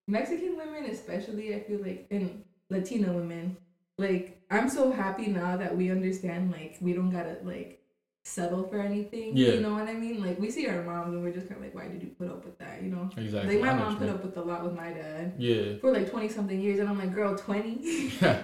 Mexican 0.07 0.57
women, 0.57 0.85
especially, 0.85 1.55
I 1.55 1.61
feel 1.61 1.81
like, 1.81 2.07
and 2.11 2.43
Latina 2.69 3.11
women, 3.13 3.57
like, 3.97 4.39
I'm 4.51 4.69
so 4.69 4.91
happy 4.91 5.27
now 5.27 5.57
that 5.57 5.75
we 5.75 5.89
understand, 5.91 6.51
like, 6.51 6.77
we 6.79 6.93
don't 6.93 7.09
gotta, 7.09 7.37
like, 7.43 7.81
settle 8.23 8.63
for 8.67 8.79
anything. 8.79 9.37
Yeah. 9.37 9.53
You 9.53 9.61
know 9.61 9.73
what 9.73 9.87
I 9.87 9.93
mean? 9.93 10.19
Like, 10.23 10.39
we 10.39 10.49
see 10.49 10.67
our 10.67 10.81
moms 10.83 11.13
and 11.13 11.23
we're 11.23 11.31
just 11.31 11.47
kind 11.47 11.57
of 11.59 11.63
like, 11.63 11.75
why 11.75 11.87
did 11.87 12.01
you 12.01 12.09
put 12.09 12.27
up 12.27 12.43
with 12.43 12.57
that? 12.57 12.81
You 12.81 12.89
know? 12.89 13.09
Exactly. 13.15 13.59
Like, 13.59 13.65
my 13.65 13.79
mom 13.79 13.97
put 13.97 14.09
up 14.09 14.23
with 14.23 14.35
a 14.37 14.41
lot 14.41 14.63
with 14.63 14.73
my 14.73 14.91
dad 14.91 15.33
Yeah. 15.37 15.77
for 15.79 15.91
like 15.93 16.09
20 16.09 16.29
something 16.29 16.59
years, 16.59 16.79
and 16.79 16.89
I'm 16.89 16.97
like, 16.97 17.13
girl, 17.13 17.35
20? 17.35 17.69
yeah. 18.21 18.41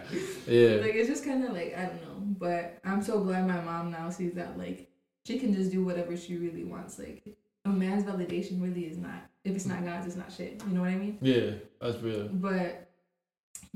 Like, 0.48 0.96
it's 0.96 1.10
just 1.10 1.26
kind 1.26 1.44
of 1.44 1.54
like, 1.54 1.76
I 1.78 1.86
don't 1.86 2.02
know. 2.04 2.18
But 2.40 2.80
I'm 2.84 3.02
so 3.02 3.20
glad 3.22 3.48
my 3.48 3.60
mom 3.62 3.92
now 3.92 4.10
sees 4.10 4.34
that, 4.34 4.58
like, 4.58 4.90
she 5.26 5.38
can 5.40 5.54
just 5.54 5.72
do 5.72 5.84
whatever 5.84 6.16
she 6.16 6.38
really 6.38 6.64
wants. 6.64 6.98
Like, 7.00 7.24
a 7.66 7.70
man's 7.70 8.04
validation 8.04 8.62
really 8.62 8.86
is 8.86 8.98
not, 8.98 9.30
if 9.44 9.56
it's 9.56 9.66
not 9.66 9.84
God's, 9.84 10.08
it's 10.08 10.16
not 10.16 10.32
shit. 10.32 10.62
You 10.68 10.74
know 10.74 10.82
what 10.82 10.90
I 10.90 10.96
mean? 10.96 11.18
Yeah. 11.22 11.52
That's 11.82 11.98
real. 12.00 12.28
But 12.32 12.90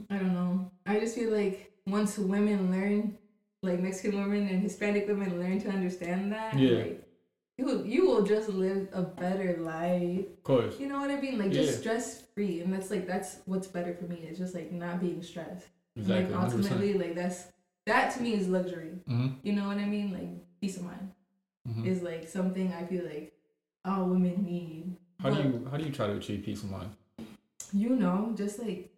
I 0.10 0.18
don't 0.18 0.34
know. 0.34 0.72
I 0.86 1.00
just 1.00 1.16
feel 1.16 1.32
like 1.32 1.72
once 1.88 2.18
women 2.18 2.72
learn, 2.72 3.18
like 3.64 3.80
Mexican 3.80 4.20
women 4.20 4.48
and 4.48 4.62
Hispanic 4.62 5.08
women 5.08 5.40
learn 5.40 5.60
to 5.62 5.70
understand 5.70 6.32
that, 6.34 6.58
Yeah. 6.58 6.78
like, 6.78 7.02
you 7.58 7.66
will, 7.66 7.86
you 7.86 8.06
will 8.08 8.24
just 8.24 8.50
live 8.50 8.90
a 8.94 9.02
better 9.02 9.58
life. 9.60 10.26
Of 10.28 10.44
course. 10.44 10.80
You 10.80 10.88
know 10.88 11.00
what 11.00 11.10
I 11.10 11.20
mean? 11.22 11.38
Like 11.40 11.54
Yeah. 11.54 11.62
just 11.62 11.80
stress 11.80 12.22
free, 12.36 12.60
and 12.62 12.72
that's 12.74 12.92
like 12.92 13.08
that's 13.08 13.38
what's 13.46 13.68
better 13.68 13.94
for 13.94 14.06
me. 14.06 14.18
It's 14.30 14.38
just 14.38 14.54
like 14.54 14.72
not 14.72 15.00
being 15.00 15.22
stressed. 15.24 15.66
Exactly. 15.96 16.36
Like 16.36 16.44
100%. 16.52 16.54
ultimately, 16.54 16.94
like 16.96 17.16
that's 17.16 17.46
that 17.86 18.14
to 18.16 18.22
me 18.22 18.34
is 18.34 18.50
luxury. 18.50 18.92
Mm-hmm. 19.10 19.28
You 19.44 19.54
know 19.54 19.68
what 19.68 19.78
I 19.78 19.86
mean? 19.86 20.12
Like 20.12 20.60
peace 20.62 20.78
of 20.78 20.84
mind 20.84 21.12
Mm-hmm. 21.68 21.88
is 21.88 22.04
like 22.04 22.28
something 22.28 22.72
I 22.74 22.84
feel 22.86 23.06
like 23.06 23.34
all 23.86 24.06
women 24.06 24.44
need. 24.44 24.98
How 25.22 25.30
do 25.30 25.42
you 25.42 25.68
how 25.72 25.78
do 25.78 25.84
you 25.86 25.92
try 25.92 26.08
to 26.08 26.14
achieve 26.14 26.44
peace 26.46 26.64
of 26.64 26.72
mind? 26.72 26.90
you 27.74 27.90
know, 27.90 28.32
just 28.38 28.60
like 28.60 28.92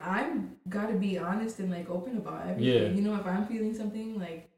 I'm 0.00 0.56
gotta 0.68 0.94
be 0.94 1.18
honest 1.18 1.58
and 1.60 1.70
like 1.70 1.88
open 1.88 2.16
about 2.18 2.46
everything. 2.48 2.64
Yeah. 2.82 2.88
You 2.90 3.02
know, 3.02 3.14
if 3.16 3.26
I'm 3.26 3.46
feeling 3.46 3.74
something 3.74 4.18
like 4.18 4.50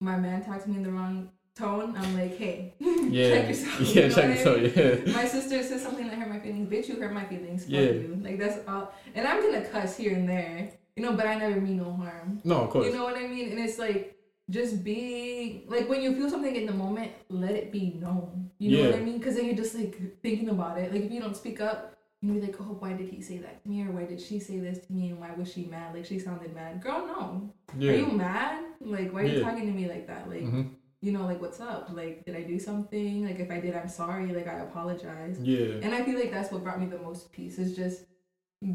my 0.00 0.16
man 0.16 0.44
talked 0.44 0.64
to 0.64 0.70
me 0.70 0.76
in 0.76 0.82
the 0.82 0.90
wrong 0.90 1.30
tone, 1.54 1.94
I'm 1.96 2.14
like, 2.18 2.36
hey, 2.36 2.74
Yeah. 2.80 3.28
check 3.30 3.48
yourself. 3.48 3.80
Yeah. 3.80 4.02
you 4.02 4.08
know 4.08 4.14
check 4.14 4.24
I 4.24 4.28
yourself. 4.34 4.56
mean? 4.56 4.72
Yeah. 5.06 5.12
My 5.14 5.26
sister 5.26 5.62
said 5.62 5.80
something 5.80 6.06
that 6.08 6.18
hurt 6.18 6.28
my 6.28 6.40
feelings. 6.40 6.68
Bitch, 6.68 6.88
you 6.88 7.00
hurt 7.00 7.12
my 7.12 7.24
feelings. 7.26 7.62
Fuck 7.64 7.72
Yeah. 7.72 7.80
you. 7.82 8.20
Like 8.22 8.38
that's 8.38 8.58
all. 8.66 8.92
And 9.14 9.26
I'm 9.28 9.40
gonna 9.42 9.64
cuss 9.68 9.96
here 9.96 10.14
and 10.14 10.28
there, 10.28 10.70
you 10.96 11.02
know, 11.04 11.12
but 11.12 11.26
I 11.26 11.36
never 11.36 11.60
mean 11.60 11.76
no 11.76 11.92
harm. 11.92 12.40
No, 12.42 12.62
of 12.62 12.70
course. 12.70 12.86
You 12.86 12.94
know 12.94 13.04
what 13.04 13.16
I 13.16 13.26
mean? 13.28 13.50
And 13.50 13.60
it's 13.60 13.78
like 13.78 14.18
just 14.50 14.84
be 14.84 15.64
like 15.68 15.88
when 15.88 16.00
you 16.02 16.14
feel 16.14 16.30
something 16.30 16.54
in 16.54 16.66
the 16.66 16.72
moment, 16.72 17.12
let 17.28 17.52
it 17.52 17.72
be 17.72 17.94
known. 18.00 18.50
You 18.58 18.76
know 18.78 18.84
what 18.90 18.96
I 18.96 19.00
mean? 19.00 19.18
Because 19.18 19.36
then 19.36 19.46
you're 19.46 19.56
just 19.56 19.74
like 19.74 19.98
thinking 20.22 20.48
about 20.48 20.78
it. 20.78 20.92
Like 20.92 21.02
if 21.02 21.10
you 21.10 21.20
don't 21.20 21.36
speak 21.36 21.60
up, 21.60 21.94
you'll 22.22 22.34
be 22.34 22.40
like, 22.40 22.56
oh, 22.60 22.76
why 22.78 22.92
did 22.92 23.08
he 23.08 23.20
say 23.20 23.38
that 23.38 23.62
to 23.62 23.68
me, 23.68 23.82
or 23.82 23.90
why 23.90 24.04
did 24.04 24.20
she 24.20 24.38
say 24.38 24.58
this 24.58 24.86
to 24.86 24.92
me, 24.92 25.10
and 25.10 25.20
why 25.20 25.32
was 25.36 25.52
she 25.52 25.64
mad? 25.64 25.94
Like 25.94 26.06
she 26.06 26.18
sounded 26.18 26.54
mad. 26.54 26.80
Girl, 26.80 27.06
no. 27.06 27.52
yeah. 27.78 27.92
Are 27.92 27.96
you 27.96 28.06
mad? 28.12 28.64
Like 28.80 29.12
why 29.12 29.22
are 29.22 29.26
you 29.26 29.38
Yeah. 29.38 29.44
talking 29.50 29.66
to 29.66 29.72
me 29.72 29.88
like 29.88 30.06
that? 30.06 30.28
Like 30.28 30.40
hmm 30.42 30.62
you 31.02 31.12
know, 31.12 31.26
like 31.26 31.40
what's 31.40 31.60
up? 31.60 31.90
Like 31.92 32.24
did 32.24 32.34
I 32.34 32.42
do 32.42 32.58
something? 32.58 33.26
Like 33.26 33.38
if 33.38 33.50
I 33.50 33.60
did, 33.60 33.74
I'm 33.76 33.88
sorry. 33.88 34.32
Like 34.32 34.48
I 34.48 34.60
apologize. 34.60 35.38
Yeah. 35.42 35.74
And 35.82 35.94
I 35.94 36.02
feel 36.02 36.18
like 36.18 36.30
that's 36.30 36.50
what 36.50 36.64
brought 36.64 36.80
me 36.80 36.86
the 36.86 36.98
most 36.98 37.30
peace 37.32 37.58
is 37.58 37.76
just 37.76 38.04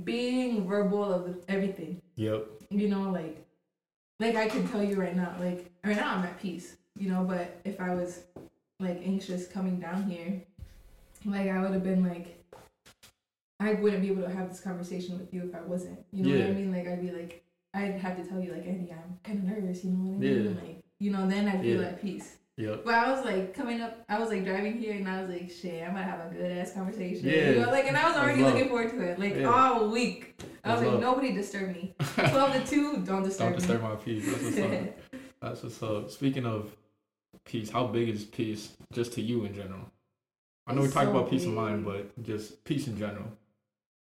being 0.03 0.67
verbal 0.67 1.03
of 1.11 1.37
everything 1.49 2.01
Yep. 2.15 2.45
you 2.69 2.87
know, 2.87 3.09
like 3.09 3.45
like 4.21 4.35
I 4.35 4.47
can 4.47 4.67
tell 4.67 4.83
you 4.83 4.95
right 4.95 5.15
now, 5.15 5.35
like 5.39 5.65
right 5.83 5.95
now 5.95 6.15
I'm 6.15 6.23
at 6.23 6.39
peace, 6.39 6.75
you 6.95 7.09
know, 7.09 7.23
but 7.23 7.59
if 7.65 7.81
I 7.81 7.93
was 7.95 8.23
like 8.79 9.01
anxious 9.03 9.47
coming 9.47 9.79
down 9.79 10.03
here, 10.03 10.41
like 11.25 11.49
I 11.49 11.59
would 11.59 11.71
have 11.71 11.83
been 11.83 12.07
like 12.07 12.37
I 13.59 13.73
wouldn't 13.73 14.01
be 14.01 14.09
able 14.09 14.23
to 14.23 14.29
have 14.29 14.49
this 14.49 14.59
conversation 14.59 15.17
with 15.19 15.33
you 15.33 15.43
if 15.43 15.55
I 15.55 15.61
wasn't. 15.61 15.99
You 16.13 16.23
know 16.23 16.39
what 16.39 16.49
I 16.49 16.53
mean? 16.53 16.71
Like 16.71 16.87
I'd 16.87 17.01
be 17.01 17.11
like 17.11 17.43
I'd 17.73 17.95
have 17.95 18.15
to 18.17 18.23
tell 18.23 18.39
you 18.39 18.53
like 18.53 18.67
Andy, 18.67 18.91
I'm 18.91 19.17
kinda 19.23 19.47
nervous, 19.53 19.83
you 19.83 19.91
know 19.91 20.11
what 20.11 20.15
I 20.15 20.19
mean? 20.19 20.43
Yeah. 20.55 20.61
Like 20.61 20.83
you 20.99 21.11
know, 21.11 21.27
then 21.27 21.47
I'd 21.47 21.61
feel 21.61 21.81
Yeah. 21.81 21.87
at 21.87 22.01
peace. 22.01 22.37
Yep. 22.57 22.83
But 22.85 22.93
I 22.93 23.11
was 23.11 23.25
like 23.25 23.55
coming 23.55 23.81
up, 23.81 24.03
I 24.07 24.19
was 24.19 24.29
like 24.29 24.45
driving 24.45 24.77
here, 24.77 24.93
and 24.93 25.09
I 25.09 25.21
was 25.21 25.31
like, 25.31 25.49
"Shit, 25.49 25.81
I'm 25.81 25.93
gonna 25.93 26.03
have 26.03 26.31
a 26.31 26.35
good 26.35 26.51
ass 26.51 26.73
conversation." 26.73 27.27
Yeah. 27.27 27.49
you 27.51 27.59
know, 27.61 27.71
like, 27.71 27.85
and 27.87 27.97
I 27.97 28.07
was 28.07 28.17
already 28.17 28.43
looking 28.43 28.67
forward 28.67 28.91
to 28.91 29.01
it, 29.01 29.17
like 29.17 29.35
Yeah. 29.37 29.45
all 29.51 29.89
week. 29.89 30.39
I 30.63 30.73
was 30.73 30.81
like. 30.83 30.99
"Nobody 30.99 31.31
disturb 31.33 31.69
me." 31.75 31.93
Twelve 31.99 32.53
to 32.53 32.65
two, 32.65 32.97
don't 33.05 33.23
disturb 33.23 33.49
Don't 33.49 33.51
me. 33.53 33.57
disturb 33.57 33.81
my 33.83 33.95
peace. 33.95 34.25
That's 34.31 34.43
what's 34.43 34.57
up. 34.59 34.97
That's 35.41 35.63
what's 35.63 35.83
up. 35.83 36.11
Speaking 36.11 36.45
of 36.45 36.75
peace, 37.45 37.69
how 37.71 37.87
big 37.87 38.09
is 38.09 38.25
peace 38.25 38.73
just 38.93 39.13
to 39.13 39.21
you 39.21 39.45
in 39.45 39.53
general? 39.55 39.89
I 40.67 40.73
know 40.73 40.81
we 40.81 40.87
talk 40.89 41.03
so 41.05 41.11
about 41.11 41.29
peace 41.29 41.45
of 41.45 41.53
mind, 41.53 41.83
but 41.85 42.21
just 42.23 42.63
peace 42.63 42.87
in 42.87 42.97
general. 42.97 43.25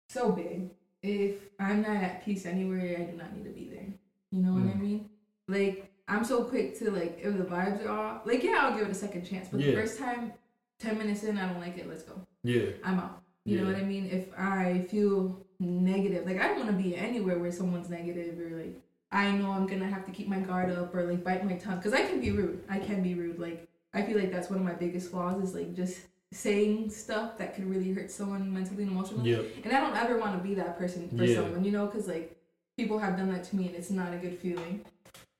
so 0.09 0.31
big. 0.31 0.69
If 1.03 1.35
I'm 1.59 1.83
not 1.83 1.97
at 1.97 2.25
peace 2.25 2.45
anywhere, 2.45 2.97
I 2.99 3.03
do 3.03 3.15
not 3.17 3.35
need 3.35 3.43
to 3.43 3.51
be 3.51 3.69
there. 3.69 3.85
You 4.31 4.41
know 4.41 4.53
what 4.53 4.63
I 4.63 4.75
Mm. 4.75 4.81
mean? 4.81 5.09
Like 5.47 5.91
I'm 6.07 6.23
so 6.23 6.43
quick 6.43 6.77
to 6.79 6.89
like 6.91 7.19
if 7.21 7.37
the 7.37 7.43
vibes 7.43 7.85
are 7.85 7.89
off. 7.89 8.25
Like 8.25 8.43
yeah, 8.43 8.57
I'll 8.61 8.75
give 8.77 8.87
it 8.87 8.91
a 8.91 8.95
second 8.95 9.25
chance. 9.25 9.47
But 9.49 9.59
Yeah. 9.59 9.67
the 9.75 9.81
first 9.81 9.99
time, 9.99 10.33
ten 10.79 10.97
minutes 10.97 11.23
in, 11.23 11.37
I 11.37 11.47
don't 11.49 11.59
like 11.61 11.77
it. 11.77 11.87
Let's 11.87 12.03
go. 12.03 12.13
Yeah. 12.43 12.71
I'm 12.83 12.99
out. 12.99 13.21
You 13.45 13.61
know 13.61 13.67
what 13.67 13.75
I 13.75 13.83
mean? 13.83 14.07
If 14.11 14.25
I 14.37 14.85
feel 14.89 15.45
negative, 15.59 16.25
like 16.25 16.39
I 16.41 16.47
don't 16.47 16.57
want 16.57 16.69
to 16.69 16.83
be 16.83 16.95
anywhere 16.95 17.39
where 17.39 17.51
someone's 17.51 17.89
negative 17.89 18.39
or 18.39 18.57
like 18.57 18.79
I 19.11 19.31
know 19.31 19.51
I'm 19.51 19.65
gonna 19.67 19.87
have 19.87 20.05
to 20.05 20.11
keep 20.11 20.27
my 20.27 20.39
guard 20.39 20.71
up 20.71 20.93
or 20.93 21.03
like 21.03 21.23
bite 21.23 21.45
my 21.45 21.55
tongue 21.57 21.77
because 21.77 21.93
I 21.93 22.03
can 22.05 22.19
be 22.19 22.31
rude. 22.31 22.63
I 22.69 22.79
can 22.79 23.01
be 23.01 23.15
rude. 23.15 23.39
Like 23.39 23.67
I 23.93 24.01
feel 24.03 24.19
like 24.19 24.31
that's 24.31 24.49
one 24.49 24.59
of 24.59 24.65
my 24.65 24.73
biggest 24.73 25.11
flaws 25.11 25.41
is 25.43 25.55
like 25.55 25.75
just 25.75 25.99
saying 26.33 26.89
stuff 26.89 27.37
that 27.37 27.55
could 27.55 27.65
really 27.69 27.93
hurt 27.93 28.11
someone 28.11 28.53
mentally 28.53 28.83
and 28.83 28.91
emotionally. 28.91 29.31
Yep. 29.31 29.45
And 29.63 29.73
I 29.73 29.79
don't 29.79 29.95
ever 29.95 30.17
want 30.17 30.37
to 30.37 30.47
be 30.47 30.55
that 30.55 30.77
person 30.77 31.09
for 31.09 31.23
Yeah. 31.23 31.35
someone, 31.35 31.63
you 31.63 31.71
know, 31.71 31.85
because 31.85 32.07
like 32.07 32.35
people 32.75 32.99
have 32.99 33.17
done 33.17 33.31
that 33.31 33.45
to 33.45 33.55
me 33.55 33.67
and 33.67 33.75
it's 33.75 33.89
not 33.89 34.13
a 34.13 34.17
good 34.17 34.37
feeling. 34.37 34.83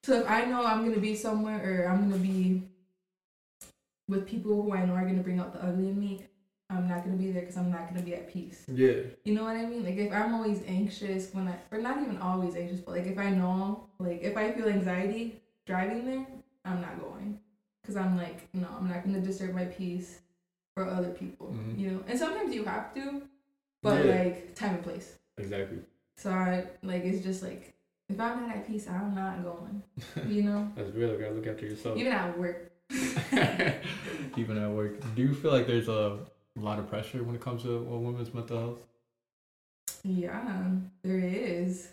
So 0.03 0.21
if 0.21 0.29
I 0.29 0.45
know 0.45 0.65
I'm 0.65 0.85
gonna 0.87 1.01
be 1.01 1.13
somewhere 1.13 1.83
or 1.83 1.89
I'm 1.89 2.09
gonna 2.09 2.21
be 2.21 2.63
with 4.07 4.25
people 4.25 4.61
who 4.63 4.73
I 4.73 4.85
know 4.85 4.93
are 4.93 5.05
gonna 5.05 5.21
bring 5.21 5.39
out 5.39 5.51
the 5.51 5.63
ugly 5.63 5.89
in 5.89 5.99
me, 5.99 6.23
I'm 6.69 6.87
not 6.87 7.03
gonna 7.05 7.15
be 7.15 7.31
there 7.31 7.41
because 7.41 7.57
I'm 7.57 7.71
not 7.71 7.87
gonna 7.87 8.01
be 8.01 8.13
at 8.13 8.31
peace. 8.31 8.65
Yeah. 8.67 8.95
You 9.23 9.33
know 9.35 9.43
what 9.43 9.55
I 9.55 9.65
mean? 9.65 9.85
Like 9.85 9.95
if 9.97 10.11
I'm 10.11 10.33
always 10.35 10.61
anxious 10.67 11.33
when 11.33 11.47
I, 11.47 11.55
or 11.71 11.79
not 11.81 12.01
even 12.01 12.17
always 12.17 12.55
anxious, 12.55 12.81
but 12.81 12.91
like 12.95 13.05
if 13.07 13.17
I 13.17 13.29
know, 13.29 13.87
like 13.99 14.21
if 14.21 14.35
I 14.35 14.51
feel 14.51 14.67
anxiety 14.67 15.41
driving 15.65 16.05
there, 16.05 16.25
I'm 16.65 16.81
not 16.81 16.99
going. 16.99 17.39
Cause 17.85 17.95
I'm 17.95 18.17
like, 18.17 18.49
no, 18.53 18.67
I'm 18.77 18.89
not 18.89 19.05
gonna 19.05 19.21
disturb 19.21 19.55
my 19.55 19.63
peace 19.65 20.19
for 20.75 20.85
other 20.85 21.11
people. 21.11 21.47
Mhm. 21.55 21.79
You 21.79 21.91
know, 21.91 22.03
and 22.05 22.19
sometimes 22.19 22.53
you 22.53 22.65
have 22.65 22.93
to, 22.95 23.21
but 23.81 24.03
Yeah. 24.05 24.11
like 24.15 24.53
time 24.55 24.75
and 24.75 24.83
place. 24.83 25.17
Exactly. 25.37 25.79
So 26.17 26.31
I 26.31 26.65
like 26.83 27.05
it's 27.05 27.23
just 27.23 27.43
like 27.43 27.75
if 28.09 28.19
I'm 28.19 28.41
not 28.45 28.55
at 28.57 28.67
peace, 28.67 28.87
I'm 28.89 29.15
not 29.15 29.41
going. 29.41 29.81
You 30.27 30.43
know, 30.43 30.69
That's 30.75 30.91
real. 30.93 31.11
You 31.13 31.17
gotta 31.17 31.33
look 31.33 31.47
after 31.47 31.65
yourself. 31.65 31.97
even 31.97 32.11
at 32.11 32.37
work. 32.37 32.71
Even 34.37 34.57
at 34.57 34.69
work. 34.69 34.99
Do 35.15 35.21
you 35.21 35.33
feel 35.33 35.51
like 35.51 35.67
there's 35.67 35.87
a 35.87 36.19
lot 36.59 36.79
of 36.79 36.89
pressure 36.89 37.23
when 37.23 37.35
it 37.35 37.41
comes 37.41 37.63
to 37.63 37.69
a 37.75 37.97
woman's 37.97 38.33
mental 38.33 38.57
health? 38.57 38.79
Yeah, 40.03 40.69
there 41.03 41.19
is. 41.19 41.89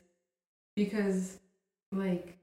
Because 0.76 1.38
like 1.92 2.36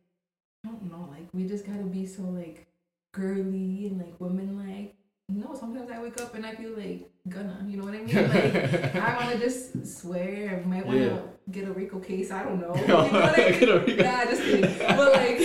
I 0.65 0.69
don't 0.69 0.91
know, 0.91 1.07
like 1.11 1.27
we 1.33 1.47
just 1.47 1.65
gotta 1.65 1.83
be 1.83 2.05
so 2.05 2.23
like 2.23 2.67
girly 3.13 3.87
and 3.87 3.99
like 3.99 4.19
women 4.19 4.57
like 4.57 4.95
no, 5.29 5.53
sometimes 5.55 5.89
I 5.89 6.01
wake 6.01 6.19
up 6.21 6.35
and 6.35 6.45
I 6.45 6.53
feel 6.55 6.71
like 6.77 7.09
gonna, 7.29 7.65
you 7.67 7.77
know 7.77 7.85
what 7.85 7.93
I 7.93 7.99
mean? 8.01 8.29
Like 8.29 8.95
I 8.95 9.15
wanna 9.25 9.39
just 9.39 9.85
swear, 10.01 10.61
I 10.63 10.67
might 10.67 10.85
wanna 10.85 10.99
Yeah. 11.05 11.19
get 11.51 11.67
a 11.67 11.71
Rico 11.71 11.99
case, 11.99 12.31
I 12.31 12.43
don't 12.43 12.59
know. 12.59 12.73
You 12.75 12.87
know 12.87 13.73
what 13.77 13.83
I 13.83 13.85
mean? 13.85 13.97
Nah, 13.97 14.25
just 14.25 14.43
kidding. 14.43 14.75
But 14.87 15.13
like 15.13 15.37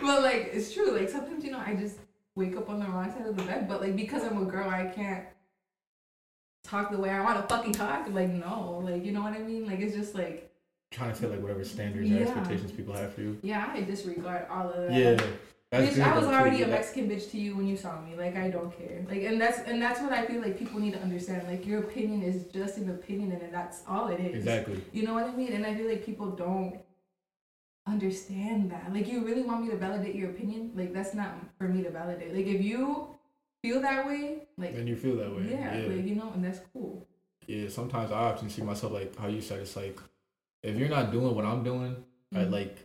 but 0.00 0.22
like 0.22 0.50
it's 0.52 0.72
true, 0.72 0.92
like 0.92 1.08
sometimes 1.08 1.44
you 1.44 1.50
know 1.52 1.62
I 1.64 1.74
just 1.74 1.98
wake 2.36 2.56
up 2.56 2.70
on 2.70 2.78
the 2.78 2.86
wrong 2.86 3.10
side 3.10 3.26
of 3.26 3.36
the 3.36 3.42
bed. 3.42 3.66
But 3.68 3.80
like 3.80 3.96
because 3.96 4.22
I'm 4.22 4.40
a 4.40 4.44
girl, 4.44 4.70
I 4.70 4.86
can't 4.86 5.24
talk 6.62 6.90
the 6.90 6.98
way 6.98 7.10
I 7.10 7.22
want 7.22 7.36
to 7.48 7.54
fucking 7.54 7.72
talk. 7.72 8.06
Like 8.10 8.30
no, 8.30 8.80
like 8.84 9.04
you 9.04 9.12
know 9.12 9.22
what 9.22 9.32
I 9.32 9.38
mean? 9.38 9.66
Like 9.66 9.80
it's 9.80 9.96
just 9.96 10.14
like 10.14 10.52
Trying 10.92 11.10
to 11.10 11.16
fit 11.16 11.30
like 11.30 11.40
whatever 11.40 11.64
standards 11.64 12.08
Yeah. 12.08 12.18
or 12.18 12.22
expectations 12.22 12.70
people 12.72 12.94
have 12.94 13.12
for 13.12 13.20
you. 13.22 13.38
yeah, 13.42 13.70
I 13.74 13.80
disregard 13.80 14.46
all 14.48 14.70
of 14.70 14.88
that. 14.88 14.92
Yeah. 14.92 15.20
Bitch, 15.72 16.00
I 16.00 16.16
was 16.16 16.26
already 16.26 16.62
a 16.62 16.68
Mexican 16.68 17.10
bitch 17.10 17.28
to 17.32 17.38
you 17.38 17.56
when 17.56 17.66
you 17.66 17.76
saw 17.76 18.00
me. 18.00 18.14
Like 18.16 18.36
I 18.36 18.50
don't 18.50 18.70
care. 18.78 19.04
Like 19.10 19.24
and 19.24 19.40
that's 19.40 19.58
and 19.60 19.82
that's 19.82 20.00
what 20.00 20.12
I 20.12 20.24
feel 20.24 20.40
like 20.40 20.56
people 20.58 20.78
need 20.78 20.92
to 20.92 21.02
understand. 21.02 21.48
Like 21.48 21.66
your 21.66 21.80
opinion 21.80 22.22
is 22.22 22.44
just 22.52 22.76
an 22.78 22.88
opinion 22.90 23.32
and 23.32 23.52
that's 23.52 23.82
all 23.88 24.06
it 24.08 24.20
is. 24.20 24.36
Exactly. 24.36 24.80
You 24.92 25.02
know 25.02 25.12
what 25.14 25.24
I 25.24 25.32
mean? 25.34 25.52
And 25.54 25.66
I 25.66 25.74
feel 25.74 25.88
like 25.88 26.06
people 26.06 26.30
don't 26.30 26.78
understand 27.86 28.70
that. 28.70 28.92
Like 28.92 29.08
you 29.08 29.24
really 29.24 29.42
want 29.42 29.64
me 29.64 29.70
to 29.70 29.76
validate 29.76 30.14
your 30.14 30.30
opinion? 30.30 30.72
Like 30.74 30.92
that's 30.92 31.14
not 31.14 31.34
for 31.58 31.68
me 31.68 31.82
to 31.84 31.90
validate. 31.90 32.34
Like 32.34 32.46
if 32.46 32.60
you 32.62 33.08
feel 33.62 33.80
that 33.80 34.06
way, 34.06 34.46
like 34.58 34.74
And 34.74 34.88
you 34.88 34.96
feel 34.96 35.16
that 35.16 35.34
way. 35.34 35.46
yeah, 35.50 35.78
Yeah. 35.78 35.86
like 35.94 36.04
you 36.06 36.14
know, 36.16 36.32
and 36.34 36.44
that's 36.44 36.60
cool. 36.72 37.06
yeah. 37.46 37.68
Sometimes 37.68 38.10
I 38.10 38.18
often 38.30 38.50
see 38.50 38.62
myself 38.62 38.92
like 38.92 39.16
how 39.16 39.28
you 39.28 39.40
said 39.40 39.60
it's 39.60 39.76
like 39.76 39.98
if 40.62 40.76
you're 40.76 40.88
not 40.88 41.12
doing 41.12 41.34
what 41.34 41.44
I'm 41.44 41.62
doing, 41.62 41.96
Mhm. 42.34 42.50
like 42.50 42.76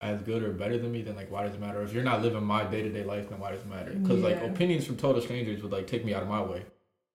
as 0.00 0.20
good 0.22 0.42
or 0.42 0.52
better 0.52 0.78
than 0.78 0.92
me, 0.92 1.02
then 1.02 1.16
like 1.16 1.30
why 1.30 1.44
does 1.44 1.54
it 1.54 1.60
matter? 1.60 1.82
If 1.82 1.92
you're 1.92 2.04
not 2.04 2.22
living 2.22 2.44
my 2.44 2.64
day 2.64 2.82
to 2.82 2.90
day 2.90 3.04
life, 3.04 3.28
then 3.30 3.40
why 3.40 3.50
does 3.52 3.60
it 3.62 3.68
matter? 3.68 3.92
Because 3.92 4.22
like 4.22 4.40
opinions 4.42 4.86
from 4.86 4.96
total 4.96 5.20
strangers 5.20 5.62
would 5.62 5.72
like 5.72 5.86
take 5.86 6.04
me 6.04 6.14
out 6.14 6.22
of 6.22 6.28
my 6.28 6.42
way. 6.42 6.64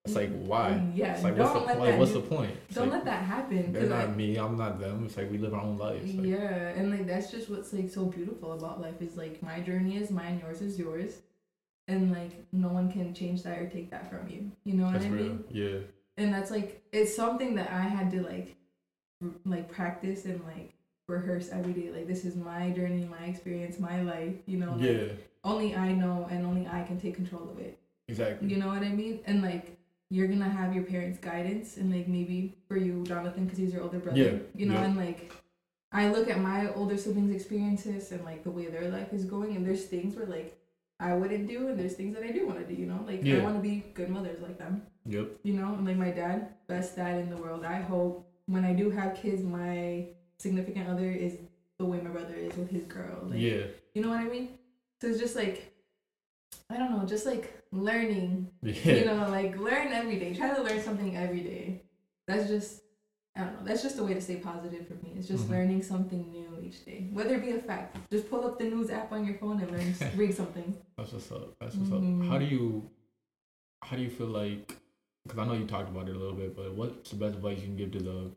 It's 0.06 0.14
like 0.16 0.30
why? 0.44 0.70
Mm, 0.72 0.96
Yeah, 0.96 1.14
It's 1.14 1.22
like 1.22 1.36
don't 1.36 1.44
what's 1.52 1.60
the 1.60 1.66
let 1.66 1.78
like 1.78 1.90
that 1.90 1.98
what's 1.98 2.12
do- 2.12 2.20
the 2.22 2.26
point? 2.26 2.50
It's 2.66 2.74
Don't 2.74 2.88
like, 2.88 2.94
let 2.94 3.04
that 3.04 3.22
happen. 3.24 3.72
They're 3.72 3.82
not 3.88 4.08
I- 4.08 4.12
me, 4.12 4.36
I'm 4.36 4.56
not 4.56 4.80
them. 4.80 5.04
It's 5.04 5.16
like 5.16 5.30
we 5.30 5.36
live 5.38 5.52
our 5.52 5.60
own 5.60 5.76
lives. 5.76 6.14
Like, 6.14 6.26
yeah, 6.26 6.68
and 6.70 6.90
like 6.90 7.06
that's 7.06 7.30
just 7.30 7.50
what's 7.50 7.72
like 7.72 7.90
so 7.90 8.06
beautiful 8.06 8.52
about 8.54 8.80
life 8.80 9.00
is 9.02 9.16
like 9.16 9.42
my 9.42 9.60
journey 9.60 9.96
is 9.98 10.10
mine, 10.10 10.40
yours 10.42 10.62
is 10.62 10.78
yours, 10.78 11.18
and 11.86 12.12
like 12.12 12.32
no 12.52 12.68
one 12.68 12.90
can 12.90 13.12
change 13.12 13.42
that 13.42 13.58
or 13.58 13.68
take 13.68 13.90
that 13.90 14.08
from 14.08 14.26
you. 14.28 14.50
You 14.64 14.74
know 14.74 14.84
what 14.84 14.94
That's 14.94 15.04
I 15.04 15.08
real. 15.08 15.22
mean? 15.24 15.44
Yeah. 15.50 15.78
And 16.16 16.32
that's 16.32 16.50
like 16.50 16.82
it's 16.92 17.14
something 17.14 17.54
that 17.56 17.70
I 17.70 17.82
had 17.82 18.10
to 18.12 18.22
like 18.22 18.56
r- 19.22 19.28
like 19.44 19.70
practice 19.70 20.24
and 20.24 20.40
like 20.46 20.72
rehearse 21.08 21.50
every 21.50 21.74
day. 21.74 21.90
Like 21.90 22.06
this 22.06 22.24
is 22.24 22.36
my 22.36 22.70
journey, 22.70 23.04
my 23.04 23.26
experience, 23.26 23.78
my 23.78 24.00
life. 24.00 24.34
You 24.46 24.58
know, 24.60 24.72
like, 24.72 24.82
Yeah. 24.82 25.04
only 25.44 25.76
I 25.76 25.92
know 25.92 26.26
and 26.30 26.46
only 26.46 26.66
I 26.66 26.84
can 26.84 26.98
take 26.98 27.16
control 27.16 27.50
of 27.50 27.58
it. 27.58 27.78
Exactly. 28.08 28.48
You 28.48 28.56
know 28.56 28.68
what 28.68 28.82
I 28.82 28.88
mean? 28.88 29.20
And 29.26 29.42
like 29.42 29.76
you're 30.10 30.26
gonna 30.26 30.48
have 30.48 30.74
your 30.74 30.84
parents' 30.84 31.18
guidance, 31.18 31.76
and 31.76 31.94
like 31.94 32.08
maybe 32.08 32.56
for 32.68 32.76
you, 32.76 33.04
Jonathan, 33.04 33.44
because 33.44 33.58
he's 33.58 33.72
your 33.72 33.82
older 33.82 33.98
brother. 33.98 34.18
Yeah, 34.18 34.32
You 34.54 34.66
know, 34.66 34.74
yeah. 34.74 34.84
and 34.84 34.96
like 34.96 35.32
I 35.92 36.08
look 36.10 36.28
at 36.28 36.38
my 36.40 36.72
older 36.74 36.96
siblings' 36.96 37.34
experiences 37.34 38.12
and 38.12 38.24
like 38.24 38.44
the 38.44 38.50
way 38.50 38.66
their 38.66 38.90
life 38.90 39.12
is 39.12 39.24
going, 39.24 39.56
and 39.56 39.64
there's 39.66 39.84
things 39.84 40.16
where 40.16 40.26
like 40.26 40.56
I 40.98 41.14
wouldn't 41.14 41.48
do, 41.48 41.68
and 41.68 41.78
there's 41.78 41.94
things 41.94 42.14
that 42.16 42.24
I 42.24 42.32
do 42.32 42.46
want 42.46 42.58
to 42.58 42.66
do. 42.66 42.78
You 42.80 42.86
know, 42.86 43.02
like 43.06 43.24
I 43.26 43.38
want 43.42 43.56
to 43.56 43.62
be 43.62 43.84
good 43.94 44.10
mothers 44.10 44.40
like 44.42 44.58
them. 44.58 44.82
Yep. 45.06 45.28
You 45.44 45.54
know, 45.54 45.74
and 45.74 45.86
like 45.86 45.96
my 45.96 46.10
dad, 46.10 46.48
best 46.66 46.96
dad 46.96 47.20
in 47.20 47.30
the 47.30 47.36
world. 47.36 47.64
I 47.64 47.80
hope 47.80 48.28
when 48.46 48.64
I 48.64 48.72
do 48.74 48.90
have 48.90 49.14
kids, 49.14 49.42
my 49.42 50.06
significant 50.38 50.88
other 50.88 51.10
is 51.10 51.36
the 51.78 51.84
way 51.84 52.00
my 52.00 52.10
brother 52.10 52.34
is 52.34 52.54
with 52.56 52.68
his 52.70 52.84
girl. 52.84 53.26
Like, 53.26 53.40
yeah. 53.40 53.62
You 53.94 54.02
know 54.02 54.08
what 54.10 54.20
I 54.20 54.24
mean? 54.24 54.58
So 55.00 55.06
it's 55.08 55.18
just 55.18 55.36
like, 55.36 55.72
I 56.68 56.76
don't 56.76 56.90
know, 56.96 57.06
just 57.06 57.26
like 57.26 57.59
learning. 57.72 58.50
Yeah. 58.62 58.92
You 58.94 59.04
know, 59.04 59.28
like 59.30 59.56
learn 59.58 59.88
every 59.92 60.18
day. 60.18 60.34
Try 60.34 60.54
to 60.54 60.62
learn 60.62 60.80
something 60.82 61.16
every 61.16 61.40
day. 61.40 61.82
That's 62.26 62.48
just, 62.48 62.82
I 63.36 63.40
don't 63.44 63.54
know. 63.54 63.60
That's 63.64 63.82
just 63.82 63.98
a 63.98 64.04
way 64.04 64.14
to 64.14 64.20
stay 64.20 64.36
positive 64.36 64.86
for 64.88 64.94
me. 64.94 65.14
It's 65.16 65.28
just 65.28 65.46
Mhm. 65.46 65.50
learning 65.50 65.82
something 65.82 66.30
new 66.30 66.58
each 66.62 66.84
day, 66.84 67.08
whether 67.12 67.36
it 67.36 67.42
be 67.42 67.52
a 67.52 67.58
fact. 67.60 67.96
Just 68.10 68.28
pull 68.28 68.44
up 68.46 68.58
the 68.58 68.64
news 68.64 68.90
app 68.90 69.12
on 69.12 69.24
your 69.24 69.36
phone 69.36 69.60
and 69.60 69.70
learn, 69.70 69.94
read 70.16 70.34
something. 70.34 70.76
That's 70.96 71.12
what's 71.12 71.30
up. 71.32 71.56
That's 71.60 71.76
what's 71.76 71.90
Mhm. 71.90 72.22
up. 72.22 72.28
How 72.28 72.38
do 72.38 72.44
you, 72.44 72.90
how 73.82 73.96
do 73.96 74.02
you 74.02 74.10
feel 74.10 74.26
like? 74.28 74.76
Because 75.24 75.38
I 75.38 75.44
know 75.46 75.52
you 75.52 75.66
talked 75.66 75.88
about 75.90 76.08
it 76.08 76.16
a 76.16 76.18
little 76.18 76.34
bit, 76.36 76.56
but 76.56 76.72
what's 76.74 77.10
the 77.10 77.16
best 77.16 77.36
advice 77.36 77.58
you 77.58 77.64
can 77.66 77.76
give 77.76 77.92
to 77.92 77.98
the 78.02 78.30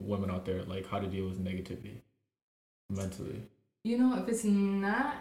women 0.00 0.30
out 0.30 0.44
there, 0.44 0.62
like 0.64 0.86
how 0.86 1.00
to 1.00 1.06
deal 1.06 1.24
with 1.26 1.42
negativity 1.42 2.00
mentally? 2.90 3.42
You 3.84 3.98
know, 3.98 4.16
if 4.22 4.28
it's 4.28 4.44
not, 4.44 5.16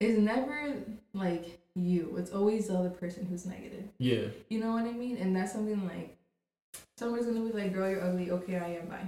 it's 0.00 0.18
never 0.18 0.74
like 1.12 1.60
you. 1.74 2.14
It's 2.18 2.32
always 2.32 2.68
the 2.68 2.74
other 2.74 2.90
person 2.90 3.26
who's 3.26 3.46
negative. 3.46 3.84
Yeah. 3.98 4.26
You 4.48 4.60
know 4.60 4.72
what 4.72 4.84
I 4.84 4.92
mean? 4.92 5.16
And 5.16 5.34
that's 5.34 5.52
something 5.52 5.84
like 5.86 6.16
someone's 6.96 7.26
gonna 7.26 7.40
be 7.40 7.52
like, 7.52 7.72
"Girl, 7.72 7.88
you're 7.90 8.02
ugly." 8.04 8.30
Okay, 8.30 8.56
I 8.56 8.76
am 8.80 8.86
bi. 8.86 9.00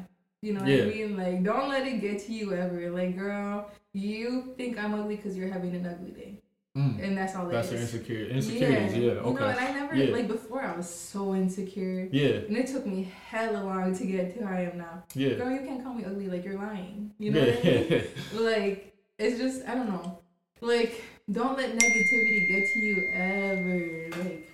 You 0.42 0.52
know 0.54 0.60
what 0.60 0.68
Yeah. 0.68 0.82
I 0.82 0.86
mean? 0.86 1.16
Like, 1.16 1.42
don't 1.42 1.68
let 1.68 1.86
it 1.86 2.00
get 2.00 2.18
to 2.26 2.32
you 2.32 2.52
ever. 2.54 2.90
Like, 2.90 3.16
girl, 3.16 3.70
you 3.92 4.52
think 4.56 4.78
I'm 4.78 4.94
ugly 4.94 5.16
because 5.16 5.36
you're 5.36 5.48
having 5.50 5.74
an 5.74 5.86
ugly 5.86 6.10
day, 6.10 6.38
Mm. 6.76 7.02
and 7.02 7.16
that's 7.16 7.34
all 7.34 7.48
That's 7.48 7.68
it 7.68 7.74
your 7.74 7.82
is. 7.82 7.94
insecure 7.94 8.26
insecurities. 8.26 8.92
Yeah. 8.94 9.00
You 9.00 9.14
know, 9.14 9.36
and 9.36 9.58
I 9.60 9.72
never 9.72 9.94
Yeah. 9.96 10.12
like 10.12 10.28
before. 10.28 10.60
I 10.62 10.76
was 10.76 10.88
so 10.88 11.34
insecure, 11.34 12.08
Yeah. 12.12 12.46
and 12.48 12.56
it 12.56 12.66
took 12.66 12.84
me 12.86 13.10
hella 13.30 13.64
long 13.64 13.94
to 13.96 14.04
get 14.06 14.36
to 14.36 14.46
how 14.46 14.54
I 14.54 14.60
am 14.62 14.78
now. 14.78 15.04
Yeah. 15.14 15.34
Girl, 15.34 15.50
you 15.50 15.60
can't 15.60 15.82
call 15.82 15.94
me 15.94 16.04
ugly. 16.04 16.28
Like, 16.28 16.44
you're 16.44 16.58
lying. 16.58 17.12
You 17.18 17.30
know 17.32 17.44
yeah. 17.44 17.54
what 17.54 17.64
I 17.64 17.88
mean? 17.90 18.04
like 18.44 18.92
it's 19.18 19.38
just 19.38 19.66
I 19.66 19.74
don't 19.74 19.88
know. 19.88 20.18
Like 20.60 21.00
don't 21.30 21.56
let 21.56 21.76
negativity 21.76 22.48
get 22.48 22.72
to 22.72 22.78
you 22.80 23.10
ever. 23.12 24.22
Like 24.22 24.48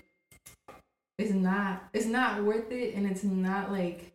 it's 1.18 1.32
not 1.32 1.84
it's 1.92 2.06
not 2.06 2.42
worth 2.42 2.70
it 2.70 2.94
and 2.94 3.06
it's 3.06 3.24
not 3.24 3.70
like 3.70 4.12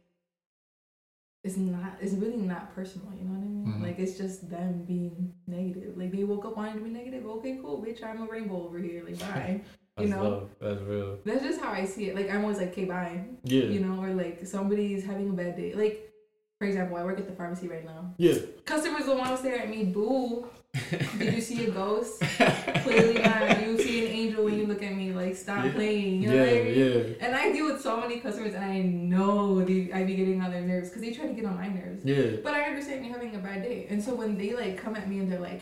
it's 1.44 1.58
not 1.58 1.98
it's 2.02 2.14
really 2.14 2.38
not 2.38 2.74
personal, 2.74 3.08
you 3.18 3.26
know 3.26 3.32
what 3.32 3.44
I 3.44 3.48
mean? 3.48 3.66
Mhm. 3.68 3.84
Like 3.84 4.00
it's 4.00 4.18
just 4.18 4.50
them 4.50 4.84
being 4.86 5.34
negative. 5.46 5.98
Like 5.98 6.12
they 6.12 6.24
woke 6.24 6.46
up 6.46 6.58
wanting 6.58 6.76
to 6.76 6.82
be 6.82 6.90
negative. 6.90 7.26
Okay, 7.26 7.60
cool, 7.62 7.82
bitch, 7.82 8.04
I'm 8.04 8.22
a 8.22 8.26
rainbow 8.26 8.66
over 8.66 8.80
here. 8.80 9.04
Like 9.06 9.20
bye. 9.20 9.62
You 10.00 10.08
know? 10.10 10.24
love. 10.24 10.50
That's 10.60 10.82
real. 10.82 11.18
That's 11.26 11.44
just 11.44 11.62
how 11.62 11.72
I 11.72 11.86
see 11.86 12.10
it. 12.10 12.16
Like 12.16 12.30
I'm 12.30 12.42
always 12.42 12.58
like, 12.58 12.70
okay, 12.70 12.86
bye. 12.86 13.26
Yeah. 13.44 13.64
You 13.64 13.80
know, 13.80 14.02
or 14.04 14.14
like 14.14 14.46
somebody's 14.46 15.06
having 15.06 15.30
a 15.30 15.34
bad 15.34 15.56
day. 15.56 15.74
Like 15.74 16.12
for 16.60 16.66
example, 16.66 16.98
I 16.98 17.04
work 17.04 17.20
at 17.20 17.28
the 17.28 17.34
pharmacy 17.34 17.68
right 17.68 17.86
now. 17.86 18.14
Yeah. 18.18 18.40
Customers 18.66 19.06
will 19.06 19.18
want 19.18 19.30
to 19.30 19.38
stare 19.38 19.60
at 19.60 19.70
me, 19.70 19.86
boo. 19.86 20.48
Did 21.18 21.34
you 21.34 21.42
see 21.42 21.66
a 21.66 21.72
ghost? 21.72 22.22
Clearly 22.84 23.22
not. 23.22 23.62
You 23.62 23.78
see 23.78 24.06
an 24.06 24.12
angel 24.12 24.46
when 24.46 24.58
you 24.60 24.66
look 24.66 24.84
at 24.84 24.96
me. 24.96 25.12
Like, 25.12 25.36
stop 25.36 25.66
Yeah. 25.66 25.74
playing. 25.74 26.22
You 26.22 26.30
know 26.30 26.36
yeah. 26.36 26.42
what 26.42 26.50
I 26.50 26.64
mean? 26.64 27.18
Yeah. 27.20 27.26
And 27.28 27.36
I 27.36 27.52
deal 27.52 27.66
with 27.66 27.82
so 27.82 28.00
many 28.00 28.20
customers, 28.20 28.54
and 28.54 28.64
I 28.64 28.80
know 28.82 29.64
they, 29.64 29.92
I 29.94 30.04
be 30.04 30.16
getting 30.16 30.42
on 30.42 30.52
their 30.52 30.62
nerves 30.62 30.90
because 30.90 31.02
they 31.02 31.12
try 31.12 31.28
to 31.28 31.34
get 31.34 31.46
on 31.46 31.56
my 31.56 31.68
nerves. 31.68 32.04
Yeah. 32.06 32.38
But 32.44 32.54
I 32.54 32.64
understand 32.64 33.06
you're 33.06 33.14
having 33.14 33.36
a 33.36 33.40
bad 33.40 33.64
day, 33.64 33.88
and 33.90 34.04
so 34.04 34.14
when 34.14 34.38
they 34.38 34.54
like 34.54 34.78
come 34.78 34.96
at 34.96 35.10
me 35.10 35.20
and 35.20 35.32
they're 35.32 35.40
like, 35.40 35.62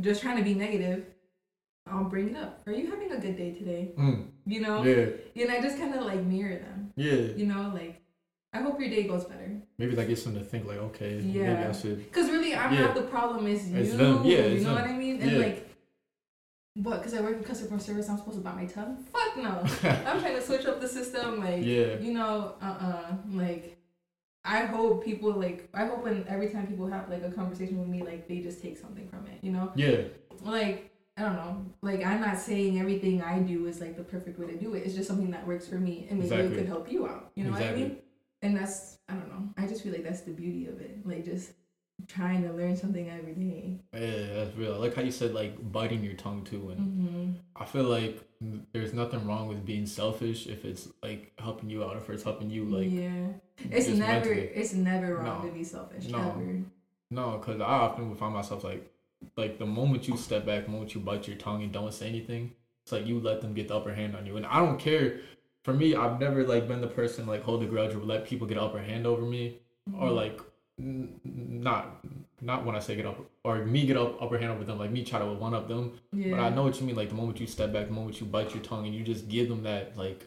just 0.00 0.22
trying 0.22 0.38
to 0.38 0.44
be 0.44 0.54
negative, 0.54 1.04
I'll 1.86 2.04
bring 2.04 2.30
it 2.30 2.36
up. 2.36 2.62
Are 2.66 2.72
you 2.72 2.90
having 2.90 3.12
a 3.12 3.18
good 3.18 3.36
day 3.36 3.52
today? 3.52 3.92
Mm. 3.98 4.26
You 4.46 4.60
know. 4.60 4.82
Yeah. 4.82 5.42
And 5.42 5.50
I 5.50 5.60
just 5.60 5.78
kind 5.78 5.94
of 5.94 6.04
like 6.04 6.22
mirror 6.24 6.58
them. 6.58 6.92
Yeah. 6.96 7.34
You 7.36 7.46
know, 7.46 7.72
like 7.74 7.99
I 8.52 8.58
hope 8.58 8.80
your 8.80 8.90
day 8.90 9.04
goes 9.04 9.24
better. 9.24 9.48
Maybe 9.78 9.94
that 9.94 10.08
gets 10.08 10.24
them 10.24 10.34
to 10.34 10.40
think 10.40 10.66
like, 10.66 10.78
okay, 10.78 11.20
maybe 11.24 11.44
I 11.46 11.72
should. 11.72 12.10
Cause 12.12 12.28
really, 12.30 12.54
I'm 12.54 12.72
Yeah. 12.74 12.80
not 12.86 12.94
the 12.96 13.02
problem. 13.02 13.46
It's 13.46 13.66
you. 13.68 13.76
It's 13.78 13.94
them. 13.94 14.24
Yeah, 14.24 14.38
you 14.38 14.56
it's 14.56 14.64
know 14.64 14.74
them. 14.74 14.82
what 14.82 14.90
I 14.90 14.98
mean? 14.98 15.20
And 15.22 15.30
Yeah. 15.32 15.38
like, 15.38 15.70
what? 16.74 17.02
Cause 17.02 17.14
I 17.14 17.20
work 17.20 17.36
in 17.36 17.44
customer 17.44 17.78
service, 17.78 18.08
I'm 18.08 18.18
supposed 18.18 18.38
to 18.38 18.42
bite 18.44 18.56
my 18.56 18.66
tongue? 18.66 19.04
Fuck 19.12 19.36
no. 19.36 19.60
I'm 19.88 20.20
trying 20.20 20.34
to 20.34 20.42
switch 20.42 20.66
up 20.66 20.80
the 20.80 20.88
system. 20.88 21.40
Like, 21.40 21.64
Yeah. 21.64 21.98
you 22.00 22.12
know, 22.12 22.54
uh, 22.60 22.64
uh 22.64 23.14
Like, 23.30 23.76
I 24.44 24.64
hope 24.64 25.04
people 25.04 25.30
like. 25.32 25.68
I 25.74 25.84
hope 25.86 26.02
when 26.02 26.24
every 26.26 26.48
time 26.48 26.66
people 26.66 26.86
have 26.88 27.08
like 27.08 27.22
a 27.22 27.30
conversation 27.30 27.78
with 27.78 27.88
me, 27.88 28.02
like 28.02 28.26
they 28.26 28.38
just 28.40 28.60
take 28.62 28.78
something 28.78 29.06
from 29.08 29.26
it. 29.26 29.38
You 29.42 29.52
know, 29.52 29.70
Yeah. 29.76 30.02
like. 30.42 30.86
I 31.16 31.22
don't 31.24 31.34
know. 31.36 31.66
Like 31.82 32.02
I'm 32.06 32.20
not 32.22 32.38
saying 32.38 32.80
everything 32.80 33.20
I 33.20 33.40
do 33.40 33.66
is 33.66 33.78
like 33.78 33.96
the 33.98 34.02
perfect 34.04 34.38
way 34.38 34.46
to 34.46 34.56
do 34.56 34.72
it. 34.72 34.84
It's 34.86 34.94
just 34.94 35.06
something 35.06 35.30
that 35.32 35.46
works 35.46 35.68
for 35.68 35.74
me, 35.74 36.06
and 36.08 36.18
maybe 36.18 36.32
Exactly. 36.32 36.54
it 36.54 36.58
could 36.60 36.66
help 36.66 36.90
you 36.90 37.06
out. 37.06 37.30
You 37.34 37.44
know 37.44 37.50
what 37.50 37.62
I 37.62 37.74
mean? 37.74 37.98
And 38.42 38.56
that's 38.56 38.98
I 39.08 39.14
don't 39.14 39.28
know. 39.28 39.48
I 39.56 39.66
just 39.66 39.82
feel 39.82 39.92
like 39.92 40.04
that's 40.04 40.22
the 40.22 40.30
beauty 40.32 40.66
of 40.66 40.80
it. 40.80 41.06
Like 41.06 41.24
just 41.24 41.52
trying 42.06 42.42
to 42.44 42.52
learn 42.52 42.76
something 42.76 43.10
every 43.10 43.34
day. 43.34 43.78
Yeah, 43.92 44.34
that's 44.44 44.56
real. 44.56 44.74
I 44.74 44.76
like 44.78 44.94
how 44.94 45.02
you 45.02 45.10
said 45.10 45.34
like 45.34 45.70
biting 45.72 46.02
your 46.02 46.14
tongue 46.14 46.44
too, 46.44 46.70
and 46.70 46.80
Mm-hmm. 46.80 47.32
I 47.56 47.64
feel 47.66 47.84
like 47.84 48.22
there's 48.72 48.94
nothing 48.94 49.26
wrong 49.26 49.48
with 49.48 49.66
being 49.66 49.84
selfish 49.84 50.46
if 50.46 50.64
it's 50.64 50.88
like 51.02 51.32
helping 51.38 51.68
you 51.68 51.84
out, 51.84 51.96
if 51.96 52.08
it's 52.08 52.22
helping 52.22 52.48
you 52.50 52.64
like 52.64 52.90
yeah, 52.90 53.26
it's 53.70 53.88
never 53.88 54.30
mentally. 54.30 54.50
it's 54.54 54.72
never 54.72 55.16
wrong 55.16 55.42
No. 55.42 55.48
to 55.48 55.54
be 55.54 55.62
selfish. 55.64 56.08
No. 56.08 56.18
Ever. 56.30 56.62
No, 57.10 57.38
because 57.38 57.60
I 57.60 57.64
often 57.64 58.08
would 58.08 58.18
find 58.18 58.32
myself 58.32 58.64
like, 58.64 58.88
like 59.36 59.58
the 59.58 59.66
moment 59.66 60.08
you 60.08 60.16
step 60.16 60.46
back, 60.46 60.64
the 60.64 60.70
moment 60.70 60.94
you 60.94 61.00
bite 61.02 61.26
your 61.28 61.36
tongue 61.36 61.62
and 61.64 61.72
don't 61.72 61.92
say 61.92 62.08
anything, 62.08 62.52
it's 62.84 62.92
like 62.92 63.04
you 63.06 63.18
let 63.20 63.40
them 63.42 63.52
get 63.52 63.68
the 63.68 63.76
upper 63.76 63.92
hand 63.92 64.14
on 64.16 64.24
you. 64.24 64.36
And 64.38 64.46
I 64.46 64.60
don't 64.60 64.78
care. 64.78 65.18
For 65.62 65.74
me, 65.74 65.94
I've 65.94 66.18
never 66.18 66.44
like 66.44 66.66
been 66.68 66.80
the 66.80 66.86
person 66.86 67.26
like 67.26 67.42
hold 67.42 67.62
a 67.62 67.66
grudge 67.66 67.94
or 67.94 67.98
let 68.00 68.24
people 68.26 68.46
get 68.46 68.56
upper 68.58 68.78
hand 68.80 69.06
over 69.06 69.22
me, 69.22 69.58
or 69.98 70.08
Mhm. 70.08 70.14
like 70.16 70.40
n- 70.78 71.20
not 71.24 72.04
not 72.40 72.64
when 72.64 72.74
I 72.74 72.78
say 72.78 72.96
get 72.96 73.04
up 73.04 73.18
or 73.44 73.64
me 73.66 73.84
get 73.86 73.98
up 73.98 74.20
upper 74.22 74.38
hand 74.38 74.50
over 74.52 74.64
them, 74.64 74.78
like 74.78 74.90
me 74.90 75.04
try 75.04 75.18
to 75.18 75.26
one 75.26 75.52
up 75.52 75.68
them. 75.68 75.92
yeah. 76.12 76.30
But 76.30 76.40
I 76.40 76.48
know 76.48 76.62
what 76.62 76.80
you 76.80 76.86
mean. 76.86 76.96
Like 76.96 77.10
the 77.10 77.14
moment 77.14 77.38
you 77.40 77.46
step 77.46 77.72
back, 77.72 77.88
the 77.88 77.92
moment 77.92 78.18
you 78.20 78.26
bite 78.26 78.54
your 78.54 78.62
tongue 78.62 78.86
and 78.86 78.94
you 78.94 79.02
just 79.04 79.28
give 79.28 79.48
them 79.50 79.62
that 79.64 79.96
like 79.98 80.24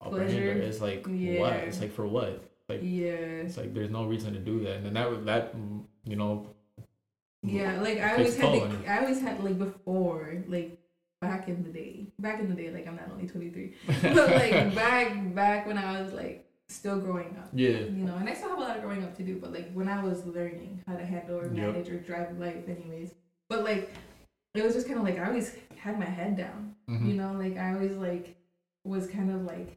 upper 0.00 0.24
hand, 0.24 0.60
it's 0.62 0.80
like 0.80 1.04
what? 1.06 1.52
It's 1.52 1.80
like 1.80 1.92
for 1.92 2.06
what? 2.06 2.42
like- 2.70 2.80
yeah. 2.82 3.44
It's 3.44 3.56
like 3.58 3.74
there's 3.74 3.90
no 3.90 4.06
reason 4.06 4.32
to 4.32 4.38
do 4.38 4.60
that. 4.60 4.76
And 4.76 4.86
then 4.86 4.94
that 4.94 5.26
that 5.26 5.54
you 6.04 6.16
know 6.16 6.46
Yeah, 7.42 7.80
like 7.82 7.98
I 7.98 8.12
always 8.12 8.36
had 8.36 8.42
toll 8.42 8.60
to, 8.60 8.64
on 8.66 8.70
you. 8.70 8.78
I 8.88 8.98
always 9.00 9.20
had 9.20 9.42
like 9.44 9.58
before, 9.58 10.42
like 10.48 10.78
back 11.20 11.48
in 11.48 11.62
the 11.62 11.68
day, 11.70 12.06
back 12.18 12.40
in 12.40 12.48
the 12.48 12.54
day, 12.54 12.70
like 12.70 12.86
I'm 12.86 12.96
not 12.96 13.10
only 13.12 13.26
23, 13.26 13.74
but 14.02 14.30
like 14.30 14.74
back 14.74 15.34
back 15.34 15.66
when 15.66 15.76
I 15.78 16.00
was 16.00 16.12
like 16.12 16.46
still 16.68 16.98
growing 16.98 17.36
up. 17.38 17.48
Yeah. 17.52 17.70
You 17.80 18.04
know, 18.04 18.16
and 18.16 18.28
I 18.28 18.34
still 18.34 18.48
have 18.50 18.58
a 18.58 18.60
lot 18.60 18.76
of 18.76 18.82
growing 18.82 19.02
up 19.04 19.16
to 19.16 19.22
do, 19.22 19.36
but 19.36 19.52
like 19.52 19.70
when 19.72 19.88
I 19.88 20.02
was 20.02 20.24
learning 20.26 20.82
how 20.86 20.96
to 20.96 21.04
handle 21.04 21.38
or 21.38 21.44
Yep. 21.44 21.52
manage 21.52 21.88
or 21.90 21.98
drive 21.98 22.38
life, 22.38 22.68
anyways. 22.68 23.14
But 23.48 23.64
like, 23.64 23.92
it 24.54 24.64
was 24.64 24.74
just 24.74 24.86
kind 24.86 24.98
of 24.98 25.04
like 25.04 25.18
I 25.18 25.26
always 25.26 25.56
had 25.76 25.98
my 25.98 26.04
head 26.06 26.36
down. 26.36 26.74
Mhm. 26.88 27.06
You 27.08 27.14
know, 27.14 27.32
like 27.32 27.56
I 27.58 27.74
always 27.74 27.92
like 27.96 28.36
was 28.84 29.06
kind 29.08 29.30
of 29.30 29.42
like 29.44 29.76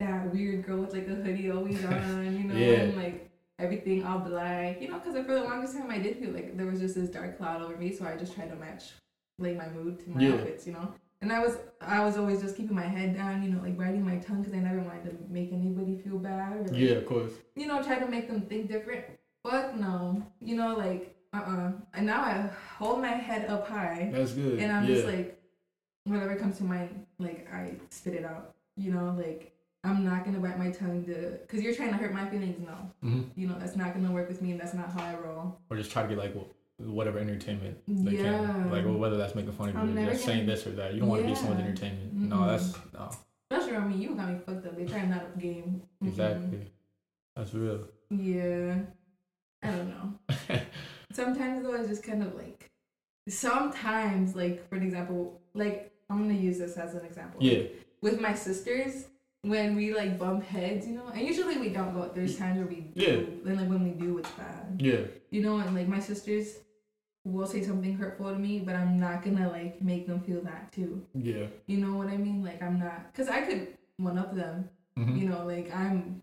that 0.00 0.32
weird 0.34 0.64
girl 0.66 0.78
with 0.78 0.92
like 0.92 1.06
a 1.06 1.14
hoodie 1.14 1.50
always 1.50 1.84
on. 1.84 2.36
You 2.36 2.44
know, 2.44 2.54
Yeah. 2.56 2.72
and 2.80 2.96
like 2.96 3.30
everything 3.58 4.04
all 4.04 4.18
black. 4.18 4.80
You 4.82 4.88
know, 4.88 4.98
because 4.98 5.14
for 5.24 5.32
the 5.34 5.42
longest 5.44 5.74
time 5.76 5.90
I 5.90 5.98
did 5.98 6.16
feel 6.18 6.30
like 6.30 6.56
there 6.56 6.66
was 6.66 6.80
just 6.80 6.94
this 6.96 7.08
dark 7.10 7.38
cloud 7.38 7.62
over 7.62 7.76
me, 7.76 7.92
so 7.94 8.04
I 8.04 8.16
just 8.16 8.34
tried 8.34 8.48
to 8.50 8.56
match 8.56 8.92
like 9.38 9.56
my 9.56 9.68
mood 9.68 9.98
to 10.04 10.10
my 10.10 10.20
Yeah. 10.20 10.34
outfits. 10.34 10.66
You 10.66 10.72
know. 10.74 10.92
And 11.22 11.32
I 11.32 11.40
was, 11.40 11.56
I 11.80 12.04
was 12.04 12.18
always 12.18 12.42
just 12.42 12.56
keeping 12.56 12.76
my 12.76 12.82
head 12.82 13.16
down, 13.16 13.42
you 13.42 13.48
know, 13.48 13.62
like 13.62 13.76
biting 13.78 14.04
my 14.04 14.16
tongue 14.18 14.42
because 14.42 14.52
I 14.54 14.58
never 14.60 14.80
wanted 14.80 15.04
to 15.04 15.16
make 15.32 15.50
anybody 15.50 15.96
feel 15.96 16.18
bad. 16.18 16.70
Or, 16.70 16.74
Yeah, 16.74 16.96
of 16.96 17.06
course. 17.06 17.32
you 17.54 17.66
know, 17.66 17.82
try 17.82 17.98
to 17.98 18.06
make 18.06 18.28
them 18.28 18.42
think 18.42 18.68
different. 18.68 19.04
Fuck 19.42 19.74
no. 19.76 20.22
You 20.40 20.56
know, 20.56 20.74
like, 20.76 21.16
uh 21.32 21.38
uh 21.38 21.72
And 21.94 22.06
now 22.06 22.20
I 22.20 22.50
hold 22.78 23.00
my 23.00 23.08
head 23.08 23.48
up 23.48 23.66
high 23.66 24.10
That's 24.12 24.32
good. 24.34 24.58
and 24.60 24.70
I'm 24.70 24.84
yeah. 24.84 24.94
just 24.94 25.06
like, 25.06 25.40
whatever 26.04 26.36
comes 26.36 26.58
to 26.58 26.64
mind, 26.64 27.06
like, 27.18 27.48
I 27.52 27.76
spit 27.90 28.14
it 28.14 28.24
out. 28.24 28.54
You 28.76 28.92
know, 28.92 29.14
like, 29.16 29.54
I'm 29.84 30.04
not 30.04 30.24
gonna 30.26 30.38
bite 30.38 30.58
my 30.58 30.70
tongue 30.70 31.02
to, 31.06 31.38
because 31.40 31.62
you're 31.62 31.74
trying 31.74 31.90
to 31.92 31.96
hurt 31.96 32.12
my 32.12 32.28
feelings. 32.28 32.58
No. 32.60 32.76
hmm 33.00 33.22
You 33.36 33.48
know, 33.48 33.56
that's 33.58 33.74
not 33.76 33.94
gonna 33.94 34.12
work 34.12 34.28
with 34.28 34.42
me 34.42 34.50
and 34.50 34.60
that's 34.60 34.74
not 34.74 34.90
how 34.92 35.02
I 35.02 35.14
roll. 35.14 35.58
Or 35.70 35.76
just 35.78 35.90
try 35.90 36.02
to 36.02 36.08
get 36.08 36.18
like 36.18 36.34
wh- 36.36 36.50
whatever 36.78 37.18
entertainment 37.18 37.78
they 37.88 38.12
Yeah. 38.18 38.22
can. 38.22 38.70
Like 38.70 38.84
well, 38.84 38.96
whether 38.98 39.16
that's 39.16 39.34
making 39.34 39.52
fun 39.52 39.70
of 39.70 39.88
you 39.94 39.98
or 39.98 40.10
just 40.12 40.24
saying 40.24 40.46
this 40.46 40.66
or 40.66 40.70
that. 40.72 40.94
You 40.94 41.00
don't 41.00 41.08
want 41.08 41.22
to 41.22 41.28
be 41.28 41.34
someone's 41.34 41.60
entertainment. 41.60 42.12
No, 42.12 42.36
Mm-mm. 42.36 42.46
that's 42.48 42.74
no. 42.92 43.10
Especially 43.50 43.76
around 43.76 43.90
me, 43.90 43.96
you 44.02 44.14
got 44.14 44.28
me 44.30 44.38
fucked 44.44 44.66
up. 44.66 44.76
They 44.76 44.84
trying 44.84 45.10
not 45.10 45.20
up 45.22 45.38
game. 45.38 45.82
Mhm. 46.02 46.08
Exactly. 46.08 46.72
That's 47.34 47.54
real. 47.54 47.80
Yeah. 48.10 48.78
I 49.62 49.70
don't 49.70 49.88
know. 49.88 50.18
sometimes 51.12 51.62
though 51.62 51.74
it's 51.74 51.88
just 51.88 52.02
kind 52.02 52.22
of 52.22 52.34
like 52.34 52.70
sometimes 53.28 54.36
like 54.36 54.68
for 54.68 54.76
example 54.76 55.40
like 55.54 55.92
i'm 56.10 56.18
gonna 56.22 56.34
use 56.38 56.58
this 56.58 56.76
as 56.76 56.94
an 56.94 57.04
example 57.04 57.42
Yeah. 57.42 57.62
with 58.02 58.20
my 58.20 58.34
sisters 58.34 59.06
when 59.42 59.74
we 59.76 59.94
like 59.94 60.18
bump 60.18 60.44
heads 60.44 60.86
you 60.86 60.94
know 60.94 61.06
and 61.08 61.26
usually 61.26 61.56
we 61.58 61.70
don't 61.70 61.94
but 61.94 62.14
there's 62.14 62.36
times 62.36 62.58
where 62.58 62.66
we 62.66 62.90
Yeah. 62.94 63.16
do 63.16 63.40
and 63.46 63.56
like 63.56 63.68
when 63.68 63.82
we 63.82 63.90
do 63.90 64.18
it's 64.18 64.30
bad 64.32 64.80
Yeah. 64.80 65.00
you 65.30 65.42
know 65.42 65.58
and 65.58 65.74
like 65.74 65.88
my 65.88 66.00
sisters 66.00 66.58
will 67.32 67.46
say 67.46 67.62
something 67.62 67.94
hurtful 67.96 68.30
to 68.32 68.38
me 68.38 68.60
but 68.60 68.74
i'm 68.74 68.98
not 69.00 69.22
gonna 69.24 69.48
like 69.50 69.80
make 69.82 70.06
them 70.06 70.20
feel 70.20 70.40
that 70.42 70.70
too 70.72 71.04
Yeah. 71.14 71.46
you 71.66 71.78
know 71.78 71.94
what 71.96 72.08
i 72.08 72.16
mean 72.16 72.44
like 72.44 72.62
i'm 72.62 72.78
not 72.78 73.12
because 73.12 73.28
i 73.28 73.40
could 73.42 73.68
one 73.96 74.18
up 74.18 74.34
them 74.34 74.68
hmm 74.96 75.16
you 75.16 75.28
know, 75.28 75.44
like 75.46 75.74
I'm 75.74 76.22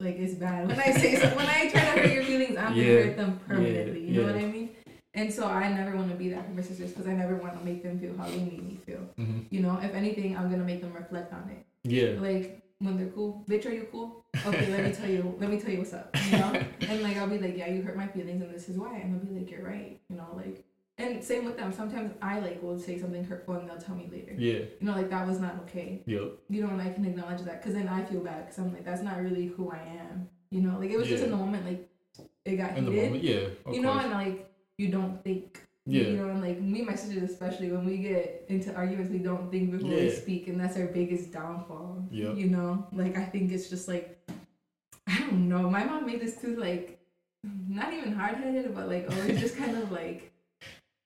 like 0.00 0.16
it's 0.18 0.34
bad 0.34 0.68
when 0.68 0.78
I 0.78 0.90
say 0.92 1.16
so, 1.16 1.28
when 1.36 1.46
I 1.46 1.68
try 1.68 1.80
to 1.80 2.00
hurt 2.00 2.12
your 2.12 2.24
feelings, 2.24 2.56
I'm 2.56 2.74
Yeah. 2.74 2.84
gonna 2.84 3.06
hurt 3.06 3.16
them 3.16 3.40
permanently. 3.46 4.04
you 4.06 4.14
know 4.14 4.20
yeah. 4.26 4.32
what 4.32 4.40
I 4.40 4.46
mean? 4.46 4.70
And 5.14 5.32
so 5.32 5.46
I 5.46 5.68
never 5.68 5.94
want 5.96 6.10
to 6.10 6.16
be 6.16 6.30
that 6.30 6.46
for 6.46 6.52
my 6.52 6.62
sisters 6.62 6.90
because 6.90 7.06
I 7.06 7.12
never 7.12 7.36
want 7.36 7.58
to 7.58 7.64
make 7.64 7.82
them 7.82 7.98
feel 8.00 8.16
how 8.16 8.24
they 8.26 8.38
made 8.38 8.62
me 8.62 8.78
feel. 8.86 9.00
hmm 9.16 9.40
You 9.50 9.60
know, 9.60 9.78
if 9.82 9.94
anything, 9.94 10.36
I'm 10.36 10.50
gonna 10.50 10.64
make 10.64 10.80
them 10.80 10.92
reflect 10.92 11.32
on 11.32 11.50
it. 11.50 11.64
Yeah. 11.84 12.20
Like 12.20 12.62
when 12.84 12.96
they're 12.96 13.08
cool, 13.08 13.44
bitch, 13.48 13.66
are 13.66 13.70
you 13.72 13.86
cool? 13.90 14.24
Okay, 14.46 14.70
let 14.70 14.84
me 14.84 14.92
tell 14.92 15.08
you, 15.08 15.34
let 15.38 15.50
me 15.50 15.58
tell 15.60 15.70
you 15.70 15.78
what's 15.78 15.92
up. 15.92 16.14
You 16.30 16.38
know, 16.38 16.52
and 16.88 17.02
like 17.02 17.16
I'll 17.16 17.28
be 17.28 17.38
like, 17.38 17.56
yeah, 17.56 17.68
you 17.68 17.82
hurt 17.82 17.96
my 17.96 18.06
feelings, 18.08 18.42
and 18.42 18.52
this 18.52 18.68
is 18.68 18.76
why. 18.76 18.96
And 18.96 19.14
they'll 19.14 19.32
be 19.32 19.38
like, 19.40 19.50
you're 19.50 19.64
right. 19.64 20.00
You 20.08 20.16
know, 20.16 20.26
like. 20.36 20.64
And 20.98 21.24
same 21.24 21.46
with 21.46 21.56
them. 21.56 21.72
Sometimes 21.72 22.12
I 22.20 22.38
like 22.38 22.62
will 22.62 22.78
say 22.78 22.98
something 22.98 23.24
hurtful 23.24 23.54
and 23.54 23.68
they'll 23.68 23.78
tell 23.78 23.94
me 23.96 24.08
later. 24.12 24.34
Yeah. 24.36 24.58
You 24.78 24.86
know, 24.86 24.92
like 24.92 25.08
that 25.08 25.26
was 25.26 25.40
not 25.40 25.54
okay 25.62 26.02
Yep. 26.06 26.32
you 26.50 26.62
know, 26.62 26.68
and 26.68 26.82
I 26.82 26.90
can 26.92 27.04
acknowledge 27.06 27.40
that 27.42 27.60
because 27.60 27.74
then 27.74 27.88
I 27.88 28.04
feel 28.04 28.20
bad 28.20 28.44
because 28.44 28.58
I'm 28.58 28.72
like, 28.74 28.84
that's 28.84 29.02
not 29.02 29.20
really 29.20 29.46
who 29.46 29.70
I 29.72 29.78
am. 29.78 30.28
You 30.50 30.60
know, 30.60 30.78
like 30.78 30.90
it 30.90 30.98
was 30.98 31.08
just 31.08 31.24
in 31.24 31.30
the 31.30 31.36
moment, 31.36 31.64
like 31.66 31.88
it 32.44 32.56
got 32.56 32.76
In 32.76 32.84
the 32.84 32.90
heated. 32.92 33.04
moment. 33.06 33.24
Yeah. 33.24 33.72
You 33.72 33.80
know, 33.80 33.92
course. 33.94 34.04
and 34.04 34.12
like 34.12 34.52
you 34.76 34.88
don't 34.90 35.24
think. 35.24 35.62
Yeah. 35.84 36.02
You 36.02 36.16
know, 36.16 36.28
and 36.28 36.40
like 36.40 36.60
me 36.60 36.80
and 36.80 36.88
my 36.88 36.94
sisters, 36.94 37.28
especially 37.30 37.70
when 37.72 37.84
we 37.84 37.98
get 37.98 38.44
into 38.48 38.72
arguments, 38.74 39.10
we 39.10 39.18
don't 39.18 39.50
think 39.50 39.72
before 39.72 39.90
we 39.90 40.10
speak, 40.10 40.46
and 40.48 40.60
that's 40.60 40.76
our 40.76 40.86
biggest 40.86 41.32
downfall. 41.32 42.06
Yep. 42.10 42.36
You 42.36 42.48
know, 42.50 42.86
like 42.92 43.16
I 43.16 43.24
think 43.24 43.50
it's 43.50 43.68
just 43.68 43.88
like, 43.88 44.18
I 45.08 45.18
don't 45.18 45.48
know. 45.48 45.68
My 45.68 45.84
mom 45.84 46.06
made 46.06 46.22
us 46.22 46.36
too 46.36 46.56
like, 46.56 47.00
not 47.68 47.92
even 47.92 48.12
hard 48.12 48.36
headed, 48.36 48.74
but 48.74 48.88
like 48.88 49.10
always 49.10 49.40
just 49.40 49.56
kind 49.56 49.76
of 49.76 49.90
like. 49.90 50.28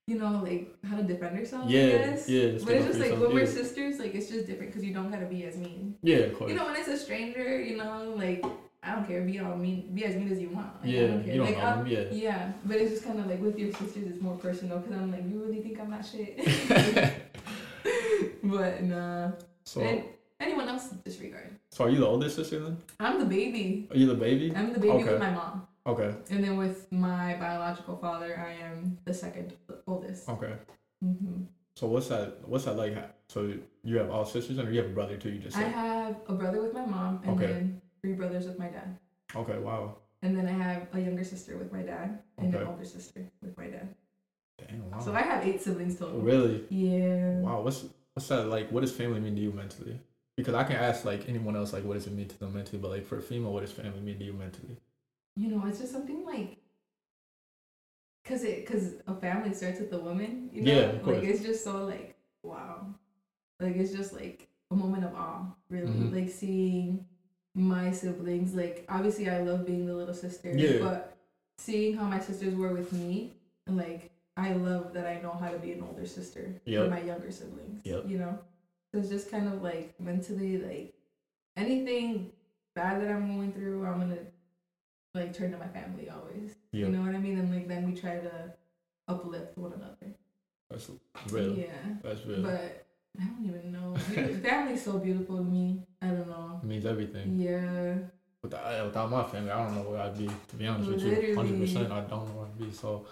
You 0.09 0.21
know, 0.21 0.41
like 0.41 0.73
how 0.89 0.97
to 0.99 1.03
defend 1.03 1.37
yourself. 1.37 1.65
I 1.67 1.71
Yeah. 1.71 1.89
guess. 1.89 2.29
Yeah. 2.29 2.53
But 2.65 2.75
it's 2.77 2.87
just 2.87 3.01
like 3.01 3.11
yourself. 3.11 3.21
when 3.23 3.35
we're 3.35 3.41
yeah. 3.41 3.47
sisters, 3.47 3.99
like 3.99 4.15
it's 4.15 4.29
just 4.29 4.47
different 4.47 4.71
because 4.71 4.85
you 4.85 4.95
don't 4.95 5.11
gotta 5.11 5.27
be 5.27 5.43
as 5.43 5.57
mean. 5.57 5.97
Yeah. 6.01 6.19
Of 6.19 6.39
course. 6.39 6.49
You 6.49 6.57
know, 6.57 6.65
when 6.65 6.77
it's 6.77 6.87
a 6.87 6.97
stranger, 6.97 7.61
you 7.61 7.77
know, 7.77 8.15
like 8.17 8.45
I 8.87 8.93
don't 8.95 9.07
care, 9.07 9.23
be 9.23 9.41
all 9.41 9.57
mean, 9.57 9.93
be 9.93 10.05
as 10.05 10.15
mean 10.15 10.31
as 10.31 10.39
you 10.41 10.51
want. 10.51 10.69
Like, 10.77 10.85
I 10.85 10.87
yeah. 10.87 11.07
don't 11.09 11.25
care. 11.25 11.35
You 11.35 11.41
don't 11.41 11.55
like, 11.55 11.63
know 11.65 11.77
them. 11.79 11.87
Yeah. 11.89 12.05
yeah, 12.13 12.53
but 12.65 12.77
it's 12.77 12.91
just 12.93 13.05
kind 13.05 13.19
of 13.19 13.27
like 13.27 13.41
with 13.41 13.59
your 13.59 13.73
sisters, 13.73 14.07
it's 14.07 14.23
more 14.23 14.37
personal 14.37 14.79
because 14.79 14.97
I'm 14.97 15.11
like, 15.11 15.25
you 15.29 15.43
really 15.43 15.61
think 15.61 15.81
I'm 15.81 15.91
not 15.91 16.07
shit? 16.07 16.37
but 18.45 18.83
nah. 18.85 19.33
So. 19.65 19.81
and 19.81 20.05
anyone 20.39 20.69
else 20.69 20.91
disregard. 21.05 21.51
So 21.73 21.85
are 21.85 21.91
you 21.91 21.99
the 21.99 22.07
oldest 22.07 22.37
sister 22.37 22.61
then? 22.61 22.77
I'm 23.01 23.19
the 23.19 23.25
baby. 23.25 23.89
Are 23.91 23.97
you 23.97 24.07
the 24.07 24.15
baby? 24.15 24.53
I'm 24.55 24.73
the 24.73 24.79
baby 24.79 24.93
Okay. 24.93 25.13
with 25.13 25.21
my 25.21 25.31
mom, 25.31 25.67
Okay. 25.85 26.15
and 26.31 26.45
then 26.45 26.57
with 26.57 26.87
my 26.93 27.35
biological 27.41 27.97
father, 27.97 28.39
I 28.39 28.53
am 28.65 28.99
the 29.05 29.15
second 29.15 29.53
oldest. 29.89 30.29
Okay. 30.29 30.53
hmm 31.03 31.43
So 31.75 31.89
what's 31.89 32.07
that? 32.09 32.49
What's 32.49 32.67
that 32.67 32.77
like? 32.77 32.97
So 33.29 33.53
you 33.83 33.99
have 33.99 34.11
all 34.11 34.25
sisters, 34.25 34.59
and 34.59 34.73
you 34.73 34.81
have 34.81 34.91
a 34.91 34.95
brother 34.95 35.17
too. 35.17 35.31
You 35.31 35.41
just 35.41 35.57
I 35.57 35.63
have 35.63 36.17
a 36.29 36.35
brother 36.35 36.63
with 36.63 36.73
my 36.73 36.87
mom, 36.87 37.21
and 37.25 37.33
Okay. 37.33 37.53
then 37.53 37.83
three 38.01 38.13
brothers 38.13 38.47
with 38.47 38.59
my 38.59 38.69
dad. 38.69 38.97
Okay. 39.35 39.59
Wow. 39.59 39.97
And 40.23 40.37
then 40.37 40.47
I 40.47 40.53
have 40.53 40.89
a 40.93 41.01
younger 41.01 41.25
sister 41.25 41.57
with 41.57 41.73
my 41.73 41.83
dad 41.83 42.21
and 42.39 42.55
an 42.55 42.67
older 42.67 42.85
sister 42.85 43.31
with 43.43 43.57
my 43.57 43.67
dad. 43.67 43.95
Damn. 44.59 44.91
Wow. 44.91 45.01
So 45.01 45.13
I 45.13 45.21
have 45.23 45.47
eight 45.47 45.61
siblings 45.61 45.97
total. 45.99 46.21
really? 46.21 46.65
Yeah. 46.71 47.33
Wow. 47.41 47.61
What's 47.63 47.85
what's 48.15 48.29
that 48.29 48.49
like? 48.49 48.71
What 48.73 48.81
does 48.81 48.93
family 48.93 49.21
mean 49.21 49.35
to 49.37 49.41
you 49.43 49.53
mentally? 49.53 50.01
Because 50.37 50.55
I 50.55 50.65
can 50.65 50.77
ask 50.77 51.05
like 51.05 51.29
anyone 51.29 51.57
else 51.57 51.73
like 51.73 51.85
what 51.85 51.95
does 51.95 52.07
it 52.07 52.13
mean 52.15 52.29
to 52.29 52.39
them 52.39 52.55
mentally, 52.55 52.79
but 52.79 52.91
like 52.91 53.07
for 53.07 53.19
a 53.19 53.23
female, 53.23 53.53
what 53.53 53.61
does 53.61 53.73
family 53.73 54.01
mean 54.01 54.19
to 54.19 54.25
you 54.25 54.33
mentally? 54.33 54.77
You 55.37 55.49
know, 55.49 55.65
it's 55.67 55.79
just 55.79 55.93
something 55.93 56.25
like, 56.25 56.57
cause 58.25 58.43
it, 58.43 58.67
cause 58.67 58.95
a 59.07 59.15
family 59.15 59.53
starts 59.55 59.79
with 59.81 59.91
the 59.91 59.99
woman. 59.99 60.51
You 60.53 60.63
know, 60.63 60.73
Yeah, 60.73 60.79
of 60.93 61.03
course. 61.03 61.17
like 61.19 61.27
it's 61.27 61.43
just 61.43 61.63
so 61.65 61.85
like 61.85 62.17
wow, 62.43 62.87
like 63.61 63.77
it's 63.77 63.93
just 63.93 64.13
like 64.15 64.49
a 64.71 64.75
moment 64.75 65.05
of 65.05 65.15
awe, 65.15 65.47
really. 65.69 65.87
Mhm. 65.93 66.13
Like 66.15 66.31
seeing 66.31 67.05
my 67.57 67.91
siblings. 67.91 68.55
Like 68.55 68.85
obviously, 68.89 69.29
I 69.29 69.41
love 69.41 69.67
being 69.67 69.87
the 69.87 69.95
little 69.95 70.15
sister. 70.15 70.53
Yeah. 70.57 70.79
But 70.79 71.17
seeing 71.59 71.97
how 71.97 72.05
my 72.05 72.21
sisters 72.21 72.55
were 72.55 72.73
with 72.73 72.93
me, 72.93 73.33
and 73.67 73.77
like 73.77 74.11
I 74.37 74.53
love 74.53 74.93
that 74.93 75.07
I 75.07 75.21
know 75.21 75.33
how 75.33 75.49
to 75.51 75.59
be 75.59 75.73
an 75.73 75.83
older 75.83 76.07
sister 76.07 76.55
Yep. 76.67 76.85
for 76.85 76.91
my 76.91 77.01
younger 77.01 77.31
siblings. 77.33 77.85
Yep. 77.85 78.05
You 78.07 78.19
know, 78.19 78.39
so 78.93 79.01
it's 79.01 79.09
just 79.09 79.31
kind 79.31 79.49
of 79.49 79.63
like 79.63 79.99
mentally 79.99 80.59
like 80.59 80.95
anything 81.57 82.31
bad 82.75 83.01
that 83.01 83.11
I'm 83.11 83.35
going 83.35 83.53
through, 83.53 83.85
I'm 83.87 84.01
gonna 84.01 84.19
like 85.15 85.33
turn 85.33 85.51
to 85.53 85.59
my 85.59 85.69
family 85.69 86.11
always. 86.11 86.55
Yeah. 86.73 86.87
You 86.87 86.93
know 86.93 87.01
what 87.01 87.15
I 87.15 87.19
mean? 87.19 87.39
And 87.39 87.53
like 87.53 87.67
then 87.67 87.91
we 87.91 87.99
try 87.99 88.19
to 88.19 88.53
uplift 89.09 89.57
one 89.57 89.73
another. 89.73 90.15
That's 90.71 90.91
real. 91.31 91.57
Yeah. 91.57 91.69
That's 92.03 92.27
real. 92.27 92.43
But 92.43 92.86
I 93.21 93.25
don't 93.25 93.47
even 93.47 93.73
know. 93.73 93.95
Family's 94.43 94.83
so 94.89 94.99
beautiful 94.99 95.37
to 95.39 95.43
me. 95.43 95.83
I 96.03 96.09
don't 96.09 96.29
know. 96.29 96.61
it 96.63 96.67
means 96.67 96.87
everything. 96.87 97.39
Yeah. 97.39 97.95
Without, 98.43 98.61
uh, 98.65 98.85
without 98.87 99.11
my 99.11 99.25
family, 99.25 99.51
I 99.51 99.65
don't 99.65 99.75
know 99.75 99.91
where 99.91 100.01
I'd 100.01 100.17
be. 100.17 100.27
To 100.49 100.57
be 100.57 100.67
honest 100.67 100.91
with 100.91 101.03
you, 101.05 101.11
Literally. 101.11 101.35
hundred 101.35 101.61
percent, 101.61 101.93
I 101.93 102.01
don't 102.01 102.11
know 102.11 102.33
where 102.35 102.47
I'd 102.47 102.59
be. 102.59 102.71
So 102.73 103.07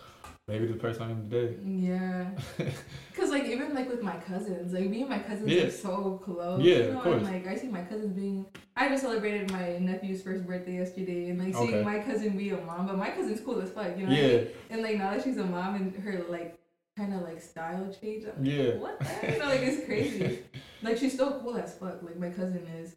maybe 0.47 0.67
the 0.67 0.75
person 0.75 1.03
I 1.03 1.11
am 1.11 1.29
today. 1.29 1.57
Yeah. 1.65 2.31
Cause 3.17 3.31
like 3.31 3.45
even 3.45 3.75
like 3.75 3.89
with 3.89 4.03
my 4.03 4.17
cousins, 4.17 4.73
like 4.73 4.89
me 4.89 5.01
and 5.01 5.11
my 5.11 5.19
cousins 5.19 5.51
Yeah. 5.51 5.63
are 5.65 5.71
so 5.71 6.21
close. 6.23 6.61
Yeah, 6.63 6.75
you 6.77 6.83
of 6.85 6.93
know? 6.95 7.01
course. 7.03 7.23
And 7.27 7.33
like 7.33 7.47
I 7.47 7.57
see 7.57 7.69
my 7.69 7.83
cousins 7.83 8.13
being. 8.13 8.47
I 8.77 8.89
just 8.89 9.03
celebrated 9.03 9.51
my 9.53 9.79
nephew's 9.79 10.21
first 10.23 10.47
birthday 10.47 10.75
yesterday, 10.79 11.31
and 11.31 11.39
like 11.39 11.55
seeing 11.55 11.75
Okay. 11.75 11.83
my 11.85 11.99
cousin 12.01 12.37
be 12.37 12.51
a 12.51 12.57
mom, 12.59 12.87
but 12.87 12.99
my 12.99 13.11
cousin's 13.11 13.41
cool 13.41 13.61
as 13.61 13.71
fuck, 13.71 13.97
you 13.97 14.07
know. 14.07 14.13
what 14.13 14.19
I 14.19 14.21
Yeah. 14.21 14.37
mean? 14.39 14.49
And 14.71 14.83
like 14.83 14.97
now 14.99 15.11
that 15.15 15.25
she's 15.25 15.39
a 15.39 15.45
mom 15.45 15.77
and 15.77 15.95
her 15.97 16.25
like 16.29 16.59
kind 16.97 17.15
of 17.15 17.23
like 17.23 17.41
style 17.41 17.93
change, 18.01 18.25
I'm 18.25 18.45
like, 18.45 18.53
Yeah. 18.55 18.77
what? 18.77 18.99
the 18.99 19.05
heck? 19.05 19.33
You 19.35 19.39
know, 19.41 19.47
like 19.47 19.61
it's 19.61 19.85
crazy. 19.87 20.41
like 20.83 20.99
she's 20.99 21.13
still 21.15 21.41
cool 21.41 21.57
as 21.57 21.75
fuck. 21.75 22.03
Like 22.03 22.19
my 22.19 22.31
cousin 22.31 22.67
is. 22.81 22.97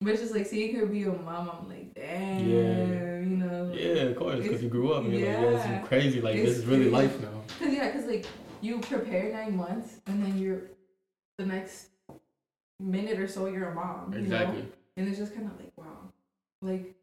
But 0.00 0.10
it's 0.12 0.20
just 0.22 0.34
like 0.34 0.46
seeing 0.46 0.76
her 0.76 0.84
be 0.86 1.04
a 1.04 1.08
mom, 1.12 1.50
I'm 1.50 1.68
like, 1.68 1.94
damn, 1.94 2.46
Yeah. 2.48 3.20
you 3.20 3.36
know. 3.36 3.72
Yeah, 3.74 4.02
of 4.04 4.16
course, 4.16 4.40
because 4.42 4.62
you 4.62 4.68
grew 4.68 4.92
up 4.92 5.04
and 5.04 5.14
you're 5.14 5.26
like, 5.32 5.40
yeah, 5.42 5.50
yeah. 5.50 5.78
this 5.80 5.88
crazy. 5.88 6.20
Like, 6.20 6.36
It's 6.36 6.48
this 6.50 6.58
is 6.58 6.66
really 6.66 6.90
crazy. 6.90 6.96
life 6.96 7.20
now. 7.20 7.28
Cause 7.58 7.72
yeah, 7.74 7.90
cause 7.90 8.04
like 8.04 8.26
you 8.60 8.78
prepare 8.80 9.32
nine 9.32 9.56
months 9.56 9.96
and 10.06 10.22
then 10.22 10.36
you're 10.38 10.62
the 11.38 11.46
next 11.46 11.88
minute 12.80 13.18
or 13.18 13.28
so 13.28 13.46
you're 13.46 13.68
a 13.70 13.74
mom. 13.74 14.12
you 14.12 14.18
know? 14.18 14.24
Exactly. 14.24 14.66
And 14.98 15.08
it's 15.08 15.18
just 15.18 15.34
kind 15.34 15.46
of 15.46 15.58
like 15.58 15.72
wow, 15.76 16.10
like 16.62 16.94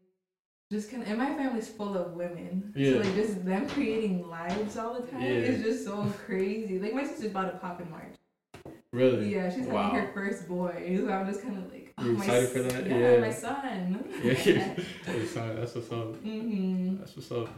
just 0.72 0.90
kind 0.90 1.02
of. 1.02 1.08
And 1.08 1.18
my 1.18 1.34
family's 1.34 1.68
full 1.68 1.96
of 1.96 2.12
women. 2.12 2.72
Yeah. 2.76 2.92
So 2.92 2.98
like 2.98 3.14
just 3.14 3.44
them 3.44 3.68
creating 3.68 4.28
lives 4.28 4.76
all 4.76 4.94
the 5.00 5.06
time 5.06 5.22
Yeah. 5.22 5.28
is 5.28 5.62
just 5.62 5.84
so 5.84 6.04
crazy. 6.26 6.78
Like 6.78 6.94
my 6.94 7.04
sister's 7.04 7.30
about 7.30 7.52
to 7.52 7.58
pop 7.58 7.80
in 7.80 7.90
March. 7.90 8.14
Really? 8.92 9.34
Yeah, 9.34 9.52
she's 9.52 9.66
Wow. 9.66 9.90
having 9.90 10.00
her 10.06 10.12
first 10.12 10.46
boy. 10.48 11.00
So 11.04 11.12
I'm 11.12 11.26
just 11.26 11.42
kind 11.42 11.58
of 11.58 11.72
like, 11.72 11.92
oh, 11.98 12.04
You 12.04 12.16
excited 12.16 12.48
for 12.50 12.62
that? 12.62 12.86
Yeah, 12.86 12.96
Yeah. 13.14 13.20
my 13.20 13.30
son. 13.32 14.04
Yeah. 14.22 14.34
Sorry, 15.26 15.54
that's 15.56 15.74
what's 15.74 15.90
up. 15.92 16.14
Mm-hmm. 16.24 16.98
That's 16.98 17.16
what's 17.16 17.32
up. 17.32 17.48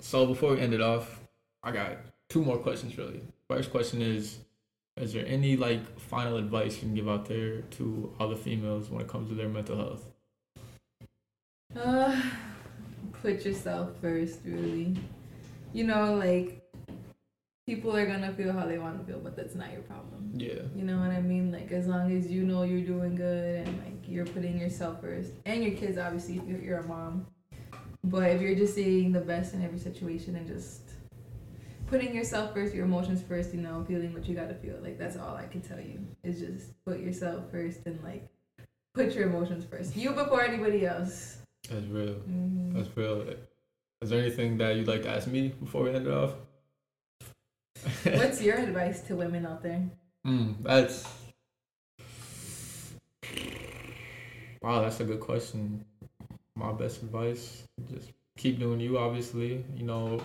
So 0.00 0.26
before 0.26 0.54
we 0.54 0.60
end 0.60 0.74
it 0.74 0.80
off, 0.80 1.20
I 1.62 1.70
got 1.72 1.98
two 2.28 2.42
more 2.42 2.58
questions 2.58 2.98
really. 2.98 3.20
First 3.48 3.70
question 3.70 4.02
is 4.02 4.38
is 4.96 5.12
there 5.12 5.24
any 5.26 5.56
like 5.56 5.98
final 6.00 6.36
advice 6.38 6.74
you 6.76 6.80
can 6.80 6.94
give 6.94 7.08
out 7.08 7.26
there 7.26 7.60
to 7.62 8.12
all 8.18 8.28
the 8.28 8.36
females 8.36 8.90
when 8.90 9.00
it 9.02 9.08
comes 9.08 9.28
to 9.28 9.34
their 9.34 9.48
mental 9.48 9.76
health? 9.76 10.04
Uh, 11.76 12.20
put 13.22 13.44
yourself 13.44 13.90
first, 14.00 14.40
really. 14.44 14.96
You 15.72 15.84
know, 15.84 16.14
like 16.14 16.62
people 17.66 17.94
are 17.94 18.06
gonna 18.06 18.32
feel 18.32 18.52
how 18.52 18.66
they 18.66 18.78
want 18.78 18.98
to 18.98 19.04
feel, 19.04 19.18
but 19.18 19.36
that's 19.36 19.54
not 19.54 19.72
your 19.72 19.82
problem. 19.82 20.32
Yeah. 20.34 20.62
You 20.74 20.84
know 20.84 20.98
what 20.98 21.10
I 21.10 21.20
mean? 21.20 21.52
Like 21.52 21.72
as 21.72 21.86
long 21.86 22.16
as 22.16 22.30
you 22.30 22.44
know 22.44 22.62
you're 22.62 22.86
doing 22.86 23.16
good 23.16 23.66
and 23.66 23.78
like 23.84 24.08
you're 24.08 24.26
putting 24.26 24.58
yourself 24.58 25.00
first, 25.00 25.32
and 25.44 25.62
your 25.62 25.74
kids 25.74 25.98
obviously 25.98 26.38
if 26.38 26.46
you're, 26.46 26.60
you're 26.60 26.78
a 26.78 26.86
mom. 26.86 27.26
But 28.04 28.30
if 28.30 28.40
you're 28.40 28.54
just 28.54 28.74
seeing 28.74 29.10
the 29.10 29.20
best 29.20 29.52
in 29.52 29.64
every 29.64 29.80
situation 29.80 30.36
and 30.36 30.46
just 30.46 30.82
putting 31.88 32.14
yourself 32.14 32.54
first, 32.54 32.72
your 32.72 32.84
emotions 32.84 33.20
first, 33.20 33.52
you 33.52 33.60
know, 33.60 33.84
feeling 33.88 34.12
what 34.12 34.26
you 34.28 34.34
gotta 34.36 34.54
feel, 34.54 34.76
like 34.80 34.96
that's 34.96 35.16
all 35.16 35.34
I 35.34 35.46
can 35.46 35.60
tell 35.60 35.80
you 35.80 36.06
is 36.22 36.38
just 36.38 36.84
put 36.84 37.00
yourself 37.00 37.50
first 37.50 37.80
and 37.86 38.00
like 38.04 38.28
put 38.94 39.12
your 39.12 39.28
emotions 39.28 39.64
first, 39.64 39.96
you 39.96 40.12
before 40.12 40.42
anybody 40.42 40.86
else. 40.86 41.38
That's 41.70 41.86
real. 41.86 42.14
hmm 42.14 42.70
That's 42.76 42.96
real. 42.96 43.24
Is 44.02 44.10
there 44.10 44.20
anything 44.20 44.58
that 44.58 44.76
you'd 44.76 44.88
like 44.88 45.02
to 45.02 45.10
ask 45.10 45.26
me 45.26 45.48
before 45.48 45.84
we 45.84 45.94
end 45.94 46.06
it 46.06 46.12
off? 46.12 46.34
What's 48.04 48.42
your 48.42 48.56
advice 48.56 49.00
to 49.02 49.16
women 49.16 49.46
out 49.46 49.62
there? 49.62 49.82
Mm, 50.26 50.62
that's 50.62 51.06
wow. 54.62 54.82
That's 54.82 55.00
a 55.00 55.04
good 55.04 55.20
question. 55.20 55.84
My 56.54 56.72
best 56.72 57.02
advice: 57.02 57.62
just 57.92 58.12
keep 58.36 58.58
doing 58.58 58.80
you. 58.80 58.98
Obviously, 58.98 59.64
you 59.74 59.84
know, 59.84 60.20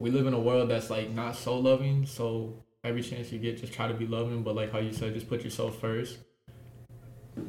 we 0.00 0.10
live 0.10 0.26
in 0.26 0.34
a 0.34 0.40
world 0.40 0.70
that's 0.70 0.90
like 0.90 1.10
not 1.10 1.36
so 1.36 1.58
loving. 1.58 2.06
So 2.06 2.54
every 2.84 3.02
chance 3.02 3.30
you 3.32 3.38
get, 3.38 3.58
just 3.58 3.72
try 3.72 3.86
to 3.88 3.94
be 3.94 4.06
loving. 4.06 4.42
But 4.42 4.54
like 4.56 4.72
how 4.72 4.78
you 4.78 4.92
said, 4.92 5.14
just 5.14 5.28
put 5.28 5.42
yourself 5.44 5.78
first. 5.80 6.18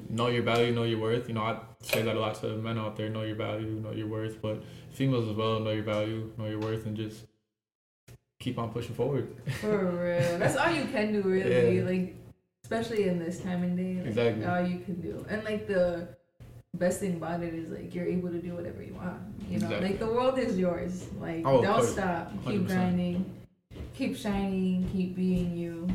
Know 0.10 0.28
your 0.28 0.44
value, 0.44 0.74
know 0.74 0.84
your 0.84 1.00
worth. 1.00 1.28
You 1.28 1.34
know, 1.36 1.42
I 1.42 1.60
say 1.82 2.02
that 2.04 2.16
a 2.16 2.20
lot 2.20 2.36
to 2.42 2.56
men 2.58 2.78
out 2.78 2.96
there. 2.96 3.10
Know 3.10 3.24
your 3.24 3.36
value, 3.36 3.68
know 3.84 3.92
your 3.92 4.08
worth. 4.08 4.42
But 4.42 4.64
females 4.92 5.28
as 5.30 5.36
well, 5.36 5.60
know 5.60 5.72
your 5.72 5.84
value, 5.84 6.32
know 6.38 6.46
your 6.48 6.60
worth, 6.60 6.86
and 6.86 6.96
just 6.96 7.26
keep 8.40 8.58
on 8.60 8.72
pushing 8.72 8.96
forward. 8.96 9.36
For 9.62 9.78
real, 9.78 10.38
that's 10.40 10.56
all 10.56 10.72
you 10.72 10.86
can 10.86 11.12
do, 11.14 11.22
really. 11.22 11.78
Yeah. 11.80 11.84
Like, 11.84 12.16
especially 12.64 13.08
in 13.10 13.20
this 13.20 13.40
time 13.42 13.64
and 13.64 13.76
day, 13.78 13.96
like, 13.98 14.08
Exactly. 14.08 14.46
all 14.46 14.66
you 14.66 14.80
can 14.80 15.02
do. 15.02 15.26
And 15.30 15.44
like 15.44 15.68
the 15.68 16.08
best 16.76 17.00
thing 17.02 17.16
about 17.16 17.44
it 17.44 17.54
is 17.54 17.70
like 17.70 17.94
you're 17.94 18.06
able 18.08 18.30
to 18.30 18.40
do 18.42 18.54
whatever 18.56 18.82
you 18.82 18.94
want. 18.94 19.20
You 19.50 19.60
know, 19.60 19.66
Exactly. 19.68 19.90
like 19.90 20.00
the 20.00 20.08
world 20.08 20.40
is 20.40 20.58
yours. 20.58 21.06
Like, 21.20 21.44
Oh, 21.46 21.62
don't 21.62 21.76
course. 21.76 21.92
stop. 21.92 22.32
Keep 22.46 22.62
100%. 22.62 22.68
grinding. 22.68 23.26
Keep 23.96 24.16
shining. 24.18 24.90
Keep 24.94 25.16
being 25.16 25.58
you. 25.58 25.88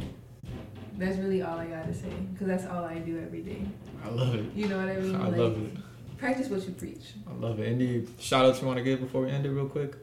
That's 0.99 1.17
really 1.19 1.43
all 1.43 1.59
I 1.59 1.67
gotta 1.67 1.95
say, 1.95 2.11
cause 2.39 2.47
that's 2.49 2.67
all 2.67 2.85
I 2.85 2.99
do 2.99 3.19
every 3.25 3.41
day. 3.43 3.63
I 4.05 4.09
love 4.11 4.35
it. 4.35 4.45
You 4.55 4.67
know 4.69 4.79
what 4.79 4.89
I 4.89 4.97
mean? 4.99 5.15
I 5.15 5.29
like, 5.29 5.37
love 5.37 5.63
it. 5.63 5.73
Practice 6.19 6.49
what 6.49 6.65
you 6.65 6.73
preach. 6.73 7.13
I 7.31 7.35
love 7.35 7.61
it. 7.61 7.69
Any 7.69 8.05
shout 8.19 8.45
outs 8.45 8.61
you 8.61 8.67
want 8.67 8.79
to 8.79 8.85
give 8.85 9.01
before 9.01 9.23
we 9.23 9.31
end 9.31 9.47
it, 9.47 9.51
real 9.51 9.69
quick? 9.69 9.95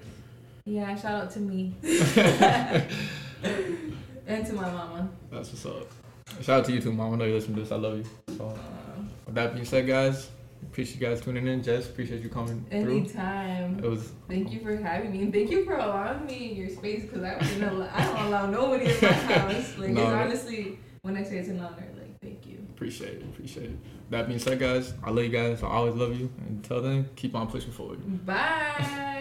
Yeah, 0.65 0.95
shout 0.95 1.23
out 1.23 1.31
to 1.31 1.39
me 1.39 1.75
and 4.27 4.45
to 4.45 4.53
my 4.53 4.69
mama. 4.71 5.09
That's 5.31 5.49
what's 5.51 5.65
up. 5.65 5.87
Shout 6.41 6.59
out 6.59 6.65
to 6.65 6.71
you 6.71 6.81
too, 6.81 6.91
mom. 6.93 7.13
I 7.13 7.17
know 7.17 7.25
you 7.25 7.35
listen 7.35 7.53
to 7.55 7.59
this. 7.61 7.71
I 7.71 7.75
love 7.75 7.97
you. 7.97 8.05
So, 8.37 8.57
with 9.25 9.35
that 9.35 9.53
being 9.53 9.65
said, 9.65 9.85
guys, 9.87 10.29
appreciate 10.63 10.99
you 10.99 11.07
guys 11.07 11.21
tuning 11.21 11.45
in. 11.47 11.61
Jess, 11.61 11.87
appreciate 11.87 12.21
you 12.23 12.29
coming 12.29 12.65
through. 12.69 12.79
anytime. 12.79 13.79
It 13.83 13.89
was 13.89 14.11
Thank 14.27 14.51
you 14.51 14.61
for 14.61 14.75
having 14.75 15.11
me, 15.11 15.21
and 15.23 15.33
thank 15.33 15.51
you 15.51 15.63
for 15.65 15.73
allowing 15.75 16.25
me 16.25 16.51
in 16.51 16.57
your 16.57 16.69
space 16.69 17.03
because 17.03 17.21
I 17.23 17.35
I 17.35 18.05
don't 18.05 18.25
allow 18.27 18.45
nobody 18.49 18.85
in 18.85 19.01
my 19.01 19.07
house. 19.11 19.77
Like 19.77 19.89
No. 19.91 20.01
it's 20.01 20.11
honestly, 20.11 20.79
when 21.05 21.15
I 21.15 21.23
say 21.23 21.37
it's 21.37 21.49
an 21.49 21.59
honor, 21.59 21.87
like 21.95 22.19
thank 22.19 22.47
you. 22.47 22.65
appreciate 22.71 23.17
it. 23.17 23.23
Appreciate 23.23 23.69
it. 23.69 23.77
That 24.09 24.27
being 24.27 24.39
said, 24.39 24.57
guys, 24.59 24.93
I 25.03 25.11
love 25.11 25.23
you 25.23 25.29
guys. 25.29 25.61
I 25.61 25.67
always 25.67 25.93
love 25.93 26.19
you. 26.19 26.31
Until 26.47 26.81
then, 26.81 27.07
keep 27.15 27.35
on 27.35 27.47
pushing 27.47 27.71
forward. 27.71 28.25
Bye. 28.25 29.11